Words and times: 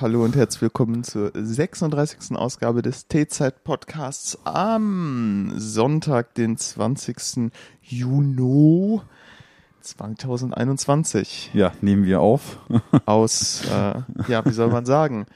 hallo 0.00 0.22
und 0.22 0.36
herzlich 0.36 0.62
willkommen 0.62 1.02
zur 1.02 1.32
36. 1.34 2.36
Ausgabe 2.36 2.82
des 2.82 3.08
T-Zeit-Podcasts 3.08 4.38
am 4.44 5.52
Sonntag, 5.56 6.34
den 6.34 6.56
20. 6.56 7.50
Juni 7.82 9.00
2021. 9.80 11.50
Ja, 11.52 11.72
nehmen 11.80 12.04
wir 12.04 12.20
auf. 12.20 12.60
Aus, 13.06 13.62
äh, 13.64 14.02
ja, 14.28 14.44
wie 14.44 14.52
soll 14.52 14.68
man 14.68 14.86
sagen, 14.86 15.26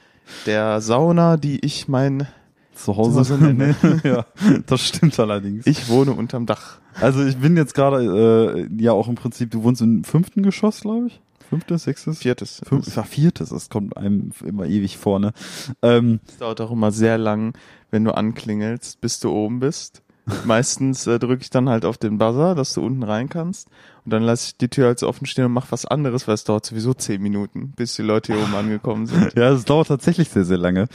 der 0.45 0.79
Sauna, 0.79 1.35
die 1.35 1.59
ich 1.65 1.89
mein 1.89 2.27
Zuhause, 2.73 3.23
Zuhause 3.23 3.43
nenne. 3.43 3.75
ja, 4.05 4.25
das 4.65 4.81
stimmt 4.81 5.19
allerdings. 5.19 5.67
Ich 5.67 5.89
wohne 5.89 6.13
unterm 6.13 6.45
Dach. 6.45 6.79
also 7.01 7.21
ich 7.25 7.37
bin 7.37 7.57
jetzt 7.57 7.73
gerade 7.73 8.67
äh, 8.69 8.81
ja 8.81 8.93
auch 8.93 9.09
im 9.09 9.15
Prinzip, 9.15 9.51
du 9.51 9.63
wohnst 9.63 9.81
im 9.81 10.05
fünften 10.05 10.41
Geschoss, 10.41 10.81
glaube 10.81 11.07
ich. 11.07 11.21
Fünftes, 11.53 11.83
sechstes? 11.83 12.19
Viertes. 12.19 12.61
Fünf, 12.65 12.95
ja, 12.95 13.03
viertes, 13.03 13.49
das 13.49 13.69
kommt 13.69 13.97
einem 13.97 14.31
immer 14.45 14.65
ewig 14.65 14.97
vorne. 14.97 15.33
Ähm, 15.81 16.19
Es 16.27 16.37
dauert 16.37 16.61
auch 16.61 16.71
immer 16.71 16.91
sehr 16.91 17.17
lang, 17.17 17.57
wenn 17.91 18.03
du 18.03 18.15
anklingelst, 18.15 19.01
bis 19.01 19.19
du 19.19 19.31
oben 19.31 19.59
bist. 19.59 20.02
Meistens 20.45 21.05
äh, 21.05 21.19
drücke 21.19 21.41
ich 21.41 21.49
dann 21.49 21.67
halt 21.67 21.83
auf 21.83 21.97
den 21.97 22.17
Buzzer, 22.17 22.55
dass 22.55 22.73
du 22.73 22.85
unten 22.85 23.03
rein 23.03 23.27
kannst. 23.27 23.67
Und 24.05 24.11
dann 24.13 24.23
lasse 24.23 24.47
ich 24.47 24.57
die 24.57 24.69
Tür 24.69 24.87
halt 24.87 24.99
so 24.99 25.07
offen 25.07 25.25
stehen 25.25 25.45
und 25.45 25.51
mach 25.51 25.71
was 25.71 25.85
anderes, 25.85 26.27
weil 26.27 26.35
es 26.35 26.43
dauert 26.45 26.65
sowieso 26.65 26.93
zehn 26.93 27.21
Minuten, 27.21 27.73
bis 27.75 27.95
die 27.95 28.01
Leute 28.01 28.33
hier 28.33 28.41
oben 28.41 28.55
angekommen 28.55 29.05
sind. 29.05 29.33
ja, 29.35 29.51
es 29.51 29.65
dauert 29.65 29.87
tatsächlich 29.87 30.29
sehr, 30.29 30.45
sehr 30.45 30.57
lange. 30.57 30.87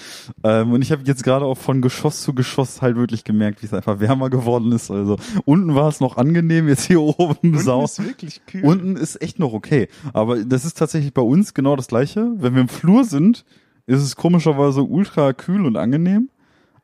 Ähm, 0.45 0.73
und 0.73 0.83
ich 0.83 0.93
habe 0.93 1.03
jetzt 1.05 1.25
gerade 1.25 1.45
auch 1.45 1.59
von 1.59 1.83
Geschoss 1.83 2.23
zu 2.23 2.35
Geschoss 2.35 2.81
halt 2.81 2.97
wirklich 2.97 3.25
gemerkt, 3.25 3.63
wie 3.63 3.67
es 3.67 3.75
einfach 3.75 4.01
wärmer 4.01 4.31
geworden 4.31 4.73
ist. 4.73 4.91
Also 4.91 5.17
unten 5.45 5.75
war 5.75 5.89
es 5.89 6.01
noch 6.01 6.17
angenehm, 6.17 6.69
jetzt 6.69 6.85
hier 6.85 7.01
oben 7.19 7.37
Unten 7.43 7.59
sau. 7.59 7.85
ist 7.85 8.03
wirklich 8.03 8.45
kühl. 8.47 8.65
Unten 8.65 8.97
ist 8.97 9.21
echt 9.21 9.39
noch 9.39 9.53
okay. 9.53 9.89
Aber 10.13 10.43
das 10.45 10.65
ist 10.65 10.79
tatsächlich 10.79 11.13
bei 11.13 11.23
uns 11.23 11.53
genau 11.53 11.77
das 11.77 11.89
Gleiche. 11.89 12.31
Wenn 12.37 12.55
wir 12.55 12.63
im 12.63 12.69
Flur 12.69 13.05
sind, 13.05 13.45
ist 13.87 14.03
es 14.03 14.17
komischerweise 14.17 14.83
ultra 14.83 15.33
kühl 15.33 15.67
und 15.67 15.77
angenehm. 15.77 16.31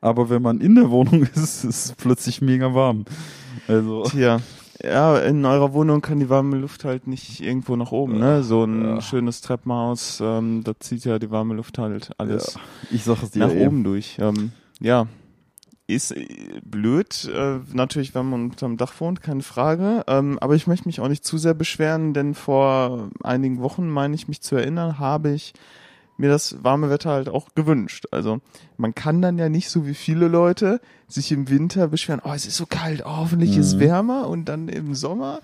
Aber 0.05 0.29
wenn 0.29 0.41
man 0.41 0.61
in 0.61 0.75
der 0.75 0.91
Wohnung 0.91 1.23
ist, 1.35 1.63
ist 1.63 1.63
es 1.65 1.93
plötzlich 1.97 2.41
mega 2.41 2.73
warm. 2.73 3.05
Also, 3.67 4.03
Tja, 4.03 4.39
ja, 4.83 5.17
in 5.19 5.43
eurer 5.45 5.73
Wohnung 5.73 6.01
kann 6.01 6.19
die 6.19 6.29
warme 6.29 6.57
Luft 6.57 6.83
halt 6.85 7.07
nicht 7.07 7.41
irgendwo 7.41 7.75
nach 7.75 7.91
oben, 7.91 8.19
ne? 8.19 8.43
So 8.43 8.63
ein 8.65 8.83
Ja. 8.95 9.01
schönes 9.01 9.41
Treppenhaus, 9.41 10.19
ähm, 10.21 10.63
da 10.63 10.73
zieht 10.79 11.05
ja 11.05 11.17
die 11.17 11.31
warme 11.31 11.55
Luft 11.55 11.77
halt 11.77 12.11
alles 12.17 12.53
ja, 12.55 12.61
ich 12.91 13.03
sag 13.03 13.23
es 13.23 13.31
dir 13.31 13.39
nach 13.39 13.51
eben. 13.51 13.65
oben 13.67 13.83
durch. 13.83 14.17
Ähm, 14.19 14.51
ja, 14.79 15.07
ist 15.87 16.11
äh, 16.11 16.27
blöd, 16.63 17.29
äh, 17.33 17.59
natürlich, 17.73 18.13
wenn 18.13 18.29
man 18.29 18.43
unterm 18.51 18.77
Dach 18.77 18.93
wohnt, 18.99 19.21
keine 19.21 19.41
Frage. 19.43 20.03
Ähm, 20.07 20.37
aber 20.39 20.55
ich 20.55 20.67
möchte 20.67 20.87
mich 20.87 20.99
auch 20.99 21.07
nicht 21.07 21.23
zu 21.25 21.37
sehr 21.37 21.53
beschweren, 21.53 22.13
denn 22.13 22.33
vor 22.35 23.09
einigen 23.23 23.61
Wochen, 23.61 23.89
meine 23.89 24.13
ich 24.15 24.27
mich 24.27 24.41
zu 24.41 24.55
erinnern, 24.55 24.99
habe 24.99 25.31
ich 25.31 25.53
mir 26.17 26.29
das 26.29 26.63
warme 26.63 26.89
Wetter 26.89 27.11
halt 27.11 27.29
auch 27.29 27.49
gewünscht. 27.55 28.05
Also 28.11 28.39
man 28.77 28.95
kann 28.95 29.21
dann 29.21 29.37
ja 29.37 29.49
nicht 29.49 29.69
so 29.69 29.85
wie 29.85 29.93
viele 29.93 30.27
Leute 30.27 30.79
sich 31.07 31.31
im 31.31 31.49
Winter 31.49 31.87
beschweren, 31.87 32.21
oh, 32.23 32.31
es 32.33 32.45
ist 32.45 32.57
so 32.57 32.65
kalt, 32.65 33.03
oh, 33.05 33.17
hoffentlich 33.17 33.57
ist 33.57 33.67
es 33.67 33.75
Mhm. 33.75 33.79
wärmer 33.81 34.27
und 34.27 34.45
dann 34.45 34.69
im 34.69 34.95
Sommer, 34.95 35.41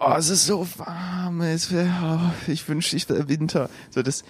oh, 0.00 0.14
es 0.16 0.28
ist 0.30 0.46
so 0.46 0.66
warm, 0.76 1.40
es 1.42 1.72
wär, 1.72 1.86
oh, 2.20 2.50
ich 2.50 2.68
wünschte, 2.68 2.96
ich 2.96 3.08
wäre 3.08 3.28
Winter. 3.28 3.68
So 3.90 4.02
das 4.02 4.24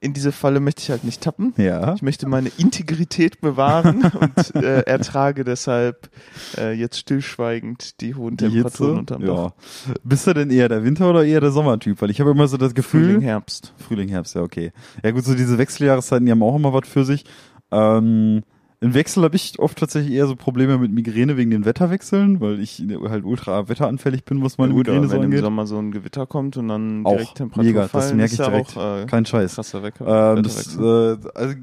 in 0.00 0.12
diese 0.12 0.30
Falle 0.30 0.60
möchte 0.60 0.82
ich 0.82 0.90
halt 0.90 1.04
nicht 1.04 1.22
tappen. 1.22 1.54
Ja. 1.56 1.94
Ich 1.94 2.02
möchte 2.02 2.28
meine 2.28 2.50
Integrität 2.58 3.40
bewahren 3.40 4.02
und 4.20 4.54
äh, 4.54 4.82
ertrage 4.82 5.44
deshalb 5.44 6.10
äh, 6.58 6.72
jetzt 6.72 6.98
stillschweigend 6.98 8.00
die 8.00 8.14
hohen 8.14 8.36
Die. 8.36 8.48
Temperaturen 8.48 8.98
unterm 8.98 9.22
Dach. 9.24 9.52
Ja. 9.88 9.94
Bist 10.04 10.26
du 10.26 10.34
denn 10.34 10.50
eher 10.50 10.68
der 10.68 10.84
Winter- 10.84 11.08
oder 11.08 11.24
eher 11.24 11.40
der 11.40 11.50
Sommertyp? 11.50 12.02
Weil 12.02 12.10
ich 12.10 12.20
habe 12.20 12.30
immer 12.30 12.46
so 12.46 12.56
das 12.56 12.74
Gefühl. 12.74 13.06
Frühling, 13.06 13.20
Herbst. 13.22 13.72
Frühling, 13.78 14.08
Herbst, 14.08 14.34
ja, 14.34 14.42
okay. 14.42 14.72
Ja 15.02 15.12
gut, 15.12 15.24
so 15.24 15.34
diese 15.34 15.56
Wechseljahreszeiten, 15.56 16.26
die 16.26 16.32
haben 16.32 16.42
auch 16.42 16.56
immer 16.56 16.72
was 16.72 16.86
für 16.88 17.04
sich. 17.04 17.24
Ähm, 17.70 18.42
Im 18.80 18.92
Wechsel 18.92 19.22
habe 19.24 19.34
ich 19.36 19.58
oft 19.58 19.78
tatsächlich 19.78 20.12
eher 20.14 20.26
so 20.26 20.36
Probleme 20.36 20.76
mit 20.76 20.92
Migräne 20.92 21.36
wegen 21.38 21.50
den 21.50 21.64
Wetterwechseln, 21.64 22.40
weil 22.42 22.60
ich 22.60 22.84
halt 23.08 23.24
ultra 23.24 23.68
wetteranfällig 23.68 24.24
bin, 24.24 24.42
was 24.42 24.58
meine 24.58 24.72
Ja, 24.72 24.76
gut, 24.76 24.86
Migräne 24.86 25.06
so 25.06 25.12
wenn 25.14 25.18
im 25.20 25.24
angeht. 25.26 25.40
Sommer 25.40 25.66
so 25.66 25.78
ein 25.78 25.92
Gewitter 25.92 26.26
kommt 26.26 26.56
und 26.58 26.68
dann 26.68 27.04
Auch 27.06 27.12
direkt 27.12 27.36
Temperatur 27.36 27.64
mega, 27.64 27.82
das 27.82 27.90
fallen, 27.90 28.16
merke 28.18 28.34
ist 28.34 28.40
ich 28.40 28.46
direkt. 28.46 28.76
auch 28.76 29.02
äh, 29.02 29.06
Kein 29.06 29.24
Scheiß. 29.24 29.54
krasser 29.54 29.82
Wecker. 29.82 30.36
Ähm, 30.36 30.42
das, 30.42 30.76
äh, 30.76 31.16
also, 31.34 31.54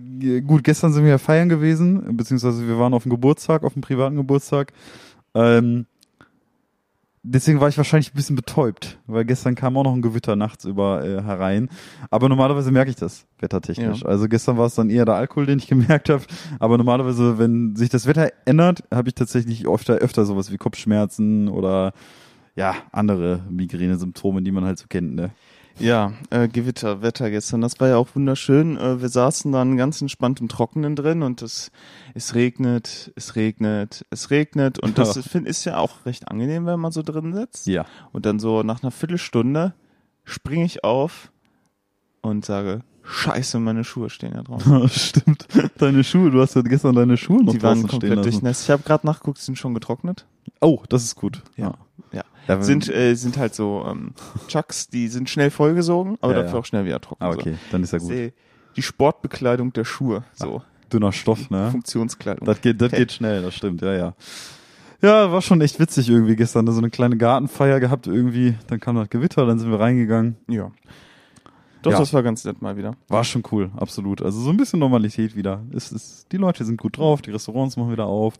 gut, 0.48 0.64
gestern 0.64 0.92
sind 0.92 1.04
wir 1.04 1.12
ja 1.12 1.18
feiern 1.20 1.50
gewesen, 1.50 2.18
beziehungsweise 2.18 2.68
wir 2.68 2.80
waren 2.80 2.94
auf 2.96 3.04
dem 3.04 3.12
Geburtstag, 3.12 3.64
auf 3.64 3.74
dem 3.74 3.84
privaten 3.84 4.16
Geburtstag. 4.16 4.74
Ähm, 5.36 5.86
deswegen 7.24 7.62
war 7.62 7.70
ich 7.70 7.78
wahrscheinlich 7.78 8.12
ein 8.12 8.16
bisschen 8.16 8.36
betäubt, 8.36 9.00
weil 9.08 9.26
gestern 9.26 9.56
kam 9.56 9.78
auch 9.78 9.84
noch 9.84 9.94
ein 9.94 10.02
Gewitter 10.02 10.36
nachts 10.36 10.66
über 10.66 11.04
äh, 11.04 11.24
herein. 11.24 11.70
Aber 12.10 12.30
normalerweise 12.30 12.72
merke 12.72 12.92
ich 12.92 12.98
das 12.98 13.26
wettertechnisch. 13.40 14.02
Ja. 14.02 14.08
Also 14.08 14.28
gestern 14.28 14.58
war 14.58 14.68
es 14.68 14.76
dann 14.76 14.90
eher 14.90 15.06
der 15.06 15.16
Alkohol, 15.16 15.46
den 15.46 15.60
ich 15.60 15.68
gemerkt 15.68 16.10
habe. 16.10 16.24
Aber 16.60 16.78
normalerweise, 16.78 17.40
wenn 17.40 17.76
sich 17.76 17.90
das 17.90 18.06
Wetter 18.06 18.32
ändert, 18.46 18.84
habe 18.94 19.10
ich 19.10 19.16
tatsächlich 19.16 19.68
öfter, 19.68 19.96
öfter 19.96 20.26
sowas 20.26 20.52
wie 20.52 20.58
Kopfschmerzen 20.58 21.48
oder 21.48 21.94
ja, 22.56 22.76
andere 22.92 23.42
Migräne-Symptome, 23.50 24.44
die 24.44 24.52
man 24.52 24.66
halt 24.66 24.78
so 24.78 24.86
kennt, 24.88 25.16
ne? 25.16 25.32
Ja, 25.80 26.14
äh, 26.30 26.48
Gewitter, 26.48 27.02
Wetter 27.02 27.30
gestern, 27.32 27.62
das 27.62 27.80
war 27.80 27.88
ja 27.88 27.98
auch 27.98 28.10
wunderschön. 28.14 28.78
Äh, 28.78 29.02
wir 29.02 29.10
saßen 29.10 29.52
dann 29.52 29.76
ganz 29.76 30.02
entspannt 30.02 30.40
im 30.40 30.48
Trockenen 30.48 30.96
drin 30.96 31.24
und 31.24 31.42
es, 31.42 31.72
es 32.14 32.36
regnet, 32.36 33.12
es 33.16 33.36
regnet, 33.36 34.06
es 34.12 34.30
regnet 34.30 34.80
und 34.80 34.98
das 34.98 35.16
Ja. 35.16 35.20
ist, 35.22 35.30
find, 35.30 35.48
ist 35.48 35.66
ja 35.66 35.78
auch 35.78 36.06
recht 36.06 36.28
angenehm, 36.30 36.66
wenn 36.66 36.80
man 36.80 36.92
so 36.92 37.02
drin 37.02 37.34
sitzt. 37.34 37.66
Ja. 37.68 37.86
Und 38.12 38.26
dann 38.26 38.40
so 38.40 38.62
nach 38.64 38.84
einer 38.84 38.92
Viertelstunde 38.92 39.74
springe 40.24 40.66
ich 40.66 40.84
auf 40.84 41.32
und 42.22 42.46
sage, 42.46 42.82
scheiße, 43.04 43.60
meine 43.60 43.84
Schuhe 43.84 44.10
stehen 44.10 44.34
ja 44.36 44.44
draußen. 44.44 44.90
Stimmt. 44.90 45.48
Deine 45.80 46.04
Schuhe, 46.04 46.30
du 46.32 46.40
hast 46.40 46.56
ja 46.56 46.62
gestern 46.62 46.96
deine 46.96 47.18
Schuhe 47.18 47.44
noch 47.44 47.52
Die 47.54 47.64
waren 47.64 47.86
komplett 47.88 48.24
durchnässt. 48.24 48.64
Ich 48.64 48.70
habe 48.70 48.84
gerade 48.84 49.06
nachgeguckt, 49.08 49.40
sind 49.40 49.58
schon 49.58 49.74
getrocknet. 49.74 50.26
Oh, 50.62 50.84
das 50.88 51.04
ist 51.04 51.16
gut. 51.16 51.42
Ja. 51.58 51.74
Ja. 52.12 52.24
Wenn- 52.48 52.64
Sind, 52.64 52.90
äh, 52.90 53.16
sind 53.16 53.38
halt 53.38 53.56
so 53.56 53.86
ähm, 53.88 54.14
Chucks, 54.48 54.88
die 54.88 55.08
sind 55.08 55.30
schnell 55.30 55.50
vollgesogen, 55.52 56.18
aber 56.22 56.34
Ja, 56.34 56.40
dafür 56.42 56.56
ja. 56.56 56.60
auch 56.62 56.66
schnell 56.66 56.86
wieder 56.86 57.00
trocken. 57.02 57.24
ah, 57.24 57.30
okay, 57.32 57.56
dann 57.72 57.84
ist 57.84 57.94
ja 57.94 58.00
So. 58.00 58.08
gut. 58.08 58.16
Die, 58.16 58.34
die 58.76 58.82
Sportbekleidung 58.82 59.72
der 59.74 59.86
Schuhe, 59.86 60.24
so. 60.34 60.62
Dünner 60.92 61.12
Stoff, 61.12 61.50
ne? 61.50 61.70
Funktionskleidung. 61.72 62.46
Das 62.46 62.62
geht, 62.62 62.80
das 62.82 62.92
geht 62.92 63.12
schnell, 63.12 63.42
das 63.42 63.56
stimmt, 63.56 63.82
ja, 63.82 63.94
ja. 63.94 64.14
Ja, 65.02 65.32
war 65.32 65.42
schon 65.42 65.60
echt 65.62 65.80
witzig 65.80 66.08
irgendwie 66.10 66.36
gestern. 66.38 66.66
So 66.68 66.78
eine 66.78 66.90
kleine 66.90 67.18
Gartenfeier 67.18 67.80
gehabt 67.82 68.08
irgendwie. 68.08 68.56
Dann 68.68 68.80
kam 68.80 68.96
das 68.96 69.10
Gewitter, 69.10 69.46
dann 69.46 69.60
sind 69.60 69.70
wir 69.72 69.80
reingegangen. 69.80 70.38
ja. 70.48 70.72
Doch, 71.82 71.92
Ja. 71.92 72.00
das 72.00 72.14
war 72.14 72.24
ganz 72.24 72.46
nett 72.46 72.62
mal 72.62 72.78
wieder. 72.78 72.96
War 73.10 73.26
schon 73.26 73.44
cool, 73.52 73.70
absolut. 73.76 74.22
Also 74.22 74.40
so 74.40 74.50
ein 74.52 74.56
bisschen 74.56 74.80
Normalität 74.80 75.36
wieder. 75.36 75.62
Es 75.76 75.92
ist, 75.92 76.32
die 76.32 76.38
Leute 76.38 76.64
sind 76.64 76.80
gut 76.80 76.98
drauf, 76.98 77.22
die 77.22 77.32
Restaurants 77.32 77.76
machen 77.76 77.92
wieder 77.92 78.06
auf. 78.06 78.36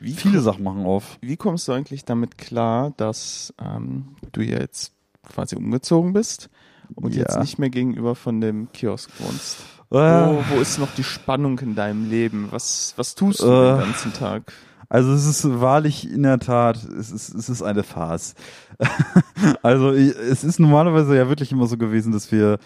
Wie, 0.00 0.12
Viele 0.12 0.40
Sachen 0.40 0.62
machen 0.64 0.84
auf. 0.84 1.18
wie 1.20 1.36
kommst 1.36 1.66
du 1.68 1.72
eigentlich 1.72 2.04
damit 2.04 2.38
klar, 2.38 2.92
dass 2.96 3.52
ähm, 3.60 4.16
du 4.32 4.40
jetzt 4.42 4.92
quasi 5.28 5.56
umgezogen 5.56 6.12
bist 6.12 6.48
und 6.94 7.14
Ja. 7.14 7.22
jetzt 7.22 7.38
nicht 7.40 7.58
mehr 7.58 7.70
gegenüber 7.70 8.14
von 8.14 8.40
dem 8.40 8.70
Kiosk 8.72 9.10
wohnst? 9.18 9.58
Äh, 9.90 9.94
Wo, 9.96 10.42
wo 10.50 10.60
ist 10.60 10.78
noch 10.78 10.94
die 10.94 11.04
Spannung 11.04 11.58
in 11.60 11.74
deinem 11.74 12.08
Leben? 12.10 12.48
Was, 12.50 12.92
was 12.96 13.14
tust 13.14 13.40
du 13.40 13.46
Äh. 13.46 13.70
den 13.72 13.78
ganzen 13.78 14.12
Tag? 14.12 14.52
Also 14.90 15.12
es 15.12 15.26
ist 15.26 15.60
wahrlich 15.60 16.10
in 16.10 16.22
der 16.22 16.38
Tat, 16.38 16.76
es 16.82 17.10
ist, 17.10 17.34
es 17.34 17.48
ist 17.50 17.62
eine 17.62 17.82
Farce. 17.82 18.34
also 19.62 19.90
es 19.90 20.44
ist 20.44 20.58
normalerweise 20.60 21.16
ja 21.16 21.28
wirklich 21.28 21.52
immer 21.52 21.66
so 21.66 21.76
gewesen, 21.76 22.12
dass 22.12 22.32
wir 22.32 22.58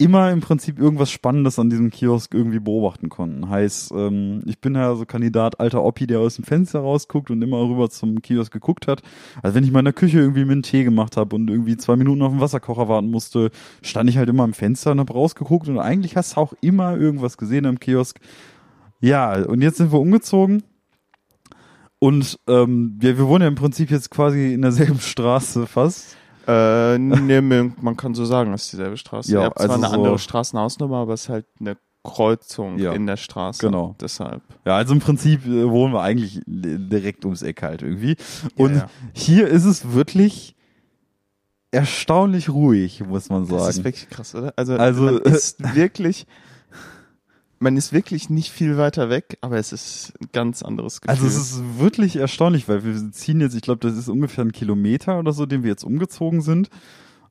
immer 0.00 0.30
im 0.30 0.40
Prinzip 0.40 0.78
irgendwas 0.78 1.10
Spannendes 1.10 1.58
an 1.58 1.68
diesem 1.68 1.90
Kiosk 1.90 2.32
irgendwie 2.32 2.58
beobachten 2.58 3.10
konnten. 3.10 3.50
Heißt, 3.50 3.92
ähm, 3.92 4.40
ich 4.46 4.58
bin 4.58 4.74
ja 4.74 4.94
so 4.94 5.04
Kandidat 5.04 5.60
alter 5.60 5.84
Oppi, 5.84 6.06
der 6.06 6.20
aus 6.20 6.36
dem 6.36 6.44
Fenster 6.44 6.80
rausguckt 6.80 7.30
und 7.30 7.42
immer 7.42 7.60
rüber 7.60 7.90
zum 7.90 8.22
Kiosk 8.22 8.50
geguckt 8.50 8.88
hat. 8.88 9.02
Also 9.42 9.54
wenn 9.54 9.64
ich 9.64 9.72
mal 9.72 9.80
in 9.80 9.84
der 9.84 9.92
Küche 9.92 10.18
irgendwie 10.18 10.46
mit 10.46 10.52
einen 10.52 10.62
Tee 10.62 10.84
gemacht 10.84 11.18
habe 11.18 11.36
und 11.36 11.50
irgendwie 11.50 11.76
zwei 11.76 11.96
Minuten 11.96 12.22
auf 12.22 12.32
den 12.32 12.40
Wasserkocher 12.40 12.88
warten 12.88 13.10
musste, 13.10 13.50
stand 13.82 14.08
ich 14.08 14.16
halt 14.16 14.30
immer 14.30 14.44
im 14.44 14.54
Fenster 14.54 14.92
und 14.92 15.00
habe 15.00 15.12
rausgeguckt 15.12 15.68
und 15.68 15.78
eigentlich 15.78 16.16
hast 16.16 16.36
du 16.36 16.40
auch 16.40 16.54
immer 16.62 16.96
irgendwas 16.96 17.36
gesehen 17.36 17.66
am 17.66 17.78
Kiosk. 17.78 18.20
Ja, 19.02 19.44
und 19.44 19.60
jetzt 19.60 19.76
sind 19.76 19.92
wir 19.92 20.00
umgezogen 20.00 20.62
und 21.98 22.38
ähm, 22.48 22.98
ja, 23.02 23.18
wir 23.18 23.28
wohnen 23.28 23.42
ja 23.42 23.48
im 23.48 23.54
Prinzip 23.54 23.90
jetzt 23.90 24.10
quasi 24.10 24.54
in 24.54 24.62
derselben 24.62 24.98
Straße 25.00 25.66
fast. 25.66 26.16
Äh, 26.50 26.98
nee, 26.98 27.40
man 27.40 27.96
kann 27.96 28.14
so 28.14 28.24
sagen, 28.24 28.52
es 28.52 28.64
ist 28.64 28.72
dieselbe 28.72 28.96
Straße. 28.96 29.32
Ja, 29.32 29.40
Ihr 29.40 29.44
habt 29.46 29.58
zwar 29.58 29.70
also 29.70 29.74
eine 29.84 29.88
so- 29.88 29.94
andere 29.96 30.18
Straßenausnummer, 30.18 30.96
aber 30.98 31.14
es 31.14 31.22
ist 31.22 31.28
halt 31.28 31.46
eine 31.60 31.76
Kreuzung 32.02 32.78
Ja, 32.78 32.92
in 32.94 33.06
der 33.06 33.16
Straße. 33.18 33.60
genau. 33.64 33.94
Deshalb. 34.00 34.42
Ja, 34.64 34.76
also 34.76 34.94
im 34.94 35.00
Prinzip 35.00 35.44
äh, 35.46 35.68
wohnen 35.70 35.92
wir 35.92 36.00
eigentlich 36.02 36.40
li- 36.46 36.78
direkt 36.88 37.24
ums 37.26 37.42
Eck 37.42 37.62
halt 37.62 37.82
irgendwie. 37.82 38.16
Und 38.56 38.76
ja. 38.76 38.86
hier 39.12 39.48
ist 39.48 39.64
es 39.66 39.92
wirklich 39.92 40.56
erstaunlich 41.70 42.48
ruhig, 42.48 43.04
muss 43.06 43.28
man 43.28 43.46
Das 43.46 43.68
ist 43.68 43.74
sagen. 43.76 43.84
wirklich 43.84 44.08
krass, 44.08 44.34
oder? 44.34 44.52
Also, 44.56 44.76
Also, 44.76 45.18
ist 45.18 45.62
wirklich, 45.76 46.26
man 47.60 47.76
ist 47.76 47.92
wirklich 47.92 48.30
nicht 48.30 48.50
viel 48.50 48.76
weiter 48.76 49.10
weg, 49.10 49.38
aber 49.42 49.58
es 49.58 49.72
ist 49.72 50.14
ein 50.20 50.28
ganz 50.32 50.62
anderes 50.62 51.00
Gefühl. 51.00 51.14
Also 51.14 51.26
es 51.26 51.36
ist 51.36 51.78
wirklich 51.78 52.16
erstaunlich, 52.16 52.68
weil 52.68 52.84
wir 52.84 53.12
ziehen 53.12 53.40
jetzt, 53.40 53.54
ich 53.54 53.62
glaube, 53.62 53.86
das 53.86 53.96
ist 53.96 54.08
ungefähr 54.08 54.44
ein 54.44 54.52
Kilometer 54.52 55.18
oder 55.18 55.32
so, 55.32 55.46
den 55.46 55.62
wir 55.62 55.70
jetzt 55.70 55.84
umgezogen 55.84 56.40
sind. 56.40 56.70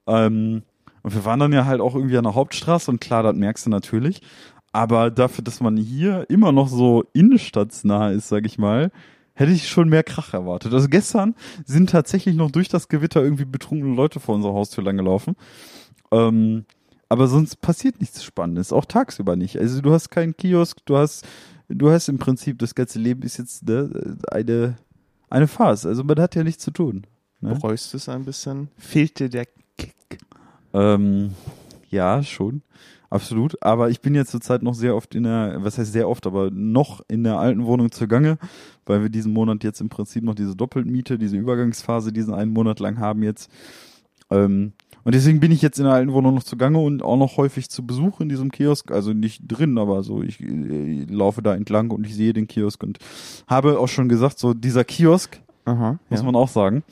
Ähm, 0.07 0.63
Und 1.01 1.15
wir 1.15 1.25
waren 1.25 1.39
dann 1.39 1.53
ja 1.53 1.65
halt 1.65 1.81
auch 1.81 1.95
irgendwie 1.95 2.17
an 2.17 2.25
der 2.25 2.35
Hauptstraße 2.35 2.91
und 2.91 3.01
klar, 3.01 3.23
das 3.23 3.35
merkst 3.35 3.65
du 3.65 3.69
natürlich. 3.69 4.21
Aber 4.71 5.09
dafür, 5.09 5.43
dass 5.43 5.61
man 5.61 5.77
hier 5.77 6.29
immer 6.29 6.51
noch 6.51 6.67
so 6.67 7.05
innenstadtsnah 7.13 8.11
ist, 8.11 8.27
sag 8.27 8.45
ich 8.45 8.59
mal, 8.59 8.91
hätte 9.33 9.51
ich 9.51 9.67
schon 9.67 9.89
mehr 9.89 10.03
Krach 10.03 10.33
erwartet. 10.33 10.73
Also 10.73 10.89
gestern 10.89 11.33
sind 11.65 11.89
tatsächlich 11.89 12.35
noch 12.35 12.51
durch 12.51 12.67
das 12.67 12.87
Gewitter 12.87 13.23
irgendwie 13.23 13.45
betrunkene 13.45 13.95
Leute 13.95 14.19
vor 14.19 14.35
unserer 14.35 14.53
Haustür 14.53 14.83
langgelaufen. 14.83 15.35
Ähm, 16.11 16.65
aber 17.09 17.27
sonst 17.27 17.61
passiert 17.61 17.99
nichts 17.99 18.23
Spannendes, 18.23 18.71
auch 18.71 18.85
tagsüber 18.85 19.35
nicht. 19.35 19.57
Also 19.57 19.81
du 19.81 19.91
hast 19.91 20.09
keinen 20.09 20.37
Kiosk, 20.37 20.77
du 20.85 20.97
hast, 20.97 21.27
du 21.67 21.89
hast 21.89 22.07
im 22.07 22.19
Prinzip 22.19 22.59
das 22.59 22.75
ganze 22.75 22.99
Leben 22.99 23.23
ist 23.23 23.37
jetzt 23.37 23.67
ne, 23.67 24.17
eine 24.31 24.77
eine 25.29 25.47
Farce. 25.47 25.85
Also 25.85 26.03
man 26.03 26.19
hat 26.19 26.35
ja 26.35 26.43
nichts 26.43 26.63
zu 26.63 26.71
tun. 26.71 27.05
Ne? 27.41 27.55
Bereust 27.55 27.93
du 27.93 27.97
es 27.97 28.09
ein 28.09 28.25
bisschen? 28.25 28.69
Fehlt 28.77 29.19
dir 29.19 29.29
der 29.29 29.45
Kick? 29.77 30.19
Ähm, 30.73 31.31
ja, 31.89 32.23
schon. 32.23 32.61
Absolut. 33.09 33.61
Aber 33.63 33.89
ich 33.89 34.01
bin 34.01 34.13
jetzt 34.13 34.31
zurzeit 34.31 34.61
noch 34.61 34.75
sehr 34.75 34.95
oft 34.95 35.15
in 35.15 35.23
der, 35.23 35.57
was 35.59 35.77
heißt 35.77 35.91
sehr 35.91 36.07
oft, 36.09 36.27
aber 36.27 36.51
noch 36.51 37.01
in 37.07 37.23
der 37.23 37.39
alten 37.39 37.65
Wohnung 37.65 37.91
zugange, 37.91 38.37
weil 38.85 39.01
wir 39.01 39.09
diesen 39.09 39.33
Monat 39.33 39.63
jetzt 39.63 39.81
im 39.81 39.89
Prinzip 39.89 40.23
noch 40.23 40.35
diese 40.35 40.55
Doppeltmiete, 40.55 41.17
diese 41.17 41.37
Übergangsphase 41.37 42.11
diesen 42.11 42.33
einen 42.33 42.51
Monat 42.51 42.79
lang 42.79 42.99
haben 42.99 43.23
jetzt. 43.23 43.49
Ähm, 44.29 44.73
und 45.03 45.15
deswegen 45.15 45.39
bin 45.39 45.51
ich 45.51 45.61
jetzt 45.61 45.79
in 45.79 45.85
der 45.85 45.93
alten 45.93 46.11
Wohnung 46.13 46.35
noch 46.35 46.43
zugange 46.43 46.79
und 46.79 47.01
auch 47.01 47.17
noch 47.17 47.37
häufig 47.37 47.69
zu 47.69 47.85
Besuch 47.85 48.19
in 48.19 48.29
diesem 48.29 48.51
Kiosk. 48.51 48.91
Also 48.91 49.13
nicht 49.13 49.41
drin, 49.47 49.77
aber 49.77 50.03
so, 50.03 50.21
ich, 50.21 50.39
ich 50.41 50.49
äh, 50.49 51.05
laufe 51.09 51.41
da 51.41 51.55
entlang 51.55 51.91
und 51.91 52.05
ich 52.05 52.15
sehe 52.15 52.33
den 52.33 52.47
Kiosk 52.47 52.83
und 52.83 52.99
habe 53.47 53.79
auch 53.79 53.87
schon 53.87 54.09
gesagt, 54.09 54.39
so 54.39 54.53
dieser 54.53 54.83
Kiosk, 54.83 55.39
Aha, 55.65 55.99
muss 56.09 56.19
ja. 56.19 56.25
man 56.25 56.35
auch 56.35 56.49
sagen, 56.49 56.83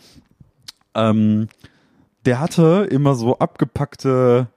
ähm, 0.96 1.48
der 2.26 2.40
hatte 2.40 2.88
immer 2.90 3.16
so 3.16 3.38
abgepackte 3.38 4.48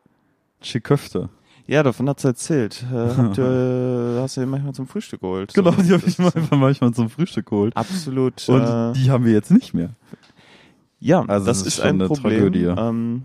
Chiköfte. 0.63 1.29
Ja, 1.67 1.85
davon 1.85 2.09
hat's 2.09 2.25
erzählt. 2.25 2.85
Äh, 2.93 2.95
habt 3.17 3.39
ihr, 3.39 4.19
hast 4.21 4.37
du 4.37 4.41
dir 4.41 4.47
manchmal 4.47 4.73
zum 4.75 4.89
Frühstück 4.89 5.21
geholt. 5.21 5.55
Genau, 5.55 5.71
So, 5.73 5.83
die 5.83 5.93
habe 5.93 6.03
ich 6.07 6.19
mal 6.19 6.29
ist 6.29 6.37
einfach 6.37 6.57
manchmal 6.57 6.93
zum 6.93 7.11
Frühstück 7.11 7.47
geholt. 7.47 7.77
Absolut. 7.77 8.49
Und 8.49 8.63
äh, 8.63 8.93
die 8.95 9.11
haben 9.11 9.25
wir 9.25 9.33
jetzt 9.33 9.51
nicht 9.51 9.73
mehr. 9.73 9.91
Ja, 11.01 11.25
also 11.27 11.47
das 11.47 11.61
ist 11.63 11.67
ist, 11.79 11.81
ein 11.81 11.97
eine 11.97 12.07
Problem. 12.07 12.39
Tragödie. 12.39 12.65
Ähm, 12.65 13.23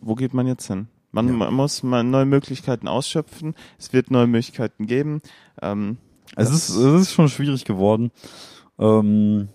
wo 0.00 0.14
geht 0.14 0.34
man 0.34 0.46
jetzt 0.46 0.66
hin? 0.66 0.88
Man, 1.12 1.28
Ja. 1.28 1.32
man 1.34 1.54
muss 1.54 1.82
mal 1.82 2.02
neue 2.04 2.26
Möglichkeiten 2.26 2.88
ausschöpfen. 2.88 3.54
Es 3.78 3.92
wird 3.92 4.10
neue 4.10 4.26
Möglichkeiten 4.26 4.86
geben. 4.86 5.20
Ähm, 5.62 5.98
Es 6.36 6.50
ist, 6.50 6.70
es 6.70 7.02
ist 7.02 7.12
schon 7.12 7.28
schwierig 7.28 7.64
geworden. 7.64 8.10
Ähm, 8.78 9.48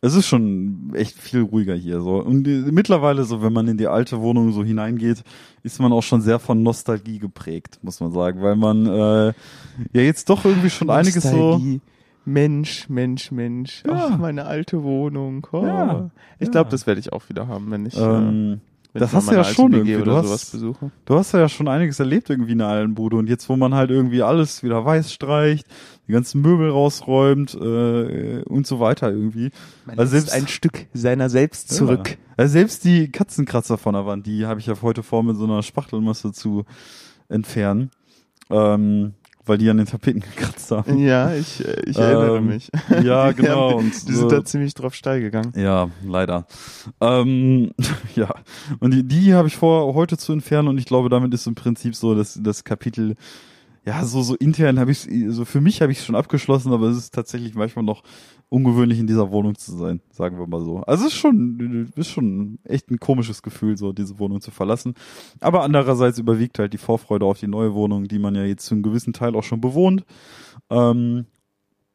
es 0.00 0.14
ist 0.14 0.26
schon 0.26 0.92
echt 0.94 1.16
viel 1.18 1.40
ruhiger 1.42 1.74
hier 1.74 2.00
so. 2.00 2.16
Und 2.16 2.46
äh, 2.46 2.70
mittlerweile 2.70 3.24
so, 3.24 3.42
wenn 3.42 3.52
man 3.52 3.66
in 3.68 3.78
die 3.78 3.86
alte 3.86 4.20
Wohnung 4.20 4.52
so 4.52 4.62
hineingeht, 4.64 5.22
ist 5.62 5.80
man 5.80 5.92
auch 5.92 6.02
schon 6.02 6.20
sehr 6.20 6.38
von 6.38 6.62
Nostalgie 6.62 7.18
geprägt, 7.18 7.78
muss 7.82 8.00
man 8.00 8.12
sagen, 8.12 8.42
weil 8.42 8.56
man 8.56 8.86
äh, 8.86 9.26
ja 9.28 10.02
jetzt 10.02 10.28
doch 10.28 10.44
irgendwie 10.44 10.70
schon 10.70 10.90
einiges 10.90 11.22
so. 11.24 11.60
Mensch, 12.26 12.88
Mensch, 12.90 13.30
Mensch. 13.30 13.82
Ja. 13.86 14.10
Ach, 14.12 14.18
meine 14.18 14.44
alte 14.46 14.82
Wohnung. 14.82 15.46
Oh. 15.52 15.64
Ja, 15.64 16.10
Ich 16.38 16.46
ja. 16.46 16.52
glaube, 16.52 16.70
das 16.70 16.86
werde 16.86 17.00
ich 17.00 17.12
auch 17.12 17.28
wieder 17.30 17.48
haben, 17.48 17.70
wenn 17.70 17.86
ich, 17.86 17.96
äh, 17.96 18.00
Ähm, 18.00 18.60
wenn 18.92 19.00
das 19.00 19.10
ich 19.10 19.16
hast 19.16 19.30
du 19.30 19.34
ja 19.34 19.44
schon 19.44 19.72
WG 19.72 19.92
irgendwie. 19.92 20.04
Du 20.10 20.16
hast- 20.16 20.26
sowas 20.26 20.50
besuche. 20.50 20.90
Du 21.04 21.14
hast 21.14 21.32
ja 21.32 21.48
schon 21.48 21.68
einiges 21.68 22.00
erlebt 22.00 22.28
irgendwie 22.28 22.52
in 22.52 22.58
der 22.58 22.66
alten 22.68 22.94
Bude 22.94 23.16
und 23.16 23.28
jetzt, 23.28 23.48
wo 23.48 23.56
man 23.56 23.74
halt 23.74 23.90
irgendwie 23.90 24.22
alles 24.22 24.62
wieder 24.62 24.84
weiß 24.84 25.12
streicht, 25.12 25.66
die 26.08 26.12
ganzen 26.12 26.40
Möbel 26.42 26.68
rausräumt 26.70 27.54
äh, 27.54 28.42
und 28.44 28.66
so 28.66 28.80
weiter 28.80 29.10
irgendwie. 29.10 29.50
Man 29.86 29.98
Also 29.98 30.10
selbst- 30.12 30.32
ein 30.32 30.48
Stück 30.48 30.86
seiner 30.94 31.28
selbst 31.30 31.68
zurück. 31.72 32.16
Also 32.36 32.52
selbst 32.52 32.84
die 32.84 33.10
Katzenkratzer 33.10 33.78
von 33.78 33.94
der 33.94 34.04
Wand, 34.06 34.26
die 34.26 34.46
habe 34.46 34.58
ich 34.60 34.66
ja 34.66 34.74
heute 34.82 35.02
vor 35.02 35.22
mit 35.22 35.36
so 35.36 35.44
einer 35.44 35.62
Spachtelmasse 35.62 36.32
zu 36.32 36.64
entfernen, 37.28 37.90
ähm, 38.50 39.14
weil 39.46 39.58
die 39.58 39.70
an 39.70 39.76
den 39.78 39.86
Tapeten 39.86 40.20
gekratzt 40.20 40.70
haben. 40.70 40.98
Ja, 40.98 41.34
ich, 41.34 41.64
äh, 41.64 41.82
ich 41.86 41.96
erinnere 41.96 42.38
Ähm, 42.38 42.46
mich. 42.46 42.70
ja, 43.02 43.32
genau, 43.32 43.76
und 43.76 44.08
die 44.08 44.12
sind 44.12 44.30
da 44.30 44.44
ziemlich 44.44 44.74
drauf 44.74 44.94
steil 44.94 45.20
gegangen. 45.20 45.52
Ja, 45.56 45.88
leider. 46.04 46.46
Ähm, 47.00 47.72
ja, 48.14 48.34
und 48.80 48.92
die, 48.92 49.02
die 49.04 49.34
habe 49.34 49.48
ich 49.48 49.56
vor, 49.56 49.94
heute 49.94 50.18
zu 50.18 50.32
entfernen 50.32 50.68
und 50.68 50.78
ich 50.78 50.84
glaube, 50.86 51.08
damit 51.08 51.32
ist 51.32 51.46
im 51.46 51.54
Prinzip 51.54 51.94
so 51.94 52.14
das, 52.14 52.38
das 52.42 52.64
Kapitel, 52.64 53.14
ja, 53.84 54.04
so, 54.04 54.22
so 54.22 54.34
intern 54.34 54.80
habe 54.80 54.90
ich 54.90 55.08
so 55.28 55.44
für 55.44 55.60
mich 55.60 55.80
habe 55.80 55.92
ich 55.92 56.02
schon 56.04 56.16
abgeschlossen, 56.16 56.72
aber 56.72 56.88
es 56.88 56.96
ist 56.96 57.14
tatsächlich 57.14 57.54
manchmal 57.54 57.84
noch 57.84 58.02
ungewöhnlich 58.48 58.98
in 58.98 59.06
dieser 59.06 59.30
Wohnung 59.30 59.56
zu 59.56 59.76
sein, 59.76 60.00
sagen 60.10 60.38
wir 60.38 60.46
mal 60.46 60.60
so. 60.60 60.78
Also 60.80 61.06
es 61.06 61.12
ist 61.12 61.18
schon, 61.18 61.90
ist 61.96 62.10
schon 62.10 62.58
echt 62.64 62.90
ein 62.90 63.00
komisches 63.00 63.42
Gefühl, 63.42 63.76
so 63.76 63.92
diese 63.92 64.18
Wohnung 64.18 64.40
zu 64.40 64.50
verlassen. 64.50 64.94
Aber 65.40 65.62
andererseits 65.62 66.18
überwiegt 66.18 66.58
halt 66.58 66.72
die 66.72 66.78
Vorfreude 66.78 67.26
auf 67.26 67.40
die 67.40 67.48
neue 67.48 67.74
Wohnung, 67.74 68.06
die 68.06 68.18
man 68.18 68.34
ja 68.34 68.44
jetzt 68.44 68.66
zu 68.66 68.74
einem 68.74 68.82
gewissen 68.82 69.12
Teil 69.12 69.34
auch 69.34 69.42
schon 69.42 69.60
bewohnt. 69.60 70.04
Ähm, 70.70 71.26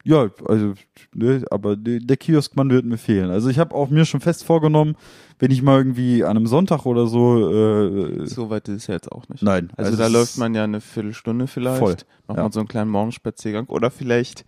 ja, 0.04 0.30
also, 0.46 0.74
ne, 1.14 1.44
aber 1.50 1.76
der 1.76 2.16
Kioskmann 2.16 2.70
wird 2.70 2.84
mir 2.84 2.98
fehlen. 2.98 3.30
Also 3.30 3.48
ich 3.48 3.58
habe 3.60 3.74
auch 3.74 3.88
mir 3.88 4.04
schon 4.04 4.20
fest 4.20 4.44
vorgenommen, 4.44 4.96
wenn 5.38 5.52
ich 5.52 5.62
mal 5.62 5.78
irgendwie 5.78 6.24
an 6.24 6.36
einem 6.36 6.48
Sonntag 6.48 6.86
oder 6.86 7.06
so, 7.06 7.50
äh, 7.50 8.26
So 8.26 8.50
weit 8.50 8.68
ist 8.68 8.76
es 8.78 8.86
ja 8.88 8.94
jetzt 8.94 9.12
auch 9.12 9.28
nicht. 9.28 9.42
nein, 9.42 9.70
Also, 9.76 9.96
da 9.96 10.06
es 10.06 10.12
läuft 10.12 10.38
man 10.38 10.54
ja 10.54 10.64
eine 10.64 10.80
Viertelstunde 10.80 11.46
vielleicht, 11.46 11.78
Voll, 11.78 11.96
macht 12.26 12.36
ja. 12.36 12.42
man 12.42 12.52
so 12.52 12.60
einen 12.60 12.68
kleinen 12.68 12.90
Morgenspaziergang 12.90 13.66
oder 13.66 13.90
vielleicht 13.92 14.44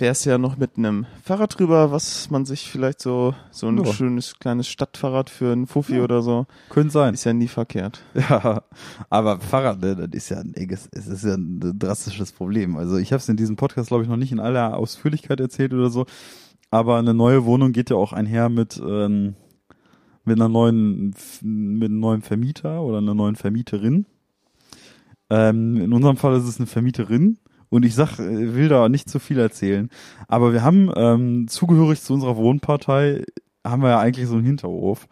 fährst 0.00 0.24
du 0.24 0.30
ja 0.30 0.38
noch 0.38 0.56
mit 0.56 0.78
einem 0.78 1.04
Fahrrad 1.22 1.58
drüber, 1.58 1.92
was 1.92 2.30
man 2.30 2.46
sich 2.46 2.70
vielleicht 2.70 3.02
so, 3.02 3.34
so 3.50 3.68
ein 3.68 3.76
Ja. 3.76 3.92
schönes 3.92 4.38
kleines 4.38 4.66
Stadtfahrrad 4.66 5.28
für 5.28 5.52
einen 5.52 5.66
Fuffi 5.66 5.96
Ja. 5.98 6.04
oder 6.04 6.22
so, 6.22 6.46
könnte 6.70 6.90
sein. 6.90 7.12
ist 7.12 7.24
ja 7.24 7.34
nie 7.34 7.48
verkehrt. 7.48 8.00
Ja, 8.14 8.62
aber 9.10 9.40
Fahrrad, 9.40 9.82
ne, 9.82 9.94
das 9.96 10.08
ist 10.14 10.30
ja 10.30 10.38
ein, 10.38 10.54
es 10.56 11.06
ist 11.06 11.24
ja 11.24 11.34
ein 11.34 11.60
drastisches 11.78 12.32
Problem. 12.32 12.78
Also 12.78 12.96
ich 12.96 13.12
habe 13.12 13.20
es 13.20 13.28
in 13.28 13.36
diesem 13.36 13.56
Podcast, 13.56 13.88
glaube 13.88 14.02
ich, 14.02 14.08
noch 14.08 14.16
nicht 14.16 14.32
in 14.32 14.40
aller 14.40 14.74
Ausführlichkeit 14.78 15.38
erzählt 15.38 15.74
oder 15.74 15.90
so. 15.90 16.06
Aber 16.70 16.96
eine 16.96 17.12
neue 17.12 17.44
Wohnung 17.44 17.72
geht 17.72 17.90
ja 17.90 17.96
auch 17.96 18.14
einher 18.14 18.48
mit 18.48 18.80
ähm, 18.82 19.34
mit 20.24 20.38
einer 20.38 20.48
neuen 20.48 21.14
mit 21.42 21.90
einem 21.90 22.00
neuen 22.00 22.22
Vermieter 22.22 22.80
oder 22.80 22.98
einer 22.98 23.14
neuen 23.14 23.36
Vermieterin. 23.36 24.06
Ähm, 25.28 25.76
in 25.76 25.92
unserem 25.92 26.16
Fall 26.16 26.36
ist 26.36 26.44
es 26.48 26.56
eine 26.58 26.66
Vermieterin. 26.66 27.36
Und 27.70 27.84
ich 27.84 27.94
sag, 27.94 28.18
will 28.18 28.68
da 28.68 28.88
nicht 28.88 29.08
zu 29.08 29.18
viel 29.18 29.38
erzählen. 29.38 29.88
Aber 30.28 30.52
wir 30.52 30.62
haben 30.62 30.90
ähm, 30.96 31.48
zugehörig 31.48 32.02
zu 32.02 32.14
unserer 32.14 32.36
Wohnpartei 32.36 33.24
haben 33.64 33.82
wir 33.82 33.90
ja 33.90 34.00
eigentlich 34.00 34.26
so 34.26 34.34
einen 34.34 34.44
Hinterhof. 34.44 35.06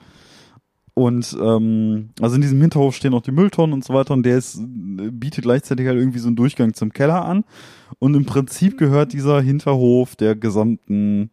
Und 0.95 1.37
ähm, 1.41 2.11
also 2.21 2.35
in 2.35 2.43
diesem 2.43 2.61
Hinterhof 2.61 2.97
stehen 2.97 3.15
auch 3.15 3.23
die 3.23 3.31
Mülltonnen 3.31 3.73
und 3.73 3.85
so 3.85 3.95
weiter 3.95 4.15
und 4.15 4.25
der 4.25 4.37
ist, 4.37 4.61
bietet 4.61 5.45
gleichzeitig 5.45 5.87
halt 5.87 5.97
irgendwie 5.97 6.19
so 6.19 6.27
einen 6.27 6.35
Durchgang 6.35 6.75
zum 6.75 6.93
Keller 6.93 7.25
an. 7.25 7.45
Und 8.01 8.15
im 8.15 8.27
Prinzip 8.27 8.77
gehört 8.77 9.13
dieser 9.13 9.41
Hinterhof 9.41 10.17
der 10.17 10.35
gesamten, 10.35 11.31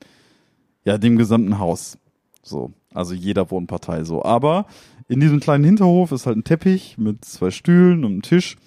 ja, 0.84 1.00
dem 1.00 1.18
gesamten 1.18 1.58
Haus. 1.58 1.98
So. 2.44 2.74
Also 2.94 3.16
jeder 3.16 3.50
Wohnpartei 3.50 4.04
so. 4.04 4.24
Aber 4.24 4.68
in 5.08 5.20
diesem 5.20 5.40
kleinen 5.40 5.64
Hinterhof 5.64 6.12
ist 6.12 6.28
halt 6.28 6.38
ein 6.38 6.44
Teppich 6.44 7.00
mit 7.00 7.26
zwei 7.26 7.50
Stühlen 7.50 8.06
und 8.06 8.12
einem 8.12 8.22
Tisch. 8.22 8.58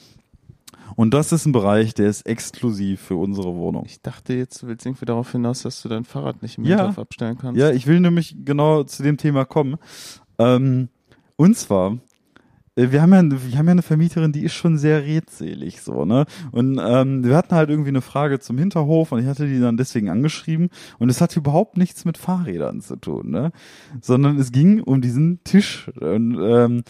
Und 0.98 1.14
das 1.14 1.30
ist 1.30 1.46
ein 1.46 1.52
Bereich, 1.52 1.94
der 1.94 2.08
ist 2.08 2.26
exklusiv 2.26 3.00
für 3.00 3.14
unsere 3.14 3.54
Wohnung. 3.54 3.84
Ich 3.86 4.02
dachte 4.02 4.34
jetzt, 4.34 4.60
du 4.60 4.66
willst 4.66 4.84
irgendwie 4.84 5.04
darauf 5.04 5.30
hinaus, 5.30 5.62
dass 5.62 5.80
du 5.80 5.88
dein 5.88 6.04
Fahrrad 6.04 6.42
nicht 6.42 6.58
im 6.58 6.64
Ja. 6.64 6.70
Hinterhof 6.78 6.98
abstellen 6.98 7.38
kannst. 7.38 7.56
Ja, 7.56 7.70
ich 7.70 7.86
will 7.86 8.00
nämlich 8.00 8.34
genau 8.44 8.82
zu 8.82 9.04
dem 9.04 9.16
Thema 9.16 9.44
kommen. 9.44 9.76
Ähm, 10.40 10.88
und 11.36 11.56
zwar, 11.56 11.98
äh, 12.74 12.90
wir 12.90 13.00
haben, 13.00 13.12
ja, 13.12 13.22
wir 13.30 13.58
haben 13.58 13.66
ja 13.66 13.70
eine 13.70 13.82
Vermieterin, 13.82 14.32
die 14.32 14.42
ist 14.42 14.54
schon 14.54 14.76
sehr 14.76 15.04
redselig, 15.04 15.82
so, 15.82 16.04
ne? 16.04 16.26
Und 16.50 16.80
ähm, 16.84 17.22
wir 17.22 17.36
hatten 17.36 17.54
halt 17.54 17.70
irgendwie 17.70 17.90
eine 17.90 18.00
Frage 18.00 18.40
zum 18.40 18.58
Hinterhof 18.58 19.12
und 19.12 19.20
ich 19.20 19.26
hatte 19.26 19.46
die 19.46 19.60
dann 19.60 19.76
deswegen 19.76 20.10
angeschrieben 20.10 20.68
und 20.98 21.10
es 21.10 21.20
hat 21.20 21.36
überhaupt 21.36 21.76
nichts 21.76 22.06
mit 22.06 22.18
Fahrrädern 22.18 22.80
zu 22.80 22.96
tun, 22.96 23.30
ne? 23.30 23.52
Sondern 24.00 24.36
es 24.36 24.50
ging 24.50 24.80
um 24.80 25.00
diesen 25.00 25.44
Tisch. 25.44 25.92
Und 26.00 26.36
ähm, 26.42 26.82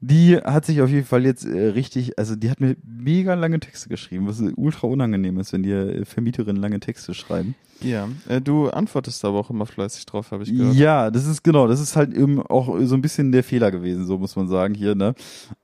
die 0.00 0.36
hat 0.36 0.64
sich 0.64 0.80
auf 0.80 0.88
jeden 0.88 1.06
Fall 1.06 1.24
jetzt 1.24 1.44
äh, 1.44 1.66
richtig, 1.68 2.18
also 2.18 2.34
die 2.34 2.50
hat 2.50 2.60
mir 2.60 2.76
mega 2.82 3.34
lange 3.34 3.60
Texte 3.60 3.88
geschrieben, 3.90 4.26
was 4.26 4.42
ultra 4.56 4.86
unangenehm 4.86 5.38
ist, 5.38 5.52
wenn 5.52 5.62
dir 5.62 5.94
äh, 5.94 6.04
Vermieterinnen 6.06 6.60
lange 6.60 6.80
Texte 6.80 7.12
schreiben. 7.12 7.54
Ja, 7.82 8.08
äh, 8.28 8.40
du 8.40 8.68
antwortest 8.68 9.24
aber 9.24 9.38
auch 9.38 9.50
immer 9.50 9.66
fleißig 9.66 10.06
drauf, 10.06 10.30
habe 10.32 10.42
ich 10.42 10.52
gehört. 10.52 10.74
Ja, 10.74 11.10
das 11.10 11.26
ist 11.26 11.42
genau, 11.42 11.66
das 11.66 11.80
ist 11.80 11.96
halt 11.96 12.14
eben 12.14 12.40
auch 12.40 12.78
so 12.80 12.94
ein 12.94 13.02
bisschen 13.02 13.30
der 13.30 13.44
Fehler 13.44 13.70
gewesen, 13.70 14.06
so 14.06 14.16
muss 14.16 14.36
man 14.36 14.48
sagen 14.48 14.74
hier, 14.74 14.94
ne? 14.94 15.14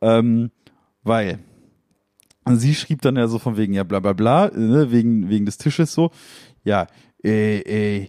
Ähm, 0.03 0.51
weil 1.03 1.39
sie 2.55 2.75
schrieb 2.75 3.01
dann 3.03 3.17
ja 3.17 3.29
so 3.29 3.39
von 3.39 3.57
wegen, 3.57 3.73
ja, 3.73 3.85
bla 3.85 4.01
bla 4.01 4.13
bla, 4.13 4.51
ne, 4.55 4.93
wegen, 4.93 5.31
wegen 5.31 5.47
des 5.47 5.57
Tisches 5.57 5.95
so, 5.95 6.11
ja, 6.63 6.87
äh, 7.25 7.61
äh, 7.61 8.09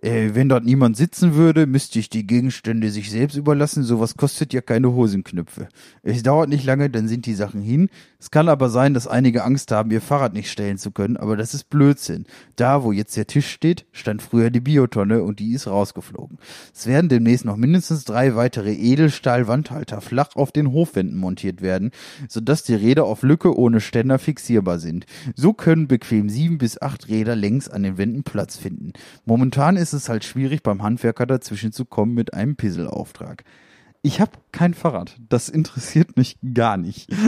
äh, 0.00 0.30
wenn 0.34 0.48
dort 0.48 0.64
niemand 0.64 0.96
sitzen 0.96 1.34
würde, 1.34 1.66
müsste 1.66 1.98
ich 1.98 2.08
die 2.08 2.26
Gegenstände 2.26 2.90
sich 2.90 3.10
selbst 3.10 3.36
überlassen. 3.36 3.82
Sowas 3.82 4.16
kostet 4.16 4.52
ja 4.52 4.60
keine 4.60 4.92
Hosenknöpfe. 4.92 5.68
Es 6.02 6.22
dauert 6.22 6.48
nicht 6.48 6.64
lange, 6.64 6.90
dann 6.90 7.08
sind 7.08 7.26
die 7.26 7.34
Sachen 7.34 7.62
hin. 7.62 7.88
Es 8.20 8.30
kann 8.30 8.48
aber 8.48 8.68
sein, 8.68 8.94
dass 8.94 9.06
einige 9.06 9.44
Angst 9.44 9.70
haben, 9.70 9.90
ihr 9.90 10.00
Fahrrad 10.00 10.34
nicht 10.34 10.50
stellen 10.50 10.78
zu 10.78 10.90
können, 10.90 11.16
aber 11.16 11.36
das 11.36 11.54
ist 11.54 11.70
Blödsinn. 11.70 12.26
Da, 12.56 12.82
wo 12.82 12.92
jetzt 12.92 13.16
der 13.16 13.26
Tisch 13.26 13.48
steht, 13.48 13.86
stand 13.92 14.22
früher 14.22 14.50
die 14.50 14.60
Biotonne 14.60 15.22
und 15.22 15.38
die 15.38 15.52
ist 15.52 15.66
rausgeflogen. 15.66 16.38
Es 16.74 16.86
werden 16.86 17.08
demnächst 17.08 17.44
noch 17.44 17.56
mindestens 17.56 18.04
drei 18.04 18.34
weitere 18.34 18.72
Edelstahl-Wandhalter 18.74 20.00
flach 20.00 20.34
auf 20.34 20.52
den 20.52 20.72
Hofwänden 20.72 21.18
montiert 21.18 21.62
werden, 21.62 21.90
sodass 22.28 22.62
die 22.64 22.74
Räder 22.74 23.04
auf 23.04 23.22
Lücke 23.22 23.56
ohne 23.56 23.80
Ständer 23.80 24.18
fixierbar 24.18 24.78
sind. 24.78 25.06
So 25.34 25.52
können 25.52 25.88
bequem 25.88 26.28
sieben 26.28 26.58
bis 26.58 26.80
acht 26.80 27.08
Räder 27.08 27.36
längs 27.36 27.68
an 27.68 27.82
den 27.82 27.98
Wänden 27.98 28.22
Platz 28.22 28.56
finden. 28.56 28.92
Momentan 29.24 29.76
ist 29.76 29.87
es 29.92 30.08
halt 30.08 30.24
schwierig, 30.24 30.62
beim 30.62 30.82
Handwerker 30.82 31.26
dazwischen 31.26 31.72
zu 31.72 31.84
kommen 31.84 32.14
mit 32.14 32.34
einem 32.34 32.56
Pisselauftrag. 32.56 33.44
Ich 34.02 34.20
habe 34.20 34.32
kein 34.52 34.74
Fahrrad. 34.74 35.16
Das 35.28 35.48
interessiert 35.48 36.16
mich 36.16 36.38
gar 36.54 36.76
nicht. 36.76 37.08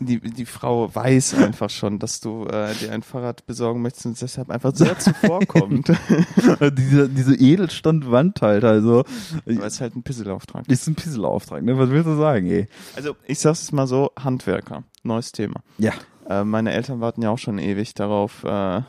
Die, 0.00 0.18
die 0.18 0.46
Frau 0.46 0.92
weiß 0.92 1.34
einfach 1.34 1.70
schon, 1.70 2.00
dass 2.00 2.20
du 2.20 2.44
äh, 2.46 2.74
dir 2.74 2.90
ein 2.90 3.04
Fahrrad 3.04 3.46
besorgen 3.46 3.82
möchtest 3.82 4.06
und 4.06 4.12
es 4.14 4.18
deshalb 4.18 4.50
einfach 4.50 4.74
sehr 4.74 4.98
zuvorkommt. 4.98 5.88
diese, 6.76 7.08
diese 7.08 7.36
Edelstand-Wandhalter, 7.36 8.68
also 8.68 9.04
Weil 9.44 9.58
es 9.58 9.80
halt 9.80 9.94
ein 9.94 10.02
Pisselauftrag 10.02 10.68
ist 10.68 10.88
ein 10.88 10.96
Pisselauftrag, 10.96 11.62
ne? 11.62 11.78
Was 11.78 11.90
willst 11.90 12.08
du 12.08 12.16
sagen, 12.16 12.46
ey? 12.46 12.66
Also 12.96 13.14
ich 13.28 13.38
sag's 13.38 13.70
mal 13.70 13.86
so, 13.86 14.10
Handwerker, 14.18 14.82
neues 15.04 15.30
Thema. 15.30 15.62
Ja. 15.78 15.92
Äh, 16.28 16.42
meine 16.42 16.72
Eltern 16.72 17.00
warten 17.00 17.22
ja 17.22 17.30
auch 17.30 17.38
schon 17.38 17.58
ewig 17.58 17.94
darauf, 17.94 18.42
äh, 18.42 18.80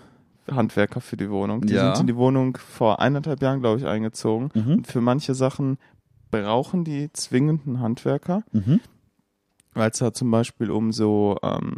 Handwerker 0.52 1.00
für 1.02 1.18
die 1.18 1.30
Wohnung. 1.30 1.62
Die 1.62 1.74
Ja. 1.74 1.96
sind 1.96 2.02
in 2.02 2.08
die 2.08 2.16
Wohnung 2.16 2.58
vor 2.58 3.00
eineinhalb 3.00 3.42
Jahren, 3.42 3.60
glaube 3.62 3.80
ich, 3.80 3.86
eingezogen. 3.86 4.50
Mhm. 4.54 4.74
Und 4.78 4.88
für 4.88 5.02
manche 5.02 5.34
Sachen 5.36 5.78
brauchen 6.32 6.84
die 6.84 7.12
zwingend 7.14 7.66
einen 7.68 7.80
Handwerker, 7.80 8.44
Mhm. 8.52 8.80
weil 9.74 9.90
es 9.92 10.00
da 10.00 10.14
zum 10.14 10.32
Beispiel 10.32 10.70
um 10.72 10.92
so 10.92 11.38
ähm, 11.44 11.78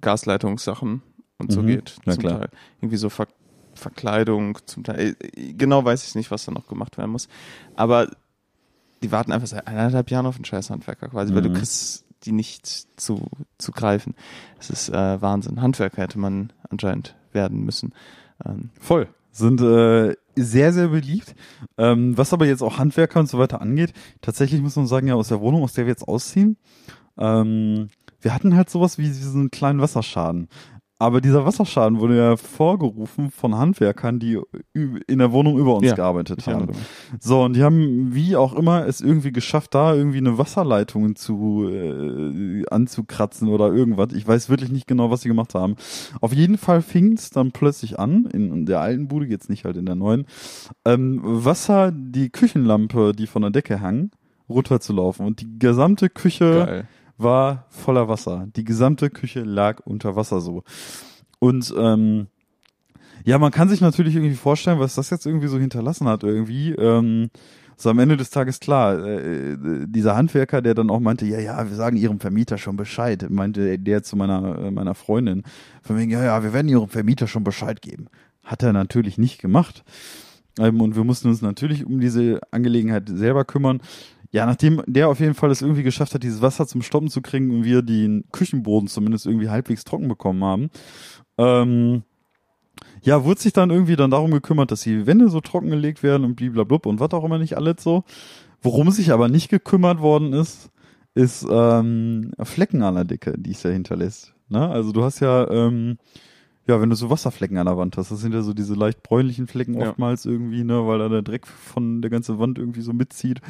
Gasleitungssachen 0.00 1.02
und 1.38 1.52
so 1.52 1.62
Mhm. 1.62 1.66
geht. 1.66 1.96
Na 2.04 2.12
zum 2.14 2.22
klar. 2.22 2.38
Teil. 2.40 2.48
Irgendwie 2.80 2.96
so 2.96 3.08
Ver 3.10 3.26
Verkleidung, 3.74 4.58
zum 4.66 4.82
Teil. 4.82 5.14
äh, 5.20 5.52
Genau 5.52 5.84
weiß 5.84 6.04
ich 6.08 6.14
nicht, 6.16 6.32
was 6.32 6.44
da 6.44 6.50
noch 6.50 6.66
gemacht 6.66 6.98
werden 6.98 7.12
muss. 7.12 7.28
Aber 7.76 8.08
die 9.04 9.12
warten 9.12 9.30
einfach 9.30 9.46
seit 9.46 9.68
eineinhalb 9.68 10.10
Jahren 10.10 10.26
auf 10.26 10.34
einen 10.34 10.44
scheiß 10.44 10.70
Handwerker 10.70 11.08
quasi, 11.08 11.32
weil 11.32 11.42
du 11.42 11.50
Mhm. 11.50 11.54
kriegst 11.54 12.04
die 12.24 12.32
nicht 12.32 12.66
zu, 12.66 13.28
zu 13.58 13.70
greifen. 13.70 14.16
Das 14.56 14.70
ist 14.70 14.88
äh, 14.88 15.22
Wahnsinn. 15.22 15.62
Handwerker 15.62 16.02
hätte 16.02 16.18
man 16.18 16.52
anscheinend 16.68 17.14
werden 17.32 17.64
müssen. 17.64 17.92
Ähm, 18.44 18.70
Voll. 18.80 19.08
Sind 19.30 19.60
äh, 19.60 20.16
sehr, 20.34 20.72
sehr 20.72 20.88
beliebt. 20.88 21.34
Ähm, 21.76 22.16
was 22.16 22.32
aber 22.32 22.46
jetzt 22.46 22.62
auch 22.62 22.78
Handwerker 22.78 23.20
und 23.20 23.28
so 23.28 23.38
weiter 23.38 23.60
angeht, 23.60 23.92
tatsächlich 24.20 24.60
muss 24.60 24.76
man 24.76 24.86
sagen, 24.86 25.06
ja, 25.06 25.14
aus 25.14 25.28
der 25.28 25.40
Wohnung, 25.40 25.62
aus 25.62 25.74
der 25.74 25.84
wir 25.84 25.92
jetzt 25.92 26.08
ausziehen, 26.08 26.56
ähm, 27.18 27.88
wir 28.20 28.34
hatten 28.34 28.56
halt 28.56 28.68
sowas 28.70 28.98
wie 28.98 29.04
diesen 29.04 29.50
kleinen 29.50 29.80
Wasserschaden. 29.80 30.48
Aber 31.00 31.20
dieser 31.20 31.44
Wasserschaden 31.46 32.00
wurde 32.00 32.16
ja 32.16 32.36
vorgerufen 32.36 33.30
von 33.30 33.54
Handwerkern, 33.54 34.18
die 34.18 34.40
in 34.74 35.18
der 35.18 35.30
Wohnung 35.30 35.56
über 35.56 35.76
uns 35.76 35.86
Ja, 35.86 35.94
gearbeitet 35.94 36.44
haben. 36.48 36.70
So, 37.20 37.44
und 37.44 37.54
die 37.54 37.62
haben 37.62 38.14
wie 38.14 38.34
auch 38.34 38.52
immer 38.52 38.84
es 38.84 39.00
irgendwie 39.00 39.30
geschafft, 39.30 39.76
da 39.76 39.94
irgendwie 39.94 40.18
eine 40.18 40.38
Wasserleitung 40.38 41.14
zu 41.14 41.68
äh, 41.70 42.64
anzukratzen 42.68 43.48
oder 43.48 43.72
irgendwas. 43.72 44.12
Ich 44.12 44.26
weiß 44.26 44.48
wirklich 44.48 44.72
nicht 44.72 44.88
genau, 44.88 45.08
was 45.08 45.20
sie 45.20 45.28
gemacht 45.28 45.54
haben. 45.54 45.76
Auf 46.20 46.32
jeden 46.32 46.58
Fall 46.58 46.82
fing 46.82 47.12
es 47.12 47.30
dann 47.30 47.52
plötzlich 47.52 48.00
an, 48.00 48.26
in 48.26 48.66
der 48.66 48.80
alten 48.80 49.06
Bude, 49.06 49.26
jetzt 49.26 49.48
nicht 49.48 49.64
halt 49.64 49.76
in 49.76 49.86
der 49.86 49.94
neuen, 49.94 50.26
ähm, 50.84 51.20
Wasser, 51.22 51.92
die 51.92 52.30
Küchenlampe, 52.30 53.12
die 53.12 53.28
von 53.28 53.42
der 53.42 53.52
Decke 53.52 53.80
hang, 53.80 54.10
runterzulaufen. 54.48 55.26
Und 55.26 55.40
die 55.42 55.58
gesamte 55.60 56.08
Küche 56.08 56.64
Geil. 56.66 56.88
War 57.18 57.66
voller 57.68 58.08
Wasser. 58.08 58.46
Die 58.56 58.64
gesamte 58.64 59.10
Küche 59.10 59.42
lag 59.42 59.80
unter 59.84 60.16
Wasser 60.16 60.40
so. 60.40 60.62
Und 61.38 61.74
ähm, 61.76 62.28
ja, 63.24 63.38
man 63.38 63.50
kann 63.50 63.68
sich 63.68 63.80
natürlich 63.80 64.14
irgendwie 64.14 64.34
vorstellen, 64.34 64.78
was 64.78 64.94
das 64.94 65.10
jetzt 65.10 65.26
irgendwie 65.26 65.48
so 65.48 65.58
hinterlassen 65.58 66.08
hat 66.08 66.22
irgendwie. 66.22 66.72
Ähm, 66.72 67.30
so 67.76 67.90
am 67.90 67.98
Ende 68.00 68.16
des 68.16 68.30
Tages 68.30 68.58
klar, 68.58 68.98
äh, 68.98 69.52
äh, 69.52 69.86
dieser 69.86 70.16
Handwerker, 70.16 70.62
der 70.62 70.74
dann 70.74 70.90
auch 70.90 70.98
meinte, 70.98 71.26
ja, 71.26 71.38
ja, 71.38 71.68
wir 71.68 71.76
sagen 71.76 71.96
ihrem 71.96 72.18
Vermieter 72.18 72.58
schon 72.58 72.76
Bescheid, 72.76 73.26
meinte 73.30 73.78
der 73.78 74.02
zu 74.02 74.16
meiner 74.16 74.58
äh, 74.58 74.70
meiner 74.70 74.94
Freundin, 74.94 75.44
von 75.82 75.96
wegen, 75.96 76.10
ja, 76.10 76.24
ja, 76.24 76.42
wir 76.42 76.52
werden 76.52 76.68
ihrem 76.68 76.88
Vermieter 76.88 77.28
schon 77.28 77.44
Bescheid 77.44 77.80
geben. 77.80 78.06
Hat 78.42 78.62
er 78.62 78.72
natürlich 78.72 79.16
nicht 79.16 79.40
gemacht. 79.40 79.84
Ähm, 80.58 80.80
und 80.80 80.96
wir 80.96 81.04
mussten 81.04 81.28
uns 81.28 81.40
natürlich 81.40 81.86
um 81.86 82.00
diese 82.00 82.40
Angelegenheit 82.50 83.08
selber 83.08 83.44
kümmern. 83.44 83.80
Ja, 84.30 84.44
nachdem 84.44 84.82
der 84.86 85.08
auf 85.08 85.20
jeden 85.20 85.34
Fall 85.34 85.50
es 85.50 85.62
irgendwie 85.62 85.82
geschafft 85.82 86.14
hat, 86.14 86.22
dieses 86.22 86.42
Wasser 86.42 86.66
zum 86.66 86.82
Stoppen 86.82 87.08
zu 87.08 87.22
kriegen 87.22 87.50
und 87.50 87.64
wir 87.64 87.82
den 87.82 88.24
Küchenboden 88.30 88.88
zumindest 88.88 89.26
irgendwie 89.26 89.48
halbwegs 89.48 89.84
trocken 89.84 90.08
bekommen 90.08 90.44
haben, 90.44 90.70
ähm, 91.38 92.02
ja, 93.02 93.24
wurde 93.24 93.40
sich 93.40 93.52
dann 93.52 93.70
irgendwie 93.70 93.96
dann 93.96 94.10
darum 94.10 94.30
gekümmert, 94.30 94.70
dass 94.70 94.82
die 94.82 95.06
Wände 95.06 95.28
so 95.30 95.40
trockengelegt 95.40 96.02
werden 96.02 96.24
und 96.24 96.36
bliblablub 96.36 96.86
und 96.86 97.00
was 97.00 97.12
auch 97.12 97.24
immer 97.24 97.38
nicht 97.38 97.56
alles 97.56 97.76
so. 97.82 98.04
Worum 98.60 98.90
sich 98.90 99.12
aber 99.12 99.28
nicht 99.28 99.48
gekümmert 99.48 100.00
worden 100.00 100.32
ist, 100.32 100.70
ist 101.14 101.46
ähm, 101.50 102.32
Flecken 102.42 102.82
an 102.82 102.96
der 102.96 103.04
Decke, 103.04 103.34
die 103.38 103.52
es 103.52 103.62
ja 103.62 103.70
hinterlässt. 103.70 104.34
Ne? 104.48 104.68
Also 104.68 104.92
du 104.92 105.02
hast 105.04 105.20
ja, 105.20 105.48
ähm, 105.50 105.98
ja, 106.66 106.80
wenn 106.80 106.90
du 106.90 106.96
so 106.96 107.08
Wasserflecken 107.08 107.56
an 107.56 107.66
der 107.66 107.78
Wand 107.78 107.96
hast, 107.96 108.10
das 108.10 108.20
sind 108.20 108.34
ja 108.34 108.42
so 108.42 108.52
diese 108.52 108.74
leicht 108.74 109.02
bräunlichen 109.02 109.46
Flecken 109.46 109.80
Ja. 109.80 109.88
oftmals 109.88 110.26
irgendwie, 110.26 110.64
ne, 110.64 110.86
weil 110.86 110.98
da 110.98 111.08
der 111.08 111.22
Dreck 111.22 111.46
von 111.46 112.02
der 112.02 112.10
ganzen 112.10 112.38
Wand 112.38 112.58
irgendwie 112.58 112.82
so 112.82 112.92
mitzieht. 112.92 113.40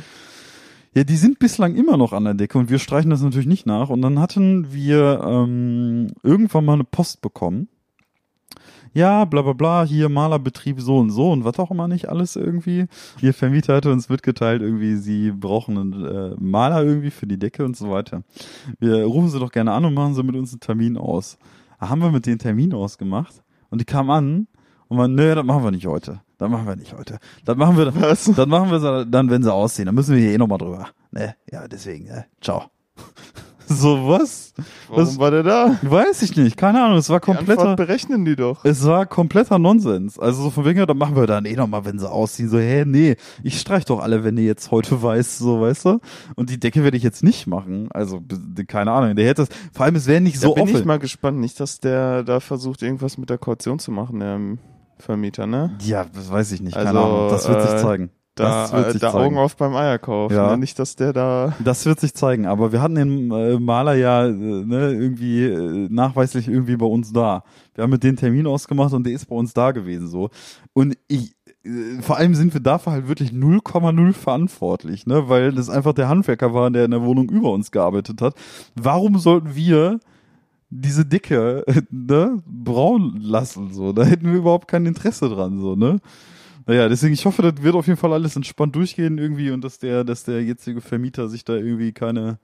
Ja, 0.94 1.04
die 1.04 1.16
sind 1.16 1.38
bislang 1.38 1.74
immer 1.76 1.96
noch 1.96 2.12
an 2.12 2.24
der 2.24 2.34
Decke 2.34 2.58
und 2.58 2.70
wir 2.70 2.78
streichen 2.78 3.10
das 3.10 3.22
natürlich 3.22 3.46
nicht 3.46 3.66
nach. 3.66 3.88
Und 3.90 4.02
dann 4.02 4.18
hatten 4.18 4.72
wir 4.72 5.20
ähm, 5.24 6.08
irgendwann 6.22 6.64
mal 6.64 6.74
eine 6.74 6.84
Post 6.84 7.20
bekommen. 7.20 7.68
Ja, 8.94 9.26
bla 9.26 9.42
bla 9.42 9.52
bla, 9.52 9.84
hier 9.84 10.08
Malerbetrieb 10.08 10.80
so 10.80 10.96
und 10.98 11.10
so 11.10 11.30
und 11.30 11.44
was 11.44 11.58
auch 11.58 11.70
immer 11.70 11.88
nicht 11.88 12.08
alles 12.08 12.36
irgendwie. 12.36 12.86
Ihr 13.20 13.34
Vermieter 13.34 13.76
hatte 13.76 13.92
uns 13.92 14.08
mitgeteilt, 14.08 14.62
irgendwie, 14.62 14.96
sie 14.96 15.30
brauchen 15.30 15.76
einen 15.76 16.04
äh, 16.04 16.34
Maler 16.38 16.82
irgendwie 16.82 17.10
für 17.10 17.26
die 17.26 17.38
Decke 17.38 17.64
und 17.64 17.76
so 17.76 17.90
weiter. 17.90 18.22
Wir 18.80 19.04
rufen 19.04 19.28
sie 19.28 19.38
doch 19.38 19.52
gerne 19.52 19.72
an 19.72 19.84
und 19.84 19.94
machen 19.94 20.14
sie 20.14 20.22
mit 20.22 20.36
uns 20.36 20.52
einen 20.52 20.60
Termin 20.60 20.96
aus. 20.96 21.38
Da 21.78 21.90
haben 21.90 22.00
wir 22.00 22.10
mit 22.10 22.26
denen 22.26 22.38
Termin 22.38 22.72
ausgemacht 22.72 23.42
und 23.70 23.80
die 23.80 23.84
kamen 23.84 24.10
an 24.10 24.46
und 24.88 24.96
man, 24.96 25.14
nö, 25.14 25.34
das 25.34 25.44
machen 25.44 25.64
wir 25.64 25.70
nicht 25.70 25.86
heute. 25.86 26.20
Das 26.38 26.48
machen 26.48 26.66
wir 26.66 26.76
nicht 26.76 26.96
heute. 26.96 27.18
Das 27.44 27.56
machen 27.56 27.76
wir, 27.76 27.94
Was? 28.00 28.24
das 28.24 28.46
machen 28.46 28.70
wir 28.70 29.04
dann, 29.04 29.28
wenn 29.30 29.42
sie 29.42 29.52
aussehen. 29.52 29.86
Dann 29.86 29.94
müssen 29.94 30.14
wir 30.14 30.22
hier 30.22 30.32
eh 30.32 30.38
nochmal 30.38 30.58
drüber. 30.58 30.88
Ne? 31.10 31.34
Ja, 31.50 31.66
deswegen, 31.68 32.04
ne? 32.06 32.26
Ciao. 32.40 32.64
so 33.66 34.08
was? 34.08 34.54
Warum 34.88 35.02
Was- 35.02 35.18
war 35.18 35.30
der 35.30 35.42
da? 35.42 35.78
Weiß 35.82 36.22
ich 36.22 36.34
nicht. 36.36 36.56
Keine 36.56 36.82
Ahnung. 36.82 36.96
Es 36.98 37.10
war 37.10 37.20
kompletter, 37.20 37.76
berechnen 37.76 38.24
die 38.24 38.36
doch. 38.36 38.64
es 38.64 38.84
war 38.86 39.04
kompletter 39.04 39.58
Nonsens. 39.58 40.18
Also 40.18 40.44
so 40.44 40.50
von 40.50 40.64
wegen, 40.64 40.78
ja, 40.78 40.86
dann 40.86 40.96
machen 40.96 41.16
wir 41.16 41.26
dann 41.26 41.44
eh 41.44 41.54
nochmal, 41.56 41.84
wenn 41.84 41.98
sie 41.98 42.08
ausziehen. 42.10 42.48
So, 42.48 42.58
hä, 42.58 42.84
nee, 42.86 43.16
ich 43.42 43.60
streich 43.60 43.84
doch 43.84 44.00
alle, 44.00 44.24
wenn 44.24 44.36
ihr 44.38 44.44
jetzt 44.44 44.70
heute 44.70 45.02
weiß, 45.02 45.38
so, 45.38 45.60
weißt 45.60 45.84
du? 45.86 45.98
Und 46.36 46.50
die 46.50 46.58
Decke 46.60 46.82
werde 46.84 46.96
ich 46.96 47.02
jetzt 47.02 47.22
nicht 47.24 47.46
machen. 47.46 47.88
Also, 47.92 48.22
keine 48.68 48.92
Ahnung. 48.92 49.16
Der 49.16 49.26
hätte 49.26 49.44
das, 49.44 49.48
vor 49.72 49.84
allem, 49.86 49.96
es 49.96 50.06
wäre 50.06 50.20
nicht 50.20 50.38
so 50.40 50.48
da 50.50 50.54
bin 50.54 50.62
offen. 50.62 50.76
ich 50.76 50.84
mal 50.84 50.98
gespannt. 50.98 51.38
Nicht, 51.40 51.58
dass 51.60 51.80
der 51.80 52.22
da 52.22 52.40
versucht, 52.40 52.82
irgendwas 52.82 53.18
mit 53.18 53.28
der 53.28 53.38
Kaution 53.38 53.78
zu 53.80 53.90
machen, 53.90 54.20
ähm, 54.22 54.58
Vermieter, 54.98 55.46
ne? 55.46 55.76
ja, 55.82 56.04
das 56.12 56.30
weiß 56.30 56.52
ich 56.52 56.60
nicht. 56.60 56.74
Keine 56.74 56.88
Also, 56.88 57.00
Ahnung. 57.00 57.30
Das 57.30 57.48
wird 57.48 57.62
sich 57.62 57.72
äh, 57.72 57.78
zeigen. 57.78 58.10
Da, 58.34 58.62
das 58.62 58.72
wird 58.72 58.86
äh, 58.86 58.92
sich 58.92 59.00
da 59.00 59.10
zeigen. 59.12 59.24
Augen 59.24 59.38
auf 59.38 59.56
beim 59.56 59.74
Eierkauf. 59.74 60.30
Ja. 60.30 60.52
Ne? 60.52 60.58
Nicht, 60.58 60.78
dass 60.78 60.94
der 60.96 61.12
da. 61.12 61.54
Das 61.64 61.86
wird 61.86 61.98
sich 62.00 62.14
zeigen, 62.14 62.46
aber 62.46 62.72
wir 62.72 62.80
hatten 62.80 62.94
den 62.94 63.30
äh, 63.30 63.58
Maler 63.58 63.94
ja 63.94 64.26
äh, 64.26 64.30
ne, 64.32 64.92
irgendwie 64.92 65.44
äh, 65.44 65.88
nachweislich 65.90 66.48
irgendwie 66.48 66.76
bei 66.76 66.86
uns 66.86 67.12
da. 67.12 67.42
Wir 67.74 67.82
haben 67.84 67.90
mit 67.90 68.04
dem 68.04 68.16
Termin 68.16 68.46
ausgemacht 68.46 68.92
und 68.92 69.04
der 69.04 69.12
ist 69.12 69.26
bei 69.26 69.34
uns 69.34 69.54
da 69.54 69.72
gewesen 69.72 70.08
so. 70.08 70.30
Und 70.72 70.96
ich 71.08 71.34
vor 72.00 72.16
allem 72.16 72.34
sind 72.34 72.54
wir 72.54 72.60
dafür 72.60 72.92
halt 72.92 73.08
wirklich 73.08 73.30
0,0 73.30 74.12
verantwortlich, 74.12 75.06
ne, 75.06 75.28
weil 75.28 75.52
das 75.52 75.68
einfach 75.68 75.92
der 75.92 76.08
Handwerker 76.08 76.54
war, 76.54 76.70
der 76.70 76.84
in 76.84 76.92
der 76.92 77.02
Wohnung 77.02 77.28
über 77.28 77.52
uns 77.52 77.70
gearbeitet 77.70 78.22
hat. 78.22 78.34
Warum 78.74 79.18
sollten 79.18 79.54
wir 79.54 79.98
diese 80.70 81.04
Dicke 81.06 81.64
ne, 81.90 82.42
braun 82.46 83.18
lassen 83.20 83.72
so? 83.72 83.92
Da 83.92 84.04
hätten 84.04 84.26
wir 84.30 84.38
überhaupt 84.38 84.68
kein 84.68 84.86
Interesse 84.86 85.28
dran 85.28 85.58
so, 85.60 85.76
ne? 85.76 85.98
Naja, 86.66 86.88
deswegen, 86.90 87.14
ich 87.14 87.24
hoffe, 87.24 87.40
das 87.40 87.62
wird 87.62 87.74
auf 87.74 87.86
jeden 87.86 87.98
Fall 87.98 88.12
alles 88.12 88.36
entspannt 88.36 88.76
durchgehen 88.76 89.16
irgendwie 89.16 89.50
und 89.50 89.62
dass 89.64 89.78
der, 89.78 90.04
dass 90.04 90.24
der 90.24 90.42
jetzige 90.44 90.82
Vermieter 90.82 91.28
sich 91.30 91.42
da 91.44 91.54
irgendwie 91.54 91.92
keine, 91.92 92.38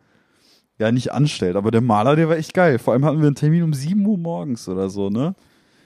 ja, 0.79 0.91
nicht 0.91 1.13
anstellt. 1.13 1.57
Aber 1.57 1.71
der 1.71 1.83
Maler, 1.83 2.17
der 2.17 2.31
war 2.31 2.37
echt 2.39 2.55
geil. 2.55 2.79
Vor 2.79 2.95
allem 2.95 3.05
hatten 3.05 3.19
wir 3.21 3.27
einen 3.27 3.37
Termin 3.37 3.63
um 3.63 3.75
7 3.75 4.05
Uhr 4.07 4.17
morgens 4.17 4.67
oder 4.69 4.89
so, 4.89 5.11
ne? 5.11 5.35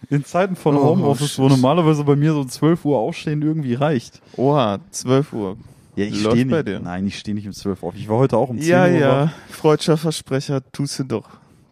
In 0.08 0.24
Zeiten 0.24 0.54
von 0.54 0.76
Oh, 0.76 0.84
Homeoffice, 0.84 1.36
wo 1.40 1.48
normalerweise 1.48 2.04
bei 2.04 2.14
mir 2.14 2.32
so 2.32 2.44
12 2.44 2.84
Uhr 2.84 2.98
aufstehen 2.98 3.42
irgendwie 3.42 3.74
reicht. 3.74 4.20
Oha, 4.36 4.78
12 4.92 5.32
Uhr. 5.32 5.56
Ja, 5.96 6.04
ich 6.04 6.20
stehe 6.20 6.46
bei 6.46 6.58
nicht. 6.58 6.68
dir. 6.68 6.78
Nein, 6.78 7.08
ich 7.08 7.18
stehe 7.18 7.34
nicht 7.34 7.48
um 7.48 7.52
12 7.52 7.82
Uhr 7.82 7.88
auf. 7.88 7.96
Ich 7.96 8.08
war 8.08 8.18
heute 8.18 8.36
auch 8.36 8.50
um 8.50 8.60
10 8.60 8.68
Ja, 8.70 8.84
Uhr. 8.84 8.90
ja. 8.92 9.22
wach. 9.26 9.32
Freudscher 9.50 9.96
Versprecher, 9.96 10.62
tust 10.70 11.00
du 11.00 11.02
doch. 11.02 11.28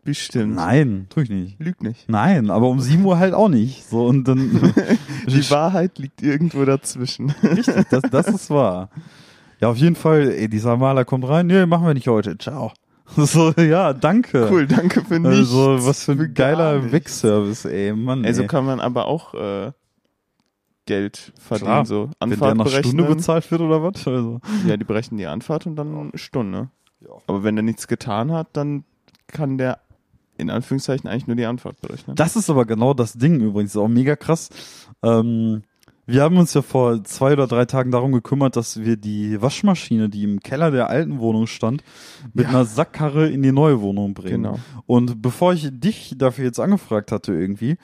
Bestimmt. 0.06 0.54
Nein, 0.54 1.06
tue 1.10 1.24
ich 1.24 1.30
nicht. 1.30 1.60
Lüg 1.60 1.82
nicht. 1.82 2.08
Nein, 2.08 2.48
aber 2.50 2.68
um 2.68 2.80
7 2.80 3.04
Uhr 3.04 3.18
halt 3.18 3.34
auch 3.34 3.48
nicht. 3.48 3.84
So, 3.88 4.06
und 4.06 4.24
dann, 4.24 4.72
Die 5.26 5.50
Wahrheit 5.50 5.98
liegt 5.98 6.22
irgendwo 6.22 6.64
dazwischen. 6.64 7.30
Richtig, 7.42 7.88
das, 7.90 8.02
das 8.10 8.28
ist 8.28 8.50
wahr. 8.50 8.88
Ja, 9.60 9.68
auf 9.68 9.76
jeden 9.76 9.96
Fall, 9.96 10.30
ey, 10.30 10.48
dieser 10.48 10.76
Maler 10.76 11.04
kommt 11.04 11.26
rein, 11.28 11.48
nee, 11.48 11.66
machen 11.66 11.86
wir 11.86 11.94
nicht 11.94 12.08
heute, 12.08 12.38
ciao. 12.38 12.72
So, 13.16 13.52
ja, 13.52 13.92
danke. 13.92 14.48
Cool, 14.50 14.66
danke 14.66 15.04
für 15.04 15.18
nichts. 15.20 15.38
Also, 15.38 15.86
was 15.86 16.04
für 16.04 16.12
ein 16.12 16.34
geiler. 16.34 16.90
Wegservice, 16.92 17.64
ey, 17.64 17.92
Mann. 17.92 18.24
Also 18.24 18.42
ey. 18.42 18.48
kann 18.48 18.64
man 18.64 18.80
aber 18.80 19.06
auch 19.06 19.34
äh, 19.34 19.72
Geld 20.86 21.32
verdienen, 21.38 21.70
Klar. 21.70 21.86
so 21.86 22.10
Wenn 22.20 22.30
der 22.30 22.42
Anfahrt 22.42 22.56
nach 22.56 22.68
Stunde 22.68 23.04
bezahlt 23.04 23.50
wird 23.50 23.60
oder 23.60 23.82
was? 23.82 24.06
Also. 24.06 24.40
Ja, 24.66 24.76
die 24.76 24.84
berechnen 24.84 25.18
die 25.18 25.26
Anfahrt 25.26 25.66
und 25.66 25.76
dann 25.76 25.96
eine 25.96 26.18
Stunde. 26.18 26.70
Ja. 27.00 27.10
Aber 27.26 27.44
wenn 27.44 27.56
er 27.56 27.62
nichts 27.62 27.86
getan 27.88 28.32
hat, 28.32 28.48
dann 28.54 28.84
kann 29.28 29.58
der 29.58 29.80
in 30.38 30.50
Anführungszeichen 30.50 31.08
eigentlich 31.08 31.26
nur 31.26 31.36
die 31.36 31.46
Anfahrt 31.46 31.80
berechnen. 31.80 32.16
Das 32.16 32.36
ist 32.36 32.50
aber 32.50 32.64
genau 32.66 32.94
das 32.94 33.14
Ding 33.14 33.40
übrigens, 33.40 33.76
auch 33.76 33.88
mega 33.88 34.16
krass. 34.16 34.48
Ähm, 35.02 35.62
wir 36.08 36.22
haben 36.22 36.36
uns 36.38 36.54
ja 36.54 36.62
vor 36.62 37.02
zwei 37.02 37.32
oder 37.32 37.48
drei 37.48 37.64
Tagen 37.64 37.90
darum 37.90 38.12
gekümmert, 38.12 38.54
dass 38.54 38.80
wir 38.80 38.96
die 38.96 39.42
Waschmaschine, 39.42 40.08
die 40.08 40.22
im 40.22 40.38
Keller 40.38 40.70
der 40.70 40.88
alten 40.88 41.18
Wohnung 41.18 41.48
stand, 41.48 41.82
mit 42.32 42.44
Ja. 42.44 42.50
einer 42.50 42.64
Sackkarre 42.64 43.28
in 43.28 43.42
die 43.42 43.50
neue 43.50 43.80
Wohnung 43.80 44.14
bringen. 44.14 44.44
Genau. 44.44 44.58
Und 44.86 45.20
bevor 45.20 45.52
ich 45.52 45.68
dich 45.72 46.14
dafür 46.16 46.44
jetzt 46.44 46.60
angefragt 46.60 47.10
hatte 47.10 47.32
irgendwie, 47.32 47.76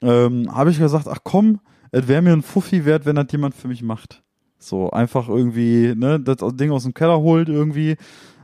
ähm, 0.00 0.50
habe 0.50 0.70
ich 0.70 0.78
gesagt, 0.78 1.06
ach 1.06 1.18
komm, 1.22 1.60
es 1.90 2.08
wäre 2.08 2.22
mir 2.22 2.32
ein 2.32 2.42
Fuffi 2.42 2.86
wert, 2.86 3.04
wenn 3.04 3.16
das 3.16 3.26
jemand 3.30 3.54
für 3.54 3.68
mich 3.68 3.82
macht. 3.82 4.22
So, 4.58 4.90
einfach 4.90 5.28
irgendwie, 5.28 5.94
ne, 5.94 6.18
das 6.20 6.36
Ding 6.56 6.70
aus 6.70 6.84
dem 6.84 6.94
Keller 6.94 7.20
holt 7.20 7.48
irgendwie, 7.48 7.96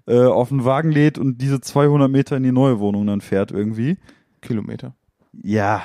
äh, 0.07 0.25
auf 0.25 0.49
den 0.49 0.65
Wagen 0.65 0.91
lädt 0.91 1.19
und 1.19 1.41
diese 1.41 1.61
200 1.61 2.11
Meter 2.11 2.37
in 2.37 2.43
die 2.43 2.53
neue 2.53 2.79
Wohnung 2.79 3.07
dann 3.07 3.21
fährt 3.21 3.51
irgendwie. 3.51 3.99
Kilometer. 4.41 4.95
Ja. 5.33 5.83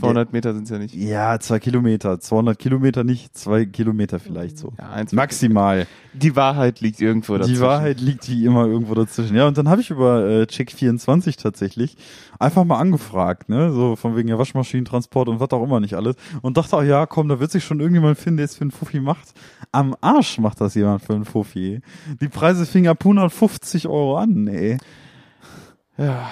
200 0.00 0.32
Meter 0.32 0.54
sind 0.54 0.64
es 0.64 0.70
ja 0.70 0.78
nicht. 0.78 0.94
Ja, 0.94 1.38
zwei 1.40 1.58
Kilometer. 1.58 2.20
200 2.20 2.58
Kilometer 2.58 3.04
nicht, 3.04 3.36
zwei 3.36 3.64
Kilometer 3.64 4.18
vielleicht 4.18 4.58
so. 4.58 4.72
Ja, 4.78 4.90
eins 4.90 5.12
Maximal. 5.12 5.86
Die 6.12 6.34
Wahrheit 6.36 6.80
liegt 6.80 7.00
irgendwo 7.00 7.36
dazwischen. 7.36 7.54
Die 7.54 7.60
Wahrheit 7.60 8.00
liegt 8.00 8.24
hier 8.24 8.46
immer 8.46 8.66
irgendwo 8.66 8.94
dazwischen. 8.94 9.36
Ja, 9.36 9.46
und 9.46 9.58
dann 9.58 9.68
habe 9.68 9.80
ich 9.80 9.90
über 9.90 10.26
äh, 10.26 10.42
Check24 10.44 11.40
tatsächlich 11.40 11.96
einfach 12.38 12.64
mal 12.64 12.78
angefragt, 12.78 13.48
ne, 13.48 13.72
so 13.72 13.96
von 13.96 14.16
wegen 14.16 14.28
ja 14.28 14.38
Waschmaschinentransport 14.38 15.28
und 15.28 15.40
was 15.40 15.50
auch 15.50 15.62
immer 15.62 15.80
nicht 15.80 15.94
alles. 15.94 16.16
Und 16.42 16.56
dachte 16.56 16.76
auch, 16.76 16.82
ja, 16.82 17.06
komm, 17.06 17.28
da 17.28 17.40
wird 17.40 17.50
sich 17.50 17.64
schon 17.64 17.80
irgendjemand 17.80 18.18
finden, 18.18 18.38
der 18.38 18.44
es 18.44 18.56
für 18.56 18.62
einen 18.62 18.70
Fuffi 18.70 19.00
macht. 19.00 19.34
Am 19.72 19.94
Arsch 20.00 20.38
macht 20.38 20.60
das 20.60 20.74
jemand 20.74 21.02
für 21.02 21.14
einen 21.14 21.24
Fuffi. 21.24 21.80
Die 22.20 22.28
Preise 22.28 22.66
fingen 22.66 22.88
ab 22.88 22.98
150 23.00 23.88
Euro 23.88 24.16
an, 24.16 24.46
ey. 24.48 24.78
Ja, 25.98 26.28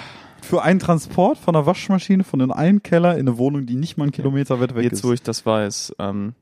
Für 0.49 0.61
einen 0.61 0.79
Transport 0.79 1.37
von 1.37 1.55
einer 1.55 1.65
Waschmaschine 1.65 2.23
von 2.23 2.39
in 2.39 2.51
einen 2.51 2.83
Keller 2.83 3.13
in 3.15 3.27
eine 3.27 3.37
Wohnung, 3.37 3.65
die 3.65 3.75
nicht 3.75 3.97
mal 3.97 4.03
einen 4.03 4.11
Kilometer 4.11 4.59
weit 4.59 4.75
weg 4.75 4.83
jetzt 4.83 4.93
ist. 4.93 5.03
wo 5.03 5.11
ich 5.11 5.21
das 5.21 5.45
weiß, 5.45 5.95
ähm, 5.99 6.33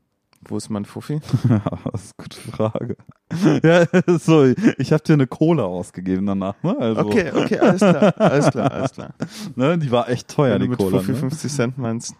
wo 0.46 0.58
ist 0.58 0.68
mein 0.68 0.84
Fuffi? 0.84 1.20
Ja, 1.48 1.62
das 1.92 2.04
ist 2.04 2.14
eine 2.18 2.28
gute 2.28 2.36
Frage. 2.36 2.96
ja, 3.62 3.86
so, 4.18 4.44
ich 4.78 4.92
habe 4.92 5.02
dir 5.02 5.14
eine 5.14 5.26
Cola 5.26 5.64
ausgegeben 5.64 6.26
danach, 6.26 6.54
ne? 6.62 6.76
Also, 6.78 7.00
Okay, 7.00 7.32
okay, 7.34 7.58
alles 7.58 7.80
klar, 7.80 8.14
alles 8.18 8.50
klar, 8.50 8.72
alles 8.72 8.92
klar. 8.92 9.14
Ne, 9.56 9.78
die 9.78 9.90
war 9.90 10.08
echt 10.10 10.28
teuer, 10.28 10.54
Wenn 10.54 10.60
du 10.60 10.64
die 10.66 10.70
mit 10.70 10.78
Cola. 10.78 10.98
Fuffi 10.98 11.12
ne? 11.12 11.18
50 11.18 11.52
Cent 11.52 11.78
meinst. 11.78 12.14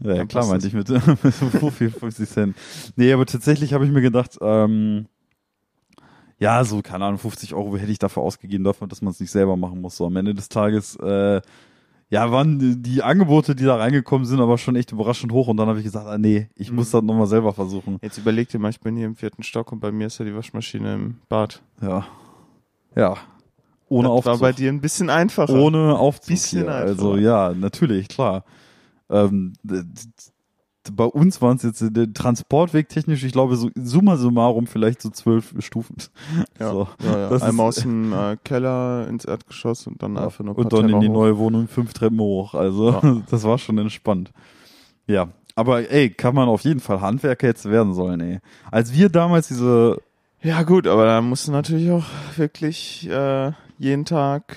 Ja, 0.00 0.24
klar, 0.26 0.46
meinte 0.46 0.66
ich 0.68 0.74
mit, 0.74 0.88
mit 0.88 1.34
Fuffi 1.34 1.90
50 1.90 2.28
Cent. 2.28 2.56
Nee, 2.96 3.12
aber 3.12 3.26
tatsächlich 3.26 3.72
habe 3.74 3.84
ich 3.84 3.90
mir 3.90 4.00
gedacht, 4.02 4.38
ähm, 4.40 5.06
ja, 6.38 6.62
so, 6.64 6.82
keine 6.82 7.04
Ahnung, 7.06 7.18
50 7.18 7.54
Euro 7.54 7.76
hätte 7.76 7.90
ich 7.92 7.98
dafür 7.98 8.22
ausgegeben, 8.22 8.64
dafür, 8.64 8.86
dass 8.88 9.02
man 9.02 9.12
es 9.12 9.20
nicht 9.20 9.30
selber 9.30 9.56
machen 9.56 9.80
muss. 9.80 9.96
So 9.96 10.06
am 10.06 10.16
Ende 10.16 10.34
des 10.34 10.48
Tages, 10.48 10.96
äh, 10.96 11.40
ja, 12.08 12.30
waren 12.30 12.82
die- 12.82 13.02
Angebote, 13.02 13.54
die 13.56 13.64
da 13.64 13.76
reingekommen 13.76 14.26
sind, 14.26 14.40
aber 14.40 14.58
schon 14.58 14.76
echt 14.76 14.92
überraschend 14.92 15.32
hoch. 15.32 15.48
Und 15.48 15.56
dann 15.56 15.66
habe 15.68 15.78
ich 15.78 15.84
gesagt, 15.84 16.06
ah 16.06 16.18
nee, 16.18 16.48
ich 16.54 16.70
muss 16.70 16.88
Mhm. 16.88 16.92
das 16.98 17.02
nochmal 17.02 17.26
selber 17.26 17.52
versuchen. 17.52 17.98
Jetzt 18.02 18.18
überleg 18.18 18.48
dir 18.48 18.58
mal, 18.60 18.70
ich 18.70 18.78
bin 18.80 18.96
hier 18.96 19.06
im 19.06 19.16
vierten 19.16 19.42
Stock 19.42 19.72
und 19.72 19.80
bei 19.80 19.90
mir 19.90 20.06
ist 20.06 20.18
ja 20.18 20.24
die 20.24 20.34
Waschmaschine 20.34 20.94
im 20.94 21.16
Bad. 21.28 21.62
Ja. 21.82 22.06
Ja. 22.94 23.16
Ohne 23.88 24.08
das 24.08 24.12
Aufzug. 24.18 24.32
war 24.32 24.38
bei 24.38 24.52
dir 24.52 24.68
ein 24.70 24.80
bisschen 24.80 25.10
einfacher. 25.10 25.52
Ohne 25.54 25.96
Aufzug. 25.98 26.28
Bisschen 26.28 26.62
hier. 26.62 26.68
einfacher. 26.74 26.88
Also 26.88 27.16
ja, 27.16 27.52
natürlich, 27.54 28.08
klar. 28.08 28.44
Ähm, 29.08 29.52
bei 30.94 31.04
uns 31.04 31.40
waren 31.42 31.56
es 31.56 31.62
jetzt 31.62 31.82
äh, 31.82 31.90
der 31.90 32.12
Transportweg 32.12 32.88
technisch, 32.88 33.24
ich 33.24 33.32
glaube, 33.32 33.56
so 33.56 33.70
summa 33.74 34.16
summarum 34.16 34.66
vielleicht 34.66 35.02
so 35.02 35.10
zwölf 35.10 35.54
Stufen. 35.60 35.96
Ja, 36.58 36.70
So. 36.70 36.88
ja, 37.04 37.30
ja. 37.30 37.36
Einmal 37.42 37.66
aus 37.68 37.76
dem 37.76 38.12
äh, 38.12 38.36
Keller 38.44 39.06
ins 39.08 39.24
Erdgeschoss 39.24 39.86
und 39.86 40.02
dann 40.02 40.16
einfach 40.16 40.44
nur 40.44 40.56
Und 40.56 40.72
dann 40.72 40.88
in 40.88 41.00
die 41.00 41.08
hoch. 41.08 41.12
neue 41.14 41.38
Wohnung 41.38 41.68
fünf 41.68 41.92
Treppen 41.92 42.20
hoch. 42.20 42.54
Also 42.54 42.92
Ja. 42.92 43.22
das 43.30 43.44
war 43.44 43.58
schon 43.58 43.78
entspannt. 43.78 44.32
Ja, 45.06 45.28
aber 45.54 45.90
ey, 45.90 46.10
kann 46.10 46.34
man 46.34 46.48
auf 46.48 46.62
jeden 46.62 46.80
Fall 46.80 47.00
Handwerker 47.00 47.46
jetzt 47.46 47.64
werden 47.70 47.94
sollen, 47.94 48.20
ey. 48.20 48.38
Als 48.70 48.92
wir 48.92 49.08
damals 49.08 49.48
diese 49.48 49.98
Ja 50.42 50.62
gut, 50.64 50.86
aber 50.86 51.04
da 51.06 51.20
musst 51.22 51.48
du 51.48 51.52
natürlich 51.52 51.90
auch 51.90 52.04
wirklich 52.36 53.08
äh, 53.08 53.52
jeden 53.78 54.04
Tag 54.04 54.56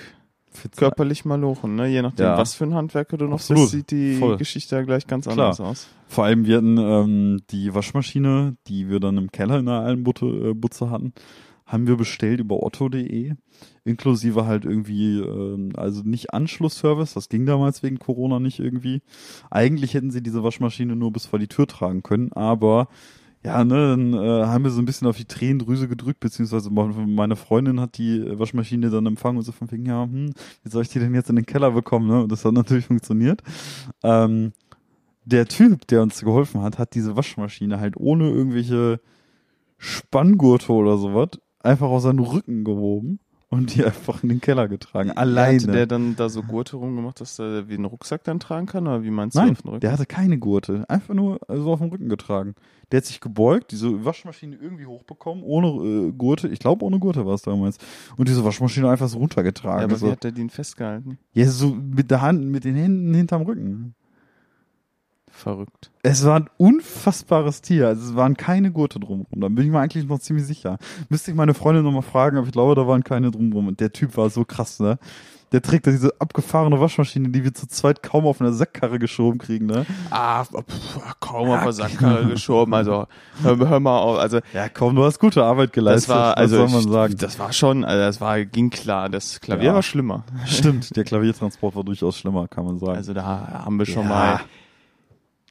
körperlich 0.76 1.24
mal 1.24 1.40
lochen, 1.40 1.74
ne? 1.76 1.86
Je 1.88 2.02
nachdem, 2.02 2.26
Ja. 2.26 2.38
was 2.38 2.54
für 2.54 2.64
ein 2.64 2.74
Handwerker 2.74 3.16
du 3.16 3.26
noch 3.26 3.34
Absolut. 3.34 3.62
bist, 3.64 3.72
sieht 3.72 3.90
die 3.90 4.16
Voll. 4.16 4.36
Geschichte 4.36 4.76
ja 4.76 4.82
gleich 4.82 5.06
ganz 5.06 5.24
Klar. 5.26 5.38
anders 5.38 5.60
aus. 5.60 5.88
Vor 6.08 6.24
allem, 6.24 6.44
wir 6.46 6.56
hatten 6.56 6.76
ähm, 6.78 7.40
die 7.50 7.72
Waschmaschine, 7.74 8.56
die 8.66 8.88
wir 8.90 9.00
dann 9.00 9.16
im 9.16 9.30
Keller 9.30 9.58
in 9.58 9.66
der 9.66 9.76
alten 9.80 10.02
Butze, 10.04 10.26
äh, 10.26 10.54
Butze 10.54 10.90
hatten, 10.90 11.12
haben 11.66 11.86
wir 11.86 11.96
bestellt 11.96 12.40
über 12.40 12.64
otto.de, 12.64 13.34
inklusive 13.84 14.44
halt 14.44 14.64
irgendwie, 14.64 15.18
ähm, 15.20 15.70
also 15.76 16.02
nicht 16.02 16.34
Anschlussservice, 16.34 17.14
das 17.14 17.28
ging 17.28 17.46
damals 17.46 17.84
wegen 17.84 18.00
Corona 18.00 18.40
nicht 18.40 18.58
irgendwie. 18.58 19.02
Eigentlich 19.50 19.94
hätten 19.94 20.10
sie 20.10 20.20
diese 20.22 20.42
Waschmaschine 20.42 20.96
nur 20.96 21.12
bis 21.12 21.26
vor 21.26 21.38
die 21.38 21.46
Tür 21.46 21.68
tragen 21.68 22.02
können, 22.02 22.32
aber 22.32 22.88
ja, 23.42 23.64
ne, 23.64 23.90
dann 23.90 24.12
äh, 24.12 24.46
haben 24.46 24.64
wir 24.64 24.70
so 24.70 24.82
ein 24.82 24.84
bisschen 24.84 25.08
auf 25.08 25.16
die 25.16 25.24
Tränendrüse 25.24 25.88
gedrückt, 25.88 26.20
beziehungsweise 26.20 26.70
meine 26.70 27.36
Freundin 27.36 27.80
hat 27.80 27.96
die 27.96 28.22
Waschmaschine 28.38 28.90
dann 28.90 29.06
empfangen 29.06 29.38
und 29.38 29.44
so 29.44 29.52
von 29.52 29.70
wegen, 29.70 29.86
ja, 29.86 30.02
hm, 30.02 30.32
wie 30.62 30.68
soll 30.68 30.82
ich 30.82 30.90
die 30.90 30.98
denn 30.98 31.14
jetzt 31.14 31.30
in 31.30 31.36
den 31.36 31.46
Keller 31.46 31.70
bekommen, 31.70 32.06
ne? 32.06 32.22
Und 32.22 32.32
das 32.32 32.44
hat 32.44 32.52
natürlich 32.52 32.86
funktioniert. 32.86 33.42
Ähm, 34.02 34.52
der 35.24 35.46
Typ, 35.46 35.86
der 35.86 36.02
uns 36.02 36.20
geholfen 36.20 36.60
hat, 36.62 36.78
hat 36.78 36.94
diese 36.94 37.16
Waschmaschine 37.16 37.80
halt 37.80 37.96
ohne 37.96 38.28
irgendwelche 38.28 39.00
Spanngurte 39.78 40.72
oder 40.72 40.98
sowas 40.98 41.30
einfach 41.60 41.88
aus 41.88 42.02
seinem 42.02 42.20
Rücken 42.20 42.64
gehoben 42.64 43.20
und 43.50 43.74
die 43.74 43.84
einfach 43.84 44.22
in 44.22 44.28
den 44.28 44.40
Keller 44.40 44.68
getragen. 44.68 45.10
Alleine. 45.10 45.60
Hatte 45.60 45.72
der 45.72 45.86
dann 45.86 46.14
da 46.14 46.28
so 46.28 46.42
Gurte 46.42 46.76
rumgemacht, 46.76 47.20
dass 47.20 47.38
er 47.40 47.68
wie 47.68 47.74
einen 47.74 47.84
Rucksack 47.84 48.22
dann 48.22 48.38
tragen 48.38 48.66
kann? 48.66 48.86
Oder 48.86 49.02
wie 49.02 49.10
meinst 49.10 49.36
du 49.36 49.40
Nein, 49.40 49.50
auf 49.50 49.62
den 49.62 49.68
Rücken? 49.70 49.80
der 49.80 49.92
hatte 49.92 50.06
keine 50.06 50.38
Gurte. 50.38 50.84
Einfach 50.88 51.14
nur 51.14 51.40
so 51.48 51.72
auf 51.72 51.80
dem 51.80 51.88
Rücken 51.88 52.08
getragen. 52.08 52.54
Der 52.90 52.98
hat 52.98 53.04
sich 53.04 53.20
gebeugt, 53.20 53.72
diese 53.72 54.04
Waschmaschine 54.04 54.56
irgendwie 54.56 54.86
hochbekommen, 54.86 55.42
ohne 55.42 55.68
äh, 56.08 56.12
Gurte. 56.12 56.48
Ich 56.48 56.60
glaube, 56.60 56.84
ohne 56.84 57.00
Gurte 57.00 57.26
war 57.26 57.34
es 57.34 57.42
damals. 57.42 57.78
Und 58.16 58.28
diese 58.28 58.44
Waschmaschine 58.44 58.88
einfach 58.88 59.08
so 59.08 59.16
ja, 59.16 59.20
runtergetragen. 59.20 59.84
aber 59.84 59.96
so. 59.96 60.06
wie 60.06 60.12
hat 60.12 60.24
der 60.24 60.32
den 60.32 60.48
festgehalten? 60.48 61.18
ja, 61.32 61.46
so 61.46 61.74
mit 61.74 62.10
der 62.10 62.22
Hand, 62.22 62.44
mit 62.46 62.64
den 62.64 62.76
Händen 62.76 63.12
hinterm 63.14 63.42
Rücken. 63.42 63.94
Verrückt. 65.42 65.90
Es 66.02 66.24
war 66.24 66.36
ein 66.40 66.50
unfassbares 66.58 67.62
Tier. 67.62 67.88
Also 67.88 68.10
es 68.10 68.16
waren 68.16 68.36
keine 68.36 68.70
Gurte 68.72 69.00
drumrum. 69.00 69.26
Da 69.40 69.48
bin 69.48 69.64
ich 69.64 69.70
mir 69.70 69.80
eigentlich 69.80 70.06
noch 70.06 70.18
ziemlich 70.18 70.46
sicher. 70.46 70.78
Müsste 71.08 71.30
ich 71.30 71.36
meine 71.36 71.54
Freundin 71.54 71.84
nochmal 71.84 72.02
fragen, 72.02 72.36
aber 72.36 72.46
ich 72.46 72.52
glaube, 72.52 72.74
da 72.74 72.86
waren 72.86 73.04
keine 73.04 73.30
drumrum. 73.30 73.68
Und 73.68 73.80
der 73.80 73.92
Typ 73.92 74.16
war 74.16 74.28
so 74.30 74.44
krass, 74.44 74.80
ne? 74.80 74.98
Der 75.52 75.62
trägt 75.62 75.84
da 75.84 75.90
diese 75.90 76.12
abgefahrene 76.20 76.78
Waschmaschine, 76.78 77.30
die 77.30 77.42
wir 77.42 77.52
zu 77.52 77.66
zweit 77.66 78.04
kaum 78.04 78.24
auf 78.24 78.40
einer 78.40 78.52
Sackkarre 78.52 79.00
geschoben 79.00 79.38
kriegen, 79.40 79.66
ne? 79.66 79.84
Ah, 80.10 80.44
pff, 80.44 81.00
kaum 81.18 81.48
auf 81.50 81.64
der 81.64 81.72
Sackkarre 81.72 82.26
geschoben. 82.28 82.72
Also 82.72 83.06
hör, 83.42 83.58
hör 83.58 83.80
mal 83.80 83.98
auf. 83.98 84.18
Also 84.18 84.38
Ja, 84.54 84.68
komm, 84.68 84.94
du 84.94 85.02
hast 85.04 85.18
gute 85.18 85.42
Arbeit 85.42 85.70
das 85.70 85.74
geleistet. 85.74 86.14
war, 86.14 86.36
also 86.36 86.56
soll 86.56 86.68
man 86.68 86.88
sagen? 86.92 87.16
das 87.18 87.38
war 87.40 87.52
schon, 87.52 87.84
also 87.84 87.98
das 88.00 88.20
war, 88.20 88.44
ging 88.44 88.70
klar. 88.70 89.08
Das 89.08 89.40
Klavier 89.40 89.68
Ja. 89.70 89.74
war 89.74 89.82
schlimmer. 89.82 90.22
Stimmt, 90.46 90.94
der 90.96 91.02
Klaviertransport 91.02 91.74
war 91.74 91.82
durchaus 91.82 92.16
schlimmer, 92.18 92.46
kann 92.46 92.64
man 92.64 92.78
sagen. 92.78 92.92
Also 92.96 93.12
da 93.12 93.24
haben 93.64 93.76
wir 93.78 93.86
schon 93.86 94.04
Ja. 94.04 94.08
mal, 94.08 94.40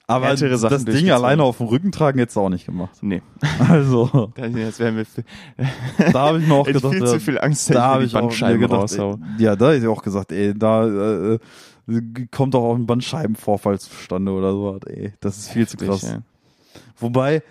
aber 0.10 0.36
das 0.36 0.86
Ding 0.86 1.10
alleine 1.12 1.43
auf 1.43 1.58
dem 1.58 1.67
Rücken 1.67 1.91
tragen 1.91 2.19
hättest 2.19 2.36
du 2.36 2.41
auch 2.41 2.50
nicht 2.50 2.65
gemacht. 2.65 2.98
nee, 3.02 3.22
Also, 3.69 4.32
wären 4.36 4.95
wir 4.95 5.06
viel, 5.06 5.24
da 6.12 6.19
habe 6.28 6.39
ich 6.39 6.48
mir 6.48 6.56
auch 6.56 6.65
gedacht, 6.65 6.93
viel 6.93 7.00
ja, 7.00 7.06
zu 7.06 7.19
viel 7.19 7.39
Angst, 7.39 7.74
da 7.74 7.84
habe 7.84 8.00
mir 8.00 8.06
ich 8.08 8.15
auch 8.15 8.41
mir 8.41 8.58
gedacht, 8.58 8.82
raushau. 8.82 9.19
ja, 9.38 9.56
da 9.56 9.67
habe 9.67 9.78
ich 9.78 9.88
auch 9.88 10.02
gesagt, 10.02 10.32
ey, 10.32 10.58
da 10.58 10.86
äh, 10.88 11.39
äh, 11.88 12.28
kommt 12.32 12.56
doch 12.56 12.63
auch 12.63 12.76
ein 12.76 12.88
Bandscheibenvorfall 12.88 13.80
zustande 13.80 14.32
oder 14.32 14.52
so, 14.52 14.80
ey, 14.88 15.13
das 15.19 15.38
ist 15.38 15.50
viel 15.50 15.67
zu 15.67 15.78
krass. 15.78 16.04
Heftig, 16.04 16.17
ey. 16.17 16.82
Wobei, 16.98 17.43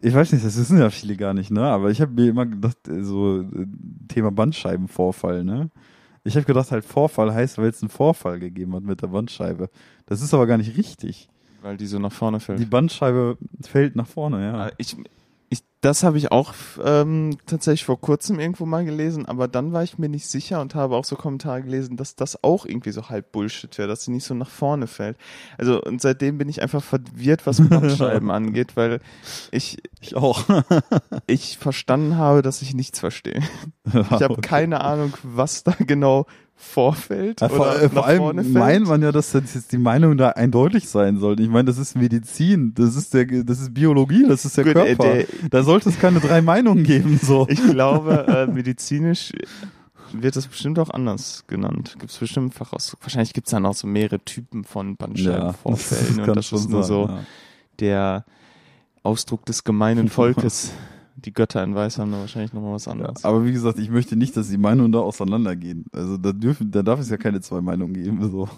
ich 0.00 0.14
weiß 0.14 0.32
nicht, 0.32 0.44
das 0.44 0.58
wissen 0.58 0.78
ja 0.78 0.90
viele 0.90 1.16
gar 1.16 1.32
nicht, 1.32 1.50
ne, 1.50 1.62
aber 1.62 1.90
ich 1.90 2.00
habe 2.00 2.12
mir 2.12 2.28
immer 2.30 2.46
gedacht, 2.46 2.88
äh, 2.88 3.02
so 3.04 3.40
äh, 3.40 3.66
Thema 4.08 4.32
Bandscheibenvorfall, 4.32 5.44
ne, 5.44 5.70
ich 6.24 6.36
habe 6.36 6.44
gedacht, 6.44 6.70
halt 6.70 6.84
Vorfall 6.84 7.32
heißt, 7.32 7.58
weil 7.58 7.68
es 7.68 7.82
einen 7.82 7.88
Vorfall 7.88 8.38
gegeben 8.38 8.74
hat 8.74 8.82
mit 8.82 9.00
der 9.00 9.06
Bandscheibe. 9.06 9.70
Das 10.06 10.20
ist 10.20 10.34
aber 10.34 10.46
gar 10.46 10.58
nicht 10.58 10.76
richtig. 10.76 11.28
Weil 11.62 11.76
die 11.76 11.86
so 11.86 11.98
nach 11.98 12.12
vorne 12.12 12.40
fällt. 12.40 12.60
Die 12.60 12.66
Bandscheibe 12.66 13.36
fällt 13.62 13.96
nach 13.96 14.06
vorne, 14.06 14.44
ja. 14.44 14.70
Ich, 14.78 14.96
ich 15.48 15.62
Das 15.80 16.02
habe 16.02 16.18
ich 16.18 16.32
auch 16.32 16.54
ähm, 16.84 17.38
tatsächlich 17.46 17.84
vor 17.84 18.00
kurzem 18.00 18.40
irgendwo 18.40 18.66
mal 18.66 18.84
gelesen, 18.84 19.26
aber 19.26 19.46
dann 19.46 19.72
war 19.72 19.84
ich 19.84 19.96
mir 19.96 20.08
nicht 20.08 20.26
sicher 20.26 20.60
und 20.60 20.74
habe 20.74 20.96
auch 20.96 21.04
so 21.04 21.14
Kommentare 21.14 21.62
gelesen, 21.62 21.96
dass 21.96 22.16
das 22.16 22.42
auch 22.42 22.66
irgendwie 22.66 22.90
so 22.90 23.08
halb 23.08 23.30
Bullshit 23.30 23.78
wäre, 23.78 23.86
dass 23.86 24.02
sie 24.02 24.10
nicht 24.10 24.24
so 24.24 24.34
nach 24.34 24.50
vorne 24.50 24.88
fällt. 24.88 25.16
Also 25.56 25.80
und 25.80 26.02
seitdem 26.02 26.36
bin 26.36 26.48
ich 26.48 26.62
einfach 26.62 26.82
verwirrt, 26.82 27.46
was 27.46 27.60
Bandscheiben 27.68 28.30
angeht, 28.32 28.76
weil 28.76 28.98
ich 29.52 29.78
Ich 30.00 30.16
auch. 30.16 30.44
ich 31.28 31.58
verstanden 31.58 32.16
habe, 32.16 32.42
dass 32.42 32.60
ich 32.60 32.74
nichts 32.74 32.98
verstehe. 32.98 33.40
Ich 33.86 33.94
habe 34.22 34.36
keine 34.40 34.80
Ahnung, 34.80 35.12
was 35.22 35.62
da 35.62 35.74
genau 35.78 36.26
vorfällt 36.60 37.40
Ja, 37.40 37.48
vor, 37.48 37.66
oder 37.68 37.82
äh, 37.84 37.88
vor 37.88 38.04
allem 38.04 38.34
fällt. 38.34 38.48
meint 38.52 38.86
man 38.88 39.00
ja, 39.00 39.12
dass 39.12 39.30
das 39.30 39.54
jetzt 39.54 39.70
die 39.70 39.78
Meinung 39.78 40.16
da 40.16 40.30
eindeutig 40.30 40.88
sein 40.88 41.18
sollte. 41.18 41.44
Ich 41.44 41.48
meine, 41.48 41.66
das 41.66 41.78
ist 41.78 41.96
Medizin, 41.96 42.72
das 42.74 42.96
ist 42.96 43.14
der, 43.14 43.26
das 43.44 43.60
ist 43.60 43.74
Biologie, 43.74 44.24
das 44.26 44.44
ist 44.44 44.56
der 44.56 44.64
Gut, 44.64 44.74
äh, 44.74 44.96
Körper. 44.96 45.14
der- 45.14 45.26
da 45.50 45.62
sollte 45.68 45.88
es 45.90 45.98
keine 45.98 46.20
drei 46.20 46.40
Meinungen 46.40 46.82
geben, 46.82 47.18
so. 47.22 47.46
Ich 47.48 47.62
glaube, 47.62 48.26
äh, 48.26 48.46
medizinisch 48.46 49.32
wird 50.12 50.36
das 50.36 50.46
bestimmt 50.46 50.78
auch 50.78 50.88
anders 50.90 51.44
genannt. 51.46 51.96
Gibt 51.98 52.10
es 52.10 52.16
bestimmt 52.18 52.54
Fachausdruck. 52.54 53.00
Wahrscheinlich 53.02 53.34
gibt 53.34 53.46
es 53.46 53.50
dann 53.50 53.66
auch 53.66 53.74
so 53.74 53.86
mehrere 53.86 54.18
Typen 54.20 54.64
von 54.64 54.96
Bandscheibenvorfällen 54.96 56.20
und 56.20 56.36
das 56.36 56.50
ist 56.52 56.70
nur 56.70 56.82
so 56.82 57.08
ja. 57.08 57.18
der 57.80 58.24
Ausdruck 59.02 59.44
des 59.44 59.64
gemeinen 59.64 60.08
Volkes. 60.18 60.72
Die 61.16 61.32
Götter 61.32 61.62
in 61.64 61.74
Weiß 61.74 61.98
haben 61.98 62.12
da 62.12 62.18
wahrscheinlich 62.20 62.52
nochmal 62.52 62.74
was 62.74 62.86
Ja, 62.86 62.92
anderes. 62.92 63.24
aber 63.24 63.44
wie 63.44 63.52
gesagt, 63.52 63.78
ich 63.78 63.90
möchte 63.90 64.16
nicht, 64.16 64.36
dass 64.36 64.48
die 64.48 64.56
Meinungen 64.56 64.92
da 64.92 65.00
auseinandergehen. 65.00 65.84
Also 65.92 66.16
da 66.16 66.32
dürfen, 66.32 66.70
da 66.70 66.82
darf 66.82 67.00
es 67.00 67.10
ja 67.10 67.16
keine 67.16 67.40
zwei 67.40 67.60
Meinungen 67.60 67.92
geben. 67.92 68.30
So. 68.30 68.48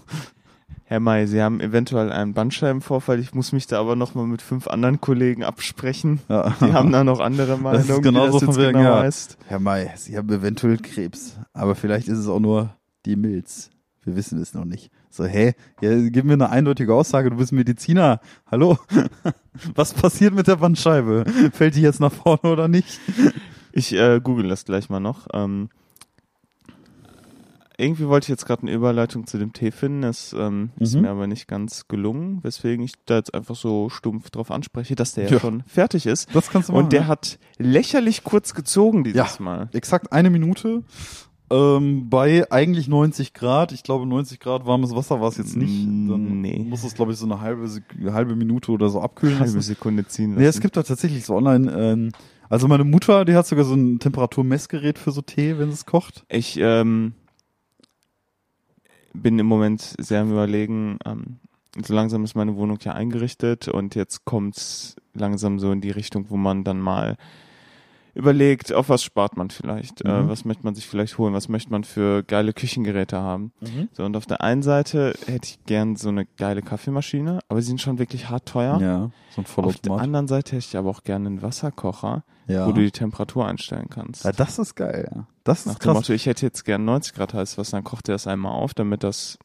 Herr 0.90 0.98
May, 0.98 1.28
Sie 1.28 1.40
haben 1.40 1.60
eventuell 1.60 2.10
einen 2.10 2.34
Bandscheibenvorfall. 2.34 3.20
Ich 3.20 3.32
muss 3.32 3.52
mich 3.52 3.68
da 3.68 3.78
aber 3.78 3.94
nochmal 3.94 4.26
mit 4.26 4.42
fünf 4.42 4.66
anderen 4.66 5.00
Kollegen 5.00 5.44
absprechen. 5.44 6.18
Ja. 6.28 6.52
Die 6.60 6.72
haben 6.72 6.90
da 6.90 7.04
noch 7.04 7.20
andere 7.20 7.56
Meinungen, 7.62 7.88
ist 7.88 8.02
genauso 8.02 8.26
wie 8.26 8.32
das 8.32 8.40
jetzt 8.40 8.54
von 8.56 8.56
wegen, 8.56 8.78
genau 8.78 8.96
ja. 8.96 9.02
heißt. 9.02 9.38
Herr 9.46 9.60
May, 9.60 9.88
Sie 9.94 10.18
haben 10.18 10.28
eventuell 10.30 10.78
Krebs, 10.78 11.38
aber 11.52 11.76
vielleicht 11.76 12.08
ist 12.08 12.18
es 12.18 12.26
auch 12.26 12.40
nur 12.40 12.74
die 13.06 13.14
Milz. 13.14 13.70
Wir 14.02 14.16
wissen 14.16 14.42
es 14.42 14.52
noch 14.52 14.64
nicht. 14.64 14.90
So, 15.10 15.24
hä? 15.26 15.54
Ja, 15.80 15.96
gib 16.08 16.24
mir 16.24 16.32
eine 16.32 16.50
eindeutige 16.50 16.92
Aussage, 16.92 17.30
du 17.30 17.36
bist 17.36 17.52
Mediziner. 17.52 18.18
Hallo? 18.50 18.76
Was 19.76 19.94
passiert 19.94 20.34
mit 20.34 20.48
der 20.48 20.56
Bandscheibe? 20.56 21.24
Fällt 21.52 21.76
die 21.76 21.82
jetzt 21.82 22.00
nach 22.00 22.12
vorne 22.12 22.50
oder 22.50 22.66
nicht? 22.66 22.98
Ich 23.70 23.92
äh, 23.92 24.20
google 24.20 24.48
das 24.48 24.64
gleich 24.64 24.90
mal 24.90 24.98
noch. 24.98 25.28
Ähm, 25.32 25.68
irgendwie 27.80 28.06
wollte 28.08 28.26
ich 28.26 28.28
jetzt 28.28 28.46
gerade 28.46 28.62
eine 28.62 28.72
Überleitung 28.72 29.26
zu 29.26 29.38
dem 29.38 29.52
Tee 29.52 29.70
finden, 29.70 30.04
es 30.04 30.34
ähm, 30.38 30.70
ist 30.78 30.94
Mhm. 30.94 31.02
mir 31.02 31.10
aber 31.10 31.26
nicht 31.26 31.48
ganz 31.48 31.88
gelungen, 31.88 32.38
weswegen 32.42 32.84
ich 32.84 32.92
da 33.06 33.16
jetzt 33.16 33.34
einfach 33.34 33.56
so 33.56 33.88
stumpf 33.88 34.30
drauf 34.30 34.50
anspreche, 34.50 34.94
dass 34.94 35.14
der 35.14 35.24
ja, 35.24 35.30
Ja. 35.32 35.40
schon 35.40 35.62
fertig 35.66 36.06
ist. 36.06 36.28
Das 36.34 36.50
kannst 36.50 36.68
du 36.68 36.72
machen. 36.74 36.84
Und 36.84 36.92
der 36.92 37.06
hat 37.08 37.38
lächerlich 37.58 38.24
kurz 38.24 38.54
gezogen 38.54 39.04
dieses 39.04 39.16
Ja. 39.38 39.42
Mal. 39.42 39.68
exakt 39.72 40.12
eine 40.12 40.30
Minute 40.30 40.82
ähm, 41.52 42.08
bei 42.08 42.48
eigentlich 42.52 42.86
90 42.86 43.34
Grad. 43.34 43.72
Ich 43.72 43.82
glaube 43.82 44.06
90 44.06 44.38
Grad 44.38 44.66
warmes 44.66 44.94
Wasser 44.94 45.20
war 45.20 45.28
es 45.28 45.36
jetzt 45.36 45.56
nicht. 45.56 45.84
Dann 45.84 46.40
Nee. 46.40 46.64
muss 46.68 46.84
es 46.84 46.94
glaube 46.94 47.12
ich 47.12 47.18
so 47.18 47.26
eine 47.26 47.40
halbe 47.40 47.68
halbe 48.12 48.36
Minute 48.36 48.70
oder 48.70 48.88
so 48.88 49.00
abkühlen 49.00 49.38
Halbe 49.40 49.46
lassen. 49.54 49.60
Sekunde 49.62 50.06
ziehen 50.06 50.30
lassen. 50.30 50.42
Nee, 50.42 50.46
es 50.48 50.60
gibt 50.60 50.76
da 50.76 50.82
tatsächlich 50.84 51.24
so 51.24 51.34
online. 51.34 51.72
Ähm, 51.76 52.12
also 52.48 52.68
meine 52.68 52.84
Mutter, 52.84 53.24
die 53.24 53.34
hat 53.34 53.46
sogar 53.46 53.64
so 53.64 53.74
ein 53.74 53.98
Temperaturmessgerät 54.00 54.98
für 54.98 55.10
so 55.12 55.22
Tee, 55.22 55.58
wenn 55.58 55.68
sie 55.68 55.74
es 55.74 55.86
kocht. 55.86 56.24
Ich 56.28 56.56
ähm, 56.60 57.14
bin 59.12 59.38
im 59.38 59.46
Moment 59.46 59.94
sehr 59.98 60.22
am 60.22 60.30
überlegen, 60.30 60.98
ähm, 61.04 61.38
so 61.84 61.94
langsam 61.94 62.24
ist 62.24 62.34
meine 62.34 62.56
Wohnung 62.56 62.78
ja 62.82 62.92
eingerichtet 62.92 63.68
und 63.68 63.94
jetzt 63.94 64.24
kommt's 64.24 64.96
langsam 65.14 65.58
so 65.58 65.70
in 65.72 65.80
die 65.80 65.90
Richtung, 65.90 66.26
wo 66.28 66.36
man 66.36 66.64
dann 66.64 66.80
mal 66.80 67.16
überlegt, 68.14 68.72
auf 68.72 68.88
was 68.88 69.02
spart 69.02 69.36
man 69.36 69.50
vielleicht, 69.50 70.04
äh, 70.04 70.22
Mhm. 70.22 70.28
was 70.28 70.44
möchte 70.44 70.64
man 70.64 70.74
sich 70.74 70.86
vielleicht 70.86 71.18
holen, 71.18 71.32
was 71.34 71.48
möchte 71.48 71.70
man 71.70 71.84
für 71.84 72.22
geile 72.22 72.52
Küchengeräte 72.52 73.18
haben. 73.18 73.52
So, 73.92 74.04
und 74.04 74.16
auf 74.16 74.26
der 74.26 74.40
einen 74.42 74.62
Seite 74.62 75.14
hätte 75.26 75.46
ich 75.48 75.64
gern 75.66 75.96
so 75.96 76.08
eine 76.08 76.26
geile 76.36 76.62
Kaffeemaschine, 76.62 77.40
aber 77.48 77.60
sie 77.62 77.68
sind 77.68 77.80
schon 77.80 77.98
wirklich 77.98 78.28
hart 78.30 78.46
teuer. 78.46 78.78
Ja, 78.80 79.10
so 79.34 79.42
ein 79.42 79.64
auf 79.64 79.78
der 79.78 79.92
anderen 79.92 80.28
Seite 80.28 80.56
hätte 80.56 80.66
ich 80.68 80.76
aber 80.76 80.90
auch 80.90 81.02
gerne 81.02 81.28
einen 81.28 81.42
Wasserkocher, 81.42 82.24
Ja. 82.46 82.66
wo 82.66 82.72
du 82.72 82.80
die 82.80 82.90
Temperatur 82.90 83.46
einstellen 83.46 83.86
kannst. 83.90 84.24
ja, 84.24 84.32
das 84.32 84.58
ist 84.58 84.74
geil. 84.74 85.08
Ja. 85.14 85.26
Das 85.44 85.66
Nach 85.66 85.72
ist 85.74 85.78
dem 85.82 85.84
krass. 85.84 85.94
Motto, 85.94 86.12
ich 86.12 86.26
hätte 86.26 86.44
jetzt 86.46 86.64
gern 86.64 86.84
90 86.84 87.14
Grad 87.14 87.32
heißes 87.34 87.58
Wasser, 87.58 87.76
dann 87.76 87.84
kocht 87.84 88.08
er 88.08 88.16
es 88.16 88.26
einmal 88.26 88.52
auf, 88.52 88.74
damit 88.74 89.02
das, 89.04 89.38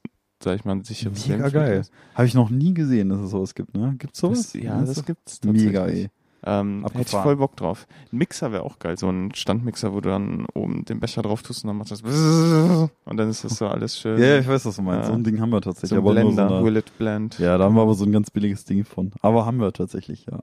sag 0.44 0.56
ich 0.58 0.66
mal, 0.66 0.74
ein 0.74 0.84
sicheres 0.84 1.28
Mega 1.28 1.50
geil. 1.50 1.84
Habe 2.16 2.28
ich 2.28 2.34
noch 2.34 2.50
nie 2.50 2.74
gesehen, 2.74 3.10
dass 3.10 3.20
es 3.20 3.30
sowas 3.32 3.54
gibt, 3.56 3.76
ne? 3.76 3.96
Gibt's 3.98 4.20
sowas? 4.20 4.52
Das, 4.52 4.62
ja, 4.62 4.82
das 4.82 5.06
gibt's 5.06 5.40
tatsächlich. 5.40 5.66
Mega, 5.68 5.86
ey. 5.88 6.10
Ähm, 6.46 6.86
hätte 6.94 7.02
ich 7.02 7.10
voll 7.10 7.38
Bock 7.38 7.56
drauf. 7.56 7.88
Ein 8.12 8.18
Mixer 8.18 8.52
wäre 8.52 8.64
auch 8.64 8.80
geil, 8.80 8.98
so 8.98 9.10
ein 9.10 9.34
Standmixer, 9.34 9.94
wo 9.94 10.02
du 10.02 10.10
dann 10.10 10.46
oben 10.54 10.86
den 10.86 11.00
Becher 11.00 11.22
drauf 11.22 11.42
tust 11.42 11.64
und 11.64 11.70
dann 11.70 11.78
macht 11.78 11.92
das 11.92 12.02
und 13.06 13.18
dann 13.18 13.30
ist 13.30 13.44
das 13.44 13.58
so 13.58 13.68
alles 13.68 13.98
schön. 13.98 14.22
Ja, 14.22 14.38
ich 14.38 14.48
weiß, 14.48 14.66
was 14.66 14.76
du 14.76 14.82
meinst. 14.82 15.04
Ja. 15.04 15.08
So 15.08 15.14
ein 15.14 15.24
Ding 15.24 15.40
haben 15.42 15.50
wir 15.50 15.62
tatsächlich. 15.62 15.90
so 15.90 15.96
ein 15.96 16.00
aber 16.00 16.14
nur 16.14 16.24
Blender, 16.24 16.50
so 16.50 16.56
eine, 16.56 16.66
Will 16.66 16.78
it 16.78 16.98
blend. 16.98 17.40
ja, 17.40 17.58
da 17.58 17.66
haben 17.66 17.76
wir 17.76 17.82
aber 17.82 17.96
so 17.96 18.06
ein 18.06 18.12
ganz 18.12 18.30
billiges 18.30 18.66
Ding 18.66 18.86
von. 18.86 19.12
Aber 19.22 19.46
haben 19.46 19.58
wir 19.58 19.74
tatsächlich, 19.74 20.26
ja. 20.30 20.40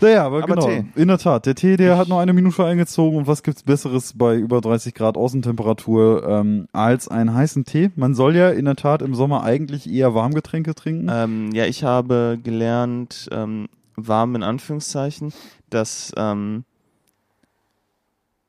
Naja, 0.00 0.24
aber, 0.24 0.42
Aber 0.42 0.54
genau. 0.54 0.66
Tee. 0.66 0.84
In 0.94 1.08
der 1.08 1.18
Tat, 1.18 1.46
der 1.46 1.54
Tee, 1.54 1.76
der 1.76 1.98
hat 1.98 2.08
noch 2.08 2.18
eine 2.18 2.32
Minute 2.32 2.64
eingezogen 2.64 3.18
und 3.18 3.26
was 3.26 3.42
gibt's 3.42 3.62
Besseres 3.62 4.14
bei 4.16 4.36
über 4.36 4.60
30 4.60 4.94
Grad 4.94 5.16
Außentemperatur 5.16 6.26
ähm, 6.26 6.68
als 6.72 7.08
einen 7.08 7.34
heißen 7.34 7.64
Tee? 7.64 7.90
Man 7.96 8.14
soll 8.14 8.34
ja 8.36 8.50
in 8.50 8.64
der 8.64 8.76
Tat 8.76 9.02
im 9.02 9.14
Sommer 9.14 9.42
eigentlich 9.42 9.90
eher 9.90 10.14
Warmgetränke 10.14 10.74
trinken. 10.74 11.08
Ähm, 11.12 11.50
ja, 11.52 11.66
ich 11.66 11.84
habe 11.84 12.38
gelernt, 12.42 13.28
ähm, 13.32 13.68
warm 13.96 14.34
in 14.34 14.42
Anführungszeichen, 14.42 15.32
dass 15.68 16.12
ähm, 16.16 16.64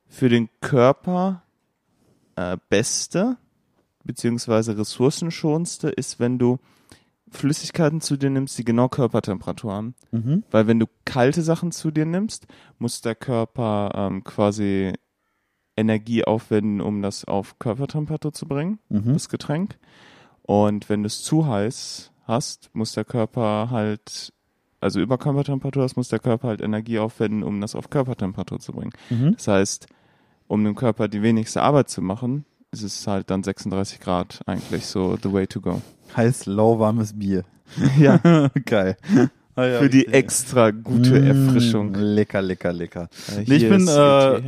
für 0.06 0.28
den 0.28 0.48
Körper 0.60 1.42
äh, 2.36 2.56
beste 2.68 3.36
beziehungsweise 4.04 4.76
ressourcenschonendste 4.76 5.88
ist, 5.88 6.18
wenn 6.18 6.38
du 6.38 6.58
Flüssigkeiten 7.30 8.00
zu 8.00 8.16
dir 8.16 8.30
nimmst, 8.30 8.58
die 8.58 8.64
genau 8.64 8.88
Körpertemperatur 8.88 9.72
haben. 9.72 9.94
Mhm. 10.10 10.44
Weil 10.50 10.66
wenn 10.66 10.78
du 10.78 10.86
kalte 11.04 11.42
Sachen 11.42 11.72
zu 11.72 11.90
dir 11.90 12.04
nimmst, 12.04 12.46
muss 12.78 13.00
der 13.00 13.14
Körper 13.14 13.92
ähm, 13.94 14.22
quasi 14.24 14.92
Energie 15.76 16.24
aufwenden, 16.24 16.80
um 16.82 17.00
das 17.00 17.24
auf 17.24 17.58
Körpertemperatur 17.58 18.32
zu 18.32 18.46
bringen 18.46 18.78
Mhm. 18.88 19.14
das 19.14 19.28
Getränk. 19.28 19.78
Und 20.42 20.88
wenn 20.90 21.02
du 21.02 21.06
es 21.06 21.22
zu 21.22 21.46
heiß 21.46 22.12
hast, 22.24 22.70
muss 22.74 22.92
der 22.92 23.04
Körper 23.04 23.68
halt, 23.70 24.32
also 24.82 25.00
über 25.00 25.18
Körpertemperatur 25.18 25.82
hast, 25.84 25.96
muss 25.96 26.08
der 26.08 26.18
Körper 26.18 26.48
halt 26.48 26.60
Energie 26.60 26.98
aufwenden, 26.98 27.42
um 27.42 27.60
das 27.60 27.74
auf 27.74 27.90
Körpertemperatur 27.90 28.58
zu 28.60 28.72
bringen. 28.72 28.92
Mhm. 29.10 29.32
Das 29.36 29.48
heißt, 29.48 29.86
um 30.48 30.64
dem 30.64 30.74
Körper 30.74 31.08
die 31.08 31.22
wenigste 31.22 31.62
Arbeit 31.62 31.88
zu 31.88 32.02
machen, 32.02 32.44
ist 32.72 32.82
es 32.82 33.06
halt 33.06 33.30
dann 33.30 33.42
36 33.42 34.00
Grad 34.00 34.40
eigentlich 34.46 34.86
so 34.86 35.16
the 35.22 35.32
way 35.32 35.46
to 35.46 35.60
go. 35.60 35.80
Heiß, 36.16 36.46
lauwarmes 36.46 37.18
Bier. 37.18 37.44
Ja, 37.98 38.18
Geil. 38.66 38.96
Ah 39.54 39.66
ja, 39.66 39.78
für 39.80 39.90
die 39.90 39.98
richtig. 39.98 40.14
extra 40.14 40.70
gute 40.70 41.20
Mm, 41.20 41.24
Erfrischung. 41.26 41.92
Lecker, 41.94 42.40
lecker, 42.40 42.72
lecker. 42.72 43.10
Äh, 43.36 43.44
Nee, 43.46 43.56
ich 43.56 43.68
bin, 43.68 43.86
äh, 43.86 44.40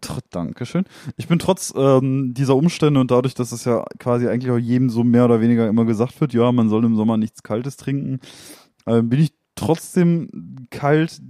Tee, 0.00 0.20
Dankeschön. 0.30 0.84
Ich 1.16 1.26
bin 1.26 1.40
trotz 1.40 1.74
ähm, 1.76 2.32
dieser 2.32 2.54
Umstände 2.54 3.00
und 3.00 3.10
dadurch, 3.10 3.34
dass 3.34 3.50
es 3.50 3.64
ja 3.64 3.84
quasi 3.98 4.28
eigentlich 4.28 4.52
auch 4.52 4.56
jedem 4.56 4.88
so 4.88 5.02
mehr 5.02 5.24
oder 5.24 5.40
weniger 5.40 5.66
immer 5.68 5.84
gesagt 5.84 6.20
wird, 6.20 6.32
ja, 6.32 6.52
man 6.52 6.68
soll 6.68 6.84
im 6.84 6.94
Sommer 6.94 7.16
nichts 7.16 7.42
Kaltes 7.42 7.76
trinken, 7.76 8.20
äh, 8.86 9.02
bin 9.02 9.18
ich 9.20 9.32
trotzdem 9.56 10.66
kalt 10.70 11.20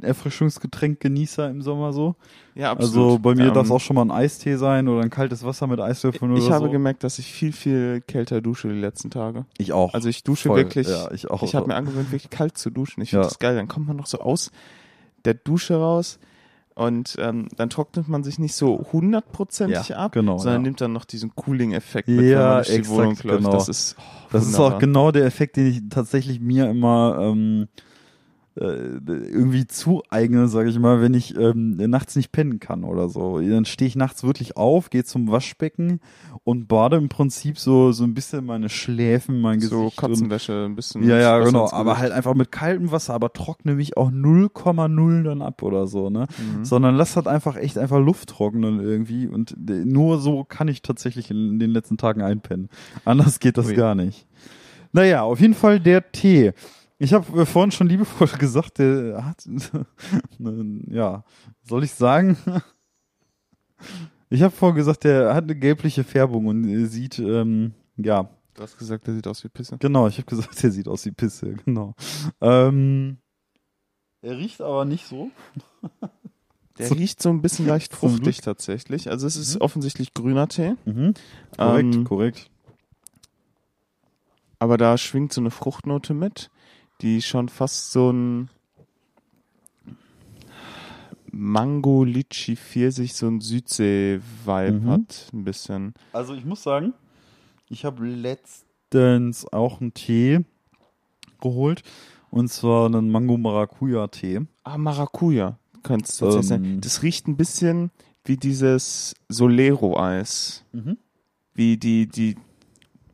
Erfrischungsgetränk-Genießer 0.00 1.48
im 1.50 1.62
Sommer 1.62 1.92
so. 1.92 2.16
Ja, 2.54 2.72
Also 2.74 3.18
bei 3.20 3.34
mir 3.34 3.48
Ähm, 3.48 3.54
darf 3.54 3.66
es 3.66 3.70
auch 3.70 3.80
schon 3.80 3.94
mal 3.96 4.02
ein 4.04 4.10
Eistee 4.10 4.56
sein 4.56 4.88
oder 4.88 5.02
ein 5.02 5.10
kaltes 5.10 5.44
Wasser 5.44 5.66
mit 5.66 5.80
Eiswürfeln 5.80 6.34
Ich 6.36 6.44
oder 6.46 6.54
habe 6.54 6.66
so. 6.66 6.70
gemerkt, 6.72 7.04
dass 7.04 7.18
ich 7.18 7.32
viel, 7.32 7.52
viel 7.52 8.00
kälter 8.00 8.40
dusche 8.40 8.68
die 8.68 8.78
letzten 8.80 9.10
Tage. 9.10 9.46
ich 9.58 9.72
auch. 9.72 9.94
Also 9.94 10.08
ich 10.08 10.24
dusche 10.24 10.48
Voll. 10.48 10.58
wirklich, 10.58 10.88
Ja, 10.88 11.10
ich 11.12 11.30
auch. 11.30 11.42
ich 11.42 11.54
habe 11.54 11.66
mir 11.68 11.74
angewöhnt, 11.76 12.10
wirklich 12.10 12.30
kalt 12.30 12.58
zu 12.58 12.70
duschen. 12.70 13.00
Ich 13.02 13.10
finde 13.10 13.24
Ja. 13.24 13.28
das 13.28 13.38
geil. 13.38 13.54
Dann 13.56 13.68
kommt 13.68 13.86
man 13.86 13.96
noch 13.96 14.06
so 14.06 14.18
aus 14.18 14.50
der 15.24 15.34
Dusche 15.34 15.76
raus 15.76 16.18
und 16.74 17.16
ähm, 17.18 17.48
dann 17.56 17.70
trocknet 17.70 18.08
man 18.08 18.24
sich 18.24 18.38
nicht 18.38 18.54
so 18.54 18.86
hundertprozentig 18.92 19.90
Ja, 19.90 19.96
ab, 19.96 20.12
genau, 20.12 20.38
sondern 20.38 20.62
ja. 20.62 20.62
nimmt 20.68 20.80
dann 20.80 20.92
noch 20.92 21.04
diesen 21.04 21.34
Cooling-Effekt 21.34 22.08
mit, 22.08 22.18
wenn 22.18 22.28
Ja, 22.30 22.38
man 22.46 22.56
durch 22.56 22.68
die 22.68 22.74
exakt, 22.76 22.96
Wohnung 22.96 23.16
läuft. 23.22 23.38
genau. 23.44 23.52
Das 23.52 23.68
ist, 23.68 23.96
oh, 23.98 24.02
Das 24.32 24.46
ist 24.46 24.58
auch 24.58 24.78
genau 24.78 25.10
der 25.10 25.24
Effekt, 25.26 25.56
den 25.56 25.66
ich 25.66 25.82
tatsächlich 25.90 26.40
mir 26.40 26.68
immer 26.70 27.18
ähm, 27.20 27.68
äh, 27.68 27.91
irgendwie 28.54 29.66
zueigne, 29.66 30.46
sage 30.46 30.68
ich 30.68 30.78
mal, 30.78 31.00
wenn 31.00 31.14
ich 31.14 31.36
ähm, 31.38 31.76
nachts 31.76 32.16
nicht 32.16 32.32
pennen 32.32 32.60
kann 32.60 32.84
oder 32.84 33.08
so. 33.08 33.40
Dann 33.40 33.64
stehe 33.64 33.88
ich 33.88 33.96
nachts 33.96 34.24
wirklich 34.24 34.58
auf, 34.58 34.90
gehe 34.90 35.04
zum 35.04 35.30
Waschbecken 35.30 36.00
und 36.44 36.68
bade 36.68 36.96
im 36.96 37.08
Prinzip 37.08 37.58
so 37.58 37.92
so 37.92 38.04
ein 38.04 38.12
bisschen 38.12 38.44
meine 38.44 38.68
Schläfen, 38.68 39.40
mein 39.40 39.58
so 39.60 39.84
Gesicht 39.84 39.98
und 40.02 40.08
Kotzenwäsche, 40.08 40.66
ein 40.66 40.76
bisschen. 40.76 41.02
ja, 41.04 41.18
ja, 41.18 41.40
Wasser 41.40 41.50
genau. 41.50 41.70
Aber 41.70 41.98
halt 41.98 42.12
einfach 42.12 42.34
mit 42.34 42.52
kaltem 42.52 42.90
Wasser, 42.90 43.14
aber 43.14 43.32
trockne 43.32 43.74
mich 43.74 43.96
auch 43.96 44.10
0,0 44.10 45.22
dann 45.22 45.40
ab 45.40 45.62
oder 45.62 45.86
so, 45.86 46.10
ne? 46.10 46.26
Mhm. 46.36 46.64
Sondern 46.64 46.94
lass 46.94 47.16
halt 47.16 47.28
einfach 47.28 47.56
echt 47.56 47.78
einfach 47.78 48.00
Luft 48.00 48.28
trocknen 48.28 48.80
irgendwie. 48.80 49.28
Und 49.28 49.52
äh, 49.52 49.84
nur 49.86 50.18
so 50.18 50.44
kann 50.44 50.68
ich 50.68 50.82
tatsächlich 50.82 51.30
in 51.30 51.58
den 51.58 51.70
letzten 51.70 51.96
Tagen 51.96 52.20
einpennen. 52.20 52.68
Anders 53.06 53.40
geht 53.40 53.56
das 53.56 53.68
Ui. 53.68 53.74
gar 53.74 53.94
nicht. 53.94 54.26
Naja, 54.92 55.22
auf 55.22 55.40
jeden 55.40 55.54
Fall 55.54 55.80
der 55.80 56.12
Tee. 56.12 56.52
Ich 57.02 57.12
habe 57.12 57.46
vorhin 57.46 57.72
schon 57.72 57.88
liebevoll 57.88 58.28
gesagt, 58.38 58.78
der 58.78 59.24
hat, 59.24 59.44
ja, 60.88 61.24
soll 61.64 61.82
ich 61.82 61.92
sagen? 61.92 62.36
Ich 64.30 64.40
habe 64.40 64.54
vorhin 64.54 64.76
gesagt, 64.76 65.02
der 65.02 65.34
hat 65.34 65.42
eine 65.44 65.56
gelbliche 65.56 66.04
Färbung 66.04 66.46
und 66.46 66.86
sieht, 66.86 67.18
ähm, 67.18 67.74
ja. 67.96 68.30
Du 68.54 68.62
hast 68.62 68.78
gesagt, 68.78 69.08
der 69.08 69.14
sieht 69.14 69.26
aus 69.26 69.42
wie 69.42 69.48
Pisse. 69.48 69.78
Genau, 69.78 70.06
ich 70.06 70.18
habe 70.18 70.26
gesagt, 70.26 70.62
der 70.62 70.70
sieht 70.70 70.86
aus 70.86 71.04
wie 71.04 71.10
Pisse, 71.10 71.54
genau. 71.64 71.96
Ähm, 72.40 73.16
er 74.20 74.38
riecht 74.38 74.60
aber 74.60 74.84
nicht 74.84 75.08
so. 75.08 75.32
Der 76.78 76.86
so, 76.86 76.94
riecht 76.94 77.20
so 77.20 77.30
ein 77.30 77.42
bisschen 77.42 77.66
leicht 77.66 77.94
fruchtig 77.94 78.42
tatsächlich. 78.42 79.10
Also 79.10 79.26
es 79.26 79.34
ist 79.34 79.56
mhm. 79.56 79.62
offensichtlich 79.62 80.14
grüner 80.14 80.46
Tee. 80.46 80.76
Mhm. 80.84 81.14
Korrekt, 81.56 81.94
ähm, 81.96 82.04
korrekt. 82.04 82.50
Aber 84.60 84.76
da 84.76 84.96
schwingt 84.96 85.32
so 85.32 85.40
eine 85.40 85.50
Fruchtnote 85.50 86.14
mit, 86.14 86.48
die 87.02 87.20
schon 87.22 87.48
fast 87.48 87.92
so 87.92 88.10
ein 88.10 88.48
Mango, 91.32 92.04
Litchi, 92.04 92.56
Pfirsich, 92.56 93.14
so 93.14 93.26
ein 93.26 93.40
Südsee-Vibe 93.40 94.80
mhm. 94.80 94.88
hat, 94.88 95.30
ein 95.32 95.44
bisschen. 95.44 95.94
Also 96.12 96.34
ich 96.34 96.44
muss 96.44 96.62
sagen, 96.62 96.92
ich 97.68 97.84
habe 97.84 98.04
letztens 98.06 99.50
auch 99.50 99.80
einen 99.80 99.94
Tee 99.94 100.40
geholt 101.40 101.82
und 102.30 102.48
zwar 102.48 102.86
einen 102.86 103.10
Mango 103.10 103.38
Maracuja 103.38 104.08
Tee. 104.08 104.40
Ah, 104.62 104.78
Maracuja 104.78 105.58
könnte 105.82 106.04
es 106.04 106.18
tatsächlich 106.18 106.50
ähm, 106.50 106.64
sein. 106.64 106.80
Das 106.82 107.02
riecht 107.02 107.26
ein 107.26 107.36
bisschen 107.36 107.90
wie 108.24 108.36
dieses 108.36 109.14
Solero-Eis. 109.28 110.64
Mhm. 110.72 110.98
Wie 111.54 111.76
die, 111.76 112.06
die, 112.06 112.36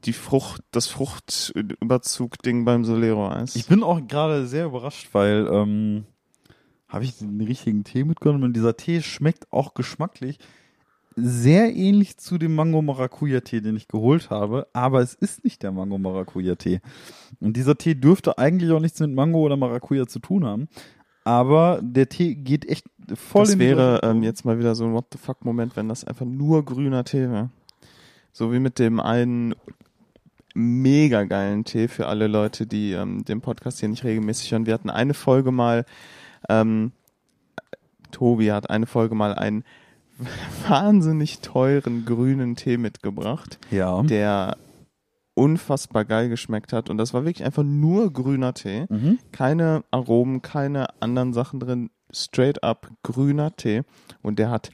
die 0.05 0.13
Frucht, 0.13 0.63
das 0.71 0.87
Fruchtüberzug-Ding 0.89 2.65
beim 2.65 2.85
Solero-Eis. 2.85 3.57
Ich 3.57 3.67
bin 3.67 3.83
auch 3.83 4.07
gerade 4.07 4.47
sehr 4.47 4.67
überrascht, 4.67 5.09
weil 5.13 5.49
ähm, 5.51 6.05
habe 6.89 7.05
ich 7.05 7.19
den 7.19 7.41
richtigen 7.41 7.85
Tee 7.85 8.05
mitgenommen 8.05 8.45
und 8.45 8.55
dieser 8.55 8.77
Tee 8.77 9.03
schmeckt 9.03 9.53
auch 9.53 9.75
geschmacklich 9.75 10.39
sehr 11.21 11.75
ähnlich 11.75 12.17
zu 12.19 12.39
dem 12.39 12.55
Mango 12.55 12.81
Maracuja 12.81 13.41
Tee, 13.41 13.61
den 13.61 13.77
ich 13.77 13.89
geholt 13.89 14.31
habe, 14.31 14.69
aber 14.73 15.01
es 15.01 15.15
ist 15.15 15.45
nicht 15.45 15.63
der 15.63 15.73
Mango 15.73 15.99
Maracuja 15.99 16.55
Tee. 16.55 16.81
Und 17.41 17.57
dieser 17.57 17.77
Tee 17.77 17.95
dürfte 17.95 18.39
eigentlich 18.39 18.71
auch 18.71 18.81
nichts 18.81 19.01
mit 19.01 19.13
Mango 19.13 19.41
oder 19.41 19.57
Maracuja 19.57 20.07
zu 20.07 20.21
tun 20.21 20.45
haben, 20.45 20.69
aber 21.25 21.81
der 21.83 22.09
Tee 22.09 22.37
geht 22.37 22.69
echt 22.69 22.87
voll 23.15 23.43
das 23.43 23.53
in 23.53 23.59
die 23.59 23.67
wäre 23.67 24.01
ähm, 24.03 24.23
jetzt 24.23 24.45
mal 24.45 24.59
wieder 24.59 24.75
so 24.75 24.85
ein 24.85 24.95
What 24.95 25.07
the 25.13 25.19
fuck 25.19 25.45
Moment, 25.45 25.77
wenn 25.77 25.89
das 25.89 26.05
einfach 26.05 26.27
nur 26.27 26.65
grüner 26.65 27.05
Tee 27.05 27.29
wäre. 27.29 27.51
So 28.33 28.53
wie 28.53 28.61
mit 28.61 28.79
dem 28.79 29.01
einen 29.01 29.55
mega 30.59 31.23
geilen 31.25 31.65
Tee 31.65 31.87
für 31.87 32.09
alle 32.09 32.27
Leute, 32.27 32.67
die 32.67 32.93
ähm, 32.93 33.25
den 33.25 33.41
Podcast 33.41 33.79
hier 33.79 33.89
nicht 33.89 34.03
regelmäßig 34.03 34.51
hören. 34.51 34.67
Wir 34.67 34.75
hatten 34.75 34.91
eine 34.91 35.15
Folge 35.15 35.53
mal, 35.53 35.85
ähm, 36.49 36.93
Tobi 38.11 38.51
hat 38.51 38.69
eine 38.69 38.87
Folge 38.87 39.15
mal 39.15 39.35
einen 39.35 39.65
wahnsinnig 40.69 41.41
teuren 41.41 42.05
grünen 42.05 42.57
Tee 42.57 42.77
mitgebracht, 42.77 43.59
ja. 43.71 44.03
der 44.03 44.57
unfassbar 45.35 46.05
geil 46.05 46.29
geschmeckt 46.29 46.73
hat. 46.73 46.91
Und 46.91 46.99
das 46.99 47.15
war 47.15 47.25
wirklich 47.25 47.45
einfach 47.45 47.63
nur 47.63 48.13
grüner 48.13 48.53
Tee. 48.53 48.87
Mhm. 48.89 49.21
Keine 49.31 49.85
Aromen, 49.93 50.43
keine 50.43 50.89
anderen 51.01 51.33
Sachen 51.33 51.61
drin. 51.61 51.91
Straight 52.11 52.65
up 52.65 52.91
grüner 53.05 53.55
Tee. 53.55 53.83
Und 54.23 54.41
der 54.41 54.51
hat 54.51 54.71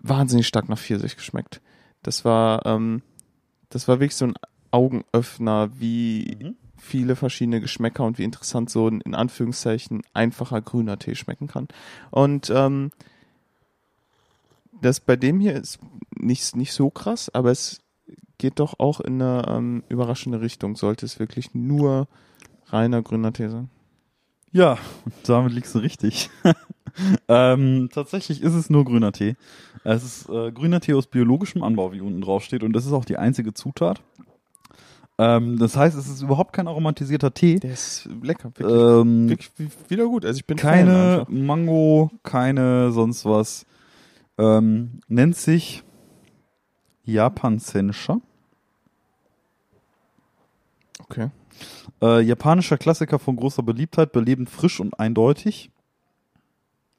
wahnsinnig 0.00 0.46
stark 0.46 0.68
nach 0.68 0.78
Pfirsich 0.78 1.16
geschmeckt. 1.16 1.60
Das 2.02 2.24
war, 2.24 2.64
ähm, 2.66 3.02
das 3.74 3.88
war 3.88 3.98
wirklich 3.98 4.14
so 4.14 4.26
ein 4.26 4.34
Augenöffner, 4.70 5.68
wie 5.80 6.36
mhm. 6.40 6.56
viele 6.76 7.16
verschiedene 7.16 7.60
Geschmäcker 7.60 8.04
und 8.04 8.18
wie 8.18 8.24
interessant 8.24 8.70
so 8.70 8.88
ein, 8.88 9.00
in 9.00 9.16
Anführungszeichen, 9.16 10.02
einfacher 10.12 10.60
grüner 10.60 10.96
Tee 10.96 11.16
schmecken 11.16 11.48
kann. 11.48 11.66
Und 12.12 12.50
ähm, 12.54 12.92
das 14.80 15.00
bei 15.00 15.16
dem 15.16 15.40
hier 15.40 15.54
ist 15.54 15.80
nicht, 16.16 16.54
nicht 16.54 16.72
so 16.72 16.88
krass, 16.88 17.34
aber 17.34 17.50
es 17.50 17.80
geht 18.38 18.60
doch 18.60 18.78
auch 18.78 19.00
in 19.00 19.20
eine 19.20 19.44
ähm, 19.48 19.82
überraschende 19.88 20.40
Richtung, 20.40 20.76
sollte 20.76 21.04
es 21.04 21.18
wirklich 21.18 21.52
nur 21.52 22.06
reiner 22.66 23.02
grüner 23.02 23.32
Tee 23.32 23.48
sein. 23.48 23.70
Ja, 24.54 24.78
damit 25.26 25.52
liegst 25.52 25.74
du 25.74 25.80
richtig. 25.80 26.30
ähm, 27.28 27.88
tatsächlich 27.92 28.40
ist 28.40 28.54
es 28.54 28.70
nur 28.70 28.84
grüner 28.84 29.10
Tee. 29.10 29.34
Es 29.82 30.04
ist 30.04 30.28
äh, 30.28 30.52
grüner 30.52 30.80
Tee 30.80 30.94
aus 30.94 31.08
biologischem 31.08 31.64
Anbau, 31.64 31.92
wie 31.92 32.00
unten 32.00 32.20
drauf 32.20 32.44
steht, 32.44 32.62
und 32.62 32.72
das 32.72 32.86
ist 32.86 32.92
auch 32.92 33.04
die 33.04 33.16
einzige 33.16 33.52
Zutat. 33.52 34.00
Ähm, 35.18 35.58
das 35.58 35.76
heißt, 35.76 35.98
es 35.98 36.08
ist 36.08 36.22
überhaupt 36.22 36.52
kein 36.52 36.68
aromatisierter 36.68 37.34
Tee. 37.34 37.58
Der 37.58 37.72
ist 37.72 38.08
lecker, 38.22 38.52
wirklich, 38.54 38.80
ähm, 38.80 39.28
wirklich 39.28 39.50
wieder 39.88 40.06
gut. 40.06 40.24
Also 40.24 40.36
ich 40.38 40.46
bin 40.46 40.56
keine 40.56 41.26
Mango, 41.28 42.12
keine 42.22 42.92
sonst 42.92 43.24
was. 43.24 43.66
Ähm, 44.38 45.00
nennt 45.08 45.34
sich 45.36 45.82
Japan 47.02 47.58
Sensha. 47.58 48.20
Okay. 51.14 51.30
Äh, 52.02 52.22
japanischer 52.22 52.76
Klassiker 52.76 53.18
von 53.18 53.36
großer 53.36 53.62
Beliebtheit, 53.62 54.12
belebend 54.12 54.50
frisch 54.50 54.80
und 54.80 54.98
eindeutig. 54.98 55.70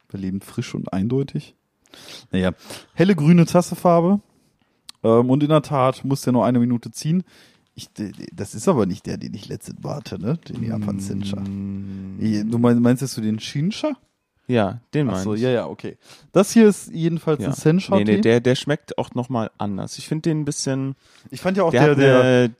Belebend 0.07 0.45
frisch 0.45 0.73
und 0.73 0.93
eindeutig. 0.93 1.55
Naja, 2.31 2.51
helle 2.93 3.15
grüne 3.15 3.45
Tassefarbe. 3.45 4.21
Ähm, 5.03 5.29
und 5.29 5.43
in 5.43 5.49
der 5.49 5.61
Tat 5.61 6.05
muss 6.05 6.21
der 6.21 6.33
nur 6.33 6.45
eine 6.45 6.59
Minute 6.59 6.91
ziehen. 6.91 7.23
Ich, 7.75 7.89
das 8.33 8.55
ist 8.55 8.69
aber 8.69 8.85
nicht 8.85 9.05
der, 9.05 9.17
den 9.17 9.33
ich 9.33 9.49
letztens 9.49 9.83
warte, 9.83 10.17
ne? 10.17 10.37
Den 10.47 10.63
Japan 10.63 10.99
Sensha. 10.99 11.41
Mm. 11.41 12.49
Du 12.49 12.57
meinst, 12.57 12.81
meinst 12.81 13.17
du 13.17 13.21
den 13.21 13.39
Shinsha? 13.39 13.97
Ja, 14.47 14.79
den 14.93 15.07
meinst 15.07 15.25
du. 15.25 15.33
ja, 15.33 15.49
ja, 15.49 15.67
okay. 15.67 15.97
Das 16.31 16.51
hier 16.51 16.69
ist 16.69 16.91
jedenfalls 16.93 17.41
ja. 17.41 17.49
ein 17.49 17.53
Sensha. 17.53 17.97
Nee, 17.97 18.05
nee, 18.05 18.21
der, 18.21 18.39
der 18.39 18.55
schmeckt 18.55 18.97
auch 18.97 19.13
nochmal 19.13 19.51
anders. 19.57 19.97
Ich 19.97 20.07
finde 20.07 20.29
den 20.29 20.41
ein 20.41 20.45
bisschen. 20.45 20.95
Ich 21.31 21.41
fand 21.41 21.57
ja 21.57 21.63
auch 21.63 21.71
der, 21.71 21.95
der, 21.95 22.23
der 22.45 22.55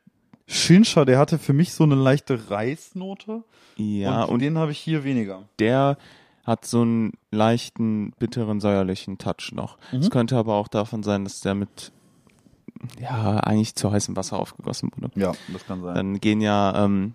Shinsha, 0.47 1.05
der 1.05 1.17
hatte 1.17 1.39
für 1.39 1.53
mich 1.53 1.73
so 1.73 1.83
eine 1.83 1.95
leichte 1.95 2.49
Reisnote. 2.49 3.43
Ja, 3.77 4.23
und, 4.23 4.33
und 4.33 4.41
den 4.41 4.57
habe 4.57 4.71
ich 4.71 4.79
hier 4.79 5.03
weniger. 5.03 5.43
Der 5.59 5.97
hat 6.43 6.65
so 6.65 6.81
einen 6.81 7.13
leichten, 7.31 8.11
bitteren, 8.19 8.59
säuerlichen 8.59 9.17
Touch 9.17 9.51
noch. 9.53 9.77
Es 9.91 10.07
mhm. 10.07 10.09
könnte 10.11 10.37
aber 10.37 10.55
auch 10.55 10.67
davon 10.67 11.01
sein, 11.01 11.23
dass 11.23 11.41
der 11.41 11.55
mit 11.55 11.91
ja, 12.99 13.37
eigentlich 13.37 13.75
zu 13.75 13.91
heißem 13.91 14.15
Wasser 14.15 14.37
aufgegossen 14.37 14.91
wurde. 14.95 15.11
Ja, 15.19 15.33
das 15.51 15.65
kann 15.65 15.81
sein. 15.81 15.95
Dann 15.95 16.19
gehen 16.19 16.41
ja 16.41 16.85
ähm, 16.85 17.13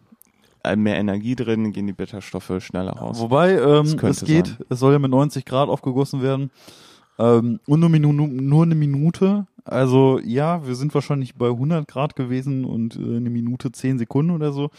mehr 0.77 0.97
Energie 0.97 1.37
drin, 1.37 1.73
gehen 1.73 1.87
die 1.87 1.93
Bitterstoffe 1.93 2.53
schneller 2.61 2.93
raus. 2.93 3.21
Wobei, 3.21 3.53
ähm, 3.53 3.87
es 4.03 4.25
geht, 4.25 4.47
sein. 4.49 4.59
es 4.69 4.79
soll 4.81 4.93
ja 4.93 4.99
mit 4.99 5.11
90 5.11 5.45
Grad 5.45 5.69
aufgegossen 5.69 6.23
werden. 6.23 6.51
Ähm, 7.19 7.61
und 7.67 7.81
nur, 7.81 7.89
nur 7.91 8.63
eine 8.65 8.75
Minute. 8.75 9.47
Also 9.65 10.21
ja, 10.25 10.67
wir 10.67 10.75
sind 10.75 10.95
wahrscheinlich 10.95 11.35
bei 11.35 11.49
100 11.49 11.87
Grad 11.87 12.17
gewesen 12.17 12.65
und 12.65 12.97
äh, 12.97 13.17
eine 13.17 13.31
Minute 13.31 13.73
10 13.73 13.99
Sekunden 13.99 14.31
oder 14.31 14.53
so. 14.53 14.71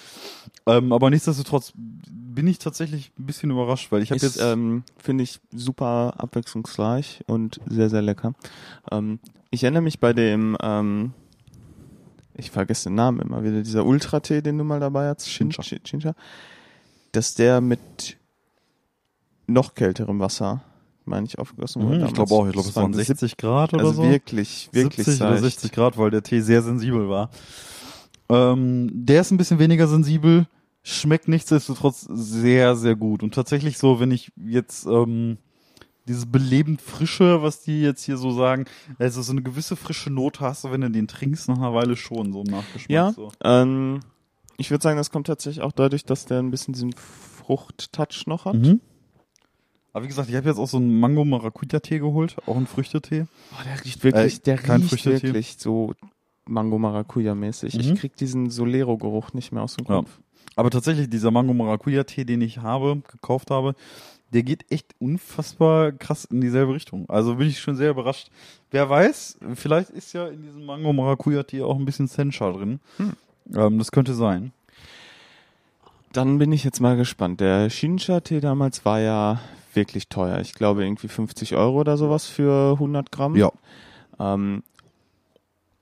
Ähm, 0.65 0.91
aber 0.91 1.09
nichtsdestotrotz 1.09 1.73
bin 1.75 2.47
ich 2.47 2.59
tatsächlich 2.59 3.11
ein 3.19 3.25
bisschen 3.25 3.51
überrascht, 3.51 3.91
weil 3.91 4.01
ich 4.01 4.11
habe 4.11 4.21
jetzt 4.21 4.41
ähm, 4.41 4.83
finde 4.97 5.23
ich 5.23 5.39
super 5.51 6.15
abwechslungsreich 6.17 7.23
und 7.27 7.59
sehr 7.67 7.89
sehr 7.89 8.01
lecker. 8.01 8.33
Ähm, 8.91 9.19
ich 9.49 9.63
erinnere 9.63 9.83
mich 9.83 9.99
bei 9.99 10.13
dem 10.13 10.57
ähm, 10.61 11.13
ich 12.35 12.51
vergesse 12.51 12.89
den 12.89 12.95
Namen 12.95 13.19
immer 13.19 13.43
wieder 13.43 13.61
dieser 13.61 13.85
Ultra-Tee, 13.85 14.41
den 14.41 14.57
du 14.57 14.63
mal 14.63 14.79
dabei 14.79 15.09
hast, 15.09 15.29
Shincha, 15.29 15.61
Shincha, 15.63 16.15
dass 17.11 17.35
der 17.35 17.61
mit 17.61 18.17
noch 19.47 19.75
kälterem 19.75 20.19
Wasser 20.19 20.63
meine 21.11 21.27
ich, 21.27 21.37
aufgegossen 21.37 21.83
wurde. 21.83 21.99
Mhm, 21.99 22.05
ich 22.05 22.13
glaube 22.13 22.33
auch, 22.33 22.47
ich 22.47 22.53
glaube, 22.53 22.69
es 22.69 22.75
waren 22.75 22.93
60 22.93 23.37
Grad 23.37 23.73
oder 23.73 23.83
also 23.83 24.03
so. 24.03 24.09
wirklich, 24.09 24.69
wirklich 24.71 25.05
70 25.05 25.21
oder 25.21 25.37
60 25.37 25.71
Grad, 25.71 25.97
weil 25.97 26.09
der 26.09 26.23
Tee 26.23 26.41
sehr 26.41 26.63
sensibel 26.63 27.09
war. 27.09 27.29
Ähm, 28.29 28.89
der 28.93 29.21
ist 29.21 29.31
ein 29.31 29.37
bisschen 29.37 29.59
weniger 29.59 29.87
sensibel, 29.87 30.47
schmeckt 30.83 31.27
nichtsdestotrotz 31.27 32.07
sehr, 32.09 32.75
sehr 32.75 32.95
gut. 32.95 33.23
Und 33.23 33.33
tatsächlich 33.33 33.77
so, 33.77 33.99
wenn 33.99 34.11
ich 34.11 34.31
jetzt 34.37 34.85
ähm, 34.85 35.37
dieses 36.07 36.31
belebend 36.31 36.81
frische, 36.81 37.41
was 37.41 37.61
die 37.61 37.81
jetzt 37.81 38.03
hier 38.03 38.17
so 38.17 38.31
sagen, 38.31 38.65
also 38.97 39.21
so 39.21 39.33
eine 39.33 39.43
gewisse 39.43 39.75
frische 39.75 40.09
Note 40.09 40.39
hast 40.39 40.63
du, 40.63 40.71
wenn 40.71 40.81
du 40.81 40.89
den 40.89 41.07
trinkst, 41.07 41.49
nach 41.49 41.57
einer 41.57 41.73
Weile 41.73 41.95
schon 41.95 42.33
so 42.33 42.41
im 42.41 42.51
Nachgeschmack. 42.51 42.89
Ja, 42.89 43.11
so. 43.11 43.31
ähm, 43.43 43.99
ich 44.57 44.71
würde 44.71 44.83
sagen, 44.83 44.97
das 44.97 45.11
kommt 45.11 45.27
tatsächlich 45.27 45.63
auch 45.63 45.71
dadurch, 45.71 46.05
dass 46.05 46.25
der 46.25 46.39
ein 46.39 46.51
bisschen 46.51 46.73
diesen 46.73 46.93
Frucht-Touch 46.93 48.27
noch 48.27 48.45
hat. 48.45 48.55
Mhm. 48.55 48.79
Aber 49.93 50.05
wie 50.05 50.07
gesagt, 50.07 50.29
ich 50.29 50.35
habe 50.35 50.47
jetzt 50.47 50.57
auch 50.57 50.67
so 50.67 50.77
einen 50.77 50.99
Mango 50.99 51.25
Maracuja 51.25 51.79
Tee 51.79 51.99
geholt, 51.99 52.37
auch 52.45 52.55
einen 52.55 52.67
Früchtetee. 52.67 53.25
Oh, 53.51 53.63
der 53.65 53.83
riecht 53.83 54.03
wirklich, 54.03 54.37
äh, 54.37 54.41
der 54.41 54.81
riecht 54.81 55.05
wirklich 55.05 55.55
so 55.57 55.93
Mango 56.45 56.79
Maracuja 56.79 57.35
mäßig. 57.35 57.73
Mhm. 57.73 57.79
Ich 57.81 57.95
krieg 57.95 58.15
diesen 58.15 58.49
Solero 58.49 58.97
Geruch 58.97 59.33
nicht 59.33 59.51
mehr 59.51 59.63
aus 59.63 59.75
dem 59.75 59.85
Kopf. 59.85 60.09
Ja. 60.17 60.43
Aber 60.55 60.69
tatsächlich 60.69 61.09
dieser 61.09 61.31
Mango 61.31 61.53
Maracuja 61.53 62.03
Tee, 62.03 62.25
den 62.25 62.41
ich 62.41 62.59
habe, 62.59 63.01
gekauft 63.11 63.51
habe, 63.51 63.75
der 64.33 64.43
geht 64.43 64.71
echt 64.71 64.95
unfassbar 64.99 65.91
krass 65.91 66.25
in 66.25 66.39
dieselbe 66.39 66.73
Richtung. 66.73 67.09
Also 67.09 67.35
bin 67.35 67.47
ich 67.47 67.59
schon 67.59 67.75
sehr 67.75 67.91
überrascht. 67.91 68.29
Wer 68.69 68.89
weiß, 68.89 69.39
vielleicht 69.55 69.89
ist 69.89 70.13
ja 70.13 70.27
in 70.27 70.41
diesem 70.41 70.65
Mango 70.65 70.93
Maracuja 70.93 71.43
Tee 71.43 71.61
auch 71.61 71.77
ein 71.77 71.85
bisschen 71.85 72.07
Sencha 72.07 72.49
drin. 72.51 72.79
Hm. 72.97 73.13
Ähm, 73.53 73.77
das 73.77 73.91
könnte 73.91 74.13
sein. 74.13 74.53
Dann 76.13 76.37
bin 76.37 76.51
ich 76.51 76.63
jetzt 76.63 76.81
mal 76.81 76.97
gespannt. 76.97 77.39
Der 77.39 77.69
Shincha-Tee 77.69 78.41
damals 78.41 78.83
war 78.83 78.99
ja 78.99 79.39
wirklich 79.75 80.07
teuer. 80.09 80.39
Ich 80.39 80.53
glaube 80.53 80.83
irgendwie 80.83 81.07
50 81.07 81.55
Euro 81.55 81.79
oder 81.79 81.97
sowas 81.97 82.25
für 82.25 82.73
100 82.73 83.11
Gramm. 83.11 83.35
Ja. 83.35 83.51
Ähm, 84.19 84.63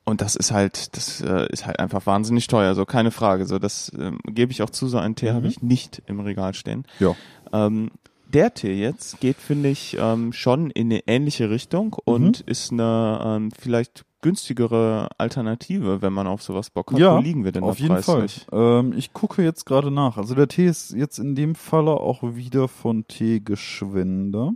und 0.05 0.21
das 0.21 0.35
ist 0.35 0.51
halt, 0.51 0.95
das 0.97 1.21
äh, 1.21 1.47
ist 1.51 1.67
halt 1.67 1.79
einfach 1.79 2.05
wahnsinnig 2.07 2.47
teuer, 2.47 2.73
so 2.73 2.85
keine 2.85 3.11
Frage. 3.11 3.45
So, 3.45 3.59
das 3.59 3.91
ähm, 3.97 4.19
gebe 4.25 4.51
ich 4.51 4.63
auch 4.63 4.69
zu, 4.71 4.87
so 4.87 4.97
einen 4.97 5.15
Tee 5.15 5.29
Mhm. 5.31 5.35
habe 5.35 5.47
ich 5.47 5.61
nicht 5.61 6.01
im 6.07 6.19
Regal 6.19 6.53
stehen. 6.55 6.85
Ja. 6.99 7.15
Ähm, 7.53 7.91
der 8.27 8.53
Tee 8.53 8.73
jetzt 8.73 9.19
geht, 9.19 9.37
finde 9.37 9.69
ich, 9.69 9.97
ähm, 9.99 10.33
schon 10.33 10.71
in 10.71 10.87
eine 10.91 11.07
ähnliche 11.07 11.49
Richtung 11.49 11.95
und 12.05 12.41
ist 12.41 12.71
eine 12.71 13.21
ähm, 13.23 13.51
vielleicht 13.59 14.03
günstigere 14.21 15.09
Alternative, 15.17 16.01
wenn 16.01 16.13
man 16.13 16.27
auf 16.27 16.41
sowas 16.41 16.69
Bock 16.69 16.91
hat. 16.91 16.99
Ja, 16.99 17.15
Wo 17.17 17.21
liegen 17.21 17.43
wir 17.45 17.51
denn 17.51 17.63
Auf 17.63 17.79
jeden 17.79 17.95
preislich? 17.95 18.45
Fall. 18.49 18.79
Ähm, 18.79 18.93
ich 18.95 19.13
gucke 19.13 19.43
jetzt 19.43 19.65
gerade 19.65 19.91
nach. 19.91 20.17
Also 20.17 20.35
der 20.35 20.47
Tee 20.47 20.67
ist 20.67 20.91
jetzt 20.91 21.19
in 21.19 21.35
dem 21.35 21.55
Falle 21.55 21.91
auch 21.91 22.21
wieder 22.23 22.67
von 22.67 23.07
Teegeschwender. 23.07 24.53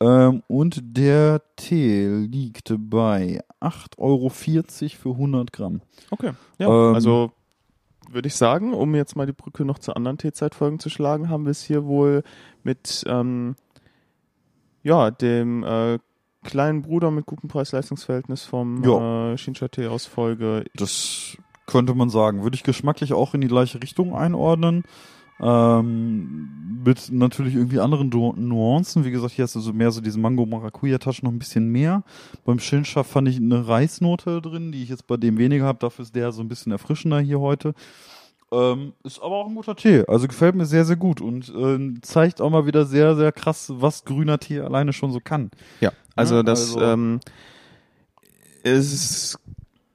Ähm, 0.00 0.42
und 0.48 0.80
der 0.82 1.42
Tee 1.56 2.06
liegt 2.08 2.74
bei 2.78 3.40
8,40 3.60 3.98
Euro 3.98 4.28
für 4.30 5.10
100 5.10 5.52
Gramm. 5.52 5.80
Okay. 6.10 6.32
Ja, 6.58 6.68
Ähm, 6.68 6.94
also 6.94 7.32
würde 8.10 8.28
ich 8.28 8.34
sagen, 8.34 8.74
um 8.74 8.94
jetzt 8.94 9.16
mal 9.16 9.26
die 9.26 9.32
Brücke 9.32 9.64
noch 9.64 9.78
zu 9.78 9.94
anderen 9.94 10.18
Teezeitfolgen 10.18 10.78
zu 10.78 10.90
schlagen, 10.90 11.30
haben 11.30 11.44
wir 11.44 11.50
es 11.50 11.62
hier 11.62 11.84
wohl 11.84 12.22
mit 12.62 13.04
ähm, 13.06 13.54
ja, 14.82 15.10
dem 15.10 15.62
äh, 15.62 15.98
kleinen 16.44 16.82
Bruder 16.82 17.10
mit 17.10 17.26
gutem 17.26 17.48
Preis-Leistungs-Verhältnis 17.48 18.44
vom 18.44 18.82
Ja. 18.84 19.32
äh, 19.32 19.38
Shincha-Tee 19.38 19.86
aus 19.86 20.06
Folge. 20.06 20.64
Das 20.74 21.36
könnte 21.66 21.94
man 21.94 22.10
sagen. 22.10 22.42
Würde 22.42 22.56
ich 22.56 22.62
geschmacklich 22.64 23.12
auch 23.12 23.34
in 23.34 23.40
die 23.40 23.48
gleiche 23.48 23.82
Richtung 23.82 24.14
einordnen. 24.14 24.84
Ähm, 25.40 26.80
mit 26.84 27.10
natürlich 27.10 27.54
irgendwie 27.54 27.80
anderen 27.80 28.10
Du- 28.10 28.32
Nuancen. 28.36 29.04
Wie 29.04 29.10
gesagt, 29.10 29.32
hier 29.34 29.44
hast 29.44 29.54
du 29.54 29.60
so 29.60 29.72
mehr 29.72 29.90
so 29.90 30.00
diesen 30.00 30.22
Mango-Maracuja-Touch 30.22 31.22
noch 31.22 31.30
ein 31.32 31.38
bisschen 31.38 31.68
mehr. 31.70 32.02
Beim 32.44 32.58
Shinsha 32.58 33.02
fand 33.02 33.28
ich 33.28 33.36
eine 33.38 33.66
Reisnote 33.66 34.40
drin, 34.40 34.72
die 34.72 34.82
ich 34.82 34.88
jetzt 34.88 35.06
bei 35.06 35.16
dem 35.16 35.38
weniger 35.38 35.64
habe. 35.64 35.78
Dafür 35.80 36.04
ist 36.04 36.14
der 36.14 36.32
so 36.32 36.42
ein 36.42 36.48
bisschen 36.48 36.72
erfrischender 36.72 37.20
hier 37.20 37.40
heute. 37.40 37.74
Ähm, 38.52 38.92
ist 39.02 39.18
aber 39.22 39.36
auch 39.36 39.48
ein 39.48 39.54
guter 39.54 39.74
Tee. 39.74 40.04
Also 40.06 40.28
gefällt 40.28 40.54
mir 40.54 40.66
sehr, 40.66 40.84
sehr 40.84 40.96
gut 40.96 41.20
und 41.22 41.50
ähm, 41.56 42.00
zeigt 42.02 42.40
auch 42.42 42.50
mal 42.50 42.66
wieder 42.66 42.84
sehr, 42.84 43.16
sehr 43.16 43.32
krass, 43.32 43.72
was 43.74 44.04
grüner 44.04 44.38
Tee 44.38 44.60
alleine 44.60 44.92
schon 44.92 45.10
so 45.10 45.20
kann. 45.20 45.50
Ja, 45.80 45.90
also 46.14 46.36
Ja, 46.36 46.42
das 46.42 46.74
also- 46.74 46.80
ähm, 46.82 47.20
ist 48.62 49.38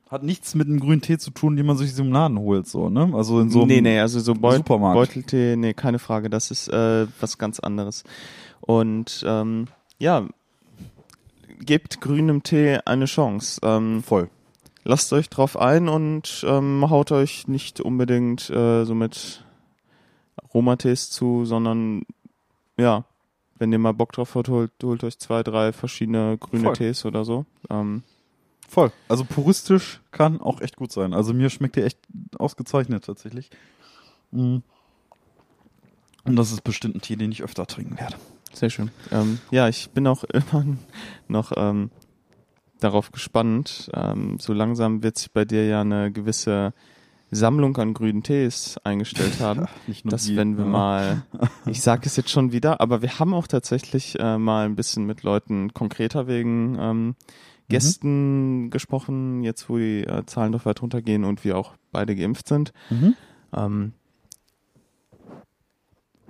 Hat 0.09 0.23
nichts 0.23 0.55
mit 0.55 0.67
einem 0.67 0.79
grünen 0.79 1.01
Tee 1.01 1.17
zu 1.17 1.31
tun, 1.31 1.55
den 1.57 1.65
man 1.65 1.75
sich 1.77 1.93
so 1.93 2.01
im 2.01 2.11
Laden 2.13 2.39
holt, 2.39 2.65
so, 2.65 2.89
ne? 2.89 3.11
Also 3.13 3.41
in 3.41 3.49
so 3.49 3.59
einem 3.59 3.67
nee, 3.67 3.81
nee, 3.81 3.99
also 3.99 4.19
so 4.21 4.33
Beut 4.33 4.55
Supermarkt. 4.55 4.95
Beuteltee, 4.95 5.55
nee, 5.57 5.73
keine 5.73 5.99
Frage, 5.99 6.29
das 6.29 6.49
ist 6.49 6.69
äh, 6.69 7.07
was 7.19 7.37
ganz 7.37 7.59
anderes. 7.59 8.05
Und 8.61 9.23
ähm, 9.27 9.67
ja, 9.99 10.25
gebt 11.59 11.99
grünem 11.99 12.41
Tee 12.41 12.79
eine 12.85 13.03
Chance. 13.05 13.59
Ähm, 13.63 14.01
voll. 14.01 14.29
Lasst 14.87 15.11
euch 15.13 15.29
drauf 15.29 15.57
ein 15.57 15.89
und 15.89 16.45
ähm, 16.47 16.89
haut 16.89 17.11
euch 17.11 17.47
nicht 17.47 17.81
unbedingt 17.81 18.49
äh, 18.49 18.85
so 18.85 18.95
mit 18.95 19.43
Aromatees 20.37 21.09
zu, 21.09 21.45
sondern 21.45 22.03
ja, 22.77 23.03
wenn 23.59 23.71
ihr 23.71 23.79
mal 23.79 23.93
Bock 23.93 24.13
drauf 24.13 24.35
habt, 24.35 24.49
holt, 24.49 24.71
holt 24.81 25.03
euch 25.03 25.19
zwei, 25.19 25.43
drei 25.43 25.73
verschiedene 25.73 26.37
grüne 26.37 26.63
Voll. 26.63 26.73
Tees 26.73 27.05
oder 27.05 27.25
so. 27.25 27.45
Ähm, 27.69 28.03
Voll. 28.67 28.91
Also 29.07 29.25
puristisch 29.25 30.01
kann 30.11 30.41
auch 30.41 30.61
echt 30.61 30.77
gut 30.77 30.91
sein. 30.91 31.13
Also 31.13 31.33
mir 31.33 31.49
schmeckt 31.49 31.75
der 31.75 31.85
echt 31.85 31.99
ausgezeichnet 32.37 33.05
tatsächlich. 33.05 33.49
Mhm. 34.31 34.63
Und 36.23 36.35
das 36.35 36.51
ist 36.51 36.63
bestimmt 36.63 36.95
ein 36.95 37.01
Tee, 37.01 37.15
den 37.15 37.31
ich 37.31 37.43
öfter 37.43 37.65
trinken 37.65 37.97
werde. 37.99 38.15
Sehr 38.53 38.69
schön. 38.69 38.91
Ähm, 39.11 39.39
ja, 39.51 39.67
ich 39.67 39.89
bin 39.91 40.07
auch 40.07 40.23
immer 40.51 40.65
noch 41.27 41.51
ähm, 41.55 41.91
darauf 42.79 43.11
gespannt. 43.11 43.89
Ähm, 43.93 44.37
so 44.39 44.53
langsam 44.53 45.03
wird 45.03 45.17
sich 45.17 45.31
bei 45.31 45.45
dir 45.45 45.65
ja 45.65 45.81
eine 45.81 46.11
gewisse 46.11 46.73
Sammlung 47.29 47.75
an 47.77 47.93
grünen 47.93 48.23
Tees 48.23 48.77
eingestellt 48.83 49.39
haben. 49.39 49.67
Nicht 49.87 50.05
nur 50.05 50.11
dass 50.11 50.25
die, 50.25 50.35
wenn 50.35 50.57
wir 50.57 50.65
ja. 50.65 50.69
mal, 50.69 51.23
ich 51.65 51.81
sage 51.81 52.03
es 52.05 52.15
jetzt 52.15 52.29
schon 52.29 52.51
wieder, 52.51 52.81
aber 52.81 53.01
wir 53.01 53.19
haben 53.19 53.33
auch 53.33 53.47
tatsächlich 53.47 54.19
äh, 54.19 54.37
mal 54.37 54.65
ein 54.65 54.75
bisschen 54.75 55.05
mit 55.05 55.23
Leuten 55.23 55.73
konkreter 55.73 56.27
wegen 56.27 56.77
ähm, 56.79 57.15
Gästen 57.69 58.69
gesprochen, 58.69 59.43
jetzt 59.43 59.69
wo 59.69 59.77
die 59.77 60.03
äh, 60.03 60.25
Zahlen 60.25 60.53
doch 60.53 60.65
weit 60.65 60.81
runtergehen 60.81 61.25
und 61.25 61.43
wir 61.43 61.57
auch 61.57 61.73
beide 61.91 62.15
geimpft 62.15 62.47
sind. 62.47 62.71
Mhm. 62.89 63.15
Ähm, 63.53 63.93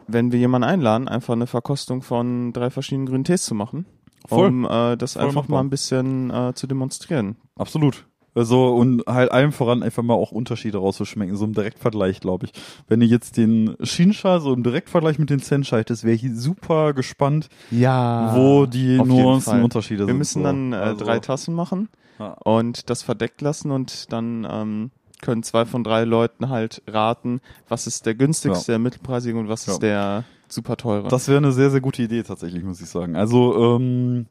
wenn 0.07 0.31
wir 0.31 0.39
jemanden 0.39 0.67
einladen, 0.67 1.07
einfach 1.07 1.33
eine 1.33 1.47
Verkostung 1.47 2.01
von 2.01 2.53
drei 2.53 2.69
verschiedenen 2.69 3.07
grünen 3.07 3.23
Tees 3.23 3.43
zu 3.43 3.53
machen, 3.53 3.85
Voll. 4.27 4.47
um 4.49 4.65
äh, 4.65 4.95
das 4.97 5.13
Voll 5.13 5.23
einfach 5.23 5.41
machbar. 5.43 5.57
mal 5.57 5.63
ein 5.63 5.69
bisschen 5.69 6.29
äh, 6.31 6.53
zu 6.53 6.67
demonstrieren. 6.67 7.35
Absolut. 7.55 8.05
Also 8.35 8.75
und 8.75 9.01
halt 9.07 9.31
allem 9.31 9.51
voran 9.51 9.81
einfach 9.81 10.03
mal 10.03 10.13
auch 10.13 10.31
Unterschiede 10.31 10.77
rauszuschmecken, 10.77 11.35
so 11.35 11.45
im 11.45 11.53
Direktvergleich, 11.53 12.19
glaube 12.19 12.45
ich. 12.45 12.51
Wenn 12.87 13.01
ihr 13.01 13.07
jetzt 13.07 13.35
den 13.35 13.75
Shinsha 13.81 14.39
so 14.39 14.53
im 14.53 14.61
Direktvergleich 14.61 15.17
mit 15.17 15.31
den 15.31 15.39
Senshai 15.39 15.79
hättest, 15.79 16.03
wäre 16.03 16.13
ich 16.15 16.25
super 16.35 16.93
gespannt, 16.93 17.49
Ja. 17.71 18.33
wo 18.35 18.67
die 18.67 18.97
Nuancen. 18.97 19.63
Unterschiede 19.63 20.01
Wir 20.01 20.07
sind. 20.07 20.17
müssen 20.19 20.39
so. 20.41 20.45
dann 20.45 20.71
äh, 20.73 20.75
Also, 20.75 21.03
drei 21.05 21.17
Tassen 21.19 21.55
machen 21.55 21.89
Ja. 22.19 22.33
und 22.43 22.91
das 22.91 23.01
verdeckt 23.01 23.41
lassen 23.41 23.71
und 23.71 24.11
dann 24.13 24.45
ähm, 24.47 24.91
können 25.19 25.41
zwei 25.41 25.65
von 25.65 25.83
drei 25.83 26.03
Leuten 26.03 26.49
halt 26.49 26.83
raten, 26.87 27.41
was 27.67 27.87
ist 27.87 28.05
der 28.05 28.13
günstigste, 28.13 28.73
der 28.73 28.77
mittelpreisige 28.79 29.39
und 29.39 29.49
was 29.49 29.65
Ja. 29.65 29.73
ist 29.73 29.81
der 29.81 30.23
super 30.51 30.77
teure. 30.77 31.07
Das 31.09 31.27
wäre 31.27 31.37
eine 31.37 31.51
sehr, 31.51 31.69
sehr 31.71 31.81
gute 31.81 32.01
Idee 32.03 32.23
tatsächlich, 32.23 32.63
muss 32.63 32.81
ich 32.81 32.89
sagen. 32.89 33.15
Also, 33.15 33.77
ähm, 33.77 34.27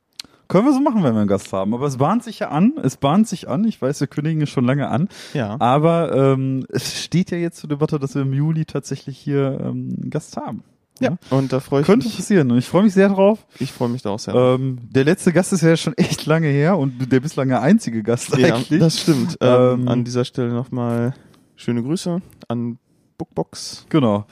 können 0.49 0.65
wir 0.65 0.73
so 0.73 0.81
machen, 0.81 1.03
wenn 1.03 1.13
wir 1.15 1.21
einen 1.21 1.29
Gast 1.29 1.53
haben. 1.53 1.75
Aber 1.75 1.87
es 1.87 1.97
bahnt 1.97 2.23
sich 2.23 2.39
ja 2.39 2.51
an. 2.51 2.75
Es 2.83 2.97
bahnt 2.97 3.27
sich 3.27 3.49
an. 3.49 3.65
Ich 3.65 3.83
weiß, 3.83 3.99
wir 3.99 4.07
kündigen 4.07 4.43
es 4.43 4.49
schon 4.51 4.65
lange 4.65 4.89
an. 4.89 5.09
ja. 5.35 5.57
Aber 5.59 6.15
ähm, 6.15 6.65
es 6.69 7.03
steht 7.03 7.33
ja 7.33 7.37
jetzt 7.39 7.59
zur 7.59 7.69
Debatte, 7.69 7.99
dass 7.99 8.15
wir 8.15 8.23
im 8.23 8.33
Juli 8.33 8.65
tatsächlich 8.65 9.19
hier 9.19 9.59
ähm, 9.61 9.97
einen 10.01 10.11
Gast 10.11 10.37
haben. 10.37 10.63
ja. 11.01 11.17
Und 11.31 11.53
da 11.53 11.59
freue 11.59 11.81
ich 11.81 11.87
Könnte 11.87 12.07
mich. 12.07 12.17
passieren. 12.17 12.53
Und 12.53 12.59
ich 12.59 12.69
freue 12.69 12.85
mich 12.85 12.95
sehr 12.95 13.09
drauf. 13.09 13.45
Ich 13.59 13.73
freue 13.73 13.89
mich 13.89 14.03
da 14.03 14.11
auch 14.11 14.21
sehr. 14.21 14.35
Ähm, 14.37 14.79
der 14.89 15.03
letzte 15.05 15.33
Gast 15.33 15.53
ist 15.53 15.63
ja 15.63 15.77
schon 15.77 15.95
echt 15.99 16.25
lange 16.27 16.47
her 16.47 16.79
und 16.79 17.11
der 17.11 17.19
bislang 17.19 17.53
einzige 17.53 18.05
Gast 18.05 18.39
ja, 18.39 18.55
eigentlich. 18.55 18.79
das 18.79 19.01
stimmt. 19.01 19.37
Ähm, 19.41 19.81
Ähm, 19.83 19.89
an 19.89 20.05
dieser 20.05 20.25
Stelle 20.25 20.53
nochmal 20.53 21.13
schöne 21.57 21.83
Grüße 21.83 22.23
an 22.47 22.79
Bookbox. 23.19 23.87
Genau. 23.89 24.27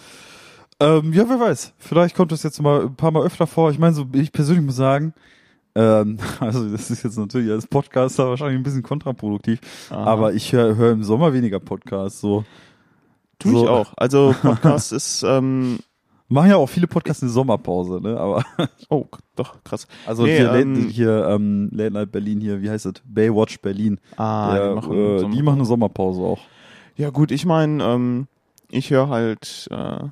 Ähm, 0.80 1.12
ja, 1.12 1.28
wer 1.28 1.38
weiß. 1.40 1.72
Vielleicht 1.78 2.16
kommt 2.16 2.32
das 2.32 2.42
jetzt 2.42 2.60
mal 2.60 2.82
ein 2.82 2.96
paar 2.96 3.10
Mal 3.12 3.24
öfter 3.24 3.46
vor. 3.46 3.70
Ich 3.70 3.78
meine, 3.78 3.94
so 3.94 4.06
ich 4.12 4.32
persönlich 4.32 4.64
muss 4.64 4.76
sagen, 4.76 5.14
ähm, 5.74 6.18
also 6.40 6.68
das 6.70 6.90
ist 6.90 7.02
jetzt 7.04 7.18
natürlich 7.18 7.50
als 7.50 7.66
Podcaster 7.66 8.28
wahrscheinlich 8.28 8.56
ein 8.58 8.62
bisschen 8.62 8.82
kontraproduktiv, 8.82 9.60
Aha. 9.90 10.04
aber 10.04 10.34
ich 10.34 10.52
höre 10.52 10.76
hör 10.76 10.92
im 10.92 11.04
Sommer 11.04 11.32
weniger 11.32 11.60
Podcasts. 11.60 12.20
So 12.20 12.44
tu 13.38 13.50
so- 13.50 13.64
ich 13.64 13.68
auch. 13.70 13.92
Also 13.96 14.34
Podcast 14.40 14.92
ist 14.92 15.22
ähm, 15.22 15.78
machen 16.28 16.50
ja 16.50 16.56
auch 16.56 16.68
viele 16.68 16.86
Podcasts 16.88 17.22
eine 17.22 17.30
Sommerpause, 17.32 18.00
ne? 18.00 18.18
Aber 18.18 18.44
oh 18.88 19.06
doch 19.36 19.62
krass. 19.64 19.86
also 20.06 20.24
Nee, 20.24 20.38
hier, 20.38 20.52
ähm, 20.54 20.74
Late, 20.74 20.88
hier 20.90 21.26
ähm, 21.28 21.68
Late 21.72 21.92
Night 21.92 22.12
Berlin 22.12 22.40
hier, 22.40 22.62
wie 22.62 22.70
heißt 22.70 22.86
es? 22.86 22.94
Baywatch 23.04 23.60
Berlin. 23.60 24.00
Ah, 24.16 24.54
Der, 24.54 24.68
die 24.70 24.74
machen 24.74 24.92
äh, 24.92 25.30
die 25.30 25.42
machen 25.42 25.56
eine 25.58 25.64
Sommerpause 25.66 26.20
auch. 26.22 26.40
Ja 26.96 27.10
gut, 27.10 27.30
ich 27.30 27.44
meine, 27.46 27.82
ähm, 27.84 28.26
ich 28.70 28.90
höre 28.90 29.08
halt 29.08 29.68
äh, 29.70 30.04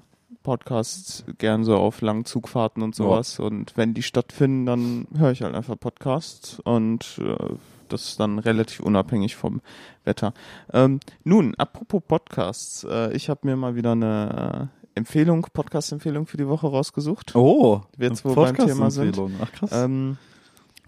Podcasts 0.42 1.24
gern 1.38 1.64
so 1.64 1.76
auf 1.76 2.00
langen 2.00 2.24
Zugfahrten 2.24 2.83
und 2.83 2.94
sowas 2.94 3.38
und 3.38 3.76
wenn 3.76 3.94
die 3.94 4.02
stattfinden, 4.02 4.66
dann 4.66 5.07
höre 5.16 5.33
ich 5.33 5.42
halt 5.42 5.55
einfach 5.55 5.78
Podcasts 5.78 6.61
und 6.61 7.18
äh, 7.18 7.55
das 7.88 8.09
ist 8.09 8.20
dann 8.20 8.38
relativ 8.38 8.81
unabhängig 8.81 9.37
vom 9.37 9.61
Wetter. 10.05 10.33
Ähm, 10.72 11.00
nun, 11.24 11.55
apropos 11.57 12.02
Podcasts, 12.07 12.85
äh, 12.85 13.12
ich 13.12 13.28
habe 13.28 13.40
mir 13.44 13.57
mal 13.57 13.74
wieder 13.76 13.92
eine 13.92 14.70
äh, 14.70 14.98
Empfehlung, 14.98 15.46
Podcast-Empfehlung 15.52 16.26
für 16.26 16.37
die 16.37 16.48
Woche 16.48 16.66
rausgesucht. 16.66 17.35
Oh, 17.35 17.83
Jetzt, 17.98 18.24
wo 18.24 18.31
wir 18.31 18.37
beim 18.37 18.57
Thema 18.57 18.90
sind. 18.90 19.16
Podcast-Empfehlung. 19.16 19.33
Ach 19.42 19.52
krass. 19.52 19.70
Ähm, 19.72 20.16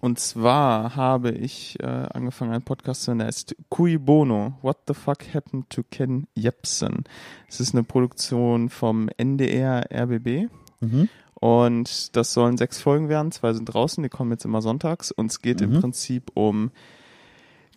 und 0.01 0.19
zwar 0.19 0.95
habe 0.95 1.31
ich 1.31 1.77
äh, 1.81 1.85
angefangen, 1.85 2.51
einen 2.53 2.63
Podcast 2.63 3.03
zu 3.03 3.07
hören, 3.11 3.19
der 3.19 3.27
heißt 3.27 3.55
Cui 3.69 3.97
Bono, 3.97 4.53
What 4.61 4.77
the 4.87 4.93
Fuck 4.93 5.33
Happened 5.33 5.69
to 5.69 5.83
Ken 5.89 6.27
Jebsen. 6.35 7.03
Es 7.47 7.59
ist 7.59 7.73
eine 7.73 7.83
Produktion 7.83 8.69
vom 8.69 9.09
NDR 9.17 9.85
RBB 9.91 10.49
mhm. 10.81 11.09
und 11.35 12.15
das 12.15 12.33
sollen 12.33 12.57
sechs 12.57 12.81
Folgen 12.81 13.09
werden, 13.09 13.31
zwei 13.31 13.53
sind 13.53 13.65
draußen, 13.65 14.03
die 14.03 14.09
kommen 14.09 14.31
jetzt 14.31 14.45
immer 14.45 14.61
sonntags 14.61 15.11
und 15.11 15.31
es 15.31 15.41
geht 15.41 15.61
Mhm. 15.61 15.73
im 15.75 15.81
Prinzip 15.81 16.31
um 16.35 16.71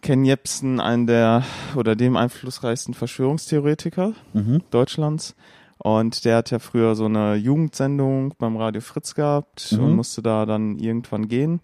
Ken 0.01 0.24
Jebsen, 0.24 0.78
einen 0.80 1.07
der 1.07 1.42
oder 1.74 1.97
dem 1.97 2.16
einflussreichsten 2.16 2.95
Verschwörungstheoretiker 2.95 4.12
Mhm. 4.32 4.62
Deutschlands. 4.70 5.34
Und 5.80 6.24
der 6.24 6.38
hat 6.38 6.51
ja 6.51 6.59
früher 6.59 6.95
so 6.97 7.05
eine 7.05 7.36
Jugendsendung 7.36 8.34
beim 8.38 8.57
Radio 8.57 8.80
Fritz 8.80 9.14
gehabt 9.14 9.72
Mhm. 9.72 9.84
und 9.84 9.97
musste 9.97 10.22
da 10.22 10.45
dann 10.47 10.78
irgendwann 10.78 11.28
gehen. 11.28 11.61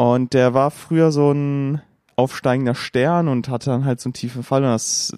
Und 0.00 0.32
der 0.32 0.54
war 0.54 0.70
früher 0.70 1.12
so 1.12 1.30
ein 1.30 1.82
aufsteigender 2.16 2.74
Stern 2.74 3.28
und 3.28 3.50
hatte 3.50 3.68
dann 3.68 3.84
halt 3.84 4.00
so 4.00 4.08
einen 4.08 4.14
tiefen 4.14 4.42
Fall. 4.42 4.62
Und 4.62 4.70
das, 4.70 5.12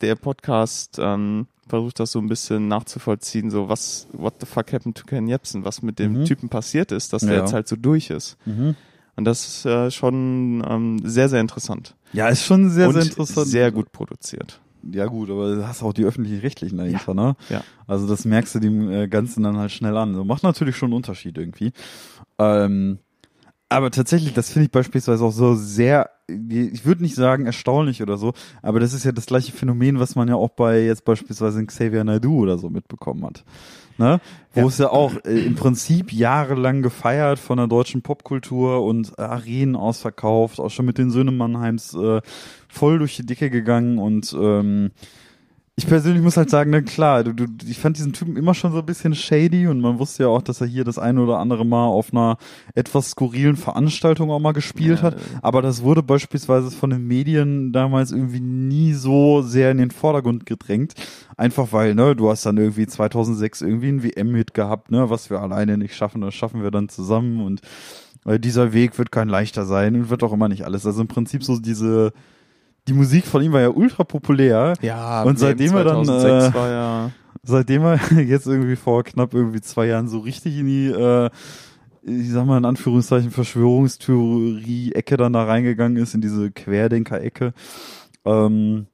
der 0.00 0.16
Podcast 0.16 0.98
ähm, 1.00 1.46
versucht 1.68 2.00
das 2.00 2.10
so 2.10 2.18
ein 2.18 2.26
bisschen 2.28 2.66
nachzuvollziehen, 2.66 3.48
so 3.50 3.68
was, 3.68 4.08
what 4.12 4.34
the 4.40 4.46
fuck 4.46 4.72
happened 4.72 4.96
to 4.98 5.04
Ken 5.06 5.28
Jebsen, 5.28 5.64
was 5.64 5.82
mit 5.82 6.00
dem 6.00 6.14
Mhm. 6.20 6.24
Typen 6.24 6.48
passiert 6.48 6.90
ist, 6.90 7.12
dass 7.12 7.22
der 7.22 7.34
Ja. 7.34 7.40
jetzt 7.42 7.52
halt 7.52 7.68
so 7.68 7.76
durch 7.76 8.10
ist. 8.10 8.36
Mhm. 8.44 8.74
Und 9.14 9.24
das 9.24 9.46
ist 9.46 9.66
äh, 9.66 9.90
schon 9.92 10.64
ähm, 10.68 11.00
sehr, 11.04 11.28
sehr 11.28 11.40
interessant. 11.40 11.94
Ja, 12.12 12.26
ist 12.28 12.42
schon 12.44 12.70
sehr, 12.70 12.88
und 12.88 12.94
sehr 12.94 13.02
interessant. 13.04 13.46
sehr 13.46 13.70
gut 13.70 13.92
produziert. 13.92 14.60
Ja 14.92 15.06
gut, 15.06 15.30
aber 15.30 15.54
du 15.54 15.66
hast 15.66 15.82
auch 15.84 15.92
die 15.92 16.04
öffentlich-rechtlichen 16.04 16.78
dahinter, 16.78 17.14
ne? 17.14 17.36
Ja. 17.50 17.62
Also 17.86 18.08
das 18.08 18.24
merkst 18.24 18.54
du 18.56 18.58
dem 18.58 18.90
äh, 18.90 19.06
Ganzen 19.08 19.44
dann 19.44 19.56
halt 19.56 19.70
schnell 19.70 19.96
an. 19.96 20.14
So, 20.14 20.24
macht 20.24 20.42
natürlich 20.42 20.76
schon 20.76 20.88
einen 20.88 20.94
Unterschied 20.96 21.38
irgendwie. 21.38 21.72
Ähm, 22.38 22.98
aber 23.68 23.90
tatsächlich, 23.90 24.32
das 24.32 24.50
finde 24.50 24.66
ich 24.66 24.70
beispielsweise 24.70 25.24
auch 25.24 25.32
so 25.32 25.54
sehr, 25.54 26.10
ich 26.28 26.84
würde 26.84 27.02
nicht 27.02 27.14
sagen 27.16 27.46
erstaunlich 27.46 28.02
oder 28.02 28.16
so, 28.16 28.32
aber 28.62 28.80
das 28.80 28.92
ist 28.92 29.04
ja 29.04 29.12
das 29.12 29.26
gleiche 29.26 29.52
Phänomen, 29.52 29.98
was 29.98 30.14
man 30.14 30.28
ja 30.28 30.36
auch 30.36 30.50
bei 30.50 30.82
jetzt 30.84 31.04
beispielsweise 31.04 31.58
in 31.60 31.66
Xavier 31.66 32.04
Naidoo 32.04 32.40
oder 32.42 32.58
so 32.58 32.70
mitbekommen 32.70 33.24
hat. 33.24 33.44
Ne? 33.98 34.20
Wo 34.52 34.60
Ja. 34.60 34.66
es 34.66 34.78
ja 34.78 34.90
auch 34.90 35.14
äh, 35.24 35.38
im 35.46 35.54
Prinzip 35.54 36.12
jahrelang 36.12 36.82
gefeiert 36.82 37.38
von 37.38 37.56
der 37.56 37.66
deutschen 37.66 38.02
Popkultur 38.02 38.84
und 38.84 39.18
Arenen 39.18 39.74
ausverkauft, 39.74 40.60
auch 40.60 40.70
schon 40.70 40.84
mit 40.86 40.98
den 40.98 41.10
Söhnen 41.10 41.36
Mannheims 41.36 41.94
äh, 41.94 42.20
voll 42.68 42.98
durch 42.98 43.16
die 43.16 43.24
Decke 43.26 43.48
gegangen 43.50 43.98
und 43.98 44.36
ähm, 44.38 44.90
ich 45.78 45.86
persönlich 45.86 46.22
muss 46.22 46.38
halt 46.38 46.48
sagen, 46.48 46.70
na 46.70 46.80
klar, 46.80 47.22
du, 47.22 47.34
du, 47.34 47.44
ich 47.68 47.78
fand 47.78 47.98
diesen 47.98 48.14
Typen 48.14 48.36
immer 48.38 48.54
schon 48.54 48.72
so 48.72 48.78
ein 48.78 48.86
bisschen 48.86 49.14
shady 49.14 49.66
und 49.66 49.82
man 49.82 49.98
wusste 49.98 50.22
ja 50.22 50.28
auch, 50.30 50.40
dass 50.40 50.62
er 50.62 50.66
hier 50.66 50.84
das 50.84 50.98
eine 50.98 51.20
oder 51.20 51.38
andere 51.38 51.66
Mal 51.66 51.84
auf 51.84 52.12
einer 52.14 52.38
etwas 52.74 53.10
skurrilen 53.10 53.56
Veranstaltung 53.56 54.30
auch 54.30 54.38
mal 54.38 54.52
gespielt 54.52 55.00
Ja, 55.00 55.02
hat. 55.02 55.16
Aber 55.42 55.60
das 55.60 55.82
wurde 55.82 56.02
beispielsweise 56.02 56.70
von 56.70 56.88
den 56.88 57.06
Medien 57.06 57.72
damals 57.72 58.10
irgendwie 58.10 58.40
nie 58.40 58.94
so 58.94 59.42
sehr 59.42 59.70
in 59.70 59.76
den 59.76 59.90
Vordergrund 59.90 60.46
gedrängt. 60.46 60.94
Einfach 61.36 61.72
weil, 61.72 61.94
ne, 61.94 62.16
du 62.16 62.30
hast 62.30 62.46
dann 62.46 62.56
irgendwie 62.56 62.86
2006 62.86 63.60
irgendwie 63.60 63.88
einen 63.88 64.02
WM-Hit 64.02 64.54
gehabt, 64.54 64.90
ne, 64.90 65.10
was 65.10 65.28
wir 65.28 65.40
alleine 65.42 65.76
nicht 65.76 65.94
schaffen, 65.94 66.22
das 66.22 66.34
schaffen 66.34 66.62
wir 66.62 66.70
dann 66.70 66.88
zusammen 66.88 67.44
und 67.44 67.60
äh, 68.24 68.40
dieser 68.40 68.72
Weg 68.72 68.96
wird 68.96 69.12
kein 69.12 69.28
leichter 69.28 69.66
sein 69.66 69.94
und 69.94 70.08
wird 70.08 70.22
auch 70.22 70.32
immer 70.32 70.48
nicht 70.48 70.64
alles. 70.64 70.86
Also 70.86 71.02
im 71.02 71.08
Prinzip 71.08 71.44
so 71.44 71.58
diese, 71.58 72.14
die 72.88 72.92
Musik 72.92 73.26
von 73.26 73.42
ihm 73.42 73.52
war 73.52 73.60
ja 73.60 73.70
ultra 73.70 74.04
populär. 74.04 74.74
Ja, 74.80 75.22
Und 75.22 75.38
seitdem 75.38 75.74
er 75.74 75.84
dann, 75.84 76.04
2006 76.04 76.54
äh, 76.54 76.58
war 76.58 76.70
ja 76.70 77.10
Seitdem 77.46 77.82
er 77.82 78.00
jetzt 78.22 78.46
irgendwie 78.46 78.76
vor 78.76 79.04
knapp 79.04 79.32
irgendwie 79.32 79.60
zwei 79.60 79.86
Jahren 79.86 80.08
so 80.08 80.18
richtig 80.18 80.58
in 80.58 80.66
die, 80.66 80.86
äh, 80.86 81.30
ich 82.02 82.30
sag 82.30 82.44
mal 82.44 82.58
in 82.58 82.64
Anführungszeichen 82.64 83.30
Verschwörungstheorie-Ecke 83.30 85.16
dann 85.16 85.32
da 85.32 85.44
reingegangen 85.44 85.96
ist, 85.96 86.14
in 86.14 86.20
diese 86.20 86.50
Querdenker-Ecke, 86.50 87.52
ähm, 88.24 88.86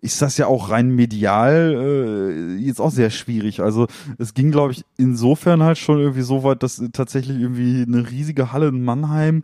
ist 0.00 0.22
das 0.22 0.36
ja 0.38 0.46
auch 0.46 0.70
rein 0.70 0.90
medial 0.90 1.74
äh, 1.76 2.54
jetzt 2.56 2.80
auch 2.80 2.92
sehr 2.92 3.10
schwierig. 3.10 3.60
Also 3.60 3.88
es 4.16 4.32
ging, 4.32 4.52
glaube 4.52 4.72
ich, 4.72 4.84
insofern 4.96 5.64
halt 5.64 5.78
schon 5.78 5.98
irgendwie 5.98 6.22
so 6.22 6.44
weit, 6.44 6.62
dass 6.62 6.80
tatsächlich 6.92 7.40
irgendwie 7.40 7.82
eine 7.82 8.08
riesige 8.08 8.52
Halle 8.52 8.68
in 8.68 8.84
Mannheim 8.84 9.42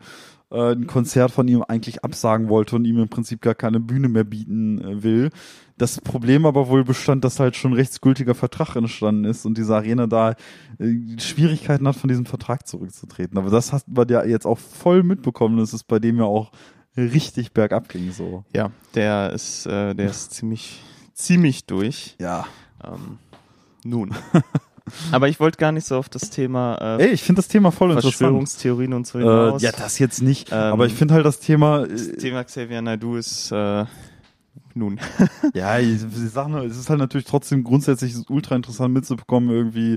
äh, 0.55 0.73
ein 0.73 0.87
Konzert 0.87 1.33
von 1.33 1.49
ihm 1.49 1.63
eigentlich 1.67 2.05
absagen 2.05 2.49
wollte 2.49 2.77
und 2.77 2.85
ihm 2.85 2.99
im 2.99 3.09
Prinzip 3.09 3.43
gar 3.43 3.55
keine 3.55 3.81
Bühne 3.81 4.09
mehr 4.09 4.25
bieten 4.25 4.81
äh, 4.81 5.03
will. 5.03 5.31
Das 5.77 6.01
Problem 6.01 6.47
aber 6.47 6.69
wohl 6.69 6.85
bestand, 6.85 7.25
dass 7.25 7.41
halt 7.41 7.57
schon 7.57 7.73
ein 7.73 7.77
rechtsgültiger 7.77 8.35
Vertrag 8.35 8.77
entstanden 8.77 9.25
ist 9.25 9.45
und 9.45 9.59
diese 9.59 9.75
Arena 9.75 10.07
da 10.07 10.37
äh, 10.79 11.19
Schwierigkeiten 11.19 11.89
hat, 11.89 11.97
von 11.97 12.09
diesem 12.09 12.27
Vertrag 12.27 12.67
zurückzutreten. 12.69 13.37
Aber 13.37 13.51
das 13.51 13.73
hast 13.73 13.89
man 13.89 14.09
ja 14.09 14.25
jetzt 14.25 14.47
auch 14.47 14.59
voll 14.59 15.03
mitbekommen, 15.03 15.59
dass 15.59 15.73
es 15.73 15.83
bei 15.83 15.99
dem 15.99 16.19
ja 16.19 16.25
auch 16.25 16.53
richtig 16.97 17.53
bergab 17.53 17.89
ging 17.89 18.13
so. 18.13 18.45
Ja, 18.55 18.71
der 18.95 19.33
ist, 19.33 19.67
äh, 19.67 19.95
der 19.95 20.11
ist 20.11 20.33
ziemlich, 20.33 20.81
ziemlich 21.13 21.67
durch. 21.67 22.15
Ja. 22.21 22.47
Ähm, 22.83 23.19
nun. 23.85 24.15
Aber 25.13 25.29
ich 25.29 25.41
wollte 25.41 25.57
gar 25.59 25.73
nicht 25.73 25.87
so 25.87 25.97
auf 25.97 26.09
das 26.09 26.29
Thema 26.31 26.77
äh, 26.99 27.05
Ey, 27.05 27.11
ich 27.13 27.23
finde 27.23 27.39
das 27.41 27.49
Thema 27.49 27.71
voll 27.73 27.91
interessant. 27.91 28.17
Verschwörungstheorien 28.17 28.93
und 28.93 29.07
so 29.07 29.19
Äh, 29.19 29.23
hinaus. 29.23 29.63
ja, 29.63 29.73
das 29.73 29.99
jetzt 29.99 30.21
nicht. 30.23 30.51
Ähm, 30.53 30.59
aber 30.59 30.87
ich 30.87 30.93
finde 30.95 31.15
halt 31.15 31.25
das 31.25 31.41
Thema. 31.41 31.87
das 31.87 32.09
Äh, 32.09 32.17
Thema 32.19 32.45
Xavier 32.45 32.83
Naidoo 32.83 33.17
ist 33.17 33.51
äh, 33.51 33.87
nun. 34.75 35.01
ja, 35.55 35.79
ich, 35.79 36.03
ich 36.03 36.31
sag 36.33 36.49
nur, 36.49 36.65
es 36.65 36.77
ist 36.77 36.91
halt 36.91 36.99
natürlich 36.99 37.27
trotzdem 37.27 37.65
grundsätzlich 37.65 38.15
ultra 38.29 38.57
interessant 38.57 38.93
mitzubekommen, 38.93 39.49
irgendwie, 39.51 39.97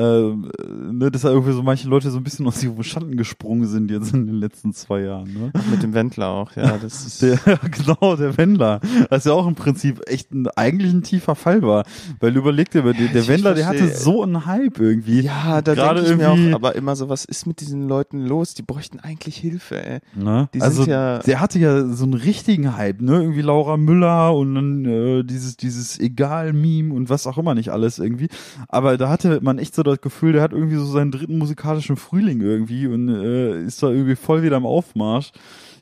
äh, 0.00 0.92
ne, 0.92 1.10
dass 1.10 1.22
da 1.22 1.30
irgendwie 1.30 1.52
so 1.52 1.62
manche 1.62 1.88
Leute 1.88 2.10
so 2.10 2.16
ein 2.18 2.24
bisschen 2.24 2.46
aus 2.46 2.62
ihrem 2.62 2.82
Schatten 2.82 3.16
gesprungen 3.16 3.66
sind 3.66 3.90
jetzt 3.90 4.14
in 4.14 4.26
den 4.26 4.36
letzten 4.36 4.72
zwei 4.72 5.02
Jahren. 5.02 5.32
Ne? 5.32 5.52
Mit 5.70 5.82
dem 5.82 5.94
Wendler 5.94 6.28
auch, 6.28 6.56
ja. 6.56 6.78
Das 6.78 7.04
ist, 7.06 7.22
Der, 7.22 7.38
genau, 7.70 8.16
der 8.16 8.36
Wendler. 8.36 8.80
Das 9.10 9.24
ja 9.24 9.32
auch 9.32 9.46
im 9.46 9.54
Prinzip 9.54 10.00
echt 10.06 10.32
ein, 10.32 10.48
eigentlich 10.56 10.92
ein 10.92 11.02
tiefer 11.02 11.34
Fall 11.34 11.62
war. 11.62 11.84
Weil 12.20 12.36
überleg 12.36 12.70
dir, 12.70 12.82
der, 12.82 12.92
der 12.94 13.22
ich 13.22 13.28
Wendler, 13.28 13.54
der 13.54 13.66
hatte 13.66 13.88
so 13.88 14.22
einen 14.22 14.46
Hype 14.46 14.78
irgendwie. 14.78 15.20
ja, 15.20 15.60
da 15.62 15.74
Gerade 15.74 16.02
denke 16.02 16.12
ich 16.12 16.18
mir 16.38 16.52
auch, 16.52 16.54
aber 16.54 16.74
immer 16.76 16.96
so, 16.96 17.08
was 17.08 17.24
ist 17.24 17.46
mit 17.46 17.60
diesen 17.60 17.88
Leuten 17.88 18.26
los? 18.26 18.54
Die 18.54 18.62
bräuchten 18.62 19.00
eigentlich 19.00 19.36
Hilfe, 19.36 19.84
ey. 19.84 19.98
Ne? 20.14 20.48
Die 20.54 20.60
also, 20.62 20.84
sind 20.84 20.92
ja- 20.92 21.18
der 21.18 21.40
hatte 21.40 21.58
ja 21.58 21.86
so 21.86 22.04
einen 22.04 22.14
richtigen 22.14 22.76
Hype, 22.76 23.00
ne? 23.02 23.20
Irgendwie 23.20 23.42
Laura 23.42 23.76
Müller 23.76 24.34
und 24.34 24.54
dann 24.54 24.84
äh, 24.84 25.22
dieses, 25.24 25.56
dieses 25.56 25.98
Egal-Meme 25.98 26.94
und 26.94 27.10
was 27.10 27.26
auch 27.26 27.38
immer 27.38 27.54
nicht 27.54 27.70
alles 27.70 27.98
irgendwie. 27.98 28.28
Aber 28.68 28.96
da 28.96 29.08
hatte 29.08 29.40
man 29.42 29.58
echt 29.58 29.74
so 29.74 29.82
das 29.90 30.00
Gefühl, 30.00 30.32
der 30.32 30.42
hat 30.42 30.52
irgendwie 30.52 30.76
so 30.76 30.84
seinen 30.84 31.10
dritten 31.10 31.38
musikalischen 31.38 31.96
Frühling 31.96 32.40
irgendwie 32.40 32.86
und 32.86 33.08
äh, 33.08 33.62
ist 33.62 33.82
da 33.82 33.88
irgendwie 33.88 34.16
voll 34.16 34.42
wieder 34.42 34.56
im 34.56 34.66
Aufmarsch. 34.66 35.32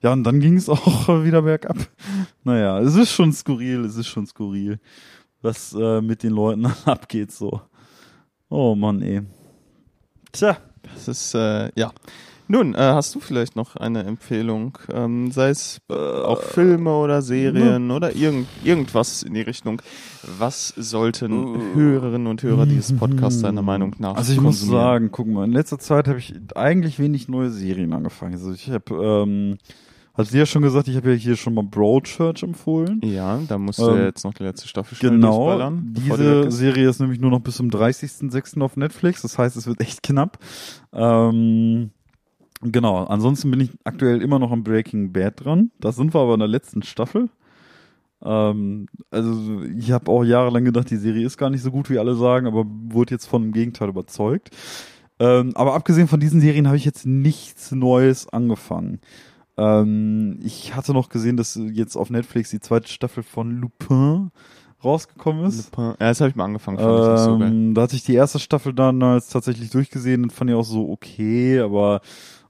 Ja, 0.03 0.13
und 0.13 0.25
dann 0.25 0.41
ging 0.41 0.57
es 0.57 0.69
auch 0.69 1.09
wieder 1.25 1.43
bergab. 1.43 1.77
Naja, 2.45 2.81
es 2.81 2.95
ist 2.95 3.13
schon 3.13 3.33
skurril, 3.33 3.85
es 3.85 3.97
ist 3.97 4.09
schon 4.09 4.27
skurril, 4.27 4.79
was 5.43 5.73
äh, 5.75 6.01
mit 6.01 6.23
den 6.23 6.33
Leuten 6.33 6.67
abgeht 6.85 7.33
so. 7.33 7.61
Oh 8.49 8.75
Mann, 8.75 9.03
ey. 9.03 9.23
Tja. 10.33 10.59
Das 10.95 11.09
ist, 11.09 11.35
äh, 11.35 11.71
ja. 11.75 11.93
Nun, 12.51 12.75
äh, 12.75 12.79
hast 12.79 13.15
du 13.15 13.21
vielleicht 13.21 13.57
noch 13.57 13.77
eine 13.77 14.05
Empfehlung? 14.05 14.79
Ähm, 14.91 15.31
sei 15.31 15.51
es 15.51 15.81
äh, 15.91 15.93
auch 15.95 16.41
Filme 16.43 16.97
oder 16.97 17.21
Serien 17.21 17.91
oder 17.91 18.17
irgend, 18.17 18.47
irgendwas 18.65 19.23
in 19.23 19.35
die 19.35 19.43
Richtung. 19.43 19.83
Was 20.39 20.69
sollten 20.69 21.75
Hörerinnen 21.75 22.27
und 22.27 22.43
Hörer 22.43 22.65
dieses 22.65 22.97
Podcasts 22.97 23.43
deiner 23.43 23.61
Meinung 23.63 23.95
nach 23.99 24.17
Also 24.17 24.33
ich 24.33 24.41
muss 24.41 24.61
sagen, 24.63 25.11
guck 25.13 25.27
mal, 25.29 25.45
in 25.45 25.53
letzter 25.53 25.79
Zeit 25.79 26.09
habe 26.09 26.19
ich 26.19 26.35
eigentlich 26.55 26.99
wenig 26.99 27.29
neue 27.29 27.51
Serien 27.51 27.93
angefangen. 27.93 28.33
Also 28.33 28.53
ich 28.53 28.71
habe, 28.71 28.95
ähm, 28.95 29.59
hast 30.15 30.33
du 30.33 30.39
ja 30.39 30.47
schon 30.47 30.63
gesagt, 30.63 30.89
ich 30.89 30.97
habe 30.97 31.11
ja 31.11 31.17
hier 31.17 31.37
schon 31.37 31.53
mal 31.53 31.65
Broadchurch 31.65 32.43
empfohlen. 32.43 33.01
Ja, 33.05 33.41
da 33.47 33.59
musst 33.59 33.79
du 33.79 33.91
Ähm, 33.91 33.97
ja 33.99 34.05
jetzt 34.07 34.25
noch 34.25 34.33
die 34.33 34.45
letzte 34.45 34.69
Staffel 34.69 34.97
schnell 34.97 35.13
Genau, 35.13 35.71
die 35.71 36.09
weg 36.09 36.17
diese 36.17 36.25
ist. 36.47 36.57
Serie 36.57 36.89
ist 36.89 36.99
nämlich 37.01 37.21
nur 37.21 37.31
noch 37.31 37.41
bis 37.41 37.57
zum 37.57 37.69
30.06. 37.69 38.63
auf 38.63 38.77
Netflix, 38.79 39.21
das 39.21 39.37
heißt, 39.37 39.55
es 39.57 39.67
wird 39.67 39.81
echt 39.83 40.03
knapp. 40.03 40.39
Ähm, 40.95 41.91
genau, 42.61 43.05
ansonsten 43.05 43.51
bin 43.51 43.61
ich 43.61 43.71
aktuell 43.85 44.23
immer 44.23 44.39
noch 44.39 44.51
am 44.51 44.65
Breaking 44.65 45.13
Bad 45.13 45.45
dran. 45.45 45.71
Da 45.81 45.93
sind 45.93 46.15
wir 46.15 46.21
aber 46.21 46.35
in 46.35 46.41
der 46.41 46.49
letzten 46.49 46.83
Staffel. 46.83 47.29
Ähm, 48.23 48.87
also 49.11 49.63
ich 49.77 49.93
habe 49.93 50.11
auch 50.11 50.25
jahrelang 50.25 50.65
gedacht, 50.65 50.91
die 50.91 50.97
Serie 50.97 51.25
ist 51.25 51.39
gar 51.39 51.51
nicht 51.51 51.63
so 51.63 51.71
gut, 51.71 51.91
wie 51.91 51.99
alle 51.99 52.15
sagen, 52.17 52.47
aber 52.47 52.65
wurde 52.67 53.15
jetzt 53.15 53.27
von 53.27 53.43
dem 53.43 53.53
Gegenteil 53.53 53.89
überzeugt. 53.89 54.51
Ähm, 55.21 55.53
aber 55.55 55.75
abgesehen 55.75 56.09
von 56.09 56.21
diesen 56.21 56.41
Serien 56.41 56.67
habe 56.67 56.77
ich 56.77 56.85
jetzt 56.85 57.07
nichts 57.07 57.73
Neues 57.73 58.29
angefangen. 58.29 59.01
Ähm, 59.57 60.39
ich 60.43 60.77
hatte 60.77 60.93
noch 60.93 61.09
gesehen, 61.09 61.37
dass 61.37 61.61
jetzt 61.73 61.97
auf 61.97 62.11
Netflix 62.11 62.51
die 62.51 62.61
zweite 62.61 62.89
Staffel 62.89 63.23
von 63.23 63.61
Lupin 63.61 64.31
rausgekommen 64.85 65.45
ist. 65.45 65.77
Ja, 65.77 65.97
das 65.99 66.21
habe 66.21 66.31
ich 66.31 66.37
mal 66.37 66.45
angefangen, 66.45 66.79
fand 66.79 67.01
ich 67.01 67.11
nicht 67.11 67.25
so. 67.25 67.43
Ähm, 67.43 67.75
da 67.75 67.83
hatte 67.83 67.97
ich 67.97 68.05
die 68.05 68.15
erste 68.15 68.39
Staffel 68.39 68.73
dann 68.73 69.03
als 69.03 69.29
tatsächlich 69.29 69.71
durchgesehen 69.71 70.23
und 70.23 70.33
fand 70.33 70.51
ich 70.51 70.57
auch 70.57 70.65
so 70.65 70.89
okay, 70.89 71.59
aber 71.59 72.01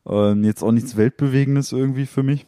ähm, 0.09 0.45
jetzt 0.45 0.63
auch 0.63 0.73
nichts 0.73 0.97
Weltbewegendes 0.97 1.73
irgendwie 1.73 2.07
für 2.07 2.23
mich. 2.23 2.47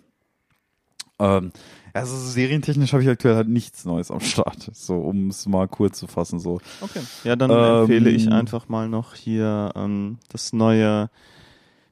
Ähm, 1.19 1.53
also 1.93 2.17
serientechnisch 2.17 2.93
habe 2.93 3.03
ich 3.03 3.09
aktuell 3.09 3.35
halt 3.37 3.49
nichts 3.49 3.85
Neues 3.85 4.11
am 4.11 4.21
Start, 4.21 4.71
so 4.73 4.97
um 4.97 5.29
es 5.29 5.47
mal 5.47 5.69
kurz 5.69 5.99
zu 5.99 6.07
fassen. 6.07 6.39
So. 6.39 6.61
Okay. 6.81 7.01
Ja, 7.25 7.37
dann 7.37 7.51
Ähm, 7.51 7.81
empfehle 7.81 8.11
ich 8.11 8.31
einfach 8.31 8.69
mal 8.69 8.89
noch 8.89 9.15
hier 9.15 9.73
ähm, 9.75 10.19
das 10.29 10.53
neue 10.53 11.11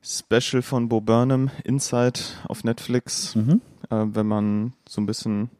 Special 0.03 0.63
von 0.63 0.89
Bo 0.89 1.01
Burnham, 1.01 1.51
Inside 1.65 2.21
auf 2.47 2.65
Netflix. 2.65 3.35
Mhm. 3.35 3.61
Äh, 3.91 4.07
wenn 4.13 4.27
man 4.27 4.73
so 4.89 5.01
ein 5.01 5.07
bisschen 5.07 5.51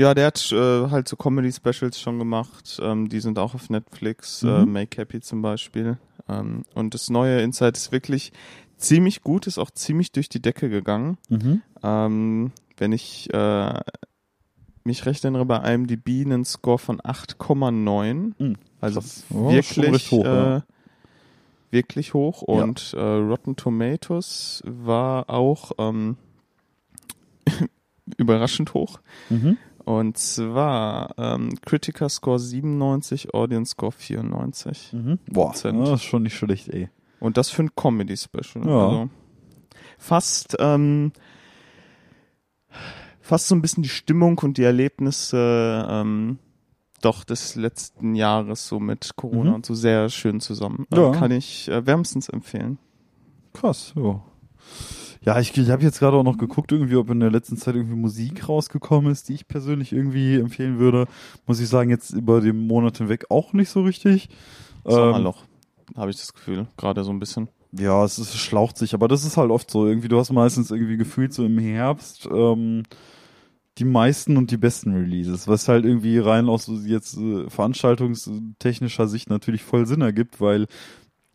ja, 0.00 0.14
der 0.14 0.28
hat 0.28 0.50
äh, 0.50 0.88
halt 0.90 1.08
so 1.08 1.16
Comedy-Specials 1.16 2.00
schon 2.00 2.18
gemacht. 2.18 2.80
Ähm, 2.82 3.10
die 3.10 3.20
sind 3.20 3.38
auch 3.38 3.54
auf 3.54 3.68
Netflix. 3.68 4.42
Äh, 4.42 4.64
Mhm. 4.64 4.72
Make 4.72 4.96
Happy 4.96 5.20
zum 5.20 5.42
Beispiel. 5.42 5.98
Ähm, 6.26 6.64
und 6.74 6.94
das 6.94 7.10
neue 7.10 7.42
Inside 7.42 7.72
ist 7.72 7.92
wirklich 7.92 8.32
ziemlich 8.78 9.20
gut, 9.22 9.46
ist 9.46 9.58
auch 9.58 9.70
ziemlich 9.70 10.10
durch 10.12 10.30
die 10.30 10.40
Decke 10.40 10.70
gegangen. 10.70 11.18
Mhm. 11.28 11.60
Ähm, 11.82 12.52
wenn 12.78 12.92
ich 12.92 13.28
äh, 13.34 13.78
mich 14.84 15.04
recht 15.04 15.22
erinnere, 15.24 15.44
bei 15.44 15.58
IMDb 15.74 16.24
einen 16.24 16.46
Score 16.46 16.78
von 16.78 16.98
8,9. 17.02 18.32
Mhm. 18.38 18.56
Also. 18.80 19.00
Ja, 19.00 19.58
ist 19.58 19.74
schon 19.74 19.84
wirklich, 19.84 20.10
hoch, 20.10 20.24
äh, 20.24 20.28
ja. 20.28 20.64
wirklich 21.70 22.14
hoch. 22.14 22.40
Und 22.40 22.94
äh, 22.96 23.00
Rotten 23.00 23.54
Tomatoes 23.56 24.62
war 24.64 25.28
auch 25.28 25.72
ähm, 25.76 26.16
überraschend 28.16 28.72
hoch. 28.72 29.00
Mhm. 29.28 29.58
Und 29.98 30.18
zwar 30.18 31.14
ähm, 31.18 31.50
Critiker 31.62 32.08
Score 32.08 32.38
97, 32.38 33.34
Audience 33.34 33.72
Score 33.72 33.90
94. 33.92 34.92
Mhm. 34.92 35.18
Boah, 35.30 35.50
Prozent. 35.50 35.80
das 35.80 35.90
ist 36.00 36.02
schon 36.04 36.22
nicht 36.22 36.36
schlecht, 36.36 36.68
ey. 36.68 36.88
Und 37.18 37.36
das 37.36 37.50
für 37.50 37.62
ein 37.64 37.74
Comedy-Special. 37.74 38.66
Ja. 38.66 38.88
Also 38.88 39.10
fast, 39.98 40.56
ähm, 40.58 41.12
fast 43.20 43.48
so 43.48 43.54
ein 43.54 43.62
bisschen 43.62 43.82
die 43.82 43.88
Stimmung 43.88 44.38
und 44.38 44.58
die 44.58 44.62
Erlebnisse 44.64 45.86
ähm, 45.90 46.38
doch 47.02 47.24
des 47.24 47.56
letzten 47.56 48.14
Jahres 48.14 48.68
so 48.68 48.78
mit 48.80 49.16
Corona 49.16 49.50
Mhm. 49.50 49.54
und 49.56 49.66
so 49.66 49.74
sehr 49.74 50.08
schön 50.10 50.40
zusammen. 50.40 50.86
Ja. 50.92 51.10
Äh, 51.10 51.16
kann 51.16 51.30
ich 51.30 51.68
äh, 51.68 51.84
wärmstens 51.86 52.28
empfehlen. 52.28 52.78
Krass, 53.54 53.92
ja. 53.96 54.22
Ja, 55.22 55.38
ich, 55.38 55.56
ich 55.56 55.70
habe 55.70 55.82
jetzt 55.82 55.98
gerade 55.98 56.16
auch 56.16 56.22
noch 56.22 56.38
geguckt, 56.38 56.72
irgendwie, 56.72 56.96
ob 56.96 57.10
in 57.10 57.20
der 57.20 57.30
letzten 57.30 57.56
Zeit 57.58 57.74
irgendwie 57.74 57.96
Musik 57.96 58.48
rausgekommen 58.48 59.12
ist, 59.12 59.28
die 59.28 59.34
ich 59.34 59.48
persönlich 59.48 59.92
irgendwie 59.92 60.36
empfehlen 60.36 60.78
würde. 60.78 61.06
Muss 61.46 61.60
ich 61.60 61.68
sagen, 61.68 61.90
jetzt 61.90 62.10
über 62.10 62.40
den 62.40 62.66
Monat 62.66 62.98
hinweg 62.98 63.26
auch 63.28 63.52
nicht 63.52 63.68
so 63.68 63.82
richtig. 63.82 64.30
Ähm, 64.86 64.92
Sommerloch, 64.92 65.44
habe 65.94 66.10
ich 66.10 66.16
das 66.16 66.32
Gefühl, 66.32 66.68
gerade 66.78 67.04
so 67.04 67.10
ein 67.10 67.18
bisschen. 67.18 67.48
Ja, 67.72 68.02
es 68.04 68.18
ist, 68.18 68.36
schlaucht 68.36 68.78
sich, 68.78 68.94
aber 68.94 69.08
das 69.08 69.24
ist 69.24 69.36
halt 69.36 69.50
oft 69.50 69.70
so. 69.70 69.86
Irgendwie, 69.86 70.08
du 70.08 70.18
hast 70.18 70.32
meistens 70.32 70.70
irgendwie 70.70 70.96
gefühlt 70.96 71.34
so 71.34 71.44
im 71.44 71.58
Herbst 71.58 72.26
ähm, 72.32 72.84
die 73.78 73.84
meisten 73.84 74.36
und 74.36 74.50
die 74.50 74.56
besten 74.56 74.94
Releases, 74.94 75.46
was 75.46 75.68
halt 75.68 75.84
irgendwie 75.84 76.18
rein 76.18 76.48
aus 76.48 76.64
so 76.64 76.74
jetzt 76.74 77.16
äh, 77.16 77.48
veranstaltungstechnischer 77.48 79.06
Sicht 79.06 79.30
natürlich 79.30 79.62
voll 79.62 79.86
Sinn 79.86 80.00
ergibt, 80.00 80.40
weil 80.40 80.66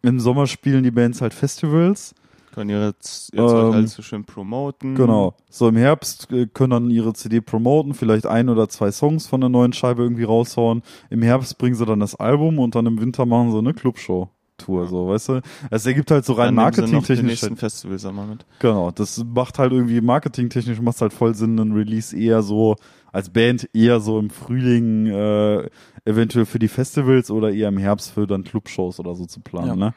im 0.01 0.19
Sommer 0.19 0.47
spielen 0.47 0.83
die 0.83 0.91
Bands 0.91 1.21
halt 1.21 1.33
Festivals. 1.33 2.15
Können 2.55 2.69
ihre 2.69 2.85
jetzt, 2.85 3.33
jetzt 3.33 3.51
Ähm, 3.51 3.73
halt 3.73 3.89
so 3.89 4.01
schön 4.01 4.23
promoten. 4.23 4.95
Genau. 4.95 5.33
So 5.49 5.67
im 5.67 5.75
Herbst 5.75 6.31
äh, 6.31 6.47
können 6.47 6.69
dann 6.69 6.89
ihre 6.89 7.11
CD 7.11 7.41
promoten, 7.41 7.93
vielleicht 7.93 8.25
ein 8.25 8.47
oder 8.47 8.69
zwei 8.69 8.93
Songs 8.93 9.27
von 9.27 9.41
der 9.41 9.49
neuen 9.49 9.73
Scheibe 9.73 10.03
irgendwie 10.03 10.23
raushauen. 10.23 10.81
Im 11.09 11.21
Herbst 11.21 11.57
bringen 11.57 11.75
sie 11.75 11.85
dann 11.85 11.99
das 11.99 12.15
Album 12.15 12.59
und 12.59 12.73
dann 12.75 12.85
im 12.85 13.01
Winter 13.01 13.25
machen 13.25 13.51
sie 13.51 13.57
eine 13.57 13.73
Clubshow-Tour, 13.73 14.87
so, 14.87 15.09
weißt 15.09 15.29
du? 15.29 15.41
Es 15.69 15.85
ergibt 15.85 16.11
halt 16.11 16.23
so 16.23 16.31
rein 16.31 16.55
marketingtechnisch. 16.55 17.41
nächsten 17.41 17.57
Festivals 17.57 18.05
einmal 18.05 18.27
mit. 18.27 18.45
Genau, 18.59 18.89
das 18.89 19.21
macht 19.25 19.59
halt 19.59 19.73
irgendwie 19.73 19.99
marketingtechnisch 19.99 20.79
macht 20.79 21.01
halt 21.01 21.11
voll 21.11 21.35
Sinn, 21.35 21.59
einen 21.59 21.73
Release 21.73 22.15
eher 22.17 22.41
so 22.41 22.77
als 23.11 23.29
Band 23.29 23.69
eher 23.73 24.01
so 24.01 24.19
im 24.19 24.29
Frühling 24.29 25.07
äh, 25.07 25.69
eventuell 26.03 26.45
für 26.45 26.59
die 26.59 26.67
Festivals 26.67 27.31
oder 27.31 27.49
eher 27.49 27.69
im 27.69 27.77
Herbst 27.77 28.11
für 28.11 28.27
dann 28.27 28.43
Clubshows 28.43 28.99
oder 28.99 29.15
so 29.15 29.25
zu 29.25 29.39
planen. 29.39 29.67
Ja. 29.67 29.75
Ne? 29.75 29.93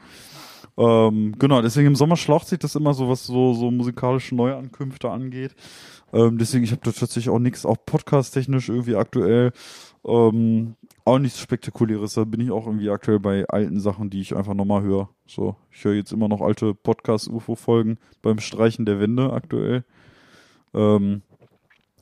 Ähm, 0.79 1.35
genau, 1.37 1.61
deswegen 1.61 1.87
im 1.87 1.95
Sommer 1.95 2.15
schlaucht 2.15 2.47
sich 2.47 2.57
das 2.57 2.75
immer 2.75 2.93
so, 2.93 3.09
was 3.09 3.25
so 3.25 3.53
so 3.53 3.69
musikalische 3.69 4.33
Neuankünfte 4.33 5.09
angeht. 5.09 5.53
Ähm, 6.13 6.37
deswegen 6.37 6.63
ich 6.63 6.71
habe 6.71 6.81
da 6.83 6.91
tatsächlich 6.91 7.29
auch 7.29 7.39
nichts, 7.39 7.65
auch 7.65 7.75
podcast-technisch 7.85 8.69
irgendwie 8.69 8.95
aktuell 8.95 9.51
ähm, 10.05 10.75
auch 11.03 11.19
nichts 11.19 11.41
Spektakuläres. 11.41 12.13
Da 12.13 12.23
bin 12.23 12.39
ich 12.39 12.51
auch 12.51 12.65
irgendwie 12.65 12.89
aktuell 12.89 13.19
bei 13.19 13.45
alten 13.49 13.81
Sachen, 13.81 14.09
die 14.09 14.21
ich 14.21 14.37
einfach 14.37 14.53
nochmal 14.53 14.81
höre. 14.81 15.09
So, 15.27 15.57
ich 15.69 15.83
höre 15.83 15.95
jetzt 15.95 16.13
immer 16.13 16.29
noch 16.29 16.39
alte 16.39 16.73
Podcast-UFO-Folgen 16.73 17.97
beim 18.21 18.39
Streichen 18.39 18.85
der 18.85 19.01
Wände 19.01 19.33
aktuell. 19.33 19.83
Ähm, 20.73 21.23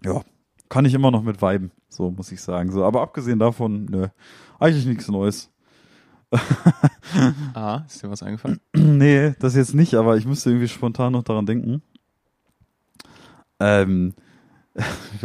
ja, 0.05 0.21
kann 0.69 0.85
ich 0.85 0.93
immer 0.93 1.09
noch 1.09 1.23
mit 1.23 1.41
viben, 1.41 1.71
so 1.89 2.11
muss 2.11 2.31
ich 2.31 2.41
sagen. 2.41 2.71
So, 2.71 2.83
aber 2.83 3.01
abgesehen 3.01 3.39
davon, 3.39 3.85
nö, 3.85 4.07
eigentlich 4.59 4.85
nichts 4.85 5.07
Neues. 5.07 5.49
Ah, 7.53 7.83
ist 7.87 8.03
dir 8.03 8.09
was 8.09 8.21
eingefallen? 8.21 8.59
nee, 8.75 9.33
das 9.39 9.55
jetzt 9.55 9.73
nicht, 9.73 9.95
aber 9.95 10.17
ich 10.17 10.25
müsste 10.25 10.49
irgendwie 10.49 10.67
spontan 10.67 11.13
noch 11.13 11.23
daran 11.23 11.45
denken. 11.45 11.81
Ähm, 13.59 14.13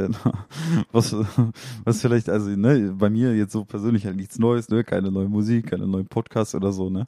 was, 0.92 1.14
was 1.84 2.00
vielleicht, 2.00 2.30
also, 2.30 2.50
ne, 2.50 2.94
bei 2.96 3.10
mir 3.10 3.36
jetzt 3.36 3.52
so 3.52 3.64
persönlich 3.64 4.06
halt 4.06 4.16
nichts 4.16 4.38
Neues, 4.38 4.68
ne, 4.70 4.84
keine 4.84 5.10
neue 5.10 5.28
Musik, 5.28 5.70
keine 5.70 5.86
neuen 5.86 6.06
Podcasts 6.06 6.54
oder 6.54 6.72
so, 6.72 6.88
ne. 6.88 7.06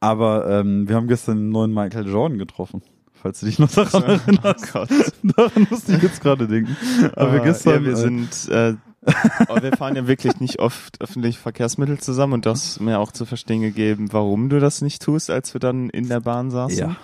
Aber 0.00 0.48
ähm, 0.50 0.88
wir 0.88 0.96
haben 0.96 1.08
gestern 1.08 1.38
einen 1.38 1.50
neuen 1.50 1.72
Michael 1.72 2.06
Jordan 2.06 2.38
getroffen. 2.38 2.82
Falls 3.14 3.40
du 3.40 3.46
dich 3.46 3.58
noch 3.58 3.70
daran 3.70 4.02
erinnerst. 4.02 4.74
Oh. 4.74 4.84
Daran 5.36 5.66
musste 5.70 5.96
ich 5.96 6.02
jetzt 6.02 6.20
gerade 6.20 6.46
denken. 6.46 6.76
Aber 7.16 7.32
Ah, 7.32 7.38
gestern, 7.38 7.82
ja, 7.82 7.84
wir 7.84 7.92
äh, 7.92 7.96
sind, 7.96 8.48
äh, 8.50 8.74
aber 9.48 9.62
wir 9.62 9.72
fahren 9.76 9.96
ja 9.96 10.06
wirklich 10.06 10.40
nicht 10.40 10.58
oft 10.58 11.00
öffentliche 11.00 11.38
Verkehrsmittel 11.38 11.98
zusammen 11.98 12.34
und 12.34 12.46
das 12.46 12.80
mir 12.80 12.98
auch 12.98 13.12
zu 13.12 13.24
verstehen 13.24 13.62
gegeben, 13.62 14.12
warum 14.12 14.48
du 14.48 14.60
das 14.60 14.82
nicht 14.82 15.02
tust, 15.02 15.30
als 15.30 15.54
wir 15.54 15.60
dann 15.60 15.90
in 15.90 16.08
der 16.08 16.20
Bahn 16.20 16.50
saßen. 16.50 16.78
Ja. 16.78 16.96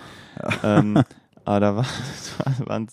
Ähm, 0.63 1.03
aber 1.45 1.59
da 1.59 1.75
war, 1.75 1.85
waren 2.65 2.87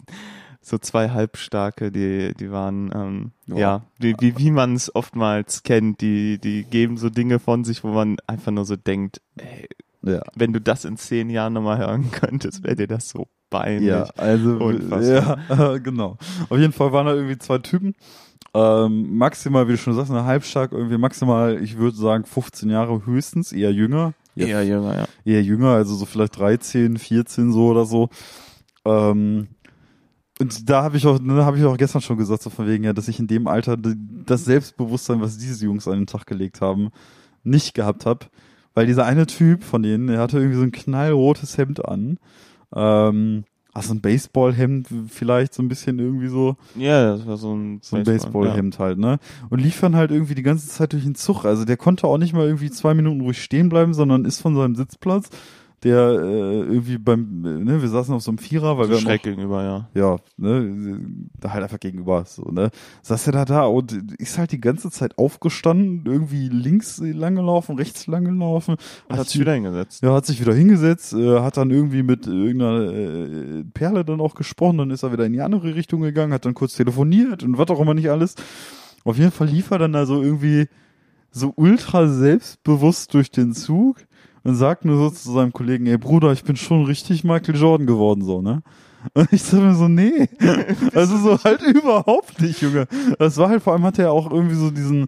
so 0.62 0.78
zwei 0.78 1.10
Halbstarke, 1.10 1.90
die, 1.90 2.34
die 2.38 2.50
waren, 2.50 2.90
ähm, 2.94 3.32
Ja. 3.46 3.56
ja, 3.58 3.82
wie, 3.98 4.14
wie, 4.20 4.38
wie 4.38 4.50
man 4.50 4.74
es 4.74 4.94
oftmals 4.94 5.62
kennt, 5.62 6.00
die, 6.00 6.38
die 6.38 6.64
geben 6.64 6.96
so 6.96 7.10
Dinge 7.10 7.38
von 7.38 7.64
sich, 7.64 7.82
wo 7.82 7.88
man 7.88 8.16
einfach 8.26 8.52
nur 8.52 8.64
so 8.64 8.76
denkt, 8.76 9.20
ey, 9.36 9.68
ja. 10.02 10.20
wenn 10.34 10.52
du 10.52 10.60
das 10.60 10.84
in 10.84 10.96
zehn 10.96 11.30
Jahren 11.30 11.54
nochmal 11.54 11.78
hören 11.78 12.10
könntest, 12.10 12.62
wäre 12.62 12.76
dir 12.76 12.86
das 12.86 13.08
so 13.08 13.28
peinlich. 13.48 13.88
Ja, 13.88 14.04
also 14.16 14.56
Unfassbar. 14.56 15.38
ja, 15.48 15.78
genau. 15.78 16.18
Auf 16.48 16.58
jeden 16.58 16.72
Fall 16.72 16.92
waren 16.92 17.06
da 17.06 17.14
irgendwie 17.14 17.38
zwei 17.38 17.58
Typen. 17.58 17.94
Ähm, 18.52 19.16
maximal, 19.16 19.68
wie 19.68 19.72
du 19.72 19.78
schon 19.78 19.94
sagst, 19.94 20.10
eine 20.10 20.24
halbstark, 20.24 20.72
irgendwie 20.72 20.98
maximal, 20.98 21.62
ich 21.62 21.76
würde 21.76 21.96
sagen 21.96 22.24
15 22.24 22.68
Jahre 22.68 23.06
höchstens, 23.06 23.52
eher 23.52 23.72
jünger. 23.72 24.14
Eher 24.34 24.64
jünger, 24.64 24.96
ja. 24.96 25.04
Eher 25.24 25.42
jünger, 25.42 25.70
also 25.70 25.94
so 25.94 26.06
vielleicht 26.06 26.38
13, 26.38 26.98
14 26.98 27.52
so 27.52 27.68
oder 27.68 27.84
so. 27.84 28.08
Ähm, 28.84 29.48
und 30.40 30.70
da 30.70 30.82
habe 30.82 30.96
ich 30.96 31.06
auch, 31.06 31.20
ne, 31.20 31.44
habe 31.44 31.58
ich 31.58 31.64
auch 31.64 31.76
gestern 31.76 32.00
schon 32.00 32.16
gesagt, 32.16 32.42
so 32.42 32.50
von 32.50 32.66
wegen 32.66 32.82
ja, 32.82 32.92
dass 32.92 33.08
ich 33.08 33.20
in 33.20 33.26
dem 33.26 33.46
Alter 33.46 33.76
das 33.76 34.46
Selbstbewusstsein, 34.46 35.20
was 35.20 35.36
diese 35.36 35.64
Jungs 35.66 35.86
an 35.86 35.98
den 35.98 36.06
Tag 36.06 36.26
gelegt 36.26 36.60
haben, 36.60 36.90
nicht 37.44 37.74
gehabt 37.74 38.06
habe. 38.06 38.26
Weil 38.72 38.86
dieser 38.86 39.04
eine 39.04 39.26
Typ 39.26 39.64
von 39.64 39.82
denen, 39.82 40.06
der 40.06 40.18
hatte 40.18 40.38
irgendwie 40.38 40.56
so 40.56 40.62
ein 40.62 40.72
knallrotes 40.72 41.58
Hemd 41.58 41.84
an. 41.84 42.18
Ähm, 42.74 43.44
also 43.72 43.94
ein 43.94 44.00
Baseballhemd 44.00 44.88
vielleicht 45.08 45.54
so 45.54 45.62
ein 45.62 45.68
bisschen 45.68 45.98
irgendwie 45.98 46.28
so, 46.28 46.56
Ja, 46.76 47.12
das 47.16 47.26
war 47.26 47.36
so 47.36 47.54
ein, 47.54 47.78
so 47.82 47.96
ein 47.96 48.02
Baseballhemd 48.04 48.78
halt, 48.78 48.98
ne? 48.98 49.18
Und 49.48 49.60
lief 49.60 49.80
dann 49.80 49.94
halt 49.96 50.10
irgendwie 50.10 50.34
die 50.34 50.42
ganze 50.42 50.68
Zeit 50.68 50.92
durch 50.92 51.04
den 51.04 51.14
Zug. 51.14 51.44
Also 51.44 51.64
der 51.64 51.76
konnte 51.76 52.06
auch 52.06 52.18
nicht 52.18 52.32
mal 52.32 52.46
irgendwie 52.46 52.70
zwei 52.70 52.94
Minuten 52.94 53.20
ruhig 53.20 53.42
stehen 53.42 53.68
bleiben, 53.68 53.94
sondern 53.94 54.24
ist 54.24 54.40
von 54.40 54.56
seinem 54.56 54.74
Sitzplatz, 54.74 55.30
der 55.82 55.98
äh, 55.98 56.60
irgendwie 56.60 56.98
beim, 56.98 57.44
äh, 57.44 57.58
ne, 57.64 57.80
wir 57.80 57.88
saßen 57.88 58.14
auf 58.14 58.22
so 58.22 58.30
einem 58.30 58.38
Vierer, 58.38 58.76
weil 58.76 58.86
So 58.86 58.90
wir 58.92 58.98
schräg 58.98 59.20
auch- 59.20 59.24
gegenüber, 59.24 59.62
ja. 59.64 59.88
ja, 59.94 60.16
ne, 60.36 61.00
da 61.40 61.52
halt 61.52 61.62
einfach 61.62 61.80
gegenüber, 61.80 62.24
so, 62.26 62.42
ne, 62.50 62.70
saß 63.02 63.26
er 63.28 63.32
da 63.32 63.44
da 63.46 63.64
und 63.64 63.92
ist 64.18 64.36
halt 64.36 64.52
die 64.52 64.60
ganze 64.60 64.90
Zeit 64.90 65.16
aufgestanden, 65.16 66.02
irgendwie 66.04 66.48
links 66.48 66.98
lang 67.00 67.34
gelaufen, 67.36 67.76
rechts 67.76 68.06
lang 68.06 68.24
gelaufen, 68.24 68.76
Und 69.08 69.16
hat 69.18 69.28
sich 69.28 69.40
wieder 69.40 69.54
hingesetzt. 69.54 70.02
ja, 70.02 70.12
hat 70.12 70.26
sich 70.26 70.40
wieder 70.40 70.54
hingesetzt, 70.54 71.14
äh, 71.14 71.40
hat 71.40 71.56
dann 71.56 71.70
irgendwie 71.70 72.02
mit 72.02 72.26
irgendeiner 72.26 72.92
äh, 72.92 73.64
Perle 73.72 74.04
dann 74.04 74.20
auch 74.20 74.34
gesprochen, 74.34 74.78
dann 74.78 74.90
ist 74.90 75.02
er 75.02 75.12
wieder 75.12 75.24
in 75.24 75.32
die 75.32 75.40
andere 75.40 75.74
Richtung 75.74 76.02
gegangen, 76.02 76.32
hat 76.34 76.44
dann 76.44 76.54
kurz 76.54 76.74
telefoniert 76.74 77.42
und 77.42 77.56
was 77.56 77.68
auch 77.68 77.80
immer 77.80 77.94
nicht 77.94 78.10
alles. 78.10 78.34
Auf 79.04 79.16
jeden 79.16 79.30
Fall 79.30 79.48
lief 79.48 79.70
er 79.70 79.78
dann 79.78 79.94
also 79.94 80.22
irgendwie 80.22 80.66
so 81.30 81.52
ultra 81.56 82.06
selbstbewusst 82.08 83.14
durch 83.14 83.30
den 83.30 83.52
Zug 83.54 83.96
und 84.44 84.54
sagt 84.54 84.84
nur 84.84 84.96
so 84.96 85.10
zu 85.10 85.32
seinem 85.32 85.52
Kollegen, 85.52 85.86
ey 85.86 85.98
Bruder, 85.98 86.32
ich 86.32 86.44
bin 86.44 86.56
schon 86.56 86.84
richtig 86.84 87.24
Michael 87.24 87.56
Jordan 87.56 87.86
geworden, 87.86 88.22
so, 88.22 88.40
ne? 88.42 88.62
Und 89.14 89.32
ich 89.32 89.42
sag 89.42 89.60
mir 89.60 89.74
so, 89.74 89.88
nee. 89.88 90.28
Also 90.94 91.16
so 91.16 91.42
halt 91.42 91.62
überhaupt 91.62 92.40
nicht, 92.40 92.60
Junge. 92.60 92.86
Das 93.18 93.36
war 93.38 93.48
halt, 93.48 93.62
vor 93.62 93.72
allem 93.72 93.82
hatte 93.84 94.02
er 94.02 94.12
auch 94.12 94.30
irgendwie 94.30 94.56
so 94.56 94.70
diesen, 94.70 95.06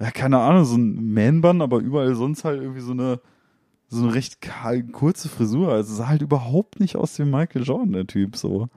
ja, 0.00 0.10
keine 0.10 0.38
Ahnung, 0.38 0.64
so 0.66 0.76
ein 0.76 1.12
Man-Bun, 1.14 1.62
aber 1.62 1.78
überall 1.78 2.14
sonst 2.14 2.44
halt 2.44 2.60
irgendwie 2.60 2.82
so 2.82 2.92
eine, 2.92 3.20
so 3.88 4.02
eine 4.02 4.14
recht 4.14 4.42
kahl- 4.42 4.82
kurze 4.82 5.28
Frisur. 5.30 5.72
Also 5.72 5.94
sah 5.94 6.08
halt 6.08 6.20
überhaupt 6.22 6.78
nicht 6.80 6.96
aus 6.96 7.18
wie 7.18 7.24
Michael 7.24 7.62
Jordan, 7.62 7.92
der 7.92 8.06
Typ, 8.06 8.36
so. 8.36 8.68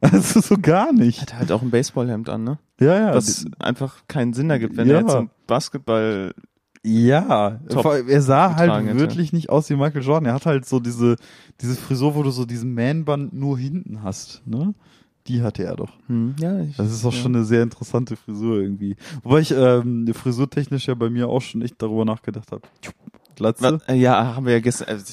Also 0.00 0.40
so 0.40 0.56
gar 0.60 0.92
nicht. 0.92 1.20
Hat 1.22 1.34
halt 1.34 1.52
auch 1.52 1.62
ein 1.62 1.70
Baseballhemd 1.70 2.28
an, 2.28 2.44
ne? 2.44 2.58
Ja, 2.80 2.96
ja. 2.98 3.14
Was 3.14 3.44
einfach 3.58 3.96
keinen 4.08 4.32
Sinn 4.34 4.48
ergibt, 4.50 4.76
wenn 4.76 4.88
Ja. 4.88 4.94
er 4.96 5.00
jetzt 5.00 5.12
so 5.12 5.26
Basketball 5.46 6.32
Ja, 6.88 7.58
allem, 7.94 8.08
er 8.08 8.22
sah 8.22 8.54
halt 8.54 8.68
getragen 8.68 8.86
hätte. 8.86 9.00
wirklich 9.00 9.32
nicht 9.32 9.50
aus 9.50 9.68
wie 9.68 9.74
Michael 9.74 10.02
Jordan. 10.04 10.26
Er 10.26 10.34
hat 10.34 10.46
halt 10.46 10.66
so 10.66 10.78
diese, 10.78 11.16
diese 11.60 11.74
Frisur, 11.74 12.14
wo 12.14 12.22
du 12.22 12.30
so 12.30 12.44
diesen 12.44 12.74
Man-Band 12.74 13.32
nur 13.32 13.58
hinten 13.58 14.02
hast, 14.04 14.42
ne? 14.46 14.72
Die 15.26 15.42
hatte 15.42 15.64
er 15.64 15.74
doch. 15.74 15.92
hm, 16.06 16.36
ja, 16.38 16.60
ich, 16.60 16.76
Das 16.76 16.92
ist 16.92 17.04
auch 17.04 17.12
ja. 17.12 17.20
schon 17.20 17.34
eine 17.34 17.44
sehr 17.44 17.64
interessante 17.64 18.14
Frisur 18.14 18.60
irgendwie. 18.60 18.94
Wobei 19.24 19.40
ich 19.40 19.50
ähm, 19.50 20.06
frisurtechnisch 20.14 20.86
ja 20.86 20.94
bei 20.94 21.10
mir 21.10 21.28
auch 21.28 21.42
schon 21.42 21.62
echt 21.62 21.82
darüber 21.82 22.04
nachgedacht 22.04 22.52
habe. 22.52 22.62
Glatze. 23.34 23.80
Äh, 23.88 23.96
ja, 23.96 24.36
haben 24.36 24.46
wir 24.46 24.52
ja 24.52 24.60
gestern. 24.60 24.88
Also, 24.88 25.12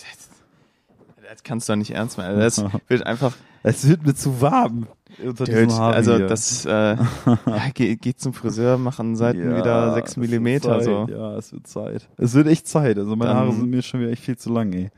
das 1.33 1.43
kannst 1.43 1.67
du 1.67 1.73
doch 1.73 1.77
nicht 1.77 1.91
ernst 1.91 2.17
meinen. 2.17 2.39
Also, 2.39 2.63
Das 2.63 2.73
wird 2.89 3.05
einfach. 3.05 3.33
Es 3.65 3.87
wird 3.87 4.05
mir 4.05 4.13
zu 4.13 4.41
warm 4.41 4.87
unter 5.23 5.45
Dude, 5.45 5.65
diesem 5.65 5.79
Haar 5.79 5.93
also 5.93 6.17
hier. 6.17 6.27
das 6.27 6.65
äh, 6.65 6.69
ja, 7.25 7.69
geh, 7.73 7.95
geh 7.95 8.13
zum 8.13 8.33
Friseur, 8.33 8.77
machen 8.77 9.15
Seiten 9.15 9.51
Ja, 9.51 9.57
wieder 9.57 9.93
sechs 9.93 10.11
es 10.11 10.17
wird 10.17 10.29
Millimeter 10.29 10.79
Zeit. 10.79 10.83
so. 10.83 11.07
Ja, 11.09 11.37
es 11.37 11.53
wird 11.53 11.65
Zeit. 11.67 12.09
Es 12.17 12.33
wird 12.33 12.47
echt 12.47 12.67
Zeit. 12.67 12.97
Also 12.97 13.15
meine 13.15 13.31
Dann- 13.31 13.37
Haare 13.39 13.51
sind 13.53 13.69
mir 13.69 13.81
schon 13.81 14.01
wieder 14.01 14.11
echt 14.11 14.23
viel 14.23 14.37
zu 14.37 14.51
lang, 14.51 14.73
ey. 14.73 14.91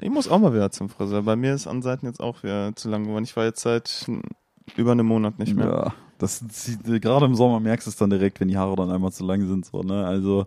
Ich 0.00 0.10
muss 0.10 0.28
auch 0.28 0.38
mal 0.38 0.52
wieder 0.54 0.70
zum 0.70 0.88
Friseur. 0.88 1.22
Bei 1.22 1.36
mir 1.36 1.54
ist 1.54 1.66
an 1.66 1.82
Seiten 1.82 2.06
jetzt 2.06 2.20
auch 2.20 2.42
wieder 2.42 2.74
zu 2.74 2.88
lang 2.88 3.04
geworden. 3.04 3.24
Ich 3.24 3.36
war 3.36 3.44
jetzt 3.44 3.60
seit 3.60 4.06
über 4.76 4.92
einen 4.92 5.06
Monat 5.06 5.38
nicht 5.38 5.54
mehr. 5.54 5.66
Ja, 5.66 5.94
das 6.18 6.46
zieht- 6.48 6.82
gerade 7.02 7.26
im 7.26 7.34
Sommer 7.34 7.60
merkst 7.60 7.86
du 7.86 7.90
es 7.90 7.96
dann 7.96 8.10
direkt, 8.10 8.40
wenn 8.40 8.48
die 8.48 8.56
Haare 8.56 8.76
dann 8.76 8.90
einmal 8.90 9.12
zu 9.12 9.24
lang 9.24 9.46
sind, 9.46 9.66
so, 9.66 9.82
ne? 9.82 10.06
Also, 10.06 10.46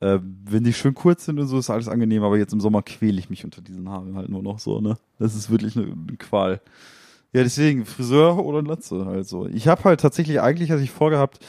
äh, 0.00 0.18
wenn 0.22 0.64
die 0.64 0.72
schön 0.72 0.94
kurz 0.94 1.24
sind 1.24 1.38
und 1.38 1.46
so, 1.46 1.58
ist 1.58 1.70
alles 1.70 1.88
angenehm, 1.88 2.22
aber 2.22 2.36
jetzt 2.38 2.52
im 2.52 2.60
Sommer 2.60 2.82
quäle 2.82 3.18
ich 3.18 3.30
mich 3.30 3.44
unter 3.44 3.62
diesen 3.62 3.88
Haaren 3.88 4.16
halt 4.16 4.28
nur 4.28 4.42
noch 4.42 4.58
so, 4.58 4.80
ne? 4.80 4.96
Das 5.18 5.34
ist 5.34 5.50
wirklich 5.50 5.76
eine, 5.76 5.86
eine 5.86 6.16
Qual. 6.18 6.60
Ja, 7.32 7.42
deswegen 7.42 7.84
Friseur 7.84 8.44
oder 8.44 8.62
Latze 8.62 9.06
halt 9.06 9.26
so. 9.26 9.46
Ich 9.46 9.66
habe 9.66 9.82
halt 9.84 10.00
tatsächlich 10.00 10.40
eigentlich, 10.40 10.70
hatte 10.70 10.82
ich 10.82 10.90
vorgehabt, 10.92 11.44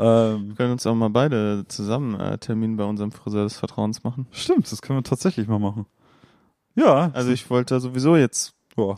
ähm, 0.00 0.48
Wir 0.50 0.54
können 0.54 0.72
uns 0.72 0.86
auch 0.86 0.94
mal 0.94 1.10
beide 1.10 1.64
zusammen 1.68 2.18
äh, 2.20 2.38
Termin 2.38 2.76
bei 2.76 2.84
unserem 2.84 3.10
Friseur 3.10 3.42
des 3.44 3.56
Vertrauens 3.56 4.04
machen. 4.04 4.26
stimmt, 4.30 4.70
das 4.70 4.80
können 4.80 4.98
wir 5.00 5.02
tatsächlich 5.04 5.48
mal 5.48 5.58
machen. 5.58 5.86
Ja, 6.76 7.10
Also 7.14 7.32
ich 7.32 7.50
wollte 7.50 7.80
sowieso 7.80 8.14
jetzt 8.16 8.54
ja, 8.76 8.94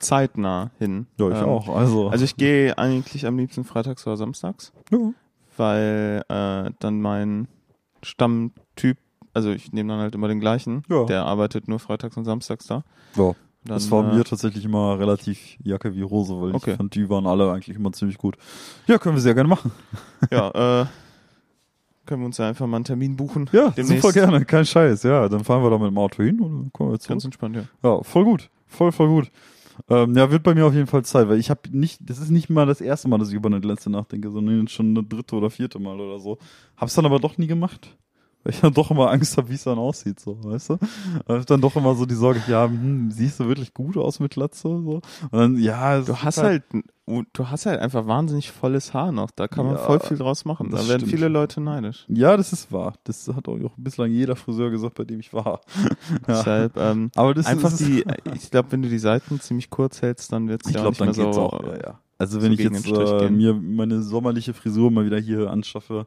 zeitnah 0.00 0.70
hin. 0.78 1.06
ja 1.18 1.30
ich 1.30 1.38
Ähm, 1.38 1.44
auch. 1.44 1.68
Also, 1.68 2.08
Also 2.08 2.24
ich 2.24 2.36
gehe 2.36 2.76
eigentlich 2.76 3.26
am 3.26 3.38
liebsten 3.38 3.64
freitags 3.64 4.04
oder 4.06 4.16
samstags, 4.16 4.72
ja. 4.90 5.12
weil 5.56 6.22
äh, 6.28 6.70
dann 6.80 7.00
mein 7.00 7.46
Stammtyp, 8.06 8.98
also 9.34 9.50
ich 9.50 9.72
nehme 9.72 9.92
dann 9.92 10.00
halt 10.00 10.14
immer 10.14 10.28
den 10.28 10.40
gleichen, 10.40 10.82
Ja. 10.88 11.04
der 11.04 11.24
arbeitet 11.24 11.68
nur 11.68 11.78
freitags 11.78 12.16
und 12.16 12.24
samstags 12.24 12.66
da. 12.66 12.84
ja. 13.16 13.32
Dann, 13.64 13.78
Das 13.78 13.90
war 13.90 14.08
äh, 14.12 14.14
mir 14.16 14.22
tatsächlich 14.22 14.64
immer 14.64 14.96
relativ 14.96 15.56
Jacke 15.60 15.92
wie 15.96 16.04
Hose, 16.04 16.40
weil 16.40 16.54
Okay. 16.54 16.70
ich 16.70 16.76
fand, 16.76 16.94
die 16.94 17.10
waren 17.10 17.26
alle 17.26 17.50
eigentlich 17.50 17.76
immer 17.76 17.90
ziemlich 17.92 18.16
gut. 18.16 18.36
Ja, 18.86 18.96
können 18.96 19.16
wir 19.16 19.20
sehr 19.20 19.34
gerne 19.34 19.48
machen. 19.48 19.72
Ja, 20.30 20.82
äh, 20.82 20.86
können 22.06 22.22
wir 22.22 22.26
uns 22.26 22.38
ja 22.38 22.48
einfach 22.48 22.68
mal 22.68 22.76
einen 22.76 22.84
Termin 22.84 23.16
buchen. 23.16 23.50
Ja, 23.52 23.70
Demnächst. 23.70 24.02
super 24.04 24.12
gerne, 24.12 24.44
kein 24.44 24.64
Scheiß. 24.64 25.02
Ja, 25.02 25.28
dann 25.28 25.42
fahren 25.42 25.64
wir 25.64 25.70
da 25.70 25.78
mit 25.78 25.88
dem 25.88 25.98
Auto 25.98 26.22
hin 26.22 26.38
und 26.40 26.50
dann 26.62 26.72
kommen 26.72 26.90
wir 26.90 26.92
Ganz 26.92 27.02
zurück. 27.06 27.24
entspannt, 27.24 27.56
ja. 27.56 27.62
Ja, 27.82 28.02
voll 28.04 28.22
gut. 28.24 28.48
Voll, 28.68 28.92
voll 28.92 29.08
gut. 29.08 29.32
Ähm, 29.88 30.16
ja, 30.16 30.30
wird 30.30 30.42
bei 30.42 30.54
mir 30.54 30.66
auf 30.66 30.74
jeden 30.74 30.86
Fall 30.86 31.04
Zeit, 31.04 31.28
weil 31.28 31.38
ich 31.38 31.50
habe 31.50 31.60
nicht, 31.70 32.00
das 32.08 32.18
ist 32.18 32.30
nicht 32.30 32.50
mal 32.50 32.66
das 32.66 32.80
erste 32.80 33.08
Mal, 33.08 33.18
dass 33.18 33.28
ich 33.28 33.34
über 33.34 33.48
eine 33.48 33.58
letzte 33.58 33.90
nachdenke, 33.90 34.30
sondern 34.30 34.68
schon 34.68 34.94
das 34.94 35.04
dritte 35.08 35.36
oder 35.36 35.50
vierte 35.50 35.78
Mal 35.78 36.00
oder 36.00 36.18
so. 36.18 36.38
Hab's 36.76 36.94
dann 36.94 37.06
aber 37.06 37.20
doch 37.20 37.38
nie 37.38 37.46
gemacht. 37.46 37.96
Weil 38.46 38.50
ich 38.54 38.60
dann 38.60 38.72
doch 38.72 38.92
immer 38.92 39.10
Angst 39.10 39.36
habe, 39.36 39.48
wie 39.48 39.54
es 39.54 39.64
dann 39.64 39.78
aussieht, 39.78 40.20
so, 40.20 40.38
weißt 40.44 40.70
du? 40.70 40.72
Und 41.26 41.38
hab 41.40 41.46
dann 41.46 41.60
doch 41.60 41.74
immer 41.74 41.96
so 41.96 42.06
die 42.06 42.14
Sorge, 42.14 42.40
ja, 42.46 42.66
hm, 42.66 43.10
siehst 43.10 43.40
du 43.40 43.48
wirklich 43.48 43.74
gut 43.74 43.96
aus 43.96 44.20
mit 44.20 44.32
Glatze, 44.34 44.62
so? 44.68 45.00
Und 45.30 45.32
dann, 45.32 45.56
ja, 45.58 46.00
Du 46.00 46.16
hast 46.16 46.38
halt, 46.38 46.62
du 47.06 47.48
hast 47.48 47.66
halt 47.66 47.80
einfach 47.80 48.06
wahnsinnig 48.06 48.52
volles 48.52 48.94
Haar 48.94 49.10
noch. 49.10 49.32
Da 49.32 49.48
kann 49.48 49.66
man 49.66 49.74
Ja, 49.74 49.80
voll 49.80 49.98
viel 49.98 50.16
draus 50.16 50.44
machen. 50.44 50.70
Da 50.70 50.78
werden 50.86 51.00
stimmt. 51.00 51.10
viele 51.10 51.26
Leute 51.26 51.60
neidisch. 51.60 52.04
Ja, 52.08 52.36
das 52.36 52.52
ist 52.52 52.70
wahr. 52.70 52.94
Das 53.02 53.26
hat 53.26 53.48
auch 53.48 53.58
bislang 53.76 54.12
jeder 54.12 54.36
Friseur 54.36 54.70
gesagt, 54.70 54.94
bei 54.94 55.04
dem 55.04 55.18
ich 55.18 55.32
war. 55.32 55.60
Ja. 56.28 56.38
Deshalb, 56.38 56.76
ähm, 56.76 57.10
Aber 57.16 57.34
das 57.34 57.46
einfach 57.46 57.72
ist, 57.72 57.80
die, 57.80 58.04
ich 58.34 58.50
glaube, 58.50 58.70
wenn 58.70 58.82
du 58.82 58.88
die 58.88 58.98
Seiten 58.98 59.40
ziemlich 59.40 59.70
kurz 59.70 60.02
hältst, 60.02 60.32
dann 60.32 60.48
wird's 60.48 60.68
Ich 60.68 60.74
ja 60.74 60.82
glaube, 60.82 60.96
auch 61.02 61.06
nicht 61.06 61.18
dann 61.18 61.24
mehr 61.24 61.34
so. 61.34 61.40
auch. 61.42 61.62
Ja, 61.64 61.76
ja. 61.76 62.00
Also 62.18 62.38
so 62.38 62.44
wenn 62.44 62.52
ich 62.52 62.58
gegen 62.58 62.74
jetzt 62.74 62.86
äh, 62.86 63.28
mir 63.30 63.54
meine 63.54 64.02
sommerliche 64.02 64.54
Frisur 64.54 64.90
mal 64.90 65.04
wieder 65.04 65.18
hier 65.18 65.50
anschaffe, 65.50 66.06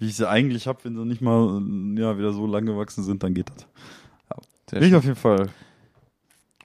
wie 0.00 0.06
ich 0.06 0.16
sie 0.16 0.28
eigentlich 0.28 0.66
habe, 0.66 0.80
wenn 0.82 0.96
sie 0.96 1.04
nicht 1.04 1.20
mal 1.22 1.62
ja 1.96 2.18
wieder 2.18 2.32
so 2.32 2.46
lang 2.46 2.66
gewachsen 2.66 3.04
sind, 3.04 3.22
dann 3.22 3.34
geht 3.34 3.50
das. 3.50 3.66
Sehr 4.70 4.82
Ich 4.82 4.94
auf 4.94 5.04
jeden 5.04 5.16
Fall. 5.16 5.48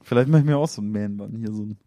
Vielleicht 0.04 0.30
mache 0.30 0.42
ich 0.42 0.46
mir 0.46 0.58
auch 0.58 0.68
so 0.68 0.82
einen 0.82 0.92
Man-Bun 0.92 1.36
hier 1.38 1.52
so 1.52 1.64
ein. 1.64 1.78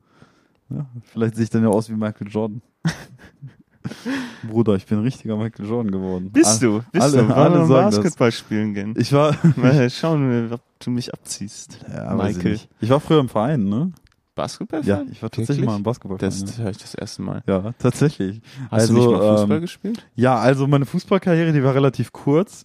Ja, 0.71 0.87
vielleicht 1.05 1.35
sehe 1.37 1.45
ich 1.45 1.51
dann 1.51 1.63
ja 1.63 1.69
aus 1.69 1.89
wie 1.89 1.95
Michael 1.95 2.29
Jordan. 2.29 2.61
Bruder, 4.49 4.75
ich 4.75 4.85
bin 4.87 4.99
ein 4.99 5.05
richtiger 5.05 5.37
Michael 5.37 5.67
Jordan 5.67 5.91
geworden. 5.93 6.31
Bist 6.33 6.63
du? 6.63 6.83
Bist 6.93 7.03
alle- 7.03 7.25
du? 7.27 7.35
Alle 7.35 7.59
wir 7.61 7.67
sagen 7.67 7.87
das. 7.87 7.97
Basketball 7.97 8.33
spielen 8.33 8.75
gehen? 8.75 8.95
Ich 8.99 9.13
war. 9.13 9.35
Mal 9.57 9.89
schauen 9.91 10.53
ob 10.53 10.61
du 10.81 10.91
mich 10.91 11.13
abziehst. 11.13 11.79
ja, 11.89 12.13
ich, 12.29 12.37
Michael. 12.37 12.53
nicht. 12.53 12.69
ich 12.81 12.91
war 12.91 13.01
früher 13.01 13.21
im 13.21 13.29
Verein, 13.29 13.65
ne? 13.65 13.93
Basketball? 14.39 14.85
Ja, 14.85 15.03
ich 15.11 15.21
war 15.23 15.31
tatsächlich 15.31 15.67
mal 15.67 15.77
im 15.77 15.83
Basketballverein. 15.83 16.31
Das 16.31 16.59
höre 16.59 16.71
ich 16.71 16.79
das 16.79 16.95
erste 16.95 17.23
Mal. 17.23 17.43
ja. 17.47 17.59
ja, 17.65 17.73
tatsächlich. 17.79 18.41
Hast 18.71 18.83
Also, 18.83 18.95
du 18.95 19.01
nicht 19.01 19.11
mal 19.11 19.37
Fußball 19.37 19.57
ähm, 19.57 19.61
gespielt? 19.63 20.07
Ja, 20.15 20.37
also 20.39 20.67
meine 20.67 20.87
Fußballkarriere, 20.87 21.53
die 21.53 21.63
war 21.65 21.75
relativ 21.75 22.13
kurz. 22.13 22.63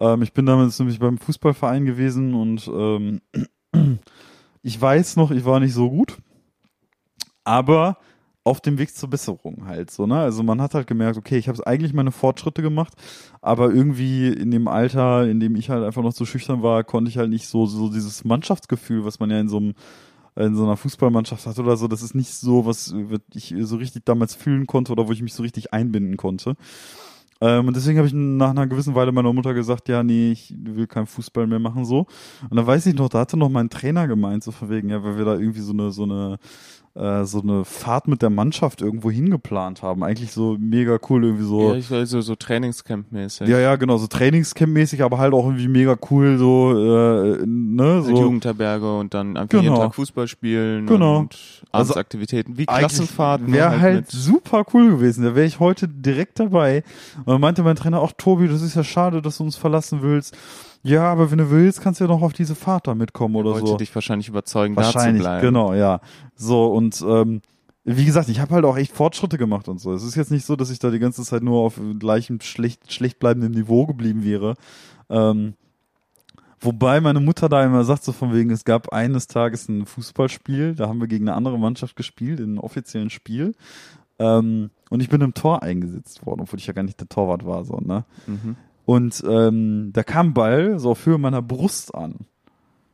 Ähm, 0.00 0.22
ich 0.22 0.32
bin 0.32 0.46
damals 0.46 0.78
nämlich 0.78 0.98
beim 1.00 1.18
Fußballverein 1.18 1.84
gewesen 1.84 2.34
und 2.34 2.68
ähm, 2.72 3.20
ich 4.62 4.80
weiß 4.80 5.16
noch, 5.16 5.30
ich 5.32 5.44
war 5.44 5.58
nicht 5.60 5.74
so 5.74 5.90
gut, 5.90 6.16
aber 7.44 7.98
auf 8.44 8.60
dem 8.60 8.78
Weg 8.78 8.94
zur 8.94 9.10
Besserung 9.10 9.66
halt 9.66 9.90
so, 9.90 10.06
ne? 10.06 10.20
Also 10.20 10.44
man 10.44 10.62
hat 10.62 10.74
halt 10.74 10.86
gemerkt, 10.86 11.18
okay, 11.18 11.36
ich 11.36 11.48
habe 11.48 11.66
eigentlich 11.66 11.92
meine 11.92 12.12
Fortschritte 12.12 12.62
gemacht, 12.62 12.92
aber 13.40 13.72
irgendwie 13.72 14.28
in 14.28 14.52
dem 14.52 14.68
Alter, 14.68 15.26
in 15.28 15.40
dem 15.40 15.56
ich 15.56 15.68
halt 15.68 15.82
einfach 15.84 16.02
noch 16.02 16.12
so 16.12 16.24
schüchtern 16.24 16.62
war, 16.62 16.84
konnte 16.84 17.08
ich 17.10 17.18
halt 17.18 17.30
nicht 17.30 17.48
so 17.48 17.66
so 17.66 17.88
dieses 17.90 18.24
Mannschaftsgefühl, 18.24 19.04
was 19.04 19.18
man 19.18 19.30
ja 19.30 19.40
in 19.40 19.48
so 19.48 19.56
einem 19.56 19.74
in 20.36 20.54
so 20.54 20.64
einer 20.64 20.76
Fußballmannschaft 20.76 21.46
hat 21.46 21.58
oder 21.58 21.76
so, 21.76 21.88
das 21.88 22.02
ist 22.02 22.14
nicht 22.14 22.32
so, 22.32 22.66
was 22.66 22.94
ich 23.34 23.54
so 23.60 23.76
richtig 23.76 24.04
damals 24.04 24.34
fühlen 24.34 24.66
konnte 24.66 24.92
oder 24.92 25.08
wo 25.08 25.12
ich 25.12 25.22
mich 25.22 25.34
so 25.34 25.42
richtig 25.42 25.72
einbinden 25.72 26.16
konnte. 26.16 26.56
Ähm, 27.40 27.68
und 27.68 27.76
deswegen 27.76 27.98
habe 27.98 28.08
ich 28.08 28.14
nach 28.14 28.50
einer 28.50 28.66
gewissen 28.66 28.94
Weile 28.94 29.12
meiner 29.12 29.32
Mutter 29.32 29.52
gesagt, 29.52 29.88
ja, 29.88 30.02
nee, 30.02 30.32
ich 30.32 30.54
will 30.56 30.86
keinen 30.86 31.06
Fußball 31.06 31.46
mehr 31.46 31.58
machen, 31.58 31.84
so. 31.84 32.06
Und 32.48 32.56
dann 32.56 32.66
weiß 32.66 32.86
ich 32.86 32.94
noch, 32.94 33.08
da 33.08 33.20
hatte 33.20 33.36
noch 33.36 33.50
mein 33.50 33.68
Trainer 33.68 34.08
gemeint, 34.08 34.42
so 34.42 34.52
von 34.52 34.70
wegen, 34.70 34.88
ja, 34.88 35.02
weil 35.02 35.18
wir 35.18 35.24
da 35.24 35.34
irgendwie 35.34 35.60
so 35.60 35.72
eine, 35.72 35.90
so 35.90 36.04
eine, 36.04 36.38
äh, 36.96 37.24
so 37.24 37.42
eine 37.42 37.64
Fahrt 37.64 38.08
mit 38.08 38.22
der 38.22 38.30
Mannschaft 38.30 38.80
irgendwo 38.80 39.10
hingeplant 39.10 39.82
haben. 39.82 40.02
Eigentlich 40.02 40.32
so 40.32 40.56
mega 40.58 40.98
cool, 41.10 41.24
irgendwie 41.24 41.44
so. 41.44 41.70
Ja, 41.72 41.74
ich 41.76 41.90
weiß, 41.90 42.08
so, 42.08 42.20
so 42.22 42.34
Trainingscamp-mäßig. 42.34 43.46
Ja, 43.48 43.58
ja, 43.58 43.76
genau, 43.76 43.96
so 43.98 44.06
Trainingscamp-mäßig, 44.06 45.02
aber 45.02 45.18
halt 45.18 45.34
auch 45.34 45.44
irgendwie 45.44 45.68
mega 45.68 45.96
cool, 46.10 46.38
so, 46.38 46.72
äh, 46.72 47.44
ne, 47.46 48.02
So. 48.02 48.10
Jugendherberge 48.10 48.98
und 48.98 49.12
dann 49.14 49.36
einfach 49.36 49.60
jeden 49.60 49.74
Genau. 49.74 49.84
Tag 49.86 49.94
Fußball 49.94 50.26
spielen 50.26 50.86
Genau. 50.86 51.18
und 51.20 51.62
Abendsaktivitäten 51.72 52.56
wie 52.56 52.66
Eigentlich 52.68 52.78
Klassenfahrten. 52.78 53.52
Wäre 53.52 53.80
halt 53.80 53.96
mit- 53.96 54.10
super 54.10 54.64
cool 54.72 54.90
gewesen. 54.90 55.24
Da 55.24 55.34
wäre 55.34 55.46
ich 55.46 55.60
heute 55.60 55.88
direkt 55.88 56.40
dabei. 56.40 56.82
Und 57.18 57.28
dann 57.28 57.40
meinte 57.40 57.62
mein 57.62 57.76
Trainer 57.76 58.00
auch, 58.00 58.12
Tobi, 58.16 58.48
das 58.48 58.62
ist 58.62 58.74
ja 58.74 58.84
schade, 58.84 59.20
dass 59.22 59.38
du 59.38 59.44
uns 59.44 59.56
verlassen 59.56 60.00
willst. 60.02 60.36
Ja, 60.82 61.04
aber 61.10 61.30
wenn 61.30 61.38
du 61.38 61.50
willst, 61.50 61.80
kannst 61.80 62.00
du 62.00 62.04
ja 62.04 62.08
noch 62.08 62.22
auf 62.22 62.32
diese 62.32 62.54
Fahrt 62.54 62.86
da 62.86 62.94
mitkommen 62.94 63.36
oder 63.36 63.50
wollte 63.52 63.66
so. 63.66 63.76
dich 63.76 63.94
wahrscheinlich 63.94 64.28
überzeugen, 64.28 64.74
da 64.74 64.82
zu 64.82 64.94
Wahrscheinlich, 64.94 65.22
bleiben. 65.22 65.42
genau, 65.42 65.74
ja. 65.74 66.00
So, 66.36 66.66
und 66.66 67.04
ähm, 67.06 67.40
wie 67.84 68.04
gesagt, 68.04 68.28
ich 68.28 68.40
habe 68.40 68.54
halt 68.54 68.64
auch 68.64 68.76
echt 68.76 68.92
Fortschritte 68.92 69.38
gemacht 69.38 69.68
und 69.68 69.80
so. 69.80 69.92
Es 69.92 70.02
ist 70.02 70.16
jetzt 70.16 70.30
nicht 70.30 70.44
so, 70.44 70.56
dass 70.56 70.70
ich 70.70 70.78
da 70.80 70.90
die 70.90 70.98
ganze 70.98 71.22
Zeit 71.22 71.42
nur 71.42 71.60
auf 71.60 71.80
gleichem 71.98 72.40
schlecht, 72.40 72.92
schlecht 72.92 73.18
bleibendem 73.20 73.52
Niveau 73.52 73.86
geblieben 73.86 74.24
wäre. 74.24 74.54
Ähm, 75.08 75.54
wobei 76.58 77.00
meine 77.00 77.20
Mutter 77.20 77.48
da 77.48 77.64
immer 77.64 77.84
sagt, 77.84 78.02
so 78.02 78.10
von 78.12 78.34
wegen, 78.34 78.50
es 78.50 78.64
gab 78.64 78.92
eines 78.92 79.28
Tages 79.28 79.68
ein 79.68 79.86
Fußballspiel, 79.86 80.74
da 80.74 80.88
haben 80.88 81.00
wir 81.00 81.06
gegen 81.06 81.28
eine 81.28 81.36
andere 81.36 81.58
Mannschaft 81.60 81.94
gespielt, 81.94 82.40
in 82.40 82.50
einem 82.50 82.58
offiziellen 82.58 83.10
Spiel. 83.10 83.54
Ähm, 84.18 84.70
und 84.90 85.00
ich 85.00 85.08
bin 85.08 85.20
im 85.20 85.34
Tor 85.34 85.62
eingesetzt 85.62 86.24
worden, 86.26 86.40
obwohl 86.40 86.58
ich 86.58 86.66
ja 86.66 86.72
gar 86.72 86.82
nicht 86.82 86.98
der 87.00 87.08
Torwart 87.08 87.46
war, 87.46 87.64
so, 87.64 87.78
ne? 87.78 88.04
Mhm. 88.26 88.56
Und 88.86 89.22
ähm, 89.28 89.90
da 89.92 90.02
kam 90.02 90.28
ein 90.28 90.34
Ball 90.34 90.78
so 90.78 90.90
auf 90.92 91.04
Höhe 91.04 91.18
meiner 91.18 91.42
Brust 91.42 91.94
an. 91.94 92.14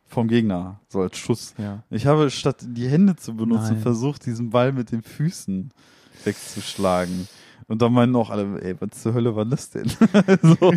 Vom 0.07 0.27
Gegner, 0.29 0.81
so 0.89 1.01
als 1.01 1.17
Schuss. 1.17 1.55
Ja. 1.57 1.85
Ich 1.89 2.07
habe 2.07 2.29
statt 2.31 2.57
die 2.67 2.87
Hände 2.89 3.17
zu 3.17 3.35
benutzen, 3.35 3.75
Nein. 3.75 3.81
versucht, 3.83 4.27
diesen 4.27 4.51
Ball 4.51 4.73
mit 4.73 4.91
den 4.93 5.03
Füßen 5.03 5.71
wegzuschlagen. 6.25 7.29
Und 7.69 7.81
dann 7.81 7.93
meinen 7.95 8.15
auch 8.17 8.29
alle, 8.29 8.61
ey, 8.63 8.75
was 8.81 9.03
zur 9.03 9.15
Hölle 9.15 9.35
war 9.37 9.45
das 9.47 9.71
denn? 9.71 9.89
so. 10.43 10.73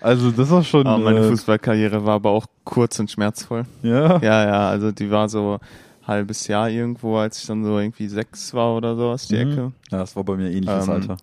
Also 0.00 0.30
das 0.30 0.48
war 0.50 0.64
schon. 0.64 0.86
Aber 0.86 1.02
meine 1.02 1.20
äh, 1.20 1.28
Fußballkarriere 1.28 2.04
war 2.06 2.14
aber 2.14 2.30
auch 2.30 2.46
kurz 2.64 2.98
und 2.98 3.10
schmerzvoll. 3.10 3.64
ja. 3.82 4.18
Ja, 4.22 4.44
ja, 4.46 4.68
also 4.68 4.92
die 4.92 5.10
war 5.10 5.28
so 5.28 5.58
halbes 6.06 6.46
Jahr 6.48 6.70
irgendwo, 6.70 7.18
als 7.18 7.38
ich 7.40 7.46
dann 7.46 7.64
so 7.64 7.78
irgendwie 7.78 8.08
sechs 8.08 8.54
war 8.54 8.74
oder 8.76 8.96
so 8.96 9.08
aus 9.10 9.28
die 9.28 9.44
Mhm. 9.44 9.52
Ecke. 9.52 9.72
ja, 9.90 9.98
das 9.98 10.16
war 10.16 10.24
bei 10.24 10.36
mir 10.36 10.50
ähnliches 10.50 10.86
Ähm, 10.86 10.92
Alter. 10.94 11.16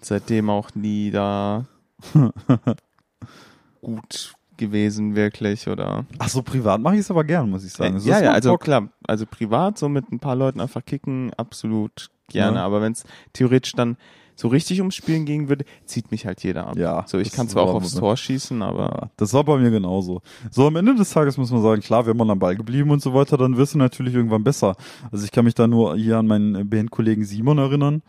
Seitdem 0.00 0.50
auch 0.50 0.74
nie 0.74 1.10
da 1.10 1.64
gut 3.80 4.34
gewesen, 4.56 5.14
wirklich, 5.14 5.68
oder? 5.68 6.04
Ach 6.18 6.28
so, 6.28 6.42
privat 6.42 6.80
mache 6.80 6.94
ich 6.94 7.00
es 7.00 7.10
aber 7.10 7.24
gern, 7.24 7.48
muss 7.48 7.64
ich 7.64 7.72
sagen. 7.72 7.92
Ja, 7.92 7.98
ist 7.98 8.06
ja, 8.06 8.20
mal 8.20 8.34
also 8.34 8.50
Bock. 8.50 8.62
klar, 8.62 8.88
also 9.06 9.24
privat 9.24 9.78
so 9.78 9.88
mit 9.88 10.10
ein 10.12 10.18
paar 10.18 10.36
Leuten 10.36 10.60
einfach 10.60 10.84
kicken, 10.84 11.32
absolut 11.36 12.10
gerne. 12.28 12.58
Ja. 12.58 12.64
Aber 12.64 12.82
wenn 12.82 12.92
es 12.92 13.04
theoretisch 13.32 13.72
dann 13.72 13.96
so 14.34 14.48
richtig 14.48 14.78
ums 14.80 14.94
Spielen 14.94 15.24
gehen 15.24 15.48
würde, 15.48 15.64
zieht 15.84 16.12
mich 16.12 16.24
halt 16.24 16.44
jeder 16.44 16.68
ab. 16.68 16.76
Ja, 16.76 17.04
So, 17.08 17.18
ich 17.18 17.28
das 17.28 17.36
kann 17.36 17.48
zwar 17.48 17.64
auch 17.64 17.74
aufs 17.74 17.94
Tor 17.94 18.16
schießen, 18.16 18.62
aber 18.62 18.84
Ja, 18.84 19.10
das 19.16 19.32
war 19.32 19.42
bei 19.42 19.58
mir 19.58 19.70
genauso. 19.70 20.22
So, 20.50 20.66
am 20.66 20.76
Ende 20.76 20.94
des 20.94 21.10
Tages 21.10 21.36
muss 21.38 21.50
man 21.50 21.60
sagen, 21.60 21.82
klar, 21.82 22.06
wäre 22.06 22.14
man 22.14 22.30
am 22.30 22.38
Ball 22.38 22.54
geblieben 22.54 22.90
und 22.90 23.02
so 23.02 23.14
weiter, 23.14 23.36
dann 23.36 23.56
wirst 23.56 23.74
du 23.74 23.78
natürlich 23.78 24.14
irgendwann 24.14 24.44
besser. 24.44 24.76
Also 25.10 25.24
ich 25.24 25.32
kann 25.32 25.44
mich 25.44 25.54
da 25.54 25.66
nur 25.66 25.96
hier 25.96 26.18
an 26.18 26.26
meinen 26.28 26.68
Bandkollegen 26.70 27.24
Simon 27.24 27.58
erinnern. 27.58 28.02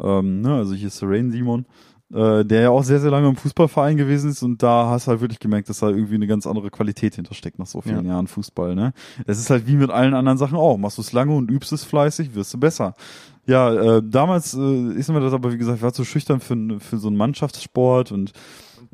Ähm, 0.00 0.40
ne, 0.40 0.54
also 0.54 0.74
hier 0.74 0.86
ist 0.88 0.98
Serene 0.98 1.32
Simon, 1.32 1.66
äh, 2.12 2.44
der 2.44 2.60
ja 2.62 2.70
auch 2.70 2.84
sehr, 2.84 3.00
sehr 3.00 3.10
lange 3.10 3.28
im 3.28 3.36
Fußballverein 3.36 3.96
gewesen 3.96 4.30
ist 4.30 4.42
und 4.42 4.62
da 4.62 4.88
hast 4.90 5.06
du 5.06 5.12
halt 5.12 5.20
wirklich 5.20 5.40
gemerkt, 5.40 5.68
dass 5.68 5.78
da 5.80 5.88
irgendwie 5.88 6.14
eine 6.16 6.26
ganz 6.26 6.46
andere 6.46 6.70
Qualität 6.70 7.14
hintersteckt 7.14 7.58
nach 7.58 7.66
so 7.66 7.80
vielen 7.80 8.04
Ja. 8.04 8.12
Jahren 8.12 8.26
Fußball, 8.26 8.74
ne? 8.74 8.92
Es 9.26 9.38
ist 9.38 9.50
halt 9.50 9.66
wie 9.66 9.76
mit 9.76 9.90
allen 9.90 10.14
anderen 10.14 10.38
Sachen 10.38 10.56
auch. 10.56 10.76
Machst 10.76 10.98
du 10.98 11.02
es 11.02 11.12
lange 11.12 11.34
und 11.34 11.50
übst 11.50 11.72
es 11.72 11.84
fleißig, 11.84 12.34
wirst 12.34 12.52
du 12.54 12.58
besser. 12.58 12.94
Ja, 13.46 13.72
äh, 13.96 14.02
damals 14.04 14.54
äh, 14.54 14.92
ist 14.92 15.08
mir 15.10 15.20
das 15.20 15.32
aber, 15.32 15.52
wie 15.52 15.58
gesagt, 15.58 15.82
war 15.82 15.92
zu 15.92 16.04
schüchtern 16.04 16.40
für, 16.40 16.78
für 16.80 16.98
so 16.98 17.08
einen 17.08 17.16
Mannschaftssport 17.16 18.12
und 18.12 18.32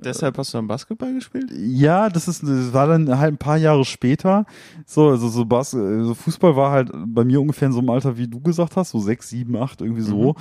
Deshalb 0.00 0.38
hast 0.38 0.54
du 0.54 0.58
dann 0.58 0.68
Basketball 0.68 1.12
gespielt? 1.12 1.50
Ja, 1.52 2.08
das 2.08 2.28
ist, 2.28 2.44
das 2.44 2.72
war 2.72 2.86
dann 2.86 3.18
halt 3.18 3.34
ein 3.34 3.38
paar 3.38 3.56
Jahre 3.56 3.84
später. 3.84 4.46
So, 4.86 5.08
also 5.08 5.28
so, 5.28 5.44
Bas 5.44 5.72
so 5.72 6.14
Fußball 6.14 6.54
war 6.54 6.70
halt 6.70 6.92
bei 7.06 7.24
mir 7.24 7.40
ungefähr 7.40 7.66
in 7.66 7.72
so 7.72 7.80
einem 7.80 7.90
Alter, 7.90 8.16
wie 8.16 8.28
du 8.28 8.38
gesagt 8.40 8.76
hast, 8.76 8.90
so 8.90 9.00
sechs, 9.00 9.28
sieben, 9.28 9.56
acht, 9.56 9.80
irgendwie 9.80 10.02
so. 10.02 10.36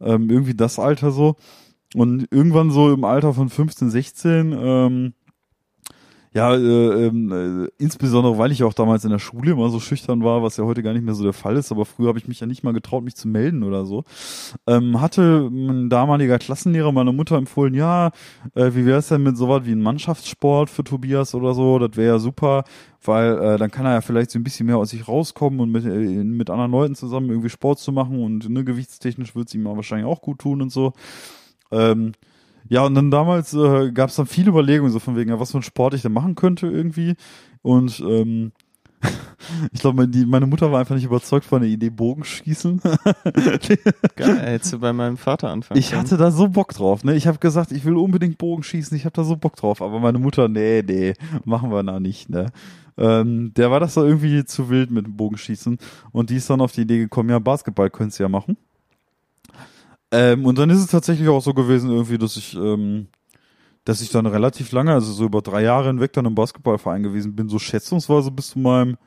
Ähm, 0.00 0.30
irgendwie 0.30 0.54
das 0.54 0.78
Alter 0.78 1.10
so. 1.10 1.36
Und 1.94 2.26
irgendwann 2.30 2.70
so 2.70 2.92
im 2.92 3.04
Alter 3.04 3.34
von 3.34 3.48
15, 3.48 3.90
16, 3.90 4.52
ähm, 4.58 5.14
ja, 6.34 6.54
äh, 6.54 7.06
ähm, 7.06 7.66
äh, 7.66 7.68
insbesondere 7.76 8.38
weil 8.38 8.52
ich 8.52 8.64
auch 8.64 8.72
damals 8.72 9.04
in 9.04 9.10
der 9.10 9.18
Schule 9.18 9.52
immer 9.52 9.68
so 9.68 9.80
schüchtern 9.80 10.24
war, 10.24 10.42
was 10.42 10.56
ja 10.56 10.64
heute 10.64 10.82
gar 10.82 10.94
nicht 10.94 11.04
mehr 11.04 11.14
so 11.14 11.24
der 11.24 11.34
Fall 11.34 11.56
ist, 11.56 11.70
aber 11.70 11.84
früher 11.84 12.08
habe 12.08 12.18
ich 12.18 12.26
mich 12.26 12.40
ja 12.40 12.46
nicht 12.46 12.62
mal 12.62 12.72
getraut, 12.72 13.04
mich 13.04 13.16
zu 13.16 13.28
melden 13.28 13.62
oder 13.62 13.84
so. 13.84 14.04
Ähm, 14.66 14.98
hatte 15.02 15.50
ein 15.52 15.90
damaliger 15.90 16.38
Klassenlehrer 16.38 16.90
meiner 16.90 17.12
Mutter 17.12 17.36
empfohlen, 17.36 17.74
ja, 17.74 18.12
äh, 18.54 18.70
wie 18.72 18.86
wäre 18.86 19.00
es 19.00 19.08
denn 19.08 19.22
mit 19.22 19.36
sowas 19.36 19.66
wie 19.66 19.72
ein 19.72 19.82
Mannschaftssport 19.82 20.70
für 20.70 20.84
Tobias 20.84 21.34
oder 21.34 21.52
so? 21.52 21.78
Das 21.78 21.98
wäre 21.98 22.14
ja 22.14 22.18
super, 22.18 22.64
weil 23.04 23.38
äh, 23.38 23.58
dann 23.58 23.70
kann 23.70 23.84
er 23.84 23.92
ja 23.92 24.00
vielleicht 24.00 24.30
so 24.30 24.38
ein 24.38 24.44
bisschen 24.44 24.64
mehr 24.64 24.78
aus 24.78 24.90
sich 24.90 25.06
rauskommen 25.06 25.60
und 25.60 25.70
mit, 25.70 25.84
äh, 25.84 26.24
mit 26.24 26.48
anderen 26.48 26.70
Leuten 26.70 26.94
zusammen 26.94 27.28
irgendwie 27.28 27.50
Sport 27.50 27.78
zu 27.78 27.92
machen 27.92 28.22
und 28.22 28.48
ne, 28.48 28.64
gewichtstechnisch 28.64 29.34
wird 29.36 29.48
es 29.48 29.54
ihm 29.54 29.66
wahrscheinlich 29.66 30.06
auch 30.06 30.22
gut 30.22 30.38
tun 30.38 30.62
und 30.62 30.72
so. 30.72 30.94
Ähm, 31.72 32.12
ja, 32.68 32.84
und 32.84 32.94
dann 32.94 33.10
damals 33.10 33.52
äh, 33.54 33.90
gab 33.92 34.10
es 34.10 34.16
dann 34.16 34.26
viele 34.26 34.50
Überlegungen, 34.50 34.92
so 34.92 34.98
von 34.98 35.16
wegen, 35.16 35.30
ja, 35.30 35.40
was 35.40 35.50
für 35.50 35.58
ein 35.58 35.62
Sport 35.62 35.94
ich 35.94 36.02
denn 36.02 36.12
machen 36.12 36.34
könnte 36.34 36.68
irgendwie. 36.68 37.16
Und 37.62 38.00
ähm, 38.00 38.52
ich 39.72 39.80
glaube, 39.80 40.06
meine, 40.06 40.26
meine 40.26 40.46
Mutter 40.46 40.70
war 40.70 40.80
einfach 40.80 40.94
nicht 40.94 41.04
überzeugt 41.04 41.44
von 41.44 41.60
der 41.60 41.70
Idee 41.70 41.90
Bogenschießen. 41.90 42.80
Geil, 44.16 44.38
hättest 44.38 44.72
du 44.72 44.78
bei 44.78 44.92
meinem 44.92 45.16
Vater 45.16 45.50
anfangen 45.50 45.78
Ich 45.78 45.94
hatte 45.94 46.16
da 46.16 46.30
so 46.30 46.48
Bock 46.48 46.72
drauf, 46.72 47.04
ne? 47.04 47.14
Ich 47.14 47.26
habe 47.26 47.38
gesagt, 47.38 47.72
ich 47.72 47.84
will 47.84 47.96
unbedingt 47.96 48.38
Bogenschießen, 48.38 48.96
ich 48.96 49.04
habe 49.04 49.14
da 49.14 49.24
so 49.24 49.36
Bock 49.36 49.56
drauf. 49.56 49.82
Aber 49.82 49.98
meine 49.98 50.18
Mutter, 50.18 50.48
nee, 50.48 50.82
nee, 50.86 51.14
machen 51.44 51.70
wir 51.70 51.82
da 51.82 51.98
nicht, 51.98 52.30
ne? 52.30 52.46
Ähm, 52.98 53.52
der 53.54 53.70
war 53.70 53.80
das 53.80 53.94
da 53.94 54.02
irgendwie 54.02 54.44
zu 54.44 54.68
wild 54.68 54.90
mit 54.90 55.06
dem 55.06 55.16
Bogenschießen. 55.16 55.78
Und 56.12 56.30
die 56.30 56.36
ist 56.36 56.48
dann 56.48 56.60
auf 56.60 56.72
die 56.72 56.82
Idee 56.82 56.98
gekommen, 56.98 57.30
ja, 57.30 57.38
Basketball 57.38 57.90
könntest 57.90 58.18
du 58.18 58.24
ja 58.24 58.28
machen. 58.28 58.56
Ähm, 60.12 60.44
und 60.44 60.58
dann 60.58 60.70
ist 60.70 60.78
es 60.78 60.86
tatsächlich 60.86 61.28
auch 61.28 61.42
so 61.42 61.54
gewesen, 61.54 61.90
irgendwie, 61.90 62.18
dass 62.18 62.36
ich, 62.36 62.54
ähm, 62.54 63.08
dass 63.84 64.02
ich 64.02 64.10
dann 64.10 64.26
relativ 64.26 64.70
lange, 64.70 64.92
also 64.92 65.10
so 65.10 65.24
über 65.24 65.40
drei 65.40 65.62
Jahre 65.62 65.88
hinweg 65.88 66.12
dann 66.12 66.26
im 66.26 66.34
Basketballverein 66.34 67.02
gewesen 67.02 67.34
bin, 67.34 67.48
so 67.48 67.58
schätzungsweise 67.58 68.30
bis 68.30 68.48
zu 68.48 68.58
meinem 68.58 68.98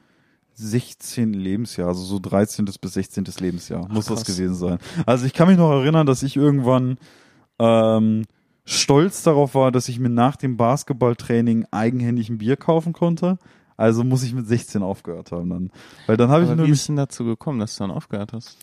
16. 0.55 1.33
Lebensjahr, 1.33 1.89
also 1.89 2.03
so 2.03 2.19
13. 2.19 2.65
bis 2.65 2.93
16. 2.93 3.25
Lebensjahr, 3.39 3.87
muss 3.89 4.05
das 4.05 4.23
krass. 4.23 4.35
gewesen 4.35 4.55
sein. 4.55 4.79
Also 5.05 5.25
ich 5.25 5.33
kann 5.33 5.47
mich 5.47 5.57
noch 5.57 5.71
erinnern, 5.71 6.07
dass 6.07 6.23
ich 6.23 6.35
irgendwann 6.37 6.97
ähm, 7.59 8.23
stolz 8.65 9.21
darauf 9.21 9.53
war, 9.53 9.71
dass 9.71 9.89
ich 9.89 9.99
mir 9.99 10.09
nach 10.09 10.37
dem 10.37 10.57
Basketballtraining 10.57 11.67
eigenhändig 11.71 12.29
ein 12.29 12.39
Bier 12.39 12.57
kaufen 12.57 12.93
konnte. 12.93 13.37
Also 13.77 14.03
muss 14.03 14.23
ich 14.23 14.33
mit 14.33 14.47
16 14.47 14.81
aufgehört 14.81 15.31
haben 15.31 15.49
dann. 15.49 15.71
Weil 16.07 16.17
dann 16.17 16.29
habe 16.29 16.43
ich 16.43 16.49
Aber 16.49 16.57
wie 16.57 16.61
nämlich 16.61 16.79
ist 16.79 16.87
denn 16.87 16.95
dazu 16.95 17.25
gekommen, 17.25 17.59
dass 17.59 17.75
du 17.75 17.83
dann 17.83 17.91
aufgehört 17.91 18.33
hast? 18.33 18.57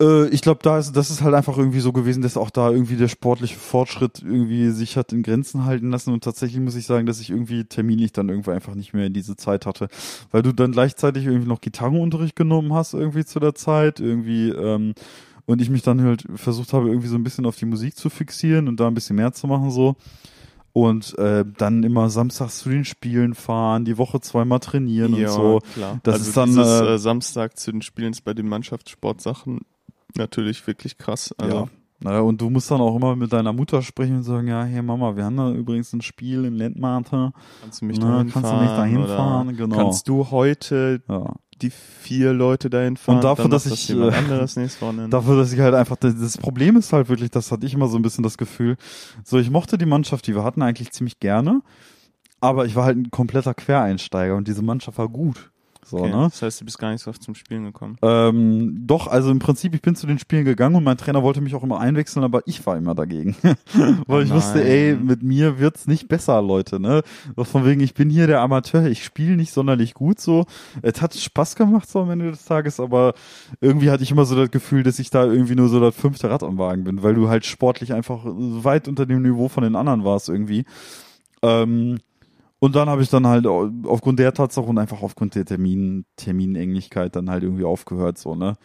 Äh, 0.00 0.28
ich 0.28 0.42
glaube, 0.42 0.60
da 0.62 0.78
ist, 0.78 0.92
das 0.92 1.10
ist 1.10 1.22
halt 1.22 1.34
einfach 1.34 1.58
irgendwie 1.58 1.80
so 1.80 1.92
gewesen, 1.92 2.22
dass 2.22 2.36
auch 2.36 2.50
da 2.50 2.70
irgendwie 2.70 2.96
der 2.96 3.08
sportliche 3.08 3.56
Fortschritt 3.56 4.22
irgendwie 4.22 4.70
sich 4.70 4.96
hat 4.96 5.12
in 5.12 5.22
Grenzen 5.22 5.64
halten 5.64 5.90
lassen 5.90 6.12
und 6.12 6.24
tatsächlich 6.24 6.60
muss 6.60 6.76
ich 6.76 6.86
sagen, 6.86 7.06
dass 7.06 7.20
ich 7.20 7.30
irgendwie 7.30 7.64
terminlich 7.64 8.12
dann 8.12 8.28
irgendwie 8.28 8.52
einfach 8.52 8.74
nicht 8.74 8.94
mehr 8.94 9.06
in 9.06 9.12
diese 9.12 9.36
Zeit 9.36 9.66
hatte, 9.66 9.88
weil 10.30 10.42
du 10.42 10.52
dann 10.52 10.72
gleichzeitig 10.72 11.26
irgendwie 11.26 11.48
noch 11.48 11.60
Gitarrenunterricht 11.60 12.36
genommen 12.36 12.72
hast 12.72 12.94
irgendwie 12.94 13.24
zu 13.24 13.40
der 13.40 13.54
Zeit, 13.54 14.00
irgendwie, 14.00 14.50
ähm, 14.50 14.94
und 15.46 15.62
ich 15.62 15.70
mich 15.70 15.82
dann 15.82 16.02
halt 16.02 16.24
versucht 16.34 16.74
habe, 16.74 16.88
irgendwie 16.88 17.08
so 17.08 17.16
ein 17.16 17.24
bisschen 17.24 17.46
auf 17.46 17.56
die 17.56 17.64
Musik 17.64 17.96
zu 17.96 18.10
fixieren 18.10 18.68
und 18.68 18.78
da 18.78 18.86
ein 18.86 18.94
bisschen 18.94 19.16
mehr 19.16 19.32
zu 19.32 19.46
machen 19.46 19.70
so. 19.70 19.96
Und 20.74 21.18
äh, 21.18 21.44
dann 21.56 21.82
immer 21.82 22.10
samstags 22.10 22.58
zu 22.58 22.68
den 22.68 22.84
Spielen 22.84 23.34
fahren, 23.34 23.86
die 23.86 23.96
Woche 23.96 24.20
zweimal 24.20 24.60
trainieren 24.60 25.14
und 25.14 25.28
so. 25.28 25.60
klar. 25.72 25.98
Das 26.02 26.16
also 26.16 26.28
ist 26.28 26.36
dann, 26.36 26.48
dieses, 26.50 26.80
äh, 26.80 26.94
äh, 26.94 26.98
Samstag 26.98 27.58
zu 27.58 27.72
den 27.72 27.80
Spielen 27.80 28.12
ist 28.12 28.20
bei 28.20 28.34
den 28.34 28.46
Mannschaftssportsachen 28.46 29.62
natürlich 30.16 30.66
wirklich 30.66 30.98
krass. 30.98 31.34
Also, 31.38 31.56
ja. 31.56 31.68
Naja, 32.00 32.20
und 32.20 32.40
du 32.40 32.48
musst 32.48 32.70
dann 32.70 32.80
auch 32.80 32.94
immer 32.94 33.16
mit 33.16 33.32
deiner 33.32 33.52
Mutter 33.52 33.82
sprechen 33.82 34.18
und 34.18 34.22
sagen, 34.22 34.46
ja, 34.46 34.62
hey 34.62 34.82
Mama, 34.82 35.16
wir 35.16 35.24
haben 35.24 35.36
da 35.36 35.50
übrigens 35.50 35.92
ein 35.92 36.00
Spiel 36.00 36.44
in 36.44 36.54
Lendmate. 36.54 37.32
kannst 37.60 37.80
du 37.80 37.86
mich 37.86 37.98
Na, 37.98 38.12
dahin 38.18 38.30
kannst 38.30 38.52
du 38.52 38.56
mich 38.56 38.70
dahin 38.70 38.98
oder 38.98 39.16
fahren? 39.16 39.56
Genau. 39.56 39.76
Kannst 39.76 40.08
du 40.08 40.30
heute 40.30 41.02
Ja. 41.08 41.34
die 41.60 41.70
vier 41.70 42.32
Leute 42.32 42.70
dahin 42.70 42.96
fahren? 42.96 43.16
Und 43.16 43.24
dafür, 43.24 43.48
dass 43.48 43.64
das 43.64 43.72
ich, 43.72 43.88
jemand 43.88 44.14
äh. 44.30 45.08
Dafür, 45.08 45.36
dass 45.36 45.52
ich 45.52 45.58
halt 45.58 45.74
einfach, 45.74 45.96
das 45.96 46.16
das 46.20 46.38
Problem 46.38 46.76
ist 46.76 46.92
halt 46.92 47.08
wirklich, 47.08 47.32
das 47.32 47.50
hatte 47.50 47.66
ich 47.66 47.74
immer 47.74 47.88
so 47.88 47.96
ein 47.98 48.02
bisschen 48.02 48.22
das 48.22 48.38
Gefühl, 48.38 48.76
so 49.24 49.38
ich 49.38 49.50
mochte 49.50 49.76
die 49.76 49.86
Mannschaft, 49.86 50.28
die 50.28 50.36
wir 50.36 50.44
hatten 50.44 50.62
eigentlich 50.62 50.92
ziemlich 50.92 51.18
gerne, 51.18 51.62
aber 52.40 52.64
ich 52.66 52.76
war 52.76 52.84
halt 52.84 52.96
ein 52.96 53.10
kompletter 53.10 53.54
Quereinsteiger 53.54 54.36
und 54.36 54.46
diese 54.46 54.62
Mannschaft 54.62 54.98
war 54.98 55.08
gut. 55.08 55.50
So, 55.88 55.98
okay. 55.98 56.10
ne? 56.10 56.28
Das 56.30 56.42
heißt, 56.42 56.60
du 56.60 56.66
bist 56.66 56.78
gar 56.78 56.92
nicht 56.92 57.02
so 57.02 57.10
oft 57.10 57.22
zum 57.22 57.34
Spielen 57.34 57.64
gekommen. 57.64 57.96
Ähm, 58.02 58.84
doch, 58.86 59.06
also 59.06 59.30
im 59.30 59.38
Prinzip, 59.38 59.74
ich 59.74 59.80
bin 59.80 59.96
zu 59.96 60.06
den 60.06 60.18
Spielen 60.18 60.44
gegangen 60.44 60.76
und 60.76 60.84
mein 60.84 60.98
Trainer 60.98 61.22
wollte 61.22 61.40
mich 61.40 61.54
auch 61.54 61.62
immer 61.62 61.80
einwechseln, 61.80 62.24
aber 62.24 62.42
ich 62.44 62.66
war 62.66 62.76
immer 62.76 62.94
dagegen. 62.94 63.34
Weil 64.06 64.24
ich 64.24 64.30
wusste, 64.30 64.62
ey, 64.62 64.94
mit 64.94 65.22
mir 65.22 65.58
wird's 65.58 65.86
nicht 65.86 66.06
besser, 66.08 66.42
Leute, 66.42 66.78
ne? 66.78 67.02
Von 67.36 67.64
wegen, 67.64 67.80
ich 67.80 67.94
bin 67.94 68.10
hier 68.10 68.26
der 68.26 68.42
Amateur, 68.42 68.84
ich 68.86 69.02
spiele 69.02 69.36
nicht 69.36 69.52
sonderlich 69.52 69.94
gut 69.94 70.20
so. 70.20 70.44
Es 70.82 71.00
hat 71.00 71.14
Spaß 71.14 71.56
gemacht 71.56 71.88
so 71.88 72.00
am 72.00 72.10
Ende 72.10 72.30
des 72.30 72.44
Tages, 72.44 72.80
aber 72.80 73.14
irgendwie 73.62 73.90
hatte 73.90 74.02
ich 74.02 74.10
immer 74.10 74.26
so 74.26 74.36
das 74.36 74.50
Gefühl, 74.50 74.82
dass 74.82 74.98
ich 74.98 75.08
da 75.08 75.24
irgendwie 75.24 75.54
nur 75.54 75.68
so 75.68 75.80
das 75.80 75.96
fünfte 75.96 76.28
Rad 76.28 76.42
am 76.42 76.58
Wagen 76.58 76.84
bin, 76.84 77.02
weil 77.02 77.14
du 77.14 77.30
halt 77.30 77.46
sportlich 77.46 77.94
einfach 77.94 78.20
weit 78.24 78.88
unter 78.88 79.06
dem 79.06 79.22
Niveau 79.22 79.48
von 79.48 79.62
den 79.62 79.74
anderen 79.74 80.04
warst 80.04 80.28
irgendwie. 80.28 80.66
Ähm, 81.42 81.98
und 82.60 82.74
dann 82.76 82.88
habe 82.88 83.02
ich 83.02 83.10
dann 83.10 83.26
halt 83.26 83.46
au- 83.46 83.70
aufgrund 83.86 84.18
der 84.18 84.32
Tatsache 84.34 84.66
und 84.66 84.78
einfach 84.78 85.02
aufgrund 85.02 85.34
der 85.34 85.44
Termin, 85.44 86.04
Terminenglichkeit 86.16 87.14
dann 87.16 87.30
halt 87.30 87.42
irgendwie 87.44 87.64
aufgehört, 87.64 88.18
so, 88.18 88.34
ne? 88.34 88.56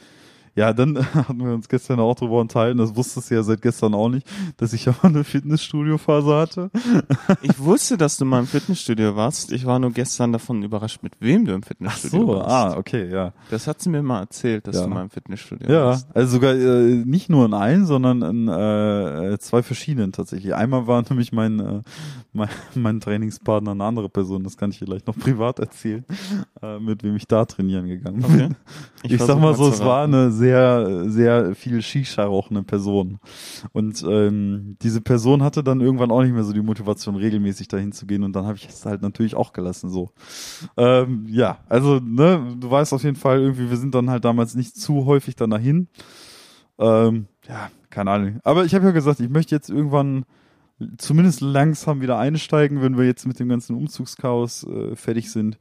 Ja, 0.55 0.71
dann 0.71 0.97
hatten 1.15 1.39
wir 1.43 1.53
uns 1.53 1.67
gestern 1.67 1.99
auch 1.99 2.15
drüber 2.15 2.39
unterhalten, 2.39 2.77
das 2.77 2.95
wusstest 2.95 3.31
du 3.31 3.35
ja 3.35 3.43
seit 3.43 3.61
gestern 3.61 3.93
auch 3.95 4.09
nicht, 4.09 4.27
dass 4.57 4.71
ich 4.73 4.85
ja 4.85 4.93
mal 5.01 5.09
eine 5.09 5.23
Fitnessstudio-Phase 5.23 6.35
hatte. 6.35 6.69
Ich 7.41 7.59
wusste, 7.59 7.97
dass 7.97 8.17
du 8.17 8.25
mal 8.25 8.39
im 8.39 8.47
Fitnessstudio 8.47 9.15
warst. 9.15 9.51
Ich 9.51 9.65
war 9.65 9.79
nur 9.79 9.91
gestern 9.91 10.31
davon 10.31 10.61
überrascht, 10.63 11.01
mit 11.03 11.13
wem 11.19 11.45
du 11.45 11.53
im 11.53 11.63
Fitnessstudio 11.63 12.27
warst. 12.27 12.49
ah, 12.49 12.77
okay, 12.77 13.09
ja. 13.11 13.33
Das 13.49 13.67
hat 13.67 13.81
sie 13.81 13.89
mir 13.89 14.01
mal 14.03 14.19
erzählt, 14.21 14.67
dass 14.67 14.75
Ja. 14.75 14.83
du 14.83 14.89
mal 14.89 15.01
im 15.03 15.09
Fitnessstudio 15.09 15.69
Ja, 15.69 15.85
warst. 15.87 16.07
also 16.15 16.33
sogar 16.33 16.53
äh, 16.53 17.03
nicht 17.05 17.29
nur 17.29 17.45
in 17.45 17.53
einem, 17.53 17.85
sondern 17.85 18.21
in 18.21 18.47
äh, 18.47 19.37
zwei 19.39 19.63
verschiedenen 19.63 20.11
tatsächlich. 20.11 20.53
Einmal 20.55 20.87
war 20.87 21.03
nämlich 21.09 21.31
mein, 21.31 21.59
äh, 21.59 21.81
mein, 22.33 22.49
mein 22.75 22.99
Trainingspartner 22.99 23.71
eine 23.71 23.83
andere 23.83 24.09
Person, 24.09 24.43
das 24.43 24.57
kann 24.57 24.71
ich 24.71 24.79
vielleicht 24.79 25.07
noch 25.07 25.17
privat 25.17 25.59
erzählen, 25.59 26.05
äh, 26.61 26.79
mit 26.79 27.03
wem 27.03 27.15
ich 27.15 27.27
da 27.27 27.45
trainieren 27.45 27.87
gegangen 27.87 28.21
bin. 28.21 28.29
Okay. 28.29 28.49
Ich, 29.03 29.11
sag 29.19 29.25
versuch 29.25 29.41
mal 29.41 29.55
so, 29.55 29.67
es 29.69 29.79
war 29.83 30.03
eine 30.03 30.31
sehr, 30.43 31.09
sehr 31.09 31.55
viel 31.55 31.81
Shisha 31.81 32.25
rauchende 32.25 32.63
Person. 32.63 33.19
Und 33.71 34.03
ähm, 34.07 34.77
diese 34.81 34.99
Person 34.99 35.41
hatte 35.41 35.63
dann 35.63 35.79
irgendwann 35.79 36.11
auch 36.11 36.21
nicht 36.21 36.33
mehr 36.33 36.43
so 36.43 36.51
die 36.51 36.61
Motivation, 36.61 37.15
regelmäßig 37.15 37.69
dahin 37.69 37.93
zu 37.93 38.05
gehen. 38.05 38.23
Und 38.23 38.33
dann 38.35 38.45
habe 38.45 38.57
ich 38.57 38.67
es 38.67 38.85
halt 38.85 39.01
natürlich 39.01 39.35
auch 39.35 39.53
gelassen 39.53 39.89
so. 39.89 40.11
Ähm, 40.75 41.25
ja, 41.29 41.59
also, 41.69 41.99
ne, 41.99 42.55
du 42.59 42.69
weißt 42.69 42.93
auf 42.93 43.03
jeden 43.03 43.15
Fall 43.15 43.39
irgendwie, 43.39 43.69
wir 43.69 43.77
sind 43.77 43.95
dann 43.95 44.09
halt 44.09 44.25
damals 44.25 44.53
nicht 44.55 44.75
zu 44.75 45.05
häufig 45.05 45.35
dann 45.37 45.51
dahin. 45.51 45.87
Ähm, 46.77 47.27
ja, 47.47 47.71
keine 47.89 48.11
Ahnung. 48.11 48.39
Aber 48.43 48.65
ich 48.65 48.75
habe 48.75 48.85
ja 48.85 48.91
gesagt, 48.91 49.21
ich 49.21 49.29
möchte 49.29 49.55
jetzt 49.55 49.69
irgendwann 49.69 50.25
zumindest 50.97 51.39
langsam 51.39 52.01
wieder 52.01 52.17
einsteigen, 52.17 52.81
wenn 52.81 52.97
wir 52.97 53.05
jetzt 53.05 53.25
mit 53.25 53.39
dem 53.39 53.47
ganzen 53.47 53.75
Umzugschaos 53.77 54.65
äh, 54.65 54.95
fertig 54.95 55.31
sind. 55.31 55.57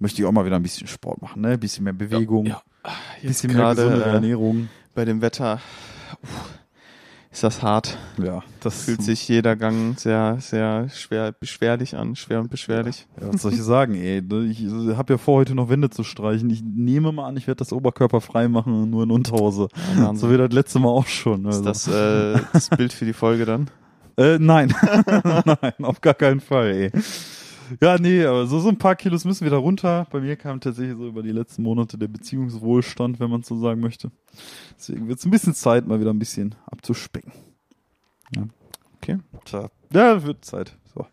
Möchte 0.00 0.20
ich 0.20 0.26
auch 0.26 0.32
mal 0.32 0.44
wieder 0.44 0.56
ein 0.56 0.62
bisschen 0.62 0.88
Sport 0.88 1.22
machen, 1.22 1.42
ne? 1.42 1.50
Ein 1.50 1.60
bisschen 1.60 1.84
mehr 1.84 1.92
Bewegung. 1.92 2.46
Ja. 2.46 2.56
Ein 2.56 2.71
Jetzt 3.22 3.42
bisschen 3.42 3.56
mehr 3.56 3.70
gesunde 3.70 3.98
gerade 3.98 4.10
äh, 4.10 4.14
Ernährung. 4.14 4.68
bei 4.94 5.04
dem 5.04 5.20
Wetter 5.20 5.60
uff, 6.22 6.50
ist 7.30 7.42
das 7.44 7.62
hart. 7.62 7.96
Ja, 8.22 8.42
das 8.60 8.84
Fühlt 8.84 9.02
sich 9.02 9.26
jeder 9.26 9.56
Gang 9.56 9.98
sehr, 9.98 10.36
sehr 10.40 10.88
schwer, 10.90 11.32
beschwerlich 11.32 11.96
an, 11.96 12.14
schwer 12.14 12.40
und 12.40 12.50
beschwerlich. 12.50 13.06
Ja, 13.20 13.32
was 13.32 13.42
soll 13.42 13.54
ich 13.54 13.62
sagen, 13.62 13.94
ey? 13.94 14.18
Ich 14.50 14.66
habe 14.96 15.14
ja 15.14 15.18
vor, 15.18 15.36
heute 15.38 15.54
noch 15.54 15.70
Wände 15.70 15.88
zu 15.88 16.04
streichen. 16.04 16.50
Ich 16.50 16.62
nehme 16.62 17.10
mal 17.12 17.26
an, 17.28 17.36
ich 17.38 17.46
werde 17.46 17.60
das 17.60 17.72
Oberkörper 17.72 18.20
frei 18.20 18.48
machen, 18.48 18.90
nur 18.90 19.04
in 19.04 19.10
Unterhose. 19.10 19.68
Ja. 19.96 20.14
So 20.14 20.30
wie 20.30 20.36
das 20.36 20.52
letzte 20.52 20.78
Mal 20.78 20.90
auch 20.90 21.06
schon. 21.06 21.46
Ist 21.46 21.64
Also. 21.64 21.64
das 21.64 21.88
äh, 21.88 22.40
das 22.52 22.68
Bild 22.68 22.92
für 22.92 23.04
die 23.06 23.14
Folge 23.14 23.44
dann? 23.46 23.70
Äh, 24.18 24.38
nein. 24.38 24.74
nein, 25.46 25.72
auf 25.80 26.02
gar 26.02 26.12
keinen 26.12 26.40
Fall, 26.40 26.66
ey. 26.66 26.90
Ja, 27.80 27.98
nee, 27.98 28.24
aber 28.24 28.46
so, 28.46 28.60
so 28.60 28.68
ein 28.68 28.78
paar 28.78 28.96
Kilos 28.96 29.24
müssen 29.24 29.44
wieder 29.46 29.56
runter. 29.56 30.06
Bei 30.10 30.20
mir 30.20 30.36
kam 30.36 30.60
tatsächlich 30.60 30.96
so 30.96 31.06
über 31.06 31.22
die 31.22 31.32
letzten 31.32 31.62
Monate 31.62 31.96
der 31.96 32.08
Beziehungswohlstand, 32.08 33.20
wenn 33.20 33.30
man 33.30 33.42
so 33.42 33.58
sagen 33.58 33.80
möchte. 33.80 34.10
Deswegen 34.76 35.08
wird 35.08 35.18
es 35.18 35.24
ein 35.24 35.30
bisschen 35.30 35.54
Zeit, 35.54 35.86
mal 35.86 36.00
wieder 36.00 36.12
ein 36.12 36.18
bisschen 36.18 36.54
abzuspecken. 36.66 37.32
Ja. 38.36 38.44
Okay. 38.96 39.18
Tja. 39.44 39.70
Ja, 39.92 40.22
wird 40.24 40.44
Zeit. 40.44 40.76
So. 40.94 41.06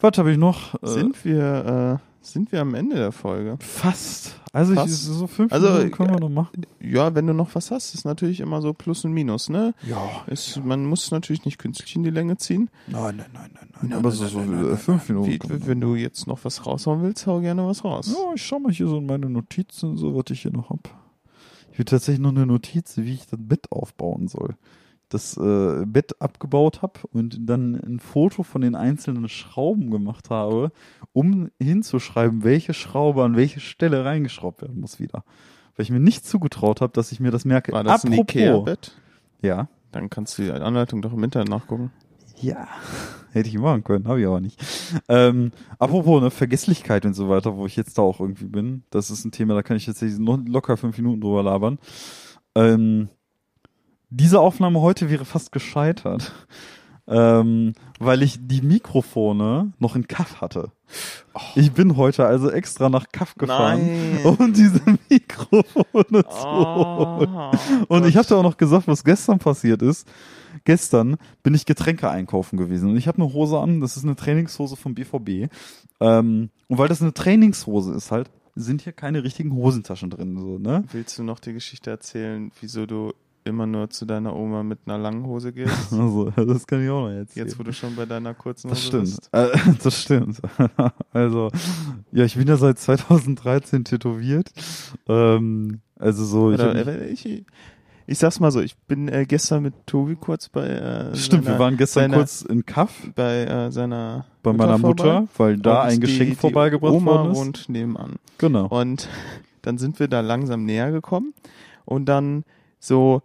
Was 0.00 0.18
habe 0.18 0.32
ich 0.32 0.38
noch? 0.38 0.74
Äh, 0.82 0.88
Sind 0.88 1.24
wir, 1.24 2.00
äh, 2.00 2.13
sind 2.26 2.52
wir 2.52 2.60
am 2.60 2.74
Ende 2.74 2.96
der 2.96 3.12
Folge? 3.12 3.56
fast. 3.60 4.40
Also 4.52 4.72
ich, 4.72 4.78
Fast. 4.78 5.02
so 5.04 5.26
fünf 5.26 5.52
Also, 5.52 5.68
Minuten 5.68 5.90
können 5.90 6.10
wir 6.14 6.20
noch 6.20 6.28
machen. 6.28 6.62
Ja, 6.80 7.12
wenn 7.16 7.26
du 7.26 7.34
noch 7.34 7.52
was 7.56 7.72
hast, 7.72 7.92
ist 7.92 8.04
natürlich 8.04 8.38
immer 8.38 8.62
so 8.62 8.72
Plus 8.72 9.04
und 9.04 9.12
Minus, 9.12 9.48
ne? 9.48 9.74
Ja. 9.88 10.22
Ist, 10.28 10.64
man 10.64 10.86
muss 10.86 11.10
natürlich 11.10 11.44
nicht 11.44 11.58
künstlich 11.58 11.96
in 11.96 12.04
die 12.04 12.10
Länge 12.10 12.36
ziehen. 12.36 12.70
Nein, 12.86 13.16
nein, 13.16 13.26
nein, 13.32 13.50
nein, 13.52 13.68
nein. 13.82 13.92
Aber 13.94 14.10
nein, 14.10 14.18
so, 14.18 14.26
so 14.28 14.38
nein, 14.40 14.72
äh, 14.74 14.76
fünf 14.76 15.08
Minuten. 15.08 15.28
Wie, 15.28 15.66
wenn 15.66 15.80
du 15.80 15.96
jetzt 15.96 16.28
noch 16.28 16.44
was 16.44 16.64
raushauen 16.66 17.02
willst, 17.02 17.26
hau 17.26 17.40
gerne 17.40 17.66
was 17.66 17.82
raus. 17.82 18.14
Ja, 18.16 18.32
ich 18.34 18.46
schau 18.46 18.60
mal 18.60 18.70
hier 18.70 18.86
so 18.86 18.98
in 18.98 19.06
meine 19.06 19.28
Notizen, 19.28 19.96
so 19.96 20.14
was 20.14 20.26
ich 20.30 20.42
hier 20.42 20.52
noch 20.52 20.70
hab. 20.70 20.88
Ich 21.72 21.78
will 21.78 21.84
tatsächlich 21.84 22.22
noch 22.22 22.30
eine 22.30 22.46
Notiz, 22.46 22.96
wie 22.96 23.14
ich 23.14 23.26
das 23.26 23.40
Bett 23.42 23.72
aufbauen 23.72 24.28
soll. 24.28 24.54
Das 25.14 25.36
äh, 25.36 25.84
Bett 25.86 26.20
abgebaut 26.20 26.82
habe 26.82 26.98
und 27.12 27.38
dann 27.48 27.76
ein 27.76 28.00
Foto 28.00 28.42
von 28.42 28.62
den 28.62 28.74
einzelnen 28.74 29.28
Schrauben 29.28 29.90
gemacht 29.90 30.28
habe, 30.28 30.72
um 31.12 31.50
hinzuschreiben, 31.62 32.42
welche 32.42 32.74
Schraube 32.74 33.22
an 33.22 33.36
welche 33.36 33.60
Stelle 33.60 34.04
reingeschraubt 34.04 34.62
werden 34.62 34.80
muss 34.80 34.98
wieder. 34.98 35.24
Weil 35.76 35.84
ich 35.84 35.90
mir 35.90 36.00
nicht 36.00 36.26
zugetraut 36.26 36.80
habe, 36.80 36.92
dass 36.92 37.12
ich 37.12 37.20
mir 37.20 37.30
das 37.30 37.44
merke. 37.44 37.72
War 37.72 37.84
das 37.84 38.04
ein 38.04 38.12
Apropos, 38.12 38.34
Ikea-Bett? 38.34 38.92
Ja. 39.40 39.68
Dann 39.92 40.10
kannst 40.10 40.36
du 40.36 40.42
die 40.42 40.50
Anleitung 40.50 41.00
doch 41.00 41.12
im 41.12 41.22
Internet 41.22 41.48
nachgucken. 41.48 41.92
Ja, 42.40 42.66
hätte 43.30 43.48
ich 43.48 43.56
machen 43.56 43.84
können, 43.84 44.08
habe 44.08 44.20
ich 44.20 44.26
aber 44.26 44.40
nicht. 44.40 44.60
Ähm, 45.08 45.52
apropos 45.78 46.20
ne, 46.20 46.32
Vergesslichkeit 46.32 47.06
und 47.06 47.14
so 47.14 47.28
weiter, 47.28 47.56
wo 47.56 47.66
ich 47.66 47.76
jetzt 47.76 47.98
da 47.98 48.02
auch 48.02 48.18
irgendwie 48.18 48.46
bin, 48.46 48.82
das 48.90 49.10
ist 49.10 49.24
ein 49.24 49.30
Thema, 49.30 49.54
da 49.54 49.62
kann 49.62 49.76
ich 49.76 49.86
jetzt 49.86 50.02
noch 50.02 50.40
locker 50.44 50.76
fünf 50.76 50.96
Minuten 50.98 51.20
drüber 51.20 51.44
labern. 51.44 51.78
Ähm, 52.56 53.08
diese 54.16 54.40
Aufnahme 54.40 54.80
heute 54.80 55.10
wäre 55.10 55.24
fast 55.24 55.50
gescheitert, 55.52 56.32
ähm, 57.06 57.72
weil 57.98 58.22
ich 58.22 58.38
die 58.40 58.62
Mikrofone 58.62 59.72
noch 59.78 59.96
in 59.96 60.06
Kaff 60.06 60.40
hatte. 60.40 60.70
Ich 61.54 61.72
bin 61.72 61.96
heute 61.96 62.24
also 62.26 62.50
extra 62.50 62.88
nach 62.88 63.06
Kaff 63.10 63.34
gefahren, 63.34 64.20
Nein. 64.22 64.36
um 64.38 64.52
diese 64.52 64.80
Mikrofone 65.10 66.24
zu 66.28 66.44
holen. 66.44 67.28
Oh, 67.34 67.50
Und 67.88 68.06
ich 68.06 68.16
hatte 68.16 68.36
auch 68.36 68.42
noch 68.42 68.56
gesagt, 68.56 68.86
was 68.86 69.02
gestern 69.04 69.38
passiert 69.38 69.82
ist. 69.82 70.06
Gestern 70.64 71.16
bin 71.42 71.52
ich 71.54 71.66
Getränke 71.66 72.08
einkaufen 72.08 72.56
gewesen 72.56 72.90
und 72.90 72.96
ich 72.96 73.08
habe 73.08 73.20
eine 73.20 73.32
Hose 73.32 73.58
an, 73.58 73.80
das 73.80 73.96
ist 73.96 74.04
eine 74.04 74.14
Trainingshose 74.14 74.76
vom 74.76 74.94
BVB. 74.94 75.52
Ähm, 76.00 76.50
und 76.68 76.78
weil 76.78 76.88
das 76.88 77.02
eine 77.02 77.12
Trainingshose 77.12 77.92
ist 77.92 78.12
halt, 78.12 78.30
sind 78.54 78.82
hier 78.82 78.92
keine 78.92 79.24
richtigen 79.24 79.52
Hosentaschen 79.52 80.10
drin, 80.10 80.38
so, 80.38 80.58
ne? 80.58 80.84
Willst 80.92 81.18
du 81.18 81.24
noch 81.24 81.40
die 81.40 81.52
Geschichte 81.52 81.90
erzählen, 81.90 82.52
wieso 82.60 82.86
du 82.86 83.12
immer 83.44 83.66
nur 83.66 83.90
zu 83.90 84.06
deiner 84.06 84.34
Oma 84.34 84.62
mit 84.62 84.80
einer 84.86 84.98
langen 84.98 85.24
Hose 85.26 85.52
gehst? 85.52 85.92
Also, 85.92 86.30
das 86.30 86.66
kann 86.66 86.82
ich 86.82 86.90
auch 86.90 87.02
noch 87.02 87.10
erzählen. 87.10 87.46
Jetzt, 87.46 87.58
wo 87.58 87.62
du 87.62 87.72
schon 87.72 87.94
bei 87.96 88.06
deiner 88.06 88.34
kurzen 88.34 88.68
das 88.68 88.78
Hose 88.78 88.86
stimmt. 88.86 89.02
bist. 89.04 89.28
Äh, 89.32 89.72
das 89.82 90.02
stimmt. 90.02 90.40
also, 91.12 91.50
ja, 92.12 92.24
ich 92.24 92.36
bin 92.36 92.48
ja 92.48 92.56
seit 92.56 92.78
2013 92.78 93.84
tätowiert. 93.84 94.50
Ähm, 95.08 95.80
also 95.98 96.24
so, 96.24 96.52
ich, 96.52 96.60
Oder, 96.60 96.74
mich- 96.74 96.86
äh, 96.86 97.06
ich, 97.08 97.44
ich 98.06 98.18
sag's 98.18 98.40
mal 98.40 98.50
so, 98.50 98.60
ich 98.60 98.76
bin 98.76 99.08
äh, 99.08 99.24
gestern 99.26 99.62
mit 99.62 99.74
Tobi 99.86 100.16
kurz 100.16 100.48
bei 100.48 100.66
äh, 100.66 101.14
stimmt, 101.16 101.44
wir 101.44 101.52
seiner, 101.52 101.58
waren 101.58 101.76
gestern 101.76 102.02
seiner, 102.02 102.16
kurz 102.18 102.42
in 102.42 102.66
Kaff 102.66 102.92
bei 103.14 103.44
äh, 103.44 103.70
seiner 103.72 104.26
bei 104.42 104.52
meiner 104.52 104.78
vorbei. 104.78 104.88
Mutter, 104.88 105.28
weil 105.38 105.56
da 105.56 105.82
Und 105.82 105.88
ein 105.88 105.94
die- 105.94 106.00
Geschenk 106.00 106.30
die 106.30 106.36
vorbeigebracht 106.36 106.92
Oma 106.92 107.12
worden 107.12 107.32
ist. 107.32 107.38
wohnt 107.38 107.68
nebenan. 107.70 108.16
Genau. 108.38 108.66
Und 108.66 109.08
dann 109.62 109.78
sind 109.78 109.98
wir 110.00 110.08
da 110.08 110.20
langsam 110.20 110.64
näher 110.66 110.90
gekommen 110.92 111.32
und 111.86 112.04
dann 112.06 112.44
so 112.78 113.22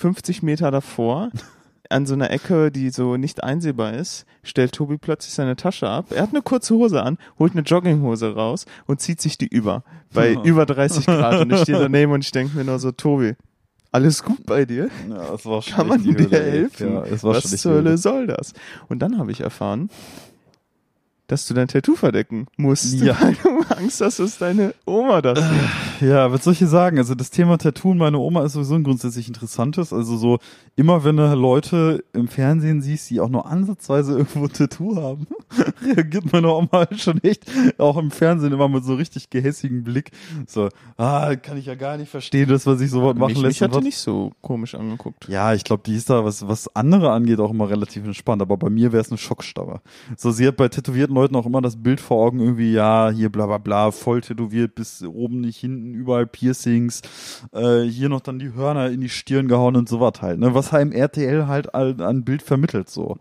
50 0.00 0.42
Meter 0.42 0.70
davor 0.70 1.30
an 1.90 2.06
so 2.06 2.14
einer 2.14 2.30
Ecke, 2.30 2.70
die 2.70 2.90
so 2.90 3.16
nicht 3.16 3.42
einsehbar 3.44 3.92
ist, 3.94 4.24
stellt 4.42 4.72
Tobi 4.72 4.96
plötzlich 4.96 5.34
seine 5.34 5.56
Tasche 5.56 5.88
ab. 5.88 6.06
Er 6.10 6.22
hat 6.22 6.30
eine 6.30 6.40
kurze 6.40 6.74
Hose 6.74 7.02
an, 7.02 7.18
holt 7.38 7.52
eine 7.52 7.62
Jogginghose 7.62 8.34
raus 8.34 8.64
und 8.86 9.00
zieht 9.00 9.20
sich 9.20 9.36
die 9.38 9.48
über. 9.48 9.82
Bei 10.14 10.32
Ja. 10.32 10.42
über 10.44 10.64
30 10.66 11.04
Grad. 11.04 11.40
Und 11.40 11.52
ich 11.52 11.58
stehe 11.60 11.78
daneben 11.78 12.12
und 12.12 12.24
ich 12.24 12.30
denke 12.30 12.56
mir 12.56 12.64
nur 12.64 12.78
so, 12.78 12.92
Tobi, 12.92 13.34
alles 13.92 14.22
gut 14.22 14.46
bei 14.46 14.64
dir? 14.64 14.88
Ja, 15.10 15.34
es 15.34 15.44
war 15.44 15.60
schon 15.62 15.74
Kann 15.74 15.88
man 15.88 16.02
dir 16.02 16.30
helfen? 16.30 16.92
Ja, 16.94 17.02
es 17.04 17.24
war 17.24 17.34
Was 17.34 17.50
zur 17.56 17.74
Hölle 17.74 17.98
soll 17.98 18.28
das? 18.28 18.54
Und 18.88 19.00
dann 19.00 19.18
habe 19.18 19.32
ich 19.32 19.40
erfahren, 19.40 19.90
dass 21.30 21.46
du 21.46 21.54
dein 21.54 21.68
Tattoo 21.68 21.94
verdecken 21.94 22.46
musst, 22.56 22.94
Ja. 22.94 23.16
weil 23.20 23.34
du 23.34 23.60
Angst 23.74 24.00
hast, 24.00 24.18
dass 24.18 24.38
deine 24.38 24.74
Oma 24.84 25.22
das 25.22 25.38
sieht. 25.38 26.08
Ja, 26.08 26.32
was 26.32 26.42
soll 26.42 26.54
ich 26.54 26.58
hier 26.58 26.68
sagen? 26.68 26.98
Also 26.98 27.14
das 27.14 27.30
Thema 27.30 27.56
Tattoo 27.56 27.92
und 27.92 27.98
meine 27.98 28.18
Oma 28.18 28.44
ist 28.44 28.54
sowieso 28.54 28.74
ein 28.74 28.82
grundsätzlich 28.82 29.28
interessantes. 29.28 29.92
Also 29.92 30.16
so 30.16 30.38
immer 30.74 31.04
wenn 31.04 31.16
du 31.16 31.32
Leute 31.34 32.02
im 32.12 32.26
Fernsehen 32.26 32.82
siehst, 32.82 33.10
die 33.10 33.20
auch 33.20 33.28
nur 33.28 33.46
ansatzweise 33.46 34.12
irgendwo 34.18 34.44
ein 34.44 34.52
Tattoo 34.52 34.96
haben, 34.96 35.26
reagiert 35.86 36.32
meine 36.32 36.48
Oma 36.52 36.68
halt 36.72 37.00
schon 37.00 37.22
echt 37.22 37.44
auch 37.78 37.96
im 37.96 38.10
Fernsehen 38.10 38.52
immer 38.52 38.68
mit 38.68 38.84
so 38.84 38.94
richtig 38.94 39.30
gehässigen 39.30 39.84
Blick. 39.84 40.10
So, 40.46 40.68
ah, 40.96 41.36
kann 41.36 41.58
ich 41.58 41.66
ja 41.66 41.76
gar 41.76 41.96
nicht 41.96 42.10
verstehen, 42.10 42.48
dass 42.48 42.66
man 42.66 42.76
sich 42.76 42.90
sowas 42.90 43.14
machen 43.14 43.34
mich, 43.34 43.42
lässt. 43.42 43.60
mich 43.60 43.68
und 43.68 43.74
hatte 43.76 43.84
nicht 43.84 43.98
so 43.98 44.32
komisch 44.42 44.74
angeguckt. 44.74 45.28
Ja, 45.28 45.54
ich 45.54 45.62
glaube, 45.62 45.82
die 45.86 45.94
ist 45.94 46.10
da, 46.10 46.24
was, 46.24 46.48
was 46.48 46.74
andere 46.74 47.12
angeht, 47.12 47.38
auch 47.38 47.50
immer 47.52 47.70
relativ 47.70 48.04
entspannt. 48.04 48.42
Aber 48.42 48.56
bei 48.56 48.68
mir 48.70 48.92
wäre 48.92 49.00
es 49.00 49.10
eine 49.10 49.18
Schockstarre. 49.18 49.80
So, 50.16 50.30
sie 50.32 50.46
hat 50.48 50.56
bei 50.56 50.68
tätowierten 50.68 51.16
Leuten 51.20 51.36
auch 51.36 51.46
immer 51.46 51.60
das 51.60 51.82
Bild 51.82 52.00
vor 52.00 52.24
Augen, 52.26 52.40
irgendwie, 52.40 52.72
ja, 52.72 53.10
hier 53.10 53.30
bla 53.30 53.46
bla 53.46 53.58
bla, 53.58 53.90
voll 53.90 54.20
tätowiert, 54.20 54.74
bis 54.74 55.02
oben 55.02 55.40
nicht 55.40 55.58
hinten, 55.58 55.94
überall 55.94 56.26
Piercings, 56.26 57.02
äh, 57.52 57.82
hier 57.82 58.08
noch 58.08 58.20
dann 58.20 58.38
die 58.38 58.54
Hörner 58.54 58.90
in 58.90 59.00
die 59.00 59.08
Stirn 59.08 59.48
gehauen 59.48 59.76
und 59.76 59.88
sowas 59.88 60.14
halt, 60.20 60.38
ne? 60.38 60.54
Was 60.54 60.72
im 60.72 60.92
RTL 60.92 61.46
halt 61.46 61.74
an, 61.74 62.00
an 62.00 62.24
Bild 62.24 62.42
vermittelt, 62.42 62.88
so. 62.88 63.18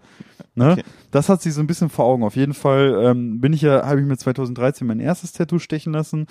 Ne? 0.55 0.73
Okay. 0.73 0.83
Das 1.11 1.29
hat 1.29 1.41
sie 1.41 1.51
so 1.51 1.61
ein 1.61 1.67
bisschen 1.67 1.89
vor 1.89 2.05
Augen. 2.05 2.23
Auf 2.23 2.35
jeden 2.35 2.53
Fall 2.53 3.01
ähm, 3.03 3.39
bin 3.39 3.53
ich 3.53 3.61
ja, 3.61 3.85
habe 3.85 4.01
ich 4.01 4.05
mir 4.05 4.17
2013 4.17 4.85
mein 4.85 4.99
erstes 4.99 5.31
Tattoo 5.31 5.59
stechen 5.59 5.93
lassen. 5.93 6.27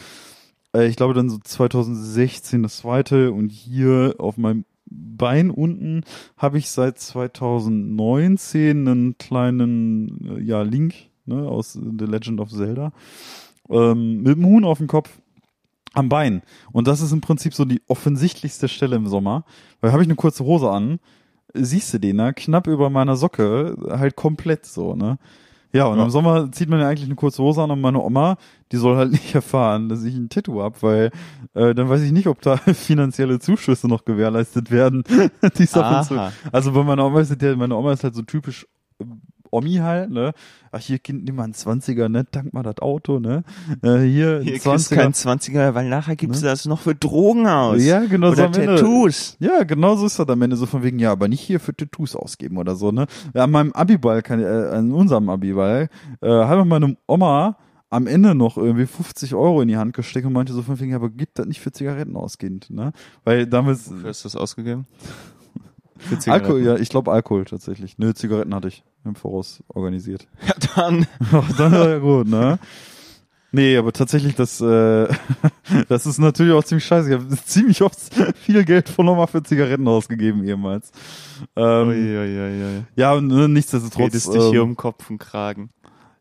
Äh, 0.74 0.86
ich 0.86 0.96
glaube 0.96 1.14
dann 1.14 1.30
so 1.30 1.38
2016 1.38 2.62
das 2.62 2.78
zweite 2.78 3.32
und 3.32 3.50
hier 3.50 4.16
auf 4.18 4.36
meinem 4.36 4.64
Bein 4.90 5.50
unten 5.50 6.04
habe 6.36 6.58
ich 6.58 6.70
seit 6.70 6.98
2019 6.98 8.88
einen 8.88 9.18
kleinen 9.18 10.38
äh, 10.38 10.42
ja 10.42 10.62
Link 10.62 10.94
ne, 11.28 11.48
aus 11.48 11.72
The 11.74 12.04
Legend 12.04 12.40
of 12.40 12.50
Zelda 12.50 12.92
ähm, 13.70 14.22
mit 14.22 14.36
einem 14.36 14.46
Huhn 14.46 14.64
auf 14.64 14.78
dem 14.78 14.86
Kopf 14.86 15.10
am 15.94 16.08
Bein 16.08 16.42
und 16.72 16.86
das 16.88 17.00
ist 17.00 17.12
im 17.12 17.20
Prinzip 17.20 17.54
so 17.54 17.64
die 17.64 17.82
offensichtlichste 17.88 18.68
Stelle 18.68 18.96
im 18.96 19.06
Sommer, 19.06 19.44
weil 19.80 19.92
habe 19.92 20.02
ich 20.02 20.08
eine 20.08 20.16
kurze 20.16 20.44
Hose 20.44 20.70
an, 20.70 20.98
siehst 21.54 21.94
du 21.94 21.98
den, 21.98 22.16
ne, 22.16 22.34
knapp 22.34 22.66
über 22.66 22.90
meiner 22.90 23.16
Socke, 23.16 23.76
halt 23.88 24.16
komplett 24.16 24.66
so, 24.66 24.94
ne. 24.94 25.18
Ja, 25.72 25.84
und 25.86 25.98
Ja. 25.98 26.04
im 26.04 26.10
Sommer 26.10 26.50
zieht 26.50 26.70
man 26.70 26.80
ja 26.80 26.88
eigentlich 26.88 27.04
eine 27.04 27.14
kurze 27.14 27.42
Hose 27.42 27.62
an 27.62 27.70
und 27.70 27.82
meine 27.82 28.00
Oma, 28.02 28.36
die 28.72 28.76
soll 28.78 28.96
halt 28.96 29.12
nicht 29.12 29.34
erfahren, 29.34 29.88
dass 29.90 30.02
ich 30.02 30.14
ein 30.14 30.30
Tattoo 30.30 30.62
hab, 30.62 30.82
weil 30.82 31.10
äh, 31.54 31.74
dann 31.74 31.88
weiß 31.90 32.00
ich 32.02 32.12
nicht, 32.12 32.26
ob 32.26 32.40
da 32.40 32.56
finanzielle 32.74 33.38
Zuschüsse 33.38 33.86
noch 33.86 34.04
gewährleistet 34.06 34.70
werden. 34.70 35.04
die 35.58 35.64
ist 35.64 35.76
ab 35.76 35.98
und 35.98 36.04
zu. 36.04 36.32
Also 36.52 36.72
bei 36.72 36.82
meiner 36.84 37.04
Oma 37.04 37.20
ist 37.20 37.42
ja, 37.42 37.56
meine 37.56 37.76
Oma 37.76 37.92
ist 37.92 38.02
halt 38.04 38.14
so 38.14 38.22
typisch 38.22 38.66
Omi 39.50 39.76
halt, 39.76 40.10
ne? 40.10 40.32
Ach, 40.72 40.80
hier 40.80 40.98
Kind, 40.98 41.24
nimm 41.24 41.36
mal 41.36 41.44
einen 41.44 41.52
20er, 41.54 42.08
ne? 42.08 42.24
Dank 42.30 42.52
mal 42.52 42.62
das 42.62 42.78
Auto, 42.78 43.18
ne? 43.20 43.42
Äh, 43.82 43.98
hier, 44.00 44.40
Hier 44.40 44.40
ein 44.40 44.44
kriegst 44.44 44.66
du 44.66 44.70
20er. 44.70 44.96
keinen 44.96 45.12
20er, 45.14 45.74
weil 45.74 45.88
nachher 45.88 46.16
gibst 46.16 46.42
du 46.42 46.46
das 46.46 46.64
noch 46.66 46.80
für 46.80 46.94
Drogen 46.94 47.46
aus. 47.46 47.82
Ja, 47.84 48.04
genau 48.04 48.28
so 48.28 48.42
Oder 48.42 48.44
Ende. 48.46 48.76
Tattoos. 48.76 49.36
Ja, 49.40 49.62
genau 49.64 49.96
so 49.96 50.06
ist 50.06 50.18
das 50.18 50.28
am 50.28 50.42
Ende 50.42 50.56
so 50.56 50.66
von 50.66 50.82
wegen, 50.82 50.98
ja, 50.98 51.12
aber 51.12 51.28
nicht 51.28 51.40
hier 51.40 51.60
für 51.60 51.74
Tattoos 51.74 52.14
ausgeben 52.16 52.56
oder 52.58 52.76
so, 52.76 52.92
ne? 52.92 53.06
Ja, 53.34 53.44
an 53.44 53.50
meinem 53.50 53.72
Abiball, 53.72 54.22
kann, 54.22 54.40
äh, 54.40 54.46
an 54.46 54.92
unserem 54.92 55.28
Abiball, 55.30 55.88
äh, 56.20 56.28
hat 56.28 56.66
meine 56.66 56.96
Oma 57.06 57.56
am 57.90 58.06
Ende 58.06 58.34
noch 58.34 58.58
irgendwie 58.58 58.84
50 58.84 59.34
Euro 59.34 59.62
in 59.62 59.68
die 59.68 59.78
Hand 59.78 59.94
gesteckt 59.94 60.26
und 60.26 60.34
meinte 60.34 60.52
so 60.52 60.60
von 60.62 60.78
wegen, 60.78 60.90
ja, 60.90 60.96
aber 60.96 61.08
gib 61.08 61.34
das 61.34 61.46
nicht 61.46 61.60
für 61.60 61.72
Zigaretten 61.72 62.16
aus, 62.16 62.36
Kind, 62.36 62.68
ne? 62.68 62.92
Weil 63.24 63.46
damals, 63.46 63.90
Wofür 63.90 64.10
hast 64.10 64.24
du 64.24 64.28
das 64.28 64.36
ausgegeben? 64.36 64.86
Alkohol, 66.26 66.62
ja, 66.62 66.76
ich 66.76 66.88
glaube 66.88 67.12
Alkohol 67.12 67.44
tatsächlich. 67.44 67.98
Nö, 67.98 68.14
Zigaretten 68.14 68.54
hatte 68.54 68.68
ich 68.68 68.84
im 69.04 69.14
Voraus 69.14 69.62
organisiert. 69.68 70.26
Ja, 70.46 70.54
dann. 70.74 71.06
Ach, 71.32 71.56
dann 71.56 71.72
war 71.72 71.88
ja 71.88 71.98
gut, 71.98 72.28
ne? 72.28 72.58
Nee, 73.50 73.78
aber 73.78 73.92
tatsächlich, 73.92 74.34
das, 74.34 74.60
äh, 74.60 75.08
das 75.88 76.06
ist 76.06 76.18
natürlich 76.18 76.52
auch 76.52 76.64
ziemlich 76.64 76.84
scheiße. 76.84 77.08
Ich 77.08 77.14
habe 77.14 77.28
ziemlich 77.44 77.80
oft 77.82 77.98
viel 78.36 78.64
Geld 78.64 78.90
von 78.90 79.06
nochmal 79.06 79.26
für 79.26 79.42
Zigaretten 79.42 79.88
ausgegeben 79.88 80.44
ehemals. 80.44 80.92
Ähm, 81.56 81.88
Uiuiui. 81.88 82.84
ja, 82.94 83.14
und 83.14 83.28
ne, 83.28 83.48
nichtsdestotrotz. 83.48 84.04
Redest 84.04 84.34
dich 84.34 84.44
hier 84.50 84.60
ähm, 84.60 84.70
um 84.70 84.76
Kopf 84.76 85.08
und 85.08 85.18
Kragen. 85.18 85.70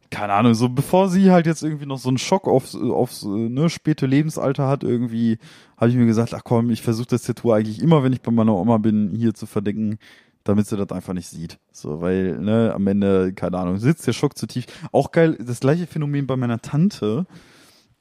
Keine 0.09 0.33
Ahnung, 0.33 0.53
so 0.53 0.69
bevor 0.69 1.09
sie 1.09 1.31
halt 1.31 1.45
jetzt 1.45 1.63
irgendwie 1.63 1.85
noch 1.85 1.97
so 1.97 2.09
einen 2.09 2.17
Schock 2.17 2.47
aufs, 2.47 2.75
aufs 2.75 3.23
äh, 3.23 3.27
ne, 3.27 3.69
späte 3.69 4.05
Lebensalter 4.05 4.67
hat, 4.67 4.83
irgendwie 4.83 5.37
habe 5.77 5.89
ich 5.89 5.95
mir 5.95 6.05
gesagt, 6.05 6.33
ach 6.33 6.43
komm, 6.43 6.69
ich 6.69 6.81
versuche 6.81 7.07
das 7.07 7.23
Tattoo 7.23 7.51
eigentlich 7.51 7.81
immer, 7.81 8.03
wenn 8.03 8.13
ich 8.13 8.21
bei 8.21 8.31
meiner 8.31 8.55
Oma 8.55 8.77
bin, 8.77 9.11
hier 9.15 9.33
zu 9.33 9.45
verdecken, 9.45 9.99
damit 10.43 10.67
sie 10.67 10.77
das 10.77 10.91
einfach 10.91 11.13
nicht 11.13 11.27
sieht. 11.27 11.59
So, 11.71 12.01
weil, 12.01 12.39
ne, 12.39 12.71
am 12.73 12.87
Ende, 12.87 13.33
keine 13.33 13.57
Ahnung, 13.57 13.77
sitzt 13.77 14.07
der 14.07 14.13
Schock 14.13 14.37
zu 14.37 14.47
tief. 14.47 14.65
Auch 14.91 15.11
geil, 15.11 15.37
das 15.39 15.59
gleiche 15.59 15.87
Phänomen 15.87 16.25
bei 16.25 16.37
meiner 16.37 16.61
Tante, 16.61 17.25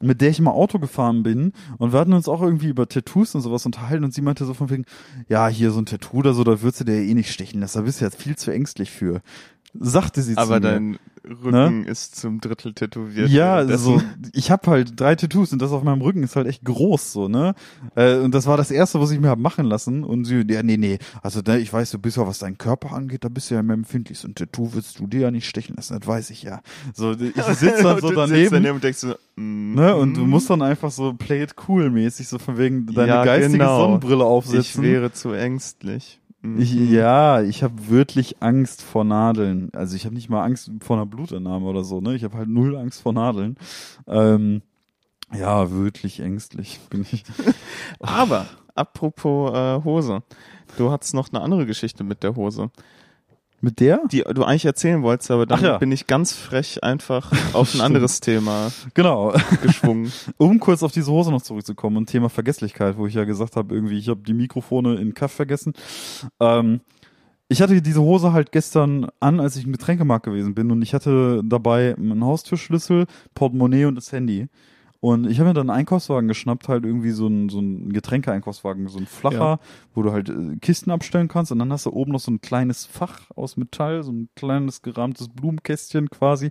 mit 0.00 0.20
der 0.20 0.30
ich 0.30 0.40
mal 0.40 0.50
Auto 0.50 0.78
gefahren 0.78 1.22
bin 1.22 1.52
und 1.78 1.92
wir 1.92 1.98
hatten 1.98 2.12
uns 2.12 2.28
auch 2.28 2.42
irgendwie 2.42 2.68
über 2.68 2.86
Tattoos 2.86 3.34
und 3.34 3.40
sowas 3.40 3.64
unterhalten 3.64 4.04
und 4.04 4.12
sie 4.12 4.20
meinte 4.20 4.44
so 4.44 4.52
von 4.52 4.68
wegen, 4.68 4.84
ja, 5.28 5.48
hier 5.48 5.70
so 5.70 5.80
ein 5.80 5.86
Tattoo 5.86 6.18
oder 6.18 6.34
so, 6.34 6.44
da 6.44 6.60
würdest 6.60 6.80
du 6.80 6.84
dir 6.84 7.02
ja 7.02 7.08
eh 7.08 7.14
nicht 7.14 7.32
stechen 7.32 7.60
lassen, 7.60 7.78
da 7.78 7.84
bist 7.84 8.00
du 8.00 8.04
jetzt 8.04 8.20
viel 8.22 8.36
zu 8.36 8.50
ängstlich 8.50 8.90
für. 8.90 9.22
Sagte 9.80 10.22
sie 10.22 10.36
Aber 10.36 10.60
zu 10.60 10.60
mir. 10.66 10.72
dein 10.72 10.98
Rücken 11.42 11.84
ist 11.84 12.14
zum 12.14 12.40
Drittel 12.40 12.72
tätowiert. 12.72 13.28
Ja, 13.28 13.66
so, 13.76 14.00
ich 14.32 14.52
habe 14.52 14.70
halt 14.70 14.92
drei 15.00 15.16
Tattoos 15.16 15.52
und 15.52 15.60
das 15.60 15.72
auf 15.72 15.82
meinem 15.82 16.00
Rücken 16.00 16.22
ist 16.22 16.36
halt 16.36 16.46
echt 16.46 16.64
groß, 16.64 17.12
so, 17.12 17.26
ne? 17.26 17.54
Äh, 17.96 18.18
und 18.18 18.32
das 18.32 18.46
war 18.46 18.56
das 18.56 18.70
erste, 18.70 19.00
was 19.00 19.10
ich 19.10 19.18
mir 19.18 19.30
hab 19.30 19.38
machen 19.40 19.64
lassen. 19.66 20.04
Und 20.04 20.24
sie, 20.24 20.44
ja, 20.48 20.62
nee, 20.62 20.76
nee, 20.76 20.98
also 21.22 21.40
ne, 21.44 21.58
ich 21.58 21.72
weiß, 21.72 21.90
du 21.90 21.98
bist 21.98 22.16
ja, 22.16 22.26
was 22.28 22.38
deinen 22.38 22.58
Körper 22.58 22.92
angeht, 22.92 23.24
da 23.24 23.28
bist 23.28 23.50
du 23.50 23.54
ja 23.54 23.60
immer 23.60 23.74
empfindlich. 23.74 24.20
So 24.20 24.28
ein 24.28 24.36
Tattoo 24.36 24.70
willst 24.74 25.00
du 25.00 25.08
dir 25.08 25.20
ja 25.22 25.30
nicht 25.32 25.48
stechen 25.48 25.74
lassen, 25.74 25.98
das 25.98 26.06
weiß 26.06 26.30
ich 26.30 26.44
ja. 26.44 26.60
So, 26.94 27.10
ich 27.12 27.18
sitze 27.56 27.82
dann 27.82 28.00
so 28.00 28.06
Und 28.06 28.14
du 28.14 28.26
sitzt 28.26 28.30
daneben. 28.30 28.50
daneben 28.52 28.74
und 28.76 28.84
denkst 28.84 28.98
so, 29.00 29.14
mm, 29.34 29.74
Ne, 29.74 29.96
und 29.96 30.14
du 30.14 30.24
mm, 30.24 30.30
musst 30.30 30.48
dann 30.48 30.62
einfach 30.62 30.92
so 30.92 31.12
play 31.14 31.42
it 31.42 31.56
cool 31.66 31.90
mäßig, 31.90 32.28
so 32.28 32.38
von 32.38 32.56
wegen 32.56 32.86
deine 32.86 33.08
Ja, 33.08 33.24
geistige 33.24 33.58
genau. 33.58 33.80
Sonnenbrille 33.80 34.22
ich 34.22 34.30
aufsetzen. 34.30 34.82
wäre 34.84 35.12
zu 35.12 35.32
ängstlich. 35.32 36.20
Mhm. 36.42 36.60
Ich, 36.60 36.74
ja, 36.74 37.42
ich 37.42 37.62
habe 37.62 37.88
wirklich 37.88 38.42
Angst 38.42 38.82
vor 38.82 39.04
Nadeln. 39.04 39.70
Also 39.74 39.96
ich 39.96 40.04
habe 40.04 40.14
nicht 40.14 40.28
mal 40.28 40.44
Angst 40.44 40.70
vor 40.80 40.96
einer 40.96 41.06
Blutentnahme 41.06 41.66
oder 41.66 41.84
so, 41.84 42.00
ne? 42.00 42.14
Ich 42.14 42.24
habe 42.24 42.36
halt 42.36 42.48
null 42.48 42.76
Angst 42.76 43.02
vor 43.02 43.12
Nadeln. 43.12 43.56
Ähm, 44.06 44.62
ja, 45.34 45.70
wirklich 45.70 46.20
ängstlich 46.20 46.80
bin 46.90 47.06
ich. 47.10 47.24
Aber, 48.00 48.46
apropos 48.74 49.52
äh, 49.54 49.82
Hose. 49.84 50.22
Du 50.76 50.90
hattest 50.90 51.14
noch 51.14 51.32
eine 51.32 51.40
andere 51.40 51.66
Geschichte 51.66 52.04
mit 52.04 52.22
der 52.22 52.36
Hose, 52.36 52.70
Mit 53.66 53.80
der? 53.80 54.00
die 54.12 54.22
du 54.22 54.44
eigentlich 54.44 54.64
erzählen 54.64 55.02
wolltest, 55.02 55.32
aber 55.32 55.44
dann 55.44 55.60
ja. 55.60 55.78
bin 55.78 55.90
ich 55.90 56.06
ganz 56.06 56.32
frech 56.32 56.84
einfach 56.84 57.32
auf 57.52 57.74
ein 57.74 57.80
anderes 57.82 58.20
Thema 58.20 58.70
Genau. 58.94 59.34
geschwungen. 59.60 60.12
Um 60.36 60.60
kurz 60.60 60.84
auf 60.84 60.92
diese 60.92 61.10
Hose 61.10 61.32
noch 61.32 61.42
zurückzukommen 61.42 61.96
und 61.96 62.06
Thema 62.08 62.28
Vergesslichkeit, 62.28 62.96
wo 62.96 63.08
ich 63.08 63.14
ja 63.14 63.24
gesagt 63.24 63.56
habe, 63.56 63.74
irgendwie, 63.74 63.98
ich 63.98 64.08
habe 64.08 64.20
die 64.24 64.34
Mikrofone 64.34 64.94
in 65.00 65.14
Kaff 65.14 65.32
vergessen. 65.32 65.72
Ähm, 66.38 66.80
ich 67.48 67.60
hatte 67.60 67.82
diese 67.82 68.02
Hose 68.02 68.32
halt 68.32 68.52
gestern 68.52 69.08
an, 69.18 69.40
als 69.40 69.56
ich 69.56 69.64
im 69.66 69.72
Getränkemarkt 69.72 70.26
gewesen 70.26 70.54
bin 70.54 70.70
und 70.70 70.80
ich 70.82 70.94
hatte 70.94 71.42
dabei 71.44 71.96
einen 71.96 72.24
Haustürschlüssel, 72.24 73.06
Portemonnaie 73.34 73.86
und 73.86 73.96
das 73.96 74.12
Handy. 74.12 74.46
Und 75.00 75.28
ich 75.30 75.38
habe 75.38 75.48
mir 75.48 75.54
dann 75.54 75.70
einen 75.70 75.78
Einkaufswagen 75.78 76.26
geschnappt, 76.28 76.68
halt 76.68 76.84
irgendwie 76.84 77.10
so 77.10 77.26
ein, 77.28 77.48
so 77.48 77.60
ein 77.60 77.92
Getränkeeinkaufswagen, 77.92 78.88
so 78.88 78.98
ein 78.98 79.06
flacher, 79.06 79.36
Ja. 79.38 79.60
wo 79.94 80.02
du 80.02 80.12
halt 80.12 80.28
äh, 80.30 80.56
Kisten 80.60 80.90
abstellen 80.90 81.28
kannst 81.28 81.52
und 81.52 81.58
dann 81.58 81.72
hast 81.72 81.86
du 81.86 81.90
oben 81.92 82.12
noch 82.12 82.20
so 82.20 82.30
ein 82.30 82.40
kleines 82.40 82.86
Fach 82.86 83.30
aus 83.36 83.56
Metall, 83.56 84.02
so 84.02 84.12
ein 84.12 84.28
kleines 84.36 84.82
gerahmtes 84.82 85.28
Blumenkästchen 85.28 86.08
quasi. 86.10 86.50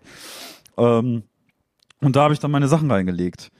Ähm, 0.78 1.24
und 2.02 2.16
da 2.16 2.24
habe 2.24 2.34
ich 2.34 2.39
dann 2.39 2.52
meine 2.52 2.68
Sachen 2.68 2.91
reingelegt. 2.91 3.52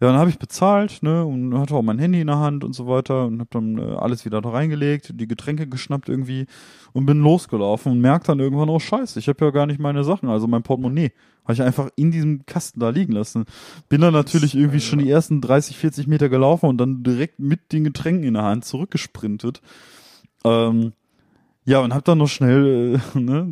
Ja, 0.00 0.08
dann 0.08 0.18
habe 0.18 0.28
ich 0.28 0.38
bezahlt, 0.38 1.02
ne, 1.02 1.24
und 1.24 1.56
hatte 1.58 1.74
auch 1.74 1.82
mein 1.82 1.98
Handy 1.98 2.20
in 2.20 2.26
der 2.26 2.38
Hand 2.38 2.64
und 2.64 2.74
so 2.74 2.86
weiter 2.86 3.26
und 3.26 3.40
habe 3.40 3.48
dann 3.50 3.78
äh, 3.78 3.94
alles 3.96 4.26
wieder 4.26 4.42
da 4.42 4.50
reingelegt, 4.50 5.12
die 5.14 5.26
Getränke 5.26 5.66
geschnappt 5.66 6.10
irgendwie 6.10 6.46
und 6.92 7.06
bin 7.06 7.20
losgelaufen 7.20 7.92
und 7.92 8.00
merkte 8.00 8.28
dann 8.28 8.40
irgendwann, 8.40 8.68
oh 8.68 8.78
scheiße, 8.78 9.18
ich 9.18 9.28
habe 9.28 9.42
ja 9.44 9.50
gar 9.50 9.66
nicht 9.66 9.80
meine 9.80 10.04
Sachen, 10.04 10.28
also 10.28 10.46
mein 10.46 10.62
Portemonnaie. 10.62 11.12
Habe 11.44 11.54
ich 11.54 11.62
einfach 11.62 11.88
in 11.96 12.10
diesem 12.10 12.44
Kasten 12.44 12.80
da 12.80 12.90
liegen 12.90 13.12
lassen. 13.12 13.44
Bin 13.88 14.00
dann 14.00 14.12
natürlich 14.12 14.54
irgendwie 14.54 14.80
schon 14.80 14.98
die 14.98 15.08
ersten 15.08 15.40
30, 15.40 15.76
40 15.76 16.08
Meter 16.08 16.28
gelaufen 16.28 16.66
und 16.66 16.76
dann 16.78 17.04
direkt 17.04 17.38
mit 17.38 17.72
den 17.72 17.84
Getränken 17.84 18.24
in 18.24 18.34
der 18.34 18.42
Hand 18.42 18.64
zurückgesprintet. 18.64 19.62
Ähm, 20.44 20.92
ja, 21.66 21.80
und 21.80 21.92
hab 21.92 22.04
dann 22.04 22.18
noch 22.18 22.28
schnell 22.28 23.00
äh, 23.14 23.18
ne, 23.18 23.46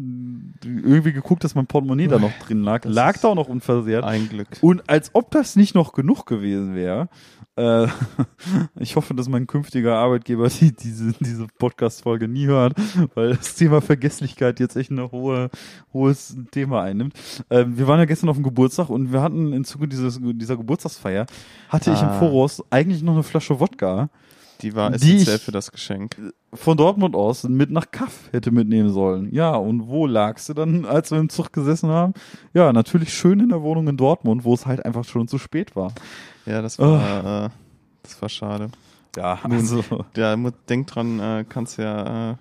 irgendwie 0.64 1.12
geguckt, 1.12 1.44
dass 1.44 1.54
mein 1.54 1.66
Portemonnaie 1.66 2.06
da 2.06 2.18
noch 2.18 2.32
drin 2.46 2.62
lag. 2.62 2.82
Das 2.82 2.94
Lag 2.94 3.18
da 3.20 3.28
auch 3.28 3.34
noch 3.34 3.48
unversehrt. 3.48 4.04
Ein 4.04 4.28
Glück. 4.28 4.48
Und 4.60 4.88
als 4.88 5.10
ob 5.14 5.30
das 5.32 5.56
nicht 5.56 5.74
noch 5.74 5.92
genug 5.92 6.24
gewesen 6.24 6.74
wäre, 6.74 7.08
äh, 7.56 7.86
ich 8.78 8.96
hoffe, 8.96 9.14
dass 9.14 9.28
mein 9.28 9.46
künftiger 9.46 9.96
Arbeitgeber 9.96 10.48
die, 10.60 10.72
diese, 10.72 11.12
diese 11.20 11.46
Podcast-Folge 11.58 12.28
nie 12.28 12.46
hört, 12.46 12.74
weil 13.14 13.36
das 13.36 13.56
Thema 13.56 13.80
Vergesslichkeit 13.80 14.60
jetzt 14.60 14.76
echt 14.76 14.90
ein 14.90 15.10
hohe, 15.10 15.50
hohes 15.92 16.36
Thema 16.50 16.82
einnimmt. 16.82 17.14
Ähm, 17.50 17.76
wir 17.76 17.88
waren 17.88 17.98
ja 17.98 18.04
gestern 18.04 18.28
auf 18.28 18.36
dem 18.36 18.44
Geburtstag 18.44 18.90
und 18.90 19.12
wir 19.12 19.22
hatten 19.22 19.52
im 19.52 19.64
Zuge 19.64 19.88
dieses, 19.88 20.20
dieser 20.22 20.56
Geburtstagsfeier, 20.56 21.26
hatte 21.68 21.90
ich 21.90 22.00
im 22.00 22.08
Ah. 22.08 22.18
Voraus 22.18 22.62
eigentlich 22.70 23.02
noch 23.02 23.14
eine 23.14 23.22
Flasche 23.22 23.58
Wodka 23.58 24.08
Die 24.62 24.74
war 24.74 24.90
Die 24.90 24.96
essentiell 24.96 25.36
ich- 25.36 25.42
für 25.42 25.52
das 25.52 25.70
Geschenk. 25.72 26.16
von 26.54 26.76
Dortmund 26.76 27.14
aus 27.16 27.42
mit 27.44 27.70
nach 27.70 27.90
Kaff 27.90 28.28
hätte 28.32 28.50
mitnehmen 28.50 28.90
sollen. 28.90 29.32
Ja, 29.34 29.54
und 29.56 29.88
wo 29.88 30.06
lagst 30.06 30.48
du 30.48 30.54
dann, 30.54 30.84
als 30.84 31.10
wir 31.10 31.18
im 31.18 31.28
Zug 31.28 31.52
gesessen 31.52 31.90
haben? 31.90 32.14
Ja, 32.52 32.72
natürlich 32.72 33.12
schön 33.12 33.40
in 33.40 33.48
der 33.50 33.62
Wohnung 33.62 33.88
in 33.88 33.96
Dortmund, 33.96 34.44
wo 34.44 34.54
es 34.54 34.64
halt 34.66 34.84
einfach 34.84 35.04
schon 35.04 35.26
zu 35.28 35.38
spät 35.38 35.74
war. 35.76 35.92
Ja, 36.46 36.62
das 36.62 36.78
war, 36.78 37.46
äh, 37.46 37.50
das 38.02 38.20
war 38.22 38.28
schade. 38.28 38.68
Ja, 39.16 39.38
also, 39.42 39.82
Ja, 40.16 40.34
denk 40.68 40.86
dran, 40.86 41.20
äh, 41.20 41.44
kannst 41.48 41.78
ja 41.78 42.32
äh, 42.32 42.36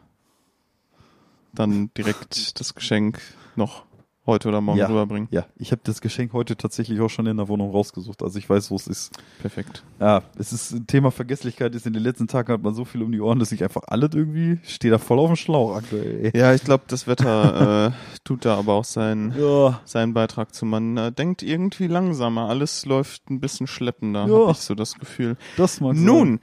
dann 1.54 1.90
direkt 1.98 2.60
das 2.60 2.74
Geschenk 2.76 3.20
noch 3.56 3.84
heute 4.26 4.48
oder 4.50 4.62
morgen 4.62 4.80
Ja. 4.80 4.88
rüberbringen. 4.88 5.28
ja, 5.32 5.46
ich 5.58 5.72
habe 5.72 5.82
das 5.84 6.00
Geschenk 6.00 6.32
heute 6.34 6.56
tatsächlich 6.56 7.00
auch 7.02 7.10
schon 7.10 7.26
in 7.28 7.36
der 7.38 7.48
Wohnung 7.50 7.72
rausgesucht. 7.72 8.24
Also 8.24 8.40
ich 8.40 8.50
weiß, 8.50 8.72
wo 8.72 8.76
es 8.76 8.88
ist. 8.88 9.12
Perfekt. 9.42 9.84
Ja, 10.00 10.24
es 10.38 10.54
ist 10.54 10.72
ein 10.72 10.88
Thema 10.88 11.12
Vergesslichkeit 11.12 11.76
ist 11.76 11.86
in 11.86 11.94
den 11.94 12.04
letzten 12.04 12.28
Tagen 12.28 12.54
hat 12.54 12.62
man 12.64 12.74
so 12.74 12.86
viel 12.86 13.04
um 13.04 13.12
die 13.12 13.20
Ohren, 13.20 13.40
dass 13.40 13.52
ich 13.52 13.64
einfach 13.64 13.82
alles 13.88 14.12
irgendwie 14.14 14.60
stehe 14.64 14.92
da 14.92 14.98
voll 14.98 15.20
auf 15.20 15.28
dem 15.28 15.36
Schlauch 15.36 15.76
aktuell. 15.76 16.32
Ja, 16.36 16.54
ich 16.54 16.64
glaube, 16.64 16.84
das 16.88 17.06
Wetter 17.08 17.88
äh, 17.88 17.92
tut 18.24 18.46
da 18.46 18.58
aber 18.58 18.74
auch 18.74 18.86
seinen, 18.86 19.34
Ja, 19.38 19.82
seinen 19.86 20.14
Beitrag 20.14 20.54
zu. 20.56 20.66
Man 20.66 20.96
äh, 20.98 21.12
denkt 21.12 21.44
irgendwie 21.44 21.88
langsamer. 21.88 22.48
Alles 22.50 22.86
läuft 22.86 23.30
ein 23.30 23.40
bisschen 23.42 23.68
schleppender, 23.68 24.26
Ja. 24.28 24.34
habe 24.34 24.52
ich 24.52 24.58
so 24.60 24.74
das 24.76 24.96
Gefühl. 24.96 25.36
das 25.58 25.82
mag 25.82 25.96
sein. 25.96 26.40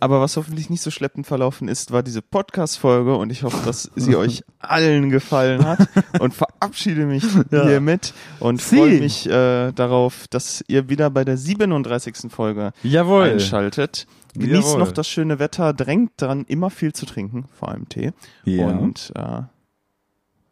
Aber 0.00 0.20
was 0.20 0.36
hoffentlich 0.36 0.68
nicht 0.70 0.82
so 0.82 0.90
schleppend 0.90 1.26
verlaufen 1.26 1.68
ist, 1.68 1.90
war 1.92 2.02
diese 2.02 2.20
Podcast-Folge 2.20 3.16
und 3.16 3.30
ich 3.30 3.42
hoffe, 3.42 3.64
dass 3.64 3.90
sie 3.96 4.16
euch 4.16 4.42
allen 4.58 5.08
gefallen 5.10 5.64
hat 5.64 5.88
und 6.20 6.34
verabschiede 6.34 7.06
mich 7.06 7.24
Ja. 7.50 7.66
hiermit 7.66 8.12
und 8.40 8.60
freue 8.60 8.98
mich 9.00 9.26
äh, 9.28 9.72
darauf, 9.72 10.26
dass 10.28 10.62
ihr 10.68 10.88
wieder 10.88 11.08
bei 11.10 11.24
der 11.24 11.36
37. 11.38 12.30
Folge 12.30 12.72
Jawohl. 12.82 13.24
einschaltet. 13.24 14.06
Genießt 14.34 14.68
Jawohl. 14.68 14.78
noch 14.80 14.92
das 14.92 15.08
schöne 15.08 15.38
Wetter, 15.38 15.72
drängt 15.72 16.12
dran, 16.16 16.44
immer 16.48 16.68
viel 16.70 16.92
zu 16.92 17.06
trinken, 17.06 17.46
vor 17.52 17.68
allem 17.68 17.88
Tee. 17.88 18.12
Ja. 18.44 18.66
Und 18.66 19.12
äh, 19.14 19.42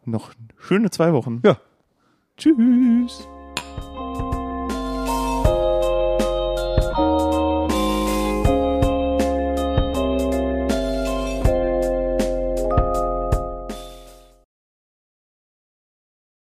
noch 0.05 0.31
schöne 0.57 0.89
zwei 0.89 1.11
Wochen. 1.13 1.41
Ja. 1.45 1.57
Tschüss. 2.37 3.27